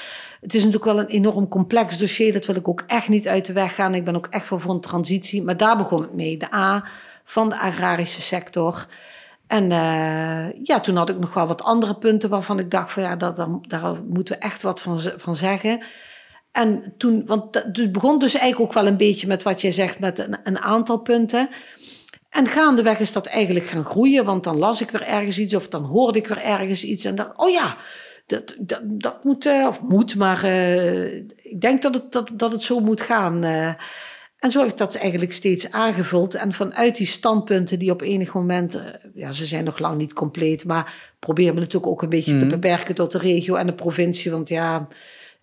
het 0.43 0.53
is 0.53 0.63
natuurlijk 0.63 0.91
wel 0.91 0.99
een 0.99 1.07
enorm 1.07 1.47
complex 1.47 1.97
dossier. 1.97 2.33
Dat 2.33 2.45
wil 2.45 2.55
ik 2.55 2.67
ook 2.67 2.83
echt 2.87 3.07
niet 3.07 3.27
uit 3.27 3.45
de 3.45 3.53
weg 3.53 3.75
gaan. 3.75 3.95
Ik 3.95 4.05
ben 4.05 4.15
ook 4.15 4.27
echt 4.27 4.49
wel 4.49 4.59
voor 4.59 4.73
een 4.73 4.81
transitie. 4.81 5.43
Maar 5.43 5.57
daar 5.57 5.77
begon 5.77 6.01
het 6.01 6.13
mee. 6.13 6.37
De 6.37 6.53
A 6.53 6.85
van 7.23 7.49
de 7.49 7.59
agrarische 7.59 8.21
sector. 8.21 8.87
En 9.47 9.63
uh, 9.63 10.63
ja, 10.63 10.79
toen 10.81 10.95
had 10.95 11.09
ik 11.09 11.19
nog 11.19 11.33
wel 11.33 11.47
wat 11.47 11.63
andere 11.63 11.95
punten 11.95 12.29
waarvan 12.29 12.59
ik 12.59 12.71
dacht 12.71 12.91
van 12.91 13.03
ja, 13.03 13.15
daar, 13.15 13.35
daar, 13.35 13.47
daar 13.61 14.01
moeten 14.07 14.35
we 14.35 14.41
echt 14.41 14.61
wat 14.61 14.81
van, 14.81 14.99
van 15.17 15.35
zeggen. 15.35 15.83
En 16.51 16.93
toen, 16.97 17.25
want 17.25 17.55
het 17.55 17.91
begon 17.91 18.19
dus 18.19 18.33
eigenlijk 18.33 18.69
ook 18.69 18.83
wel 18.83 18.91
een 18.91 18.97
beetje 18.97 19.27
met 19.27 19.43
wat 19.43 19.61
jij 19.61 19.71
zegt, 19.71 19.99
met 19.99 20.19
een, 20.19 20.37
een 20.43 20.59
aantal 20.59 20.97
punten. 20.97 21.49
En 22.29 22.47
gaandeweg 22.47 22.99
is 22.99 23.13
dat 23.13 23.25
eigenlijk 23.25 23.65
gaan 23.65 23.85
groeien, 23.85 24.25
want 24.25 24.43
dan 24.43 24.57
las 24.57 24.81
ik 24.81 24.89
weer 24.89 25.01
ergens 25.03 25.39
iets 25.39 25.55
of 25.55 25.67
dan 25.67 25.83
hoorde 25.83 26.19
ik 26.19 26.27
weer 26.27 26.41
ergens 26.41 26.83
iets 26.83 27.05
en 27.05 27.15
dacht, 27.15 27.37
oh 27.37 27.49
ja, 27.49 27.75
dat, 28.33 28.55
dat, 28.59 28.81
dat 28.85 29.23
moet, 29.23 29.45
uh, 29.45 29.67
of 29.67 29.81
moet, 29.81 30.15
maar 30.15 30.45
uh, 30.45 31.15
ik 31.25 31.61
denk 31.61 31.81
dat 31.81 31.93
het, 31.93 32.11
dat, 32.11 32.31
dat 32.33 32.51
het 32.51 32.63
zo 32.63 32.79
moet 32.79 33.01
gaan. 33.01 33.43
Uh, 33.43 33.73
en 34.39 34.51
zo 34.51 34.59
heb 34.59 34.69
ik 34.69 34.77
dat 34.77 34.95
eigenlijk 34.95 35.33
steeds 35.33 35.71
aangevuld. 35.71 36.35
En 36.35 36.53
vanuit 36.53 36.97
die 36.97 37.07
standpunten 37.07 37.79
die 37.79 37.91
op 37.91 38.01
enig 38.01 38.33
moment, 38.33 38.81
ja, 39.13 39.31
ze 39.31 39.45
zijn 39.45 39.63
nog 39.63 39.79
lang 39.79 39.97
niet 39.97 40.13
compleet, 40.13 40.65
maar 40.65 41.15
proberen 41.19 41.53
we 41.53 41.59
natuurlijk 41.59 41.91
ook 41.91 42.01
een 42.01 42.09
beetje 42.09 42.33
mm. 42.33 42.39
te 42.39 42.45
beperken 42.45 42.95
tot 42.95 43.11
de 43.11 43.17
regio 43.17 43.55
en 43.55 43.65
de 43.65 43.73
provincie. 43.73 44.31
Want 44.31 44.49
ja, 44.49 44.87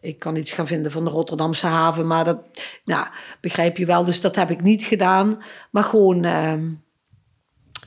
ik 0.00 0.18
kan 0.18 0.36
iets 0.36 0.52
gaan 0.52 0.66
vinden 0.66 0.92
van 0.92 1.04
de 1.04 1.10
Rotterdamse 1.10 1.66
haven, 1.66 2.06
maar 2.06 2.24
dat 2.24 2.38
nou, 2.84 3.06
begrijp 3.40 3.76
je 3.76 3.86
wel. 3.86 4.04
Dus 4.04 4.20
dat 4.20 4.36
heb 4.36 4.50
ik 4.50 4.62
niet 4.62 4.84
gedaan. 4.84 5.42
Maar 5.70 5.84
gewoon 5.84 6.24
ehm, 6.24 6.68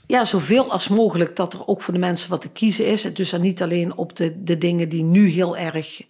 ja, 0.08 0.26
zoveel 0.26 0.72
als 0.72 0.88
mogelijk 0.88 1.36
dat 1.36 1.54
er 1.54 1.68
ook 1.68 1.82
voor 1.82 1.93
de 1.93 1.99
mensen 1.99 2.30
wat 2.30 2.41
te 2.41 2.49
kiezen 2.49 2.86
is. 2.86 3.01
Dus 3.01 3.32
niet 3.32 3.62
alleen 3.62 3.97
op 3.97 4.16
de, 4.16 4.43
de 4.43 4.58
dingen 4.58 4.89
die 4.89 5.04
nu 5.04 5.28
heel 5.28 5.58
erg 5.58 6.01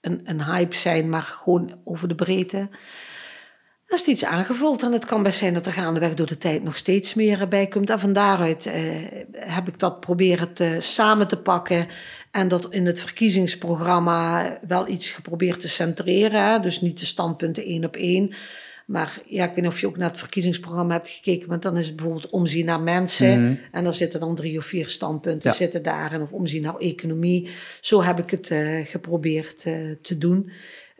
een, 0.00 0.20
een 0.24 0.44
hype 0.44 0.76
zijn, 0.76 1.08
maar 1.08 1.22
gewoon 1.22 1.80
over 1.84 2.08
de 2.08 2.14
breedte. 2.14 2.68
Dat 3.86 3.98
is 3.98 4.04
iets 4.04 4.24
aangevuld 4.24 4.82
en 4.82 4.92
het 4.92 5.04
kan 5.04 5.22
best 5.22 5.38
zijn 5.38 5.54
dat 5.54 5.66
er 5.66 5.72
gaandeweg 5.72 6.14
door 6.14 6.26
de 6.26 6.38
tijd 6.38 6.62
nog 6.62 6.76
steeds 6.76 7.14
meer 7.14 7.48
bij 7.48 7.66
komt. 7.66 7.90
En 7.90 8.00
van 8.00 8.12
daaruit 8.12 8.66
eh, 8.66 8.82
heb 9.32 9.68
ik 9.68 9.78
dat 9.78 10.00
proberen 10.00 10.52
te, 10.52 10.76
samen 10.80 11.28
te 11.28 11.36
pakken 11.38 11.88
en 12.30 12.48
dat 12.48 12.72
in 12.72 12.86
het 12.86 13.00
verkiezingsprogramma 13.00 14.58
wel 14.66 14.88
iets 14.88 15.10
geprobeerd 15.10 15.60
te 15.60 15.68
centreren. 15.68 16.62
Dus 16.62 16.80
niet 16.80 16.98
de 16.98 17.06
standpunten 17.06 17.64
één 17.64 17.84
op 17.84 17.96
één. 17.96 18.34
Maar 18.88 19.20
ja, 19.26 19.44
ik 19.44 19.48
weet 19.54 19.64
niet 19.64 19.72
of 19.72 19.80
je 19.80 19.86
ook 19.86 19.96
naar 19.96 20.08
het 20.08 20.18
verkiezingsprogramma 20.18 20.94
hebt 20.94 21.08
gekeken. 21.08 21.48
Want 21.48 21.62
dan 21.62 21.76
is 21.76 21.86
het 21.86 21.96
bijvoorbeeld 21.96 22.30
omzien 22.30 22.64
naar 22.64 22.80
mensen. 22.80 23.44
Mhm. 23.44 23.54
En 23.72 23.84
dan 23.84 23.94
zitten 23.94 24.20
dan 24.20 24.34
drie 24.34 24.58
of 24.58 24.64
vier 24.64 24.88
standpunten 24.88 25.52
zitten 25.52 25.82
daarin. 25.82 26.22
Of 26.22 26.32
omzien 26.32 26.62
naar 26.62 26.76
economie. 26.76 27.48
Zo 27.80 28.02
heb 28.02 28.18
ik 28.18 28.30
het 28.30 28.50
uh, 28.50 28.86
geprobeerd 28.86 29.64
uh, 29.64 29.94
te 30.02 30.18
doen. 30.18 30.50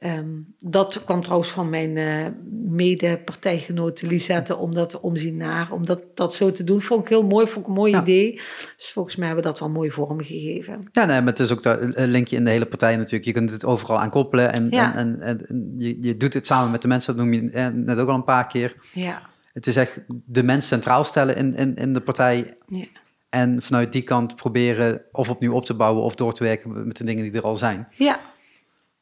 Um, 0.05 0.55
dat 0.59 1.05
kwam 1.05 1.23
trouwens 1.23 1.51
van 1.51 1.69
mijn 1.69 1.97
uh, 1.97 2.27
mede-partijgenote 2.69 4.07
Lisette, 4.07 4.57
om 4.57 4.75
dat 4.75 5.01
omzien 5.01 5.37
naar, 5.37 5.73
om 5.73 5.87
dat, 5.87 6.03
dat 6.15 6.35
zo 6.35 6.53
te 6.53 6.65
doen. 6.65 6.83
Vond 6.83 7.03
ik 7.03 7.09
heel 7.09 7.27
mooi, 7.27 7.47
vond 7.47 7.65
ik 7.65 7.67
een 7.67 7.77
mooi 7.77 7.97
idee. 7.97 8.41
Dus 8.77 8.91
volgens 8.93 9.17
mij 9.17 9.27
hebben 9.27 9.45
we 9.45 9.51
dat 9.51 9.61
wel 9.61 9.71
mooi 9.71 9.91
vormgegeven. 9.91 10.79
Ja, 10.93 11.05
nee, 11.05 11.19
maar 11.19 11.31
het 11.33 11.39
is 11.39 11.53
ook 11.53 11.65
een 11.65 12.09
linkje 12.09 12.37
in 12.37 12.45
de 12.45 12.51
hele 12.51 12.67
partij 12.67 12.97
natuurlijk. 12.97 13.25
Je 13.25 13.33
kunt 13.33 13.51
het 13.51 13.65
overal 13.65 13.99
aan 13.99 14.11
koppelen 14.11 14.53
en, 14.53 14.71
en, 14.71 15.21
en, 15.21 15.47
en, 15.47 15.75
je, 15.79 15.99
je 16.01 16.17
doet 16.17 16.35
het 16.35 16.47
samen 16.47 16.71
met 16.71 16.83
de 16.83 16.89
mensen, 16.89 17.17
dat 17.17 17.25
noem 17.25 17.35
je 17.35 17.51
eh, 17.51 17.67
net 17.69 17.99
ook 17.99 18.09
al 18.09 18.15
een 18.15 18.25
paar 18.25 18.47
keer. 18.47 18.77
Ja. 18.93 19.23
Het 19.53 19.67
is 19.67 19.77
echt 19.77 20.01
de 20.07 20.43
mens 20.43 20.67
centraal 20.67 21.05
stellen 21.05 21.37
in, 21.37 21.55
in, 21.57 21.77
in 21.77 21.93
de 21.93 22.01
partij. 22.01 22.57
Ja. 22.67 22.85
En 23.29 23.63
vanuit 23.63 23.93
die 23.93 24.03
kant 24.03 24.37
proberen 24.37 25.03
of 25.13 25.29
opnieuw 25.29 25.53
op 25.53 25.65
te 25.65 25.75
bouwen 25.75 26.03
of 26.03 26.15
door 26.15 26.33
te 26.33 26.45
werken 26.45 26.87
met 26.87 26.97
de 26.97 27.05
dingen 27.05 27.23
die 27.23 27.33
er 27.33 27.43
al 27.43 27.57
zijn. 27.57 27.89
Ja, 27.91 28.21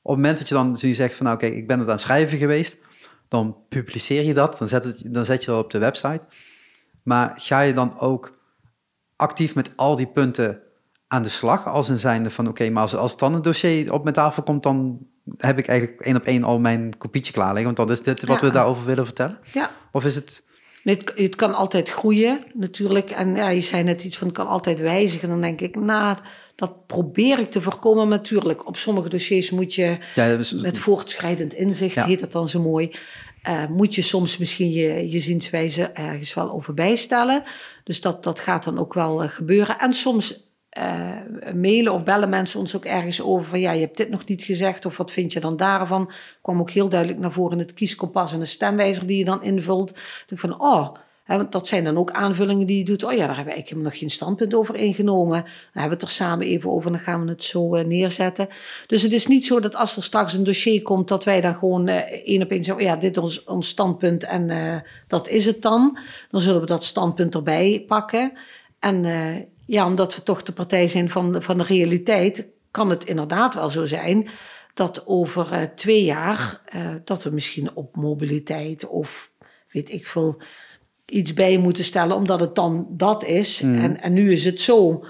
op 0.07 0.13
het 0.13 0.21
moment 0.21 0.39
dat 0.39 0.49
je 0.49 0.55
dan 0.55 0.77
je 0.79 0.95
zegt 0.95 1.15
van 1.15 1.27
nou 1.27 1.37
oké, 1.39 1.47
ik 1.47 1.67
ben 1.67 1.79
het 1.79 1.89
aan 1.89 1.95
het 1.95 2.03
schrijven 2.03 2.39
geweest, 2.39 2.79
dan 3.29 3.57
publiceer 3.69 4.25
je 4.25 4.35
dat, 4.35 4.59
dan 4.59 4.69
zet, 4.69 4.85
het, 4.85 5.03
dan 5.15 5.25
zet 5.25 5.45
je 5.45 5.51
dat 5.51 5.65
op 5.65 5.71
de 5.71 5.79
website. 5.79 6.27
Maar 7.03 7.33
ga 7.37 7.61
je 7.61 7.73
dan 7.73 7.99
ook 7.99 8.39
actief 9.17 9.55
met 9.55 9.73
al 9.77 9.97
die 9.97 10.07
punten 10.07 10.61
aan 11.09 11.23
de 11.23 11.29
slag, 11.29 11.67
als 11.67 11.89
een 11.89 11.99
zijnde 11.99 12.31
van 12.31 12.49
oké, 12.49 12.71
maar 12.71 12.83
als, 12.83 12.97
als 12.97 13.11
het 13.11 13.21
dan 13.21 13.35
een 13.35 13.43
dossier 13.43 13.93
op 13.93 14.03
mijn 14.03 14.15
tafel 14.15 14.43
komt, 14.43 14.63
dan 14.63 15.07
heb 15.37 15.59
ik 15.59 15.67
eigenlijk 15.67 16.01
één 16.01 16.17
op 16.17 16.25
één 16.25 16.45
al 16.45 16.59
mijn 16.59 16.99
kopietje 16.99 17.33
klaar 17.33 17.55
liggen, 17.55 17.75
want 17.75 17.89
dat 17.89 17.91
is 17.91 18.03
dit 18.03 18.25
wat 18.25 18.41
we 18.41 18.51
daarover 18.51 18.85
willen 18.85 19.05
vertellen. 19.05 19.39
Ja. 19.53 19.71
Of 19.93 20.05
is 20.05 20.15
het... 20.15 20.45
Het, 20.83 21.13
het 21.15 21.35
kan 21.35 21.55
altijd 21.55 21.91
groeien, 21.91 22.45
natuurlijk. 22.55 23.11
En 23.11 23.35
ja, 23.35 23.49
je 23.49 23.61
zei 23.61 23.83
net 23.83 24.05
iets 24.05 24.19
van, 24.19 24.27
het 24.27 24.37
kan 24.37 24.47
altijd 24.47 24.81
wijzigen. 24.81 25.29
Dan 25.29 25.41
denk 25.41 25.61
ik, 25.61 25.77
nou, 25.77 26.17
dat 26.57 26.87
probeer 26.87 27.39
ik 27.39 27.51
te 27.51 27.63
voorkomen. 27.63 28.09
natuurlijk, 28.09 28.67
op 28.67 28.77
sommige 28.77 29.09
dossiers 29.09 29.51
moet 29.51 29.75
je 29.75 29.99
ja, 30.15 30.39
met 30.63 30.79
voortschrijdend 30.79 31.55
inzicht, 31.55 32.05
heet 32.05 32.21
dat 32.21 32.33
dan 32.33 32.49
zo 32.49 32.61
mooi, 32.61 32.91
uh, 33.49 33.67
moet 33.67 33.95
je 33.95 34.03
soms 34.03 34.37
misschien 34.37 34.71
je, 34.71 35.11
je 35.11 35.21
zienswijze 35.21 35.85
ergens 35.85 36.35
wel 36.35 36.53
over 36.53 36.75
bijstellen. 36.75 37.43
Dus 37.85 38.01
dat, 38.01 38.25
dat 38.25 38.41
gaat 38.41 38.65
dan 38.65 38.79
ook 38.79 38.95
wel 38.95 39.23
uh, 39.23 39.29
gebeuren. 39.29 39.79
En 39.79 39.93
soms 39.93 40.45
uh, 40.79 41.17
mailen 41.55 41.93
of 41.93 42.05
bellen 42.05 42.29
mensen 42.29 42.61
ons 42.61 42.77
ook 42.77 42.85
ergens 42.85 43.23
over 43.23 43.47
van 43.47 43.61
ja, 43.61 43.73
je 43.73 43.81
hebt 43.81 43.97
dit 43.97 44.11
nog 44.11 44.25
niet 44.25 44.43
gezegd 44.43 44.87
of 44.87 44.97
wat 44.97 45.13
vind 45.13 45.33
je 45.33 45.41
dan 45.41 45.57
daarvan? 45.57 46.11
Kwam 46.43 46.61
ook 46.61 46.71
heel 46.71 46.89
duidelijk 46.89 47.21
naar 47.21 47.33
voren 47.33 47.53
in 47.53 47.65
het 47.65 47.75
kieskompas 47.75 48.33
en 48.33 48.39
de 48.39 48.45
stemwijzer 48.45 49.07
die 49.07 49.19
je 49.19 49.25
dan 49.25 49.43
invult. 49.43 49.93
Dan 50.27 50.39
van 50.39 50.61
oh, 50.61 50.95
want 51.27 51.53
dat 51.53 51.67
zijn 51.67 51.85
dan 51.85 51.97
ook 51.97 52.11
aanvullingen 52.11 52.67
die 52.67 52.79
je 52.79 52.85
doet. 52.85 53.05
Oh 53.05 53.13
ja, 53.13 53.19
daar 53.19 53.27
hebben 53.27 53.45
we 53.45 53.53
eigenlijk 53.53 53.85
nog 53.89 53.99
geen 53.99 54.11
standpunt 54.11 54.55
over 54.55 54.75
ingenomen. 54.75 55.43
Dan 55.43 55.51
hebben 55.73 55.89
we 55.89 55.95
het 55.95 56.03
er 56.03 56.09
samen 56.09 56.47
even 56.47 56.71
over 56.71 56.87
en 56.87 56.97
dan 56.97 57.07
gaan 57.07 57.25
we 57.25 57.31
het 57.31 57.45
zo 57.45 57.77
uh, 57.77 57.85
neerzetten. 57.85 58.49
Dus 58.87 59.03
het 59.03 59.13
is 59.13 59.27
niet 59.27 59.47
zo 59.47 59.61
dat 59.61 59.75
als 59.75 59.97
er 59.97 60.03
straks 60.03 60.33
een 60.33 60.45
dossier 60.45 60.83
komt, 60.83 61.09
dat 61.09 61.25
wij 61.25 61.41
dan 61.41 61.55
gewoon 61.55 61.89
uh, 61.89 61.97
één 62.25 62.43
op 62.43 62.51
één 62.51 62.65
zeggen: 62.65 62.85
oh 62.85 62.91
ja, 62.91 62.97
dit 62.97 63.17
is 63.17 63.23
ons, 63.23 63.45
ons 63.45 63.69
standpunt 63.69 64.25
en 64.25 64.49
uh, 64.49 64.77
dat 65.07 65.29
is 65.29 65.45
het 65.45 65.63
dan. 65.63 65.99
Dan 66.31 66.41
zullen 66.41 66.61
we 66.61 66.67
dat 66.67 66.85
standpunt 66.85 67.35
erbij 67.35 67.85
pakken. 67.87 68.33
En 68.79 69.05
ja, 69.67 69.87
omdat 69.87 70.15
we 70.15 70.23
toch 70.23 70.43
de 70.43 70.53
partij 70.53 70.89
zijn 70.89 71.11
van, 71.11 71.43
van 71.43 71.59
de 71.59 71.65
realiteit, 71.65 72.47
kan 72.71 72.91
het 72.91 73.05
inderdaad 73.05 73.55
wel 73.55 73.71
zo 73.71 73.87
zijn 73.87 74.29
dat 74.75 75.07
over 75.07 75.73
twee 75.75 76.05
jaar, 76.05 76.61
dat 77.05 77.25
we 77.25 77.31
misschien 77.31 77.71
op 77.75 77.97
mobiliteit 77.97 78.87
of 78.89 79.33
weet 79.71 79.93
ik 79.93 80.07
veel 80.07 80.43
iets 81.07 81.35
bij 81.35 81.59
moeten 81.59 81.85
stellen, 81.85 82.17
omdat 82.17 82.41
het 82.41 82.55
dan 82.55 82.87
dat 82.91 83.25
is. 83.25 83.61
Mm. 83.61 83.79
En, 83.79 84.01
en 84.01 84.13
nu 84.13 84.33
is 84.33 84.45
het 84.45 84.61
zo. 84.61 85.05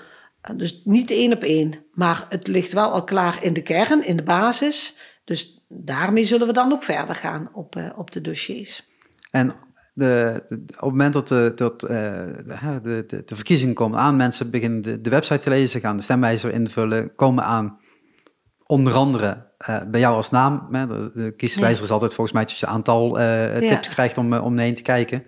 Dus 0.57 0.81
niet 0.85 1.11
één 1.11 1.33
op 1.33 1.43
één, 1.43 1.75
maar 1.93 2.27
het 2.29 2.47
ligt 2.47 2.73
wel 2.73 2.91
al 2.91 3.05
klaar 3.05 3.39
in 3.43 3.53
de 3.53 3.63
kern, 3.63 4.07
in 4.07 4.17
de 4.17 4.23
basis. 4.23 4.99
Dus 5.25 5.65
daarmee 5.69 6.25
zullen 6.25 6.47
we 6.47 6.53
dan 6.53 6.73
ook 6.73 6.83
verder 6.83 7.15
gaan 7.15 7.51
op, 7.53 7.77
uh, 7.77 7.87
op 7.97 8.11
de 8.11 8.21
dossiers. 8.21 8.89
En 9.31 9.51
de, 9.95 10.45
de, 10.49 10.55
op 10.55 10.71
het 10.71 10.81
moment 10.81 11.13
dat, 11.13 11.29
de, 11.29 11.53
dat 11.55 11.83
uh, 11.83 11.89
de, 11.89 13.05
de, 13.07 13.23
de, 13.25 13.37
verkiezingen 13.37 13.75
komen 13.75 13.99
aan, 13.99 14.17
mensen 14.17 14.51
beginnen 14.51 14.81
de, 14.81 15.01
de 15.01 15.11
website 15.11 15.39
te 15.39 15.49
lezen, 15.49 15.81
gaan 15.81 15.97
de 15.97 16.03
stemwijzer 16.03 16.53
invullen, 16.53 17.15
komen 17.15 17.45
aan 17.45 17.79
onder 18.67 18.93
andere 18.93 19.47
uh, 19.69 19.83
bij 19.91 20.01
jou 20.01 20.15
als 20.15 20.31
naam. 20.31 20.69
Hè, 20.71 20.87
de, 20.87 21.11
de 21.15 21.33
kieswijzer 21.37 21.85
is 21.85 21.91
altijd 21.91 22.15
volgens 22.15 22.37
mij 22.37 22.45
dat 22.45 22.59
je 22.59 22.67
een 22.67 22.73
aantal 22.73 23.13
tips 23.69 23.89
krijgt 23.89 24.19
om, 24.19 24.35
om 24.35 24.59
heen 24.59 24.75
te 24.75 24.83
kijken. 24.83 25.25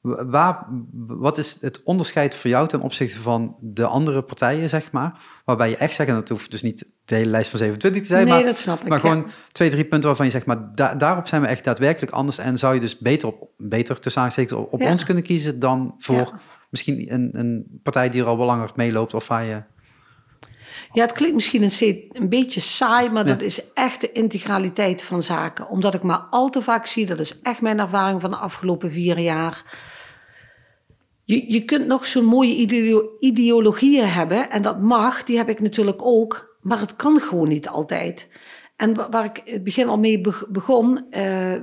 Waar, 0.00 0.66
wat 1.06 1.38
is 1.38 1.56
het 1.60 1.82
onderscheid 1.82 2.34
voor 2.34 2.50
jou 2.50 2.68
ten 2.68 2.80
opzichte 2.80 3.20
van 3.20 3.56
de 3.60 3.86
andere 3.86 4.22
partijen, 4.22 4.68
zeg 4.68 4.92
maar? 4.92 5.22
Waarbij 5.44 5.68
je 5.68 5.76
echt 5.76 5.94
zegt, 5.94 6.08
en 6.08 6.14
dat 6.14 6.28
hoeft 6.28 6.50
dus 6.50 6.62
niet 6.62 6.86
de 7.04 7.14
hele 7.14 7.30
lijst 7.30 7.50
van 7.50 7.58
27 7.58 8.02
te 8.02 8.08
zijn, 8.08 8.24
nee, 8.24 8.34
maar, 8.34 8.44
dat 8.44 8.58
snap 8.58 8.80
ik, 8.80 8.88
maar 8.88 9.00
gewoon 9.00 9.26
twee, 9.52 9.70
drie 9.70 9.84
punten 9.84 10.08
waarvan 10.08 10.26
je 10.26 10.32
zegt, 10.32 10.46
maar 10.46 10.74
daarop 10.98 11.28
zijn 11.28 11.42
we 11.42 11.48
echt 11.48 11.64
daadwerkelijk 11.64 12.12
anders. 12.12 12.38
En 12.38 12.58
zou 12.58 12.74
je 12.74 12.80
dus 12.80 12.98
beter, 12.98 13.28
op, 13.28 13.48
beter 13.56 14.00
tussen 14.00 14.22
aanstekens, 14.22 14.60
op, 14.60 14.72
op 14.72 14.80
ons 14.80 15.04
kunnen 15.04 15.22
kiezen 15.22 15.58
dan 15.58 15.94
voor 15.98 16.40
misschien 16.70 17.12
een, 17.12 17.30
een 17.32 17.80
partij 17.82 18.10
die 18.10 18.20
er 18.20 18.26
al 18.26 18.38
wel 18.38 18.46
langer 18.46 18.70
meeloopt 18.74 19.14
of 19.14 19.28
waar 19.28 19.44
je... 19.44 19.62
Ja, 20.92 21.02
het 21.02 21.12
klinkt 21.12 21.34
misschien 21.34 21.62
een, 21.62 22.08
een 22.12 22.28
beetje 22.28 22.60
saai, 22.60 23.10
maar 23.10 23.26
dat 23.26 23.42
is 23.42 23.72
echt 23.72 24.00
de 24.00 24.12
integraliteit 24.12 25.02
van 25.02 25.22
zaken. 25.22 25.68
Omdat 25.68 25.94
ik 25.94 26.02
maar 26.02 26.26
al 26.30 26.48
te 26.48 26.62
vaak 26.62 26.86
zie, 26.86 27.06
dat 27.06 27.20
is 27.20 27.40
echt 27.40 27.60
mijn 27.60 27.78
ervaring 27.78 28.20
van 28.20 28.30
de 28.30 28.36
afgelopen 28.36 28.92
vier 28.92 29.18
jaar. 29.18 29.62
Je, 31.24 31.52
je 31.52 31.64
kunt 31.64 31.86
nog 31.86 32.06
zo'n 32.06 32.24
mooie 32.24 32.54
ideologieën 33.18 34.08
hebben, 34.08 34.50
en 34.50 34.62
dat 34.62 34.80
mag, 34.80 35.24
die 35.24 35.36
heb 35.36 35.48
ik 35.48 35.60
natuurlijk 35.60 36.02
ook, 36.02 36.56
maar 36.60 36.80
het 36.80 36.96
kan 36.96 37.20
gewoon 37.20 37.48
niet 37.48 37.68
altijd. 37.68 38.28
En 38.76 39.10
waar 39.10 39.24
ik 39.24 39.40
het 39.44 39.64
begin 39.64 39.88
al 39.88 39.98
mee 39.98 40.20
begon, 40.48 40.96
uh, 40.96 41.00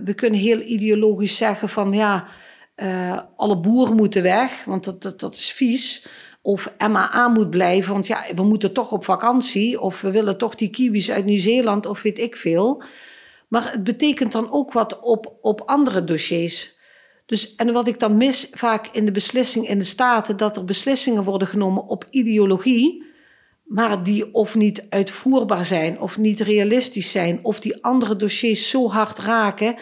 we 0.03 0.13
kunnen 0.15 0.39
heel 0.39 0.61
ideologisch 0.61 1.35
zeggen 1.35 1.69
van 1.69 1.93
ja, 1.93 2.27
uh, 2.75 3.19
alle 3.35 3.59
boeren 3.59 3.95
moeten 3.95 4.23
weg, 4.23 4.63
want 4.65 4.83
dat, 4.83 5.01
dat, 5.01 5.19
dat 5.19 5.33
is 5.33 5.51
vies. 5.51 6.07
Of 6.45 6.73
MAA 6.77 7.27
moet 7.27 7.49
blijven, 7.49 7.93
want 7.93 8.07
ja, 8.07 8.25
we 8.35 8.43
moeten 8.43 8.73
toch 8.73 8.91
op 8.91 9.05
vakantie. 9.05 9.81
Of 9.81 10.01
we 10.01 10.11
willen 10.11 10.37
toch 10.37 10.55
die 10.55 10.69
kiwis 10.69 11.11
uit 11.11 11.25
Nieuw-Zeeland, 11.25 11.85
of 11.85 12.01
weet 12.01 12.19
ik 12.19 12.35
veel. 12.35 12.83
Maar 13.47 13.71
het 13.71 13.83
betekent 13.83 14.31
dan 14.31 14.51
ook 14.51 14.71
wat 14.71 14.99
op, 14.99 15.37
op 15.41 15.61
andere 15.61 16.03
dossiers. 16.03 16.77
Dus, 17.25 17.55
en 17.55 17.73
wat 17.73 17.87
ik 17.87 17.99
dan 17.99 18.17
mis 18.17 18.47
vaak 18.51 18.87
in 18.91 19.05
de 19.05 19.11
beslissing 19.11 19.67
in 19.67 19.79
de 19.79 19.85
Staten, 19.85 20.37
dat 20.37 20.57
er 20.57 20.65
beslissingen 20.65 21.23
worden 21.23 21.47
genomen 21.47 21.87
op 21.87 22.05
ideologie, 22.09 23.03
maar 23.63 24.03
die 24.03 24.33
of 24.33 24.55
niet 24.55 24.85
uitvoerbaar 24.89 25.65
zijn, 25.65 25.99
of 25.99 26.17
niet 26.17 26.39
realistisch 26.39 27.11
zijn, 27.11 27.39
of 27.41 27.59
die 27.59 27.83
andere 27.83 28.15
dossiers 28.15 28.69
zo 28.69 28.89
hard 28.89 29.19
raken 29.19 29.75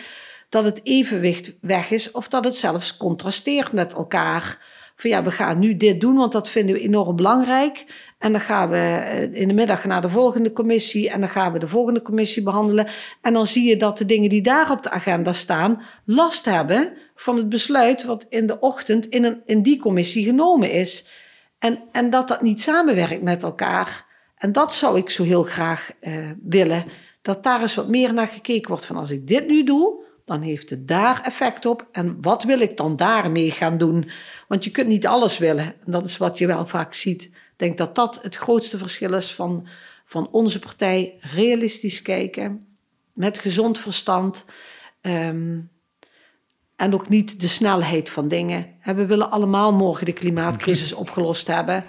dat 0.49 0.65
het 0.65 0.79
evenwicht 0.83 1.57
weg 1.61 1.91
is, 1.91 2.11
of 2.11 2.27
dat 2.27 2.43
het 2.43 2.55
zelfs 2.55 2.97
contrasteert 2.97 3.71
met 3.71 3.93
elkaar 3.93 4.71
van 5.03 5.11
ja, 5.11 5.23
we 5.23 5.31
gaan 5.31 5.59
nu 5.59 5.77
dit 5.77 6.01
doen, 6.01 6.15
want 6.15 6.31
dat 6.31 6.49
vinden 6.49 6.75
we 6.75 6.81
enorm 6.81 7.15
belangrijk. 7.15 7.85
En 8.19 8.31
dan 8.31 8.41
gaan 8.41 8.69
we 8.69 8.77
eh, 8.77 9.41
in 9.41 9.47
de 9.47 9.53
middag 9.53 9.85
naar 9.85 10.01
de 10.01 10.09
volgende 10.09 10.53
commissie 10.53 11.09
en 11.09 11.19
dan 11.19 11.29
gaan 11.29 11.53
we 11.53 11.59
de 11.59 11.67
volgende 11.67 12.01
commissie 12.01 12.43
behandelen. 12.43 12.87
En 13.21 13.33
dan 13.33 13.45
zie 13.45 13.69
je 13.69 13.77
dat 13.77 13.97
de 13.97 14.05
dingen 14.05 14.29
die 14.29 14.41
daar 14.41 14.71
op 14.71 14.83
de 14.83 14.89
agenda 14.89 15.33
staan 15.33 15.81
last 16.05 16.45
hebben 16.45 16.93
van 17.15 17.37
het 17.37 17.49
besluit 17.49 18.03
wat 18.03 18.25
in 18.29 18.47
de 18.47 18.59
ochtend 18.59 19.05
in, 19.05 19.23
een, 19.23 19.41
in 19.45 19.61
die 19.61 19.79
commissie 19.79 20.25
genomen 20.25 20.71
is. 20.71 21.07
En, 21.59 21.83
en 21.91 22.09
dat 22.09 22.27
dat 22.27 22.41
niet 22.41 22.61
samenwerkt 22.61 23.21
met 23.21 23.43
elkaar. 23.43 24.05
En 24.37 24.51
dat 24.51 24.73
zou 24.73 24.97
ik 24.97 25.09
zo 25.09 25.23
heel 25.23 25.43
graag 25.43 25.91
uh, 26.01 26.29
willen. 26.43 26.83
Dat 27.21 27.43
daar 27.43 27.61
eens 27.61 27.75
wat 27.75 27.87
meer 27.87 28.13
naar 28.13 28.27
gekeken 28.27 28.69
wordt. 28.69 28.85
Van 28.85 28.95
als 28.95 29.09
ik 29.09 29.27
dit 29.27 29.47
nu 29.47 29.63
doe, 29.63 30.03
dan 30.25 30.41
heeft 30.41 30.69
het 30.69 30.87
daar 30.87 31.21
effect 31.21 31.65
op. 31.65 31.87
En 31.91 32.21
wat 32.21 32.43
wil 32.43 32.59
ik 32.59 32.77
dan 32.77 32.95
daarmee 32.95 33.51
gaan 33.51 33.77
doen? 33.77 34.09
Want 34.47 34.63
je 34.63 34.71
kunt 34.71 34.87
niet 34.87 35.07
alles 35.07 35.37
willen. 35.37 35.65
En 35.85 35.91
dat 35.91 36.07
is 36.07 36.17
wat 36.17 36.37
je 36.37 36.47
wel 36.47 36.67
vaak 36.67 36.93
ziet. 36.93 37.23
Ik 37.23 37.53
denk 37.55 37.77
dat 37.77 37.95
dat 37.95 38.19
het 38.21 38.35
grootste 38.35 38.77
verschil 38.77 39.13
is 39.13 39.33
van, 39.33 39.67
van 40.05 40.29
onze 40.31 40.59
partij. 40.59 41.17
Realistisch 41.19 42.01
kijken, 42.01 42.65
met 43.13 43.37
gezond 43.37 43.79
verstand. 43.79 44.45
Um, 45.01 45.71
en 46.75 46.93
ook 46.93 47.09
niet 47.09 47.41
de 47.41 47.47
snelheid 47.47 48.09
van 48.09 48.27
dingen. 48.27 48.65
We 48.83 49.05
willen 49.05 49.31
allemaal 49.31 49.73
morgen 49.73 50.05
de 50.05 50.13
klimaatcrisis 50.13 50.93
opgelost 51.03 51.47
hebben. 51.47 51.83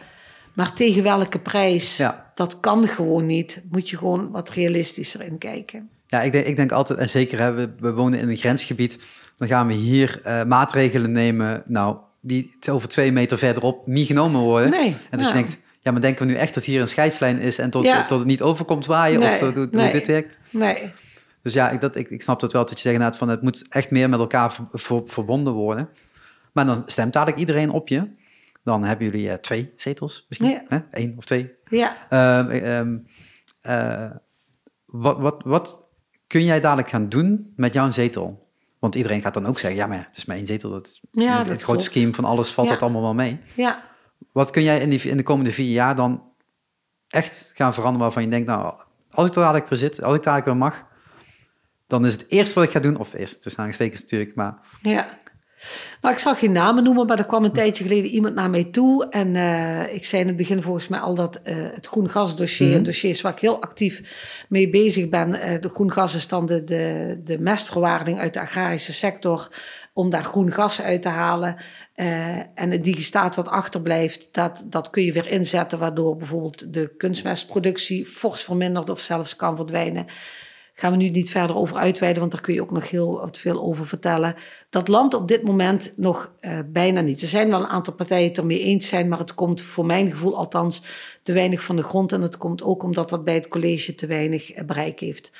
Maar 0.55 0.73
tegen 0.73 1.03
welke 1.03 1.39
prijs? 1.39 1.97
Ja. 1.97 2.33
Dat 2.35 2.61
kan 2.61 2.87
gewoon 2.87 3.27
niet. 3.27 3.63
Moet 3.71 3.91
je 3.91 3.97
gewoon 3.97 4.31
wat 4.31 4.49
realistischer 4.49 5.23
in 5.23 5.39
kijken. 5.39 5.91
Ja, 6.15 6.23
ik 6.23 6.33
denk, 6.33 6.47
ik 6.47 6.57
denk 6.57 6.73
altijd, 6.73 6.99
en 6.99 7.09
zeker 7.09 7.39
hè, 7.39 7.53
we, 7.53 7.75
we 7.79 7.93
wonen 7.93 8.19
in 8.19 8.29
een 8.29 8.37
grensgebied, 8.37 9.07
dan 9.37 9.49
gaan 9.49 9.67
we 9.67 9.73
hier 9.73 10.21
uh, 10.27 10.45
maatregelen 10.45 11.13
nemen, 11.13 11.63
nou, 11.67 11.97
die 12.21 12.57
over 12.71 12.89
twee 12.89 13.13
meter 13.13 13.39
verderop 13.39 13.87
niet 13.87 14.07
genomen 14.07 14.41
worden. 14.41 14.71
Nee, 14.71 14.97
en 15.11 15.19
dus 15.19 15.27
je 15.27 15.33
denkt, 15.33 15.59
ja, 15.81 15.93
maar 15.93 16.01
denken 16.01 16.27
we 16.27 16.33
nu 16.33 16.39
echt 16.39 16.55
dat 16.55 16.65
hier 16.65 16.81
een 16.81 16.89
scheidslijn 16.89 17.39
is 17.39 17.59
en 17.59 17.71
tot, 17.71 18.07
tot 18.07 18.19
het 18.19 18.27
niet 18.27 18.43
overkomt 18.43 18.87
waaien 18.87 19.21
nee, 19.21 19.33
of 19.33 19.41
hoe, 19.41 19.53
hoe 19.53 19.69
nee, 19.71 19.93
dit 19.93 20.07
werkt? 20.07 20.39
Nee. 20.51 20.93
Dus 21.43 21.53
ja, 21.53 21.71
ik, 21.71 21.81
dat, 21.81 21.97
ik, 21.97 22.09
ik 22.09 22.23
snap 22.23 22.41
dat 22.41 22.53
wel 22.53 22.67
dat 22.67 22.81
je 22.81 22.89
zegt 22.89 22.99
nou, 22.99 23.15
van 23.15 23.29
het 23.29 23.43
moet 23.43 23.67
echt 23.69 23.91
meer 23.91 24.09
met 24.09 24.19
elkaar 24.21 24.57
verbonden 25.05 25.53
worden. 25.53 25.89
Maar 26.53 26.67
dan 26.67 26.83
stemt 26.87 27.13
dadelijk 27.13 27.39
iedereen 27.39 27.71
op 27.71 27.89
je. 27.89 28.09
Dan 28.65 28.85
hebben 28.85 29.07
jullie 29.07 29.29
uh, 29.29 29.35
twee 29.35 29.73
zetels 29.77 30.27
misschien, 30.29 30.51
ja. 30.51 30.63
hè? 30.69 30.79
Eén 30.91 31.15
of 31.17 31.25
twee. 31.25 31.53
Ja. 31.69 31.97
Um, 32.79 33.07
uh, 33.67 34.11
wat, 34.85 35.19
wat, 35.19 35.43
wat 35.45 35.84
kun 36.35 36.45
jij 36.45 36.61
dadelijk 36.61 36.89
gaan 36.89 37.09
doen 37.09 37.53
met 37.57 37.75
jouw 37.75 37.91
zetel? 37.91 38.49
Want 38.79 38.95
iedereen 38.95 39.21
gaat 39.21 39.35
dan 39.35 39.47
ook 39.47 39.59
zeggen, 39.59 39.81
ja, 39.81 39.87
maar 39.87 40.05
het 40.07 40.17
is 40.17 40.25
één 40.25 40.47
zetel. 40.47 40.71
Dat, 40.71 41.01
ja, 41.11 41.39
het, 41.39 41.47
het 41.47 41.63
grote 41.63 41.85
scheme 41.85 42.15
van 42.15 42.25
alles 42.25 42.51
valt 42.51 42.69
dat 42.69 42.83
allemaal 42.83 43.03
wel 43.03 43.15
mee. 43.15 43.41
Ja. 43.55 43.83
Wat 44.33 44.51
kun 44.51 44.63
jij 44.63 44.79
in, 44.79 44.91
die, 44.91 45.01
in 45.01 45.17
de 45.17 45.23
komende 45.23 45.53
vier 45.53 45.71
jaar 45.71 45.95
dan 45.95 46.23
echt 47.09 47.53
gaan 47.55 47.75
veranderen 47.75 48.03
waarvan 48.03 48.23
je 48.23 48.29
denkt, 48.29 48.47
nou, 48.47 48.75
als 49.11 49.29
ik 49.29 49.35
er 49.35 49.41
dadelijk 49.41 49.69
voor 49.69 49.77
zit, 49.77 50.03
als 50.03 50.17
ik 50.17 50.23
dadelijk 50.23 50.47
weer 50.47 50.57
mag, 50.57 50.85
dan 51.87 52.07
is 52.07 52.13
het 52.13 52.25
eerste 52.29 52.55
wat 52.55 52.65
ik 52.65 52.71
ga 52.71 52.81
doen, 52.81 52.97
of 52.97 53.13
eerst 53.13 53.43
tussen 53.43 53.63
aangestekens 53.63 54.01
natuurlijk, 54.01 54.35
maar... 54.35 54.59
Ja. 54.83 55.09
Nou, 56.01 56.15
ik 56.15 56.21
zal 56.21 56.35
geen 56.35 56.53
namen 56.53 56.85
noemen, 56.85 57.07
maar 57.07 57.19
er 57.19 57.27
kwam 57.27 57.45
een 57.45 57.53
tijdje 57.53 57.85
geleden 57.85 58.11
iemand 58.11 58.35
naar 58.35 58.51
mij 58.51 58.65
toe. 58.65 59.09
En 59.09 59.35
uh, 59.35 59.95
ik 59.95 60.05
zei 60.05 60.23
in 60.23 60.29
het 60.29 60.37
begin 60.37 60.63
volgens 60.63 60.89
mij 60.89 60.99
al 60.99 61.15
dat 61.15 61.41
uh, 61.45 61.55
het 61.75 61.87
groen 61.87 62.11
gasdossier, 62.11 62.69
mm 62.69 62.75
een 62.75 62.83
dossier 62.83 63.11
is 63.11 63.21
waar 63.21 63.33
ik 63.33 63.39
heel 63.39 63.63
actief 63.63 64.03
mee 64.49 64.71
bezig 64.71 65.09
ben. 65.09 65.29
Uh, 65.29 65.61
de 65.61 65.69
groen 65.69 65.93
gas 65.93 66.15
is 66.15 66.29
dan 66.29 66.47
de, 66.47 66.65
de, 66.65 67.21
de 67.25 67.39
mestverwaarding 67.39 68.19
uit 68.19 68.35
de 68.35 68.41
agrarische 68.41 68.93
sector, 68.93 69.49
om 69.93 70.11
daar 70.11 70.25
groen 70.25 70.53
gas 70.53 70.83
uit 70.83 71.03
te 71.03 71.09
halen. 71.09 71.57
en 72.55 72.71
het 72.71 72.85
digestaat 72.85 73.37
wat 73.37 73.49
achterblijft, 73.49 74.29
dat, 74.33 74.65
dat 74.67 74.91
kun 74.91 75.05
je 75.05 75.13
weer 75.13 75.29
inzetten, 75.29 75.79
waardoor 75.79 76.17
bijvoorbeeld 76.17 76.73
de 76.73 76.95
kunstmestproductie 76.97 78.07
fors 78.07 78.43
vermindert 78.43 78.91
of 78.91 79.01
zelfs 79.01 79.37
kan 79.37 79.57
verdwijnen 79.57 80.07
gaan 80.77 80.91
we 80.91 80.97
nu 80.97 81.09
niet 81.09 81.31
verder 81.31 81.57
over 81.57 81.77
uitweiden, 81.77 82.21
want 82.21 82.33
daar 82.33 82.41
kun 82.41 82.55
je 82.55 82.63
ook 82.63 82.71
nog 82.71 82.91
heel 82.91 83.13
wat 83.21 83.39
veel 83.39 83.63
over 83.63 83.87
vertellen. 83.87 84.35
Dat 84.71 84.89
land 84.89 85.15
op 85.15 85.29
dit 85.29 85.43
moment 85.43 85.93
nog 85.97 86.33
uh, 86.41 86.59
bijna 86.67 87.01
niet. 87.01 87.23
Er 87.23 87.29
zijn 87.29 87.49
wel 87.49 87.61
een 87.61 87.67
aantal 87.67 87.95
partijen 87.95 88.29
het 88.29 88.39
ermee 88.39 88.61
eens 88.61 88.89
zijn, 88.89 89.09
maar 89.09 89.19
het 89.19 89.35
komt 89.35 89.63
voor 89.63 89.87
mijn 89.87 90.11
gevoel 90.11 90.37
althans 90.37 90.83
te 91.23 91.33
weinig 91.33 91.63
van 91.63 91.77
de 91.77 91.83
grond. 91.83 92.13
En 92.13 92.23
het 92.23 92.37
komt 92.37 92.63
ook 92.63 92.83
omdat 92.83 93.09
dat 93.09 93.25
bij 93.25 93.35
het 93.35 93.49
college 93.49 93.95
te 93.95 94.07
weinig 94.07 94.53
eh, 94.53 94.65
bereik 94.65 95.01
heeft. 95.01 95.33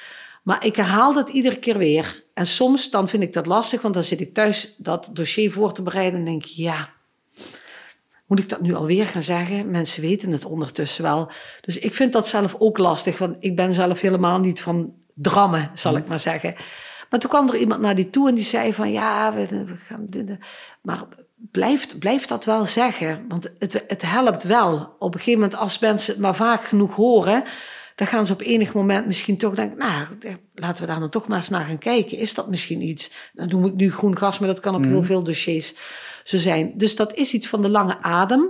Maar 0.43 0.67
ik 0.67 0.77
herhaal 0.77 1.15
dat 1.15 1.29
iedere 1.29 1.59
keer 1.59 1.79
weer. 1.79 2.25
En 2.35 2.47
soms 2.47 2.91
dan 2.91 3.09
vind 3.09 3.23
ik 3.23 3.33
dat 3.33 3.47
lastig, 3.47 3.83
want 3.83 3.95
dan 3.95 4.03
zit 4.03 4.21
ik 4.21 4.35
thuis 4.35 4.75
dat 4.79 5.11
dossier 5.13 5.53
voor 5.53 5.73
te 5.73 5.83
bereiden 5.83 6.19
en 6.19 6.25
denk 6.25 6.45
ja, 6.45 6.93
moet 8.27 8.39
ik 8.39 8.49
dat 8.49 8.61
nu 8.61 8.75
alweer 8.75 9.07
gaan 9.07 9.23
zeggen? 9.23 9.71
Mensen 9.71 10.03
weten 10.03 10.33
het 10.33 10.45
ondertussen 10.45 11.03
wel. 11.03 11.31
Dus 11.61 11.79
ik 11.79 11.95
vind 11.95 12.13
dat 12.13 12.29
zelf 12.29 12.57
ook 12.59 12.79
lastig, 12.79 13.19
want 13.19 13.37
ik 13.41 13.57
ben 13.57 13.75
zelf 13.75 14.01
helemaal 14.01 14.39
niet 14.39 14.61
van 14.61 14.95
drammen, 15.15 15.71
zal 15.75 15.97
ik 15.97 16.07
maar 16.07 16.21
zeggen. 16.21 16.55
Maar 17.11 17.21
toen 17.21 17.31
kwam 17.31 17.49
er 17.49 17.57
iemand 17.57 17.81
naar 17.81 17.95
die 17.95 18.11
toe 18.11 18.29
en 18.29 18.35
die 18.35 18.45
zei 18.45 18.75
van 18.75 18.93
ja, 18.93 19.33
we, 19.33 19.47
we 19.47 19.77
gaan. 19.77 20.09
Maar 20.83 21.05
blijft, 21.51 21.99
blijft 21.99 22.29
dat 22.29 22.45
wel 22.45 22.67
zeggen, 22.67 23.25
want 23.29 23.53
het, 23.59 23.85
het 23.89 24.03
helpt 24.03 24.45
wel. 24.45 24.97
Op 24.99 25.15
een 25.15 25.21
gegeven 25.21 25.41
moment, 25.41 25.59
als 25.59 25.79
mensen 25.79 26.13
het 26.13 26.23
maar 26.23 26.35
vaak 26.35 26.65
genoeg 26.65 26.95
horen, 26.95 27.45
dan 27.95 28.07
gaan 28.07 28.27
ze 28.27 28.33
op 28.33 28.41
enig 28.41 28.75
moment 28.75 29.07
misschien 29.07 29.37
toch 29.37 29.55
denken, 29.55 29.79
nou, 29.79 30.07
laten 30.55 30.85
we 30.85 30.91
daar 30.91 31.01
dan 31.01 31.11
toch 31.11 31.27
maar 31.27 31.37
eens 31.37 31.49
naar 31.49 31.65
gaan 31.65 31.79
kijken. 31.79 32.19
Is 32.19 32.35
dat 32.35 32.49
misschien 32.49 32.83
iets? 32.83 33.11
Dan 33.33 33.49
noem 33.49 33.65
ik 33.65 33.75
nu 33.75 33.93
groen 33.93 34.17
gas, 34.17 34.39
maar 34.39 34.49
dat 34.49 34.61
kan 34.61 34.75
op 34.75 34.85
heel 34.85 34.99
mhm. 34.99 35.07
veel 35.07 35.23
dossiers 35.23 35.75
zo 36.25 36.39
zijn. 36.39 36.73
Dus 36.77 36.97
dat 36.97 37.15
is 37.15 37.33
iets 37.33 37.49
van 37.49 37.63
de 37.63 37.69
lange 37.69 38.03
adem. 38.03 38.49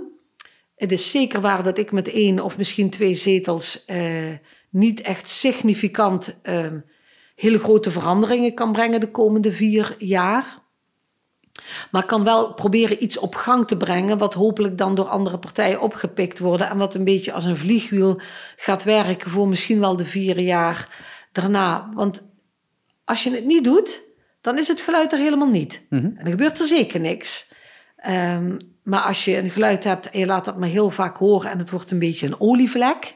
Het 0.75 0.91
is 0.91 1.11
zeker 1.11 1.41
waar 1.41 1.63
dat 1.63 1.77
ik 1.77 1.91
met 1.91 2.07
één 2.07 2.39
of 2.39 2.57
misschien 2.57 2.89
twee 2.89 3.15
zetels 3.15 3.83
uh, 3.87 4.33
niet 4.75 5.01
echt 5.01 5.29
significant 5.29 6.39
uh, 6.43 6.67
hele 7.35 7.59
grote 7.59 7.91
veranderingen 7.91 8.53
kan 8.53 8.71
brengen 8.71 8.99
de 8.99 9.11
komende 9.11 9.53
vier 9.53 9.95
jaar. 9.97 10.63
Maar 11.91 12.05
kan 12.05 12.23
wel 12.23 12.53
proberen 12.53 13.03
iets 13.03 13.17
op 13.17 13.35
gang 13.35 13.67
te 13.67 13.77
brengen, 13.77 14.17
wat 14.17 14.33
hopelijk 14.33 14.77
dan 14.77 14.95
door 14.95 15.07
andere 15.07 15.37
partijen 15.37 15.81
opgepikt 15.81 16.39
worden. 16.39 16.69
En 16.69 16.77
wat 16.77 16.95
een 16.95 17.03
beetje 17.03 17.33
als 17.33 17.45
een 17.45 17.57
vliegwiel 17.57 18.21
gaat 18.55 18.83
werken 18.83 19.31
voor 19.31 19.47
misschien 19.47 19.79
wel 19.79 19.95
de 19.95 20.05
vier 20.05 20.39
jaar 20.39 21.05
daarna. 21.31 21.89
Want 21.93 22.23
als 23.05 23.23
je 23.23 23.31
het 23.31 23.45
niet 23.45 23.63
doet, 23.63 24.01
dan 24.41 24.57
is 24.57 24.67
het 24.67 24.81
geluid 24.81 25.13
er 25.13 25.19
helemaal 25.19 25.49
niet. 25.49 25.85
Mhm. 25.89 26.05
En 26.05 26.19
dan 26.23 26.31
gebeurt 26.31 26.59
er 26.59 26.65
zeker 26.65 26.99
niks. 26.99 27.51
Um, 28.09 28.57
maar 28.83 29.01
als 29.01 29.25
je 29.25 29.37
een 29.37 29.49
geluid 29.49 29.83
hebt 29.83 30.09
en 30.09 30.19
je 30.19 30.25
laat 30.25 30.45
dat 30.45 30.57
maar 30.57 30.69
heel 30.69 30.89
vaak 30.89 31.17
horen 31.17 31.51
en 31.51 31.57
het 31.57 31.69
wordt 31.69 31.91
een 31.91 31.99
beetje 31.99 32.25
een 32.25 32.39
olievlek, 32.39 33.15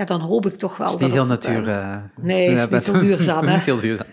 ja, 0.00 0.06
dan 0.06 0.20
hoop 0.20 0.46
ik 0.46 0.54
toch 0.54 0.76
wel. 0.76 0.86
Het 0.86 1.00
is 1.00 1.06
niet 1.06 1.14
heel 1.14 1.26
natuur. 1.26 1.68
Uh, 1.68 1.96
nee, 2.20 2.50
het 2.50 2.72
is 2.72 2.76
niet 2.76 2.86
heel 2.86 3.00
duurzaam. 3.00 3.46
Hè? 3.46 3.52
niet 3.56 3.64
heel 3.64 3.78
duurzaam. 3.78 4.06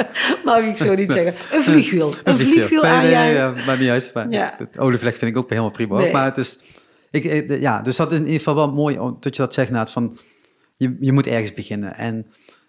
Mag 0.44 0.58
ik 0.58 0.76
zo 0.76 0.94
niet 0.94 1.12
zeggen. 1.12 1.56
Een 1.56 1.62
vliegwiel. 1.62 2.14
Een, 2.24 2.36
vliegwiel 2.36 2.84
aan 2.84 3.02
nee, 3.02 3.14
nee, 3.14 3.64
maar 3.66 3.78
niet 3.78 3.88
uit. 3.88 4.10
Maar 4.14 4.30
ja. 4.30 4.54
Het 4.58 4.78
olievlek 4.78 5.14
vind 5.16 5.30
ik 5.30 5.36
ook 5.36 5.48
helemaal 5.48 5.70
prima. 5.70 5.98
Nee. 5.98 6.12
Maar 6.12 6.24
het 6.24 6.36
is, 6.36 6.58
ik, 7.10 7.48
ja, 7.60 7.82
dus 7.82 7.96
dat 7.96 8.12
is 8.12 8.18
in 8.18 8.24
ieder 8.24 8.38
geval 8.38 8.54
wel 8.54 8.72
mooi 8.72 8.96
dat 9.20 9.36
je 9.36 9.42
dat 9.42 9.54
zegt, 9.54 9.70
Naat, 9.70 9.90
van 9.90 10.18
je, 10.76 10.96
je 11.00 11.12
moet 11.12 11.26
ergens 11.26 11.54
beginnen. 11.54 11.94
En 11.94 12.26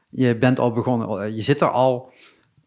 je 0.10 0.38
bent 0.38 0.60
al 0.60 0.72
begonnen, 0.72 1.36
je 1.36 1.42
zit 1.42 1.62
er 1.62 1.72
al. 1.72 2.14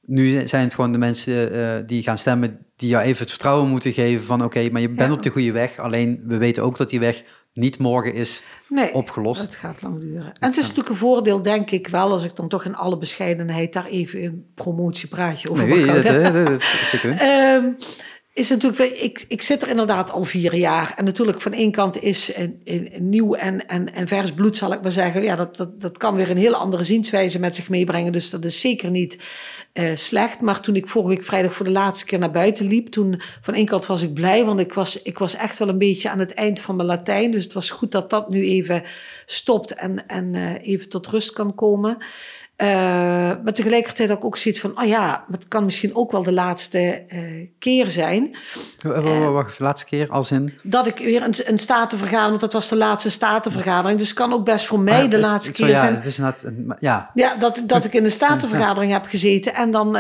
Nu 0.06 0.48
zijn 0.48 0.64
het 0.64 0.74
gewoon 0.74 0.92
de 0.92 0.98
mensen 0.98 1.56
uh, 1.56 1.70
die 1.86 2.02
gaan 2.02 2.18
stemmen, 2.18 2.66
die 2.76 2.88
jou 2.88 3.04
even 3.04 3.18
het 3.18 3.30
vertrouwen 3.30 3.68
moeten 3.68 3.92
geven 3.92 4.24
van 4.24 4.44
oké, 4.44 4.68
maar 4.70 4.80
je 4.80 4.90
bent 4.90 5.12
op 5.12 5.22
de 5.22 5.30
goede 5.30 5.52
weg. 5.52 5.78
Alleen 5.78 6.22
we 6.26 6.36
weten 6.36 6.62
ook 6.62 6.76
dat 6.76 6.90
die 6.90 7.00
weg 7.00 7.22
niet 7.52 7.78
morgen 7.78 8.14
is 8.14 8.42
nee, 8.68 8.94
opgelost. 8.94 9.40
Het 9.40 9.54
gaat 9.54 9.82
lang 9.82 10.00
duren. 10.00 10.24
En 10.24 10.48
het 10.48 10.56
is 10.56 10.62
natuurlijk 10.62 10.88
een 10.88 10.96
voordeel, 10.96 11.42
denk 11.42 11.70
ik 11.70 11.88
wel, 11.88 12.10
als 12.10 12.24
ik 12.24 12.36
dan 12.36 12.48
toch 12.48 12.64
in 12.64 12.74
alle 12.74 12.98
bescheidenheid 12.98 13.72
daar 13.72 13.86
even 13.86 14.24
een 14.24 14.46
promotiepraatje 14.54 15.50
over 15.50 15.66
nee, 15.66 15.76
mag 15.76 15.88
houden. 15.88 16.22
Dat, 16.22 16.34
dat, 16.34 16.44
dat, 16.44 16.60
is 16.60 16.90
natuurlijk, 18.48 19.00
ik, 19.00 19.24
ik 19.28 19.42
zit 19.42 19.62
er 19.62 19.68
inderdaad 19.68 20.12
al 20.12 20.22
vier 20.22 20.54
jaar. 20.54 20.92
En 20.96 21.04
natuurlijk, 21.04 21.40
van 21.40 21.52
één 21.52 21.70
kant 21.70 22.02
is 22.02 22.36
een, 22.36 22.60
een, 22.64 22.90
nieuw 23.00 23.34
en, 23.34 23.68
en, 23.68 23.94
en 23.94 24.08
vers 24.08 24.32
bloed, 24.32 24.56
zal 24.56 24.72
ik 24.72 24.82
maar 24.82 24.90
zeggen. 24.90 25.22
Ja, 25.22 25.36
dat, 25.36 25.56
dat, 25.56 25.80
dat 25.80 25.98
kan 25.98 26.14
weer 26.14 26.30
een 26.30 26.36
hele 26.36 26.56
andere 26.56 26.84
zienswijze 26.84 27.38
met 27.38 27.54
zich 27.54 27.68
meebrengen. 27.68 28.12
Dus 28.12 28.30
dat 28.30 28.44
is 28.44 28.60
zeker 28.60 28.90
niet 28.90 29.18
uh, 29.74 29.90
slecht. 29.94 30.40
Maar 30.40 30.60
toen 30.60 30.76
ik 30.76 30.88
vorige 30.88 31.14
week 31.14 31.24
vrijdag 31.24 31.54
voor 31.54 31.66
de 31.66 31.72
laatste 31.72 32.04
keer 32.04 32.18
naar 32.18 32.30
buiten 32.30 32.66
liep, 32.66 32.88
toen 32.88 33.20
van 33.40 33.54
één 33.54 33.66
kant 33.66 33.86
was 33.86 34.02
ik 34.02 34.14
blij, 34.14 34.44
want 34.44 34.60
ik 34.60 34.74
was, 34.74 35.02
ik 35.02 35.18
was 35.18 35.34
echt 35.34 35.58
wel 35.58 35.68
een 35.68 35.78
beetje 35.78 36.10
aan 36.10 36.18
het 36.18 36.34
eind 36.34 36.60
van 36.60 36.76
mijn 36.76 36.88
Latijn. 36.88 37.30
Dus 37.30 37.44
het 37.44 37.52
was 37.52 37.70
goed 37.70 37.92
dat 37.92 38.10
dat 38.10 38.28
nu 38.28 38.44
even 38.44 38.82
stopt 39.26 39.74
en, 39.74 40.06
en 40.06 40.34
even 40.56 40.88
tot 40.88 41.06
rust 41.06 41.32
kan 41.32 41.54
komen. 41.54 41.98
Uh, 42.62 42.68
maar 43.44 43.52
tegelijkertijd 43.52 44.22
ook 44.22 44.36
zoiets 44.36 44.60
van, 44.60 44.80
oh 44.80 44.86
ja, 44.86 45.24
het 45.30 45.48
kan 45.48 45.64
misschien 45.64 45.94
ook 45.94 46.12
wel 46.12 46.22
de 46.22 46.32
laatste 46.32 47.04
uh, 47.08 47.46
keer 47.58 47.90
zijn. 47.90 48.36
Uh, 48.86 49.30
Wacht, 49.30 49.58
de 49.58 49.64
laatste 49.64 49.86
keer 49.86 50.10
als 50.10 50.30
in? 50.30 50.58
Dat 50.62 50.86
ik 50.86 50.98
weer 50.98 51.22
een, 51.22 51.34
een 51.44 51.58
statenvergadering, 51.58 52.28
want 52.28 52.40
dat 52.40 52.52
was 52.52 52.68
de 52.68 52.76
laatste 52.76 53.10
statenvergadering. 53.10 53.98
Dus 53.98 54.08
het 54.08 54.16
kan 54.16 54.32
ook 54.32 54.44
best 54.44 54.66
voor 54.66 54.80
mij 54.80 55.02
ah, 55.02 55.10
de 55.10 55.18
laatste 55.18 55.52
keer 55.52 55.68
ja, 55.68 55.80
zijn. 55.80 55.94
Het 55.94 56.04
is 56.04 56.18
net, 56.18 56.44
ja, 56.78 57.10
ja 57.14 57.34
dat, 57.34 57.62
dat 57.66 57.84
ik 57.84 57.94
in 57.94 58.02
de 58.02 58.10
statenvergadering 58.10 58.92
heb 58.92 59.06
gezeten 59.06 59.54
en 59.54 59.70
dan 59.70 59.96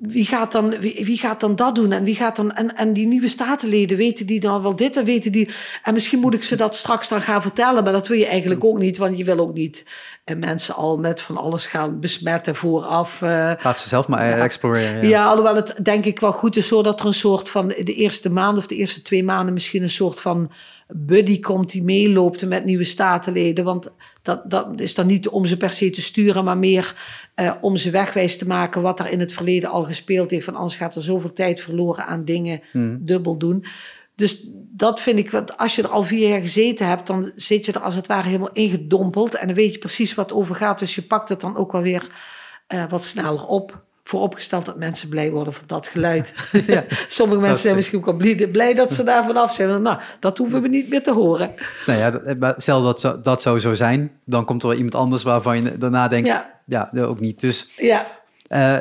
wie 0.00 0.24
gaat, 0.24 0.52
dan, 0.52 0.78
wie, 0.80 1.04
wie, 1.04 1.18
gaat 1.18 1.40
dan 1.40 1.56
dat 1.56 1.74
doen? 1.74 1.92
En 1.92 2.04
wie 2.04 2.14
gaat 2.14 2.36
dan, 2.36 2.52
en, 2.52 2.76
en 2.76 2.92
die 2.92 3.06
nieuwe 3.06 3.28
statenleden, 3.28 3.96
weten 3.96 4.26
die 4.26 4.40
dan 4.40 4.62
wel 4.62 4.76
dit 4.76 4.96
en 4.96 5.04
weten 5.04 5.32
die, 5.32 5.48
en 5.82 5.92
misschien 5.92 6.20
moet 6.20 6.34
ik 6.34 6.44
ze 6.44 6.56
dat 6.56 6.76
straks 6.76 7.08
dan 7.08 7.22
gaan 7.22 7.42
vertellen, 7.42 7.84
maar 7.84 7.92
dat 7.92 8.08
wil 8.08 8.18
je 8.18 8.26
eigenlijk 8.26 8.64
ook 8.64 8.78
niet, 8.78 8.98
want 8.98 9.18
je 9.18 9.24
wil 9.24 9.38
ook 9.38 9.54
niet 9.54 9.84
en 10.28 10.42
eh, 10.42 10.48
mensen 10.48 10.74
al 10.74 10.98
met 10.98 11.20
van 11.20 11.36
alles 11.36 11.66
gaan 11.66 12.00
besmetten 12.00 12.54
vooraf. 12.54 13.20
Uh, 13.20 13.52
Laat 13.62 13.78
ze 13.78 13.88
zelf 13.88 14.08
maar 14.08 14.20
uh, 14.20 14.42
exploreren. 14.42 15.02
Ja. 15.02 15.08
ja. 15.08 15.26
alhoewel 15.26 15.54
het 15.54 15.74
denk 15.82 16.04
ik 16.04 16.20
wel 16.20 16.32
goed 16.32 16.56
is, 16.56 16.66
zodat 16.66 17.00
er 17.00 17.06
een 17.06 17.12
soort 17.12 17.50
van 17.50 17.68
de 17.68 17.94
eerste 17.94 18.30
maand 18.30 18.58
of 18.58 18.66
de 18.66 18.76
eerste 18.76 19.02
twee 19.02 19.24
maanden 19.24 19.54
misschien 19.54 19.82
een 19.82 19.88
soort 19.88 20.20
van 20.20 20.50
buddy 20.88 21.40
komt 21.40 21.70
die 21.70 21.82
meeloopt 21.82 22.46
met 22.46 22.64
nieuwe 22.64 22.84
statenleden. 22.84 23.64
Want 23.64 23.92
dat, 24.22 24.50
dat 24.50 24.80
is 24.80 24.94
dan 24.94 25.06
niet 25.06 25.28
om 25.28 25.46
ze 25.46 25.56
per 25.56 25.70
se 25.70 25.90
te 25.90 26.02
sturen, 26.02 26.44
maar 26.44 26.58
meer 26.58 26.94
uh, 27.36 27.54
om 27.60 27.76
ze 27.76 27.90
wegwijs 27.90 28.38
te 28.38 28.46
maken 28.46 28.82
wat 28.82 29.00
er 29.00 29.08
in 29.08 29.20
het 29.20 29.32
verleden 29.32 29.70
al 29.70 29.84
gespeeld 29.84 30.30
heeft. 30.30 30.44
Van 30.44 30.54
anders 30.54 30.74
gaat 30.74 30.94
er 30.94 31.02
zoveel 31.02 31.32
tijd 31.32 31.60
verloren 31.60 32.06
aan 32.06 32.24
dingen 32.24 32.62
Hmm. 32.72 32.98
dubbel 33.00 33.38
doen. 33.38 33.64
Dus 34.14 34.48
dat 34.70 35.00
vind 35.00 35.18
ik, 35.18 35.30
wat 35.30 35.58
als 35.58 35.74
je 35.74 35.82
er 35.82 35.88
al 35.88 36.02
vier 36.02 36.28
jaar 36.28 36.40
gezeten 36.40 36.86
hebt, 36.86 37.06
dan 37.06 37.32
zit 37.36 37.66
je 37.66 37.72
er 37.72 37.80
als 37.80 37.94
het 37.94 38.06
ware 38.06 38.26
helemaal 38.26 38.52
ingedompeld. 38.52 39.34
En 39.34 39.46
dan 39.46 39.56
weet 39.56 39.72
je 39.72 39.78
precies 39.78 40.14
wat 40.14 40.32
over 40.32 40.54
gaat. 40.54 40.78
Dus 40.78 40.94
je 40.94 41.02
pakt 41.02 41.28
het 41.28 41.40
dan 41.40 41.56
ook 41.56 41.72
wel 41.72 41.82
weer 41.82 42.06
uh, 42.74 42.84
wat 42.88 43.04
sneller 43.04 43.46
op. 43.46 43.86
Vooropgesteld 44.08 44.66
dat 44.66 44.76
mensen 44.78 45.08
blij 45.08 45.30
worden 45.30 45.52
van 45.52 45.62
dat 45.66 45.88
geluid. 45.88 46.32
Ja, 46.66 46.84
Sommige 47.08 47.40
mensen 47.40 47.58
zijn 47.60 47.74
misschien 47.74 48.06
ook 48.06 48.16
blij, 48.18 48.48
blij 48.48 48.74
dat 48.74 48.92
ze 48.92 49.02
daar 49.04 49.24
vanaf 49.26 49.52
zijn. 49.52 49.82
Nou, 49.82 49.98
dat 50.20 50.38
hoeven 50.38 50.62
we 50.62 50.68
niet 50.68 50.88
meer 50.88 51.02
te 51.02 51.12
horen. 51.12 51.50
Nou 51.86 51.98
ja, 51.98 52.10
dat- 52.10 52.38
maar 52.38 52.54
stel 52.56 52.82
dat 52.82 53.18
dat 53.22 53.42
zou 53.42 53.58
zo 53.60 53.74
zijn, 53.74 54.10
dan 54.24 54.44
komt 54.44 54.62
er 54.62 54.68
wel 54.68 54.76
iemand 54.76 54.94
anders 54.94 55.22
waarvan 55.22 55.62
je 55.64 55.78
daarna 55.78 56.08
denkt, 56.08 56.28
ja, 56.28 56.50
Ja. 56.66 56.90
ook 57.02 57.20
niet. 57.20 57.40
Dus 57.40 57.70
Ja, 57.76 58.06
eh, 58.46 58.76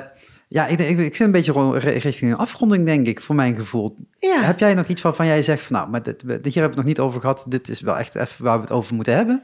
ja, 0.47 0.67
ik, 0.67 0.79
ik, 0.79 0.99
ik 0.99 1.15
zit 1.15 1.25
een 1.25 1.31
beetje 1.31 1.77
richting 1.79 2.31
een 2.31 2.37
afronding, 2.37 2.85
denk 2.85 3.07
ik, 3.07 3.21
voor 3.21 3.35
mijn 3.35 3.55
gevoel. 3.55 3.95
ja. 4.19 4.39
Heb 4.41 4.59
jij 4.59 4.73
nog 4.73 4.87
iets 4.87 5.01
waarvan 5.01 5.25
jij 5.25 5.41
zegt 5.43 5.63
van, 5.63 5.75
nou, 5.75 5.89
maar 5.89 6.03
dit, 6.03 6.19
dit 6.19 6.27
hier 6.27 6.41
hebben 6.41 6.53
we 6.53 6.61
het 6.67 6.75
nog 6.75 6.85
niet 6.85 6.99
over 6.99 7.19
gehad, 7.21 7.43
dit 7.47 7.67
is 7.67 7.81
wel 7.81 7.97
echt 7.97 8.15
even 8.15 8.43
waar 8.43 8.55
we 8.55 8.61
het 8.61 8.71
over 8.71 8.95
moeten 8.95 9.15
hebben? 9.15 9.43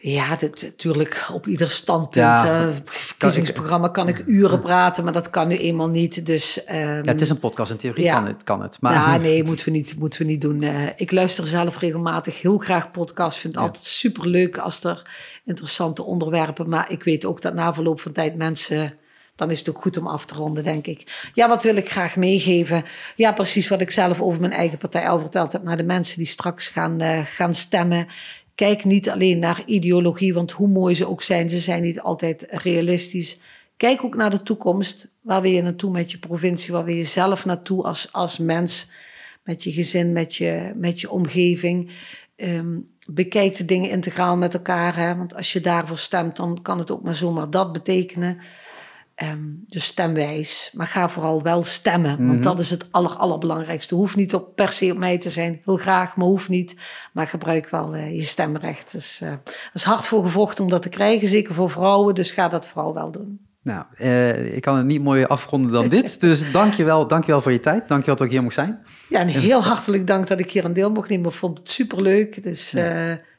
Ja, 0.00 0.36
natuurlijk 0.40 1.26
op 1.32 1.46
ieder 1.46 1.70
standpunt. 1.70 2.24
Ja. 2.24 2.62
eh, 2.62 2.74
verkiezingsprogramma 2.84 3.88
kan 3.88 4.08
ik 4.08 4.22
uren 4.38 4.60
praten, 4.60 5.04
maar 5.04 5.12
dat 5.12 5.30
kan 5.30 5.48
nu 5.48 5.56
eenmaal 5.56 5.88
niet. 5.88 6.26
Dus, 6.26 6.60
Ja, 6.66 6.72
het 7.04 7.20
is 7.20 7.30
een 7.30 7.38
podcast, 7.38 7.70
in 7.70 7.76
theorie 7.76 8.04
Ja. 8.04 8.14
kan 8.14 8.26
het, 8.26 8.42
kan 8.44 8.62
het. 8.62 8.76
Maar 8.80 8.92
Ja, 8.92 9.16
nee, 9.28 9.44
moeten 9.44 9.64
we 9.64 9.70
niet, 9.70 9.98
moeten 9.98 10.20
we 10.20 10.26
niet 10.26 10.40
doen. 10.40 10.62
Eh, 10.62 10.74
ik 10.96 11.12
luister 11.12 11.46
zelf 11.46 11.78
regelmatig 11.78 12.42
heel 12.42 12.58
graag 12.58 12.90
podcasts. 12.90 13.40
Vind 13.40 13.54
het 13.54 13.62
altijd 13.62 13.84
superleuk 13.84 14.58
als 14.58 14.84
er 14.84 15.02
interessante 15.44 16.02
onderwerpen. 16.02 16.68
Maar 16.68 16.90
ik 16.90 17.02
weet 17.02 17.24
ook 17.24 17.42
dat 17.42 17.54
na 17.54 17.74
verloop 17.74 18.00
van 18.00 18.12
tijd 18.12 18.36
mensen. 18.36 18.92
Dan 19.36 19.50
is 19.50 19.58
het 19.58 19.68
ook 19.68 19.82
goed 19.82 19.96
om 19.96 20.06
af 20.06 20.24
te 20.24 20.34
ronden, 20.34 20.64
denk 20.64 20.86
ik. 20.86 21.30
Ja, 21.34 21.48
wat 21.48 21.62
wil 21.62 21.76
ik 21.76 21.90
graag 21.90 22.16
meegeven? 22.16 22.84
Ja, 23.16 23.32
precies 23.32 23.68
wat 23.68 23.80
ik 23.80 23.90
zelf 23.90 24.20
over 24.20 24.40
mijn 24.40 24.52
eigen 24.52 24.78
partij 24.78 25.08
al 25.08 25.20
verteld 25.20 25.52
heb. 25.52 25.62
Naar 25.62 25.76
de 25.76 25.82
mensen 25.82 26.16
die 26.18 26.26
straks 26.26 26.68
gaan, 26.68 27.00
eh, 27.00 27.20
gaan 27.24 27.54
stemmen. 27.54 28.06
Kijk 28.58 28.84
niet 28.84 29.10
alleen 29.10 29.38
naar 29.38 29.62
ideologie, 29.66 30.34
want 30.34 30.52
hoe 30.52 30.68
mooi 30.68 30.94
ze 30.94 31.08
ook 31.08 31.22
zijn, 31.22 31.50
ze 31.50 31.58
zijn 31.58 31.82
niet 31.82 32.00
altijd 32.00 32.46
realistisch. 32.50 33.38
Kijk 33.76 34.04
ook 34.04 34.14
naar 34.14 34.30
de 34.30 34.42
toekomst. 34.42 35.10
Waar 35.20 35.42
wil 35.42 35.50
je 35.50 35.62
naartoe 35.62 35.90
met 35.90 36.10
je 36.10 36.18
provincie? 36.18 36.72
Waar 36.72 36.84
wil 36.84 36.94
je 36.94 37.04
zelf 37.04 37.44
naartoe 37.44 37.82
als, 37.84 38.12
als 38.12 38.38
mens? 38.38 38.90
Met 39.44 39.64
je 39.64 39.72
gezin, 39.72 40.12
met 40.12 40.36
je, 40.36 40.72
met 40.76 41.00
je 41.00 41.10
omgeving. 41.10 41.90
Ehm, 42.36 42.78
bekijk 43.06 43.56
de 43.56 43.64
dingen 43.64 43.90
integraal 43.90 44.36
met 44.36 44.54
elkaar. 44.54 44.96
Hè? 44.96 45.16
Want 45.16 45.34
als 45.34 45.52
je 45.52 45.60
daarvoor 45.60 45.98
stemt, 45.98 46.36
dan 46.36 46.62
kan 46.62 46.78
het 46.78 46.90
ook 46.90 47.02
maar 47.02 47.14
zomaar 47.14 47.50
dat 47.50 47.72
betekenen. 47.72 48.38
Ehm, 49.18 49.38
dus 49.66 49.84
stemwijs. 49.84 50.70
Maar 50.74 50.86
ga 50.86 51.08
vooral 51.08 51.42
wel 51.42 51.64
stemmen. 51.64 52.26
Want 52.26 52.42
dat 52.42 52.58
is 52.58 52.70
het 52.70 52.86
aller, 52.90 53.10
allerbelangrijkste. 53.10 53.94
Hoeft 53.94 54.16
niet 54.16 54.34
op, 54.34 54.56
per 54.56 54.72
se 54.72 54.90
op 54.90 54.98
mij 54.98 55.18
te 55.18 55.30
zijn. 55.30 55.60
Heel 55.64 55.76
graag, 55.76 56.16
maar 56.16 56.26
hoeft 56.26 56.48
niet. 56.48 56.76
Maar 57.12 57.26
gebruik 57.26 57.68
wel 57.68 57.94
eh, 57.94 58.16
je 58.16 58.24
stemrecht. 58.24 58.92
Dus, 58.92 59.18
dat 59.18 59.54
is 59.74 59.82
hard 59.82 60.06
voor 60.06 60.22
gevochten 60.22 60.64
om 60.64 60.70
dat 60.70 60.82
te 60.82 60.88
krijgen. 60.88 61.28
Zeker 61.28 61.54
voor 61.54 61.70
vrouwen. 61.70 62.14
Dus 62.14 62.30
ga 62.30 62.48
dat 62.48 62.68
vooral 62.68 62.94
wel 62.94 63.10
doen. 63.10 63.40
Nou, 63.62 63.84
eh, 63.96 64.54
ik 64.56 64.62
kan 64.62 64.76
het 64.76 64.86
niet 64.86 65.02
mooier 65.02 65.26
afronden 65.26 65.72
dan 65.72 65.88
dit. 65.88 66.20
Dus 66.28 66.52
dankjewel, 66.52 67.06
dankjewel 67.06 67.42
voor 67.42 67.52
je 67.52 67.60
tijd. 67.60 67.88
Dankjewel 67.88 68.16
dat 68.16 68.26
ik 68.26 68.32
hier 68.32 68.42
mocht 68.42 68.54
zijn. 68.54 68.82
Ja, 69.08 69.20
en 69.20 69.28
heel 69.28 69.62
hartelijk 69.62 70.06
dank 70.06 70.28
dat 70.28 70.38
ik 70.38 70.50
hier 70.50 70.64
een 70.64 70.72
deel 70.72 70.90
mocht 70.90 71.08
nemen. 71.08 71.30
Ik 71.30 71.36
vond 71.36 71.58
het 71.58 71.70
superleuk. 71.70 72.42
Dus 72.42 72.74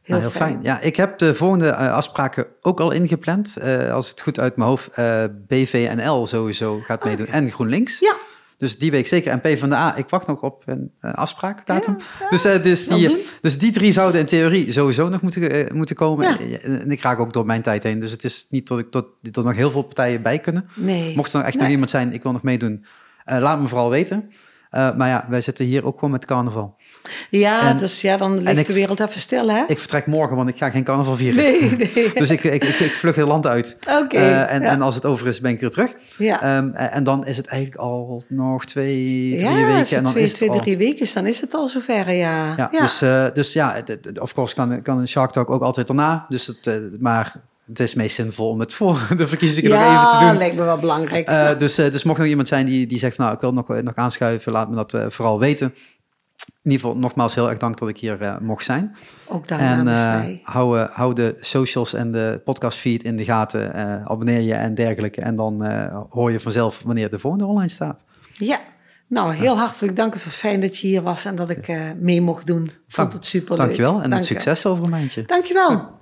heel, 0.09 0.19
Nou, 0.19 0.31
heel 0.31 0.41
fijn. 0.41 0.59
Ja, 0.61 0.79
ik 0.79 0.95
heb 0.95 1.17
de 1.17 1.35
volgende 1.35 1.67
eh, 1.67 1.93
afspraken 1.93 2.47
ook 2.61 2.79
al 2.79 2.91
ingepland. 2.91 3.57
Eh, 3.57 3.93
als 3.93 4.09
het 4.09 4.21
goed 4.21 4.39
uit 4.39 4.55
mijn 4.55 4.69
hoofd, 4.69 4.87
eh, 4.87 5.23
BVNL 5.47 6.25
sowieso 6.25 6.79
gaat 6.83 7.03
meedoen 7.03 7.27
en 7.27 7.51
GroenLinks. 7.51 7.99
Ja, 7.99 8.15
Dus 8.57 8.77
die 8.77 8.91
week 8.91 9.07
zeker. 9.07 9.31
En 9.31 9.41
PvdA, 9.41 9.95
ik 9.95 10.09
wacht 10.09 10.27
nog 10.27 10.41
op 10.41 10.63
een, 10.65 10.91
een 11.01 11.13
afspraakdatum. 11.13 11.95
dus, 12.29 12.41
dus, 12.41 12.87
die, 12.87 13.25
dus 13.41 13.57
die 13.57 13.71
drie 13.71 13.91
zouden 13.91 14.19
in 14.19 14.25
theorie 14.25 14.71
sowieso 14.71 15.09
nog 15.09 15.21
moeten, 15.21 15.75
moeten 15.75 15.95
komen. 15.95 16.47
Ja. 16.47 16.59
En, 16.59 16.91
ik 16.91 17.01
raak 17.01 17.19
ook 17.19 17.33
door 17.33 17.45
mijn 17.45 17.61
tijd 17.61 17.83
heen. 17.83 17.99
Dus 17.99 18.11
het 18.11 18.23
is 18.23 18.47
niet 18.49 18.67
dat 18.67 18.79
ik 18.79 18.91
tot, 18.91 19.05
er 19.31 19.43
nog 19.43 19.55
heel 19.55 19.71
veel 19.71 19.83
partijen 19.83 20.21
bij 20.21 20.39
kunnen. 20.39 20.69
nee. 20.75 21.15
Mocht 21.15 21.33
er 21.33 21.41
echt 21.41 21.59
nog 21.59 21.67
iemand 21.67 21.89
zijn, 21.89 22.13
ik 22.13 22.23
wil 22.23 22.31
nog 22.31 22.43
meedoen. 22.43 22.85
laat 23.25 23.61
me 23.61 23.67
vooral 23.67 23.89
weten. 23.89 24.31
Maar 24.71 25.07
ja, 25.07 25.25
wij 25.29 25.41
zitten 25.41 25.65
hier 25.65 25.85
ook 25.85 25.95
gewoon 25.95 26.11
met 26.11 26.25
carnaval. 26.25 26.77
Ja, 27.29 27.67
En- 27.69 27.77
dus 27.77 28.01
ja, 28.01 28.17
dan 28.17 28.41
ligt 28.41 28.57
ik- 28.59 28.65
de 28.65 28.73
wereld 28.73 28.99
even 28.99 29.19
stil, 29.19 29.49
hè? 29.49 29.63
Ik 29.67 29.79
vertrek 29.79 30.05
morgen, 30.05 30.35
want 30.35 30.49
ik 30.49 30.57
ga 30.57 30.69
geen 30.69 30.83
carnaval 30.83 31.15
vieren. 31.15 31.35
Nee, 31.43 31.61
nee. 31.95 32.11
Dus 32.13 32.29
ik, 32.29 32.43
ik, 32.43 32.63
ik, 32.63 32.79
ik 32.79 32.95
vlug 32.95 33.15
het 33.15 33.27
land 33.27 33.47
uit. 33.47 33.77
Oké. 34.01 34.17
Eh, 34.17 34.53
en, 34.53 34.61
ja. 34.61 34.67
en 34.67 34.81
als 34.81 34.95
het 34.95 35.05
over 35.05 35.27
is, 35.27 35.39
ben 35.41 35.51
ik 35.51 35.59
weer 35.59 35.69
terug. 35.69 35.93
ja. 36.17 36.41
Ehm, 36.41 36.69
en 36.73 36.91
en 36.91 37.03
dan 37.03 37.25
is 37.25 37.37
het 37.37 37.47
eigenlijk 37.47 37.81
al 37.81 38.21
nog 38.27 38.65
twee, 38.65 39.37
drie 39.37 39.49
ja, 39.49 39.65
weken. 39.75 39.97
En 39.97 40.03
dan 40.03 40.11
twee, 40.11 40.23
is 40.23 40.29
het 40.29 40.37
twee 40.37 40.49
al... 40.49 40.59
drie 40.59 40.77
weken 40.77 40.99
is, 40.99 41.13
dan 41.13 41.25
is 41.25 41.41
het 41.41 41.53
al 41.53 41.67
zover, 41.67 42.11
ja. 42.11 42.53
Ja, 42.57 42.69
Dus, 42.81 43.01
eh, 43.01 43.25
dus 43.33 43.53
ja, 43.53 43.75
of 44.19 44.33
course 44.33 44.55
kan, 44.55 44.81
kan 44.81 44.97
een 44.99 45.07
Shark 45.07 45.31
Talk 45.31 45.49
ook 45.49 45.61
altijd 45.61 45.87
daarna. 45.87 46.25
Dus 46.29 46.47
het, 46.47 46.67
eh, 46.67 46.73
maar 46.99 47.33
het 47.67 47.79
is 47.79 47.93
meest 47.93 48.15
zinvol 48.15 48.49
om 48.49 48.59
het 48.59 48.73
voor 48.73 48.99
de 49.17 49.27
verkiezingen 49.27 49.69
nog 49.71 49.79
even 49.79 49.91
te 50.09 50.23
Ja, 50.25 50.29
doen. 50.29 50.37
lijkt 50.37 50.55
me 50.55 50.63
wel 50.63 50.77
belangrijk. 50.77 51.27
Eh, 51.27 51.57
dus, 51.57 51.77
eh, 51.77 51.91
dus 51.91 52.03
mocht 52.03 52.15
er 52.17 52.21
nog 52.21 52.29
iemand 52.29 52.47
zijn 52.47 52.65
die, 52.65 52.87
die 52.87 52.99
zegt, 52.99 53.17
nou, 53.17 53.33
ik 53.33 53.39
wil 53.39 53.53
nog, 53.53 53.67
nog 53.67 53.95
aanschuiven, 53.95 54.51
laat 54.51 54.69
me 54.69 54.75
dat 54.75 54.93
eh, 54.93 55.05
vooral 55.09 55.39
weten. 55.39 55.73
In 56.61 56.71
ieder 56.71 56.85
geval, 56.85 57.01
nogmaals 57.01 57.35
heel 57.35 57.49
erg 57.49 57.57
dank 57.57 57.77
dat 57.77 57.89
ik 57.89 57.97
hier 57.97 58.21
eh, 58.21 58.37
mocht 58.39 58.65
zijn. 58.65 58.95
Ook 59.27 59.47
daar 59.47 59.59
en 59.59 59.83
mij. 59.83 60.39
hou, 60.43 60.79
eh, 60.79 60.89
hou 60.89 61.13
de 61.13 61.37
socials 61.39 61.93
en 61.93 62.11
de 62.11 62.41
podcastfeed 62.43 63.03
in 63.03 63.15
de 63.15 63.23
gaten. 63.23 63.73
abonneer 64.05 64.41
je 64.41 64.53
en 64.53 64.75
dergelijke. 64.75 65.21
En 65.21 65.35
dan 65.35 65.65
hoor 66.09 66.31
je 66.31 66.39
vanzelf 66.39 66.81
wanneer 66.85 67.09
de 67.09 67.19
volgende 67.19 67.45
online 67.45 67.69
staat. 67.69 68.05
Ja, 68.33 68.59
nou, 69.07 69.33
heel 69.33 69.57
hartelijk 69.57 69.95
dank. 69.95 70.13
Het 70.13 70.23
was 70.23 70.35
fijn 70.35 70.61
dat 70.61 70.77
je 70.77 70.87
hier 70.87 71.01
was 71.01 71.25
en 71.25 71.35
dat 71.35 71.49
ik 71.49 71.93
mee 71.99 72.21
mocht 72.21 72.47
doen. 72.47 72.57
Vond 72.65 72.95
Dank- 72.95 73.13
het 73.13 73.25
super 73.25 73.49
leuk. 73.57 73.65
Dankjewel 73.65 74.01
en 74.01 74.23
succes 74.23 74.65
over 74.65 74.83
een 74.83 74.89
maandje. 74.89 75.23
Dankjewel. 75.25 75.98